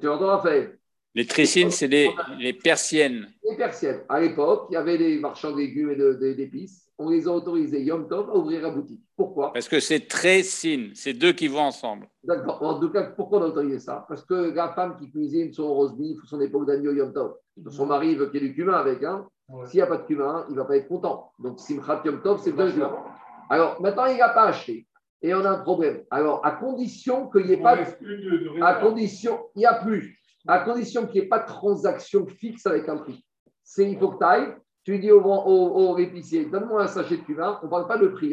Tu 0.00 0.06
entends, 0.08 0.26
Raphaël? 0.26 0.78
Les 1.14 1.26
tricines, 1.26 1.70
c'est 1.70 1.86
les, 1.86 2.10
les 2.38 2.52
persiennes. 2.52 3.32
Les 3.48 3.56
persiennes. 3.56 4.02
À 4.08 4.20
l'époque, 4.20 4.66
il 4.70 4.74
y 4.74 4.76
avait 4.76 4.98
des 4.98 5.18
marchands 5.18 5.52
de 5.52 5.58
légumes 5.58 5.92
et 5.92 6.34
d'épices. 6.34 6.85
On 6.98 7.10
les 7.10 7.28
a 7.28 7.30
autorisés 7.30 7.82
Yom 7.82 8.08
Tov 8.08 8.30
à 8.30 8.34
ouvrir 8.34 8.62
la 8.62 8.70
boutique. 8.70 9.02
Pourquoi? 9.16 9.52
Parce 9.52 9.68
que 9.68 9.80
c'est 9.80 10.08
tricine. 10.08 10.92
C'est 10.94 11.12
deux 11.12 11.32
qui 11.32 11.46
vont 11.46 11.60
ensemble. 11.60 12.08
D'accord. 12.24 12.62
En 12.62 12.80
tout 12.80 12.90
cas, 12.90 13.02
pourquoi 13.02 13.40
on 13.40 13.42
a 13.42 13.46
autorisé 13.46 13.78
ça? 13.78 14.06
Parce 14.08 14.24
que 14.24 14.54
la 14.54 14.72
femme 14.72 14.96
qui 14.96 15.10
cuisine 15.10 15.52
son 15.52 15.74
rose 15.74 15.94
beef 15.94 16.22
ou 16.22 16.26
son 16.26 16.40
époque 16.40 16.66
d'agneau 16.66 16.92
Yom 16.92 17.12
Tov, 17.12 17.34
son 17.68 17.86
mari 17.86 18.14
veut 18.14 18.30
qu'il 18.30 18.42
y 18.42 18.46
ait 18.46 18.48
du 18.48 18.54
cumin 18.54 18.74
avec. 18.74 19.02
Hein. 19.02 19.26
S'il 19.66 19.78
n'y 19.78 19.82
a 19.82 19.86
pas 19.86 19.98
de 19.98 20.06
cumin, 20.06 20.46
il 20.48 20.54
ne 20.54 20.58
va 20.58 20.64
pas 20.64 20.76
être 20.76 20.88
content. 20.88 21.32
Donc, 21.38 21.60
Simchat 21.60 22.02
Yom 22.04 22.22
Tov, 22.22 22.40
c'est 22.42 22.52
deux 22.52 22.68
jours. 22.68 23.04
Alors, 23.50 23.80
maintenant, 23.80 24.06
il 24.06 24.16
n'a 24.16 24.30
pas 24.30 24.46
acheté. 24.46 24.86
Et 25.22 25.34
on 25.34 25.44
a 25.44 25.50
un 25.50 25.58
problème. 25.58 26.02
Alors, 26.10 26.44
à 26.44 26.52
condition 26.52 27.28
qu'il 27.28 27.46
n'y 27.46 27.52
ait 27.52 27.62
pas 27.62 27.76
de. 27.76 28.62
À 28.62 28.74
condition, 28.74 29.40
il 29.54 29.60
n'y 29.60 29.66
a 29.66 29.74
plus. 29.74 30.18
À 30.46 30.60
condition 30.60 31.06
qu'il 31.06 31.20
n'y 31.20 31.26
ait 31.26 31.28
pas 31.28 31.40
de 31.40 31.46
transaction 31.46 32.26
fixe 32.26 32.66
avec 32.66 32.88
un 32.88 32.96
prix. 32.96 33.24
C'est 33.62 33.90
il 33.90 33.98
faut 33.98 34.10
que 34.10 34.18
tu 34.18 34.24
ailles, 34.24 34.54
tu 34.86 35.00
dis 35.00 35.10
au, 35.10 35.20
au, 35.20 35.90
au 35.90 35.98
épicier, 35.98 36.44
donne-moi 36.44 36.84
un 36.84 36.86
sachet 36.86 37.16
de 37.16 37.22
cumin. 37.22 37.58
On 37.60 37.66
ne 37.66 37.70
parle 37.70 37.88
pas 37.88 37.98
de 37.98 38.06
prix. 38.06 38.32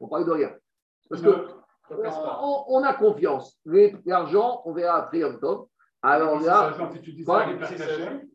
On 0.00 0.08
parle 0.08 0.26
de 0.26 0.32
rien. 0.32 0.50
Parce 1.08 1.22
que 1.22 1.46
on, 1.88 2.64
on 2.66 2.82
a 2.82 2.92
confiance. 2.94 3.56
L'argent, 4.04 4.62
on 4.64 4.72
verra 4.72 4.96
après 4.96 5.18
Yom. 5.18 5.38
Alors 6.02 6.40
là, 6.40 6.74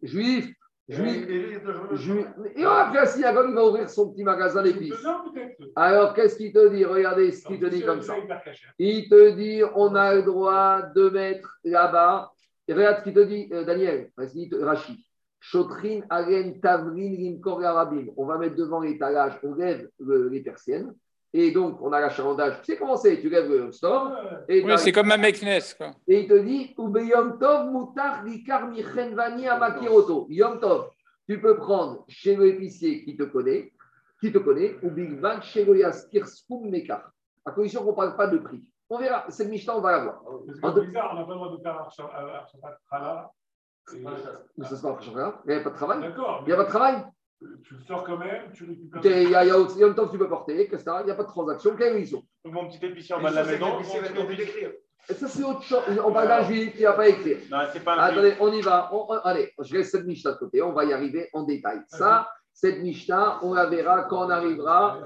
juif, 0.01 0.47
juif, 0.87 1.27
juif. 1.91 2.27
Et 2.55 2.63
après, 2.63 2.99
la 3.01 3.05
synagogue, 3.05 3.47
il 3.49 3.55
va 3.55 3.65
ouvrir 3.65 3.89
son 3.89 4.11
petit 4.11 4.23
magasin 4.23 4.63
d'épices. 4.63 5.05
Alors, 5.75 6.13
qu'est-ce 6.13 6.37
qu'il 6.37 6.53
te 6.53 6.69
dit? 6.69 6.85
Regardez 6.85 7.33
ce 7.33 7.45
qu'il 7.45 7.59
te 7.59 7.65
dit 7.65 7.83
comme 7.83 8.01
ça. 8.01 8.15
Il 8.79 9.09
te 9.09 9.31
dit, 9.31 9.61
on 9.75 9.93
a 9.93 10.15
le 10.15 10.23
droit 10.23 10.83
de 10.83 11.09
mettre 11.09 11.57
là-bas. 11.65 12.31
Et 12.69 12.73
regarde 12.73 12.99
ce 12.99 13.03
qu'il 13.03 13.13
te 13.13 13.19
dit, 13.19 13.49
euh, 13.51 13.65
Daniel, 13.65 14.09
Rachid. 14.17 14.97
Chotrin, 15.51 16.01
Aren, 16.09 16.59
Tavrin, 16.59 17.15
Rimkor, 17.15 17.63
Arabim. 17.63 18.07
On 18.17 18.25
va 18.25 18.37
mettre 18.37 18.55
devant 18.55 18.81
l'étalage, 18.81 19.39
on 19.43 19.53
lève 19.55 19.89
le- 19.99 20.27
les 20.27 20.41
persiennes. 20.41 20.93
Et 21.33 21.51
donc, 21.51 21.81
on 21.81 21.91
a 21.93 21.99
l'achalandage. 22.01 22.61
Tu 22.63 22.71
sais 22.73 22.77
comment 22.77 22.97
c'est? 22.97 23.19
Tu 23.21 23.29
lèves 23.29 23.49
le 23.49 23.71
store. 23.71 24.11
Et, 24.49 24.63
Oui, 24.63 24.73
c'est 24.77 24.91
comme 24.91 25.11
un 25.11 25.17
Meknes. 25.17 25.61
Quoi. 25.77 25.91
et 26.07 26.21
il 26.21 26.27
te 26.27 26.37
dit, 26.39 26.73
Tov, 26.75 27.69
Mutar, 27.71 28.23
Rikar, 28.23 28.67
Michenvani, 28.67 29.47
Amakiroto. 29.47 30.27
Yom 30.29 30.59
Tov, 30.59 30.89
tu 31.29 31.39
peux 31.39 31.55
prendre 31.57 32.03
chez 32.09 32.35
l'épicier 32.35 33.03
qui 33.05 33.15
te 33.15 33.23
connaît, 33.23 33.71
qui 34.19 34.31
te 34.33 34.37
connaît, 34.39 34.75
ou 34.83 34.89
Big 34.89 35.19
Bang, 35.19 35.41
chez 35.41 35.63
le 35.63 35.77
Yaskir, 35.77 36.27
Spoum, 36.27 36.69
Mekar. 36.69 37.09
À 37.45 37.51
condition 37.51 37.83
qu'on 37.83 37.91
ne 37.91 37.95
parle 37.95 38.15
pas 38.17 38.27
de 38.27 38.37
prix. 38.39 38.63
On 38.89 38.97
verra. 38.97 39.25
Cette 39.29 39.49
Mishnah, 39.49 39.77
on 39.77 39.81
va 39.81 39.91
la 39.91 39.99
voir. 40.05 40.23
C'est 40.47 40.85
bizarre, 40.87 41.11
on 41.13 41.19
n'a 41.19 41.23
pas 41.25 41.33
le 41.33 41.39
droit 41.39 41.51
de 41.57 41.61
faire. 41.61 43.29
Mais 43.93 44.05
après 44.05 45.09
rien. 45.21 45.33
Il 45.45 45.53
n'y 45.53 45.55
a 45.55 45.63
pas 45.63 45.69
de 45.69 45.75
travail. 45.75 46.01
D'accord. 46.01 46.43
Il 46.43 46.47
n'y 46.47 46.53
a 46.53 46.57
pas 46.57 46.63
de 46.63 46.69
travail. 46.69 47.03
Tu 47.63 47.75
le 47.75 47.81
sors 47.81 48.03
quand 48.03 48.17
même, 48.17 48.51
tu 48.53 48.65
récupères. 48.65 49.01
Il 49.03 49.29
y 49.29 49.35
a, 49.35 49.43
il 49.45 49.47
y 49.49 49.51
a 49.51 49.57
Yom 49.57 49.93
Tov, 49.95 50.09
tu 50.11 50.17
peux 50.17 50.27
porter, 50.27 50.55
qu'est-ce 50.67 50.83
que 50.83 50.89
ça 50.91 51.01
Il 51.01 51.05
n'y 51.05 51.11
a 51.11 51.15
pas 51.15 51.23
de 51.23 51.27
transaction. 51.27 51.75
Quelle 51.75 51.93
raison 51.93 52.23
Mon 52.45 52.67
petit 52.67 52.83
épicier 52.83 53.13
en 53.15 53.21
bas 53.21 53.29
de 53.29 53.35
la 53.35 53.43
maison. 53.43 53.79
Et 55.09 55.13
ça, 55.13 55.27
c'est 55.27 55.43
autre 55.43 55.61
chose. 55.61 55.81
On 56.03 56.11
parle 56.11 56.27
d'un 56.27 56.41
juif 56.43 56.73
qui 56.75 56.81
ne 56.81 56.87
va 56.87 56.93
pas 56.93 57.07
écrire. 57.07 57.37
Non, 57.51 57.59
c'est 57.71 57.83
pas 57.83 57.93
un 57.93 57.99
Attendez, 57.99 58.33
on 58.41 58.51
y 58.51 58.61
va. 58.61 58.89
On- 58.91 59.05
on- 59.09 59.19
allez, 59.19 59.53
je 59.61 59.73
laisse 59.77 59.91
cette 59.91 60.05
Mishnah 60.05 60.31
de 60.33 60.37
côté. 60.37 60.61
On 60.63 60.73
va 60.73 60.83
y 60.85 60.91
arriver 60.93 61.29
en 61.31 61.43
détail. 61.43 61.79
Ça, 61.87 62.27
cette 62.51 62.79
Mishnah, 62.81 63.39
on 63.43 63.53
la 63.53 63.67
verra 63.67 64.03
quand 64.05 64.25
on 64.25 64.29
arrivera 64.31 64.97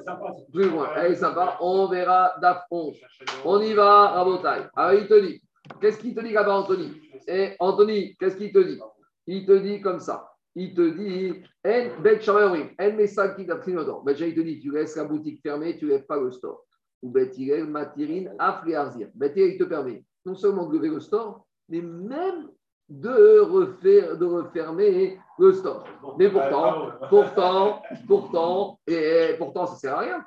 plus 0.53 0.69
loin. 0.69 0.89
Elle 0.95 1.11
est 1.11 1.15
sympa. 1.15 1.57
On 1.59 1.87
verra 1.87 2.33
d'Af 2.41 2.63
11. 2.71 2.97
On 3.43 3.59
y 3.59 3.73
va, 3.73 4.07
Rabotai. 4.07 4.67
Alors, 4.75 4.93
il 4.99 5.07
te 5.07 5.19
dit. 5.19 5.43
Qu'est-ce 5.79 5.99
qu'il 5.99 6.13
te 6.13 6.21
dit 6.21 6.33
là-bas, 6.33 6.59
Anthony? 6.59 6.91
Et 7.27 7.55
Anthony, 7.59 8.15
qu'est-ce 8.19 8.37
qu'il 8.37 8.51
te 8.51 8.59
dit? 8.59 8.79
Il 9.27 9.45
te 9.45 9.53
dit 9.53 9.81
comme 9.81 9.99
ça. 9.99 10.27
Il 10.55 10.73
te 10.73 10.81
dit 10.81 11.43
En 11.63 12.01
bet 12.01 12.27
en 12.27 12.93
mesal 12.97 13.35
ki 13.35 13.45
d'aprinodor. 13.45 14.03
Bet 14.03 14.19
il 14.19 14.35
te 14.35 14.41
dit 14.41 14.59
tu 14.59 14.71
laisses 14.71 14.97
la 14.97 15.05
boutique 15.05 15.41
fermée, 15.41 15.77
tu 15.77 15.85
ne 15.85 15.91
lèves 15.91 16.05
pas 16.05 16.19
le 16.19 16.31
store. 16.31 16.65
Ou 17.01 17.09
bet 17.09 17.31
matirin 17.67 18.33
afri 18.37 18.75
arzir. 18.75 19.09
Bet 19.13 19.33
il 19.35 19.57
te 19.57 19.63
permet 19.63 20.03
non 20.25 20.35
seulement 20.35 20.67
de 20.67 20.75
lever 20.75 20.89
le 20.89 20.99
store, 20.99 21.45
mais 21.69 21.81
même 21.81 22.49
de, 22.89 23.39
refaire, 23.39 24.17
de 24.17 24.25
refermer 24.25 25.17
le 25.39 25.53
store. 25.53 25.85
Mais 26.17 26.29
pourtant, 26.29 26.91
pourtant, 27.09 27.81
pourtant, 28.07 28.79
et 28.85 29.35
pourtant, 29.37 29.65
ça 29.67 29.73
ne 29.73 29.79
sert 29.79 29.95
à 29.95 29.99
rien 30.01 30.25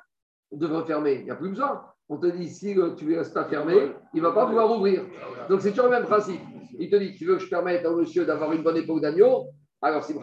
de 0.51 0.67
refermer. 0.67 1.19
Il 1.19 1.25
n'y 1.25 1.31
a 1.31 1.35
plus 1.35 1.49
besoin. 1.49 1.85
On 2.07 2.17
te 2.17 2.27
dit, 2.27 2.49
si 2.49 2.77
euh, 2.77 2.93
tu 2.95 3.17
restes 3.17 3.35
à 3.35 3.45
fermer, 3.45 3.91
il 4.13 4.21
ne 4.21 4.27
va 4.27 4.33
pas 4.33 4.45
pouvoir 4.45 4.71
ouvrir. 4.71 5.03
Donc, 5.49 5.61
c'est 5.61 5.71
toujours 5.71 5.85
le 5.85 5.91
même 5.91 6.05
principe. 6.05 6.41
Il 6.77 6.89
te 6.89 6.95
dit, 6.97 7.15
tu 7.15 7.25
veux 7.25 7.35
que 7.35 7.41
je 7.41 7.49
permette 7.49 7.85
à 7.85 7.89
monsieur 7.89 8.25
d'avoir 8.25 8.51
une 8.51 8.61
bonne 8.61 8.77
époque 8.77 9.01
d'agneau? 9.01 9.47
Alors, 9.81 10.03
si 10.03 10.13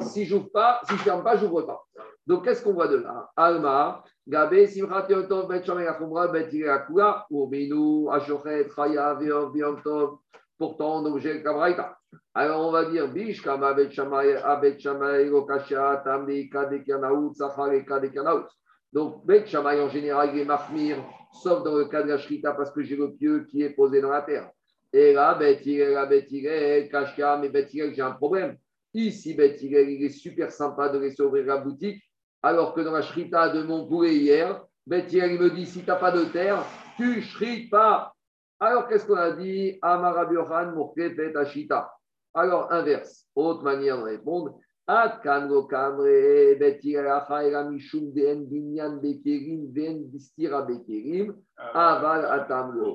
si 0.00 0.24
j'ouvre 0.24 0.50
pas, 0.50 0.80
si 0.88 0.96
je 0.96 1.02
ferme 1.02 1.22
pas, 1.22 1.36
j'ouvre 1.36 1.62
pas. 1.62 1.82
Donc, 2.26 2.44
qu'est-ce 2.44 2.62
qu'on 2.62 2.72
voit 2.72 2.88
de 2.88 2.96
là? 2.96 3.30
Alma, 3.36 4.02
Gabé, 4.26 4.66
Simchat 4.66 5.06
Yom 5.10 5.26
Tov, 5.26 5.48
Bet 5.48 5.64
Shomer 5.64 5.86
Achumra, 5.86 6.28
Bet 6.28 6.50
Yirakula, 6.52 7.26
Urbinu, 7.30 8.10
Ashochet, 8.10 8.68
Chaya, 8.74 9.14
Veov, 9.14 9.56
Yom 9.56 9.82
Tov, 9.82 10.18
pourtant, 10.58 11.02
le 11.02 11.42
Kabraïta. 11.42 11.96
Alors, 12.34 12.68
on 12.68 12.70
va 12.70 12.84
dire, 12.84 13.08
Bish, 13.08 13.42
Kama, 13.42 13.74
Bet 13.74 13.90
Shamay, 13.90 14.36
Abet 14.36 14.78
Shamay, 14.78 15.24
Lokasha, 15.26 16.02
Tamdi, 16.04 16.48
Kadekanaout, 16.48 17.34
Sachare, 17.34 17.84
Kadekanaout. 17.84 18.46
Donc, 18.92 19.24
Bet 19.24 19.46
Shamay, 19.46 19.80
en 19.80 19.88
général, 19.88 20.30
il 20.34 20.40
est 20.40 20.44
mahmir, 20.44 20.96
sauf 21.32 21.62
dans 21.62 21.76
le 21.76 21.84
cas 21.84 22.02
de 22.02 22.08
la 22.08 22.18
Shrita, 22.18 22.52
parce 22.52 22.72
que 22.72 22.82
j'ai 22.82 22.96
le 22.96 23.14
pieu 23.14 23.44
qui 23.44 23.62
est 23.62 23.70
posé 23.70 24.00
dans 24.00 24.10
la 24.10 24.22
terre. 24.22 24.50
Et 24.92 25.12
là, 25.12 25.34
Bet 25.34 25.60
Yirel, 25.64 25.92
là, 25.92 26.06
Bet 26.06 26.26
Yirel, 26.28 26.88
Kasha, 26.88 27.36
mais 27.36 27.48
Bet 27.48 27.68
Yirel, 27.72 27.94
j'ai 27.94 28.02
un 28.02 28.10
problème. 28.12 28.56
Ici, 28.92 29.34
Bet 29.34 29.56
Yirel, 29.60 29.90
il 29.90 30.04
est 30.04 30.08
super 30.08 30.50
sympa 30.50 30.88
de 30.88 30.98
laisser 30.98 31.22
ouvrir 31.22 31.46
la 31.46 31.58
boutique, 31.58 32.02
alors 32.42 32.74
que 32.74 32.80
dans 32.80 32.92
la 32.92 33.02
Shrita 33.02 33.50
de 33.50 33.62
mon 33.62 33.86
poulet 33.86 34.16
hier, 34.16 34.64
Bet 34.86 35.06
Yirel, 35.10 35.32
il 35.32 35.40
me 35.40 35.50
dit, 35.50 35.66
si 35.66 35.82
tu 35.82 35.86
n'as 35.86 35.96
pas 35.96 36.10
de 36.10 36.24
terre, 36.24 36.64
tu 36.96 37.22
shrites 37.22 37.70
pas. 37.70 38.12
Alors, 38.58 38.88
qu'est-ce 38.88 39.06
qu'on 39.06 39.14
a 39.14 39.30
dit? 39.30 39.78
Alors, 39.82 40.18
inverse, 42.72 43.26
autre 43.34 43.62
manière 43.62 43.98
de 43.98 44.02
répondre. 44.02 44.58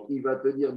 Il 0.09 0.21
va 0.21 0.35
te 0.35 0.49
dire 0.49 0.73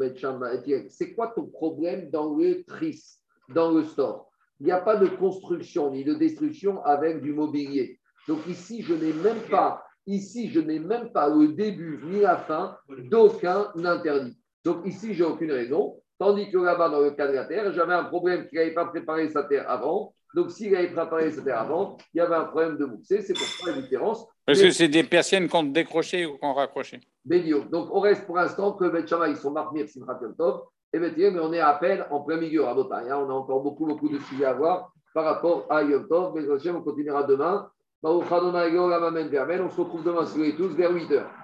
c'est 0.90 1.14
quoi 1.14 1.32
ton 1.34 1.46
problème 1.46 2.10
dans 2.10 2.36
le 2.36 2.62
tris, 2.64 3.02
dans 3.48 3.72
le 3.72 3.82
store 3.82 4.30
Il 4.60 4.66
n'y 4.66 4.72
a 4.72 4.80
pas 4.80 4.96
de 4.96 5.08
construction 5.08 5.90
ni 5.90 6.04
de 6.04 6.14
destruction 6.14 6.84
avec 6.84 7.20
du 7.20 7.32
mobilier. 7.32 7.98
Donc 8.28 8.46
ici, 8.46 8.82
je 8.82 8.94
n'ai 8.94 9.12
même 9.12 9.40
pas, 9.50 9.82
ici, 10.06 10.48
je 10.50 10.60
n'ai 10.60 10.78
même 10.78 11.10
pas 11.12 11.28
le 11.28 11.48
début 11.48 12.00
ni 12.04 12.20
la 12.20 12.36
fin 12.36 12.76
d'aucun 13.10 13.72
interdit. 13.84 14.38
Donc 14.64 14.86
ici, 14.86 15.14
j'ai 15.14 15.24
aucune 15.24 15.50
raison. 15.50 16.00
Tandis 16.18 16.50
que 16.50 16.58
là-bas, 16.58 16.90
dans 16.90 17.00
le 17.00 17.12
cas 17.12 17.26
de 17.26 17.32
la 17.32 17.44
terre, 17.44 17.72
j'avais 17.72 17.94
un 17.94 18.04
problème 18.04 18.46
qu'il 18.48 18.58
n'avait 18.58 18.74
pas 18.74 18.86
préparé 18.86 19.28
sa 19.30 19.44
terre 19.44 19.70
avant. 19.70 20.14
Donc, 20.34 20.50
s'il 20.50 20.74
avait 20.76 20.92
préparé 20.92 21.30
sa 21.30 21.42
terre 21.42 21.60
avant, 21.60 21.96
il 22.14 22.18
y 22.18 22.20
avait 22.20 22.34
un 22.34 22.44
problème 22.44 22.76
de 22.76 22.84
bouxer. 22.84 23.22
C'est 23.22 23.32
pour 23.32 23.42
ça 23.42 23.70
la 23.70 23.80
différence. 23.80 24.26
Parce 24.44 24.60
que 24.60 24.70
c'est 24.70 24.88
des 24.88 25.04
persiennes 25.04 25.48
qu'on 25.48 25.62
décrochait 25.62 26.26
ou 26.26 26.38
qu'on 26.38 26.52
raccrochait. 26.52 27.00
Bédio. 27.24 27.64
Donc, 27.64 27.88
on 27.92 28.00
reste 28.00 28.26
pour 28.26 28.36
l'instant 28.36 28.72
que 28.72 28.84
Bet 28.88 29.04
ils 29.28 29.36
sont 29.36 29.50
Marmir, 29.50 29.88
Simchat 29.88 30.20
Tov, 30.36 30.62
et 30.92 30.98
Bet 30.98 31.14
mais 31.16 31.40
on 31.40 31.52
est 31.52 31.60
à 31.60 31.74
peine 31.74 32.04
en 32.10 32.20
plein 32.20 32.36
milieu, 32.38 32.66
à 32.66 32.74
Botaï. 32.74 33.12
On 33.12 33.28
a 33.28 33.32
encore 33.32 33.62
beaucoup, 33.62 33.86
beaucoup 33.86 34.08
de 34.08 34.18
sujets 34.18 34.46
à 34.46 34.54
voir 34.54 34.92
par 35.14 35.24
rapport 35.24 35.66
à 35.70 35.82
Yom 35.82 36.06
Tov. 36.08 36.34
Mais 36.34 36.70
on 36.70 36.82
continuera 36.82 37.22
demain. 37.24 37.70
On 38.02 38.20
se 38.20 39.80
retrouve 39.80 40.04
demain, 40.04 40.24
sur 40.24 40.40
les 40.40 40.54
tous, 40.54 40.68
vers 40.68 40.92
8h. 40.92 41.24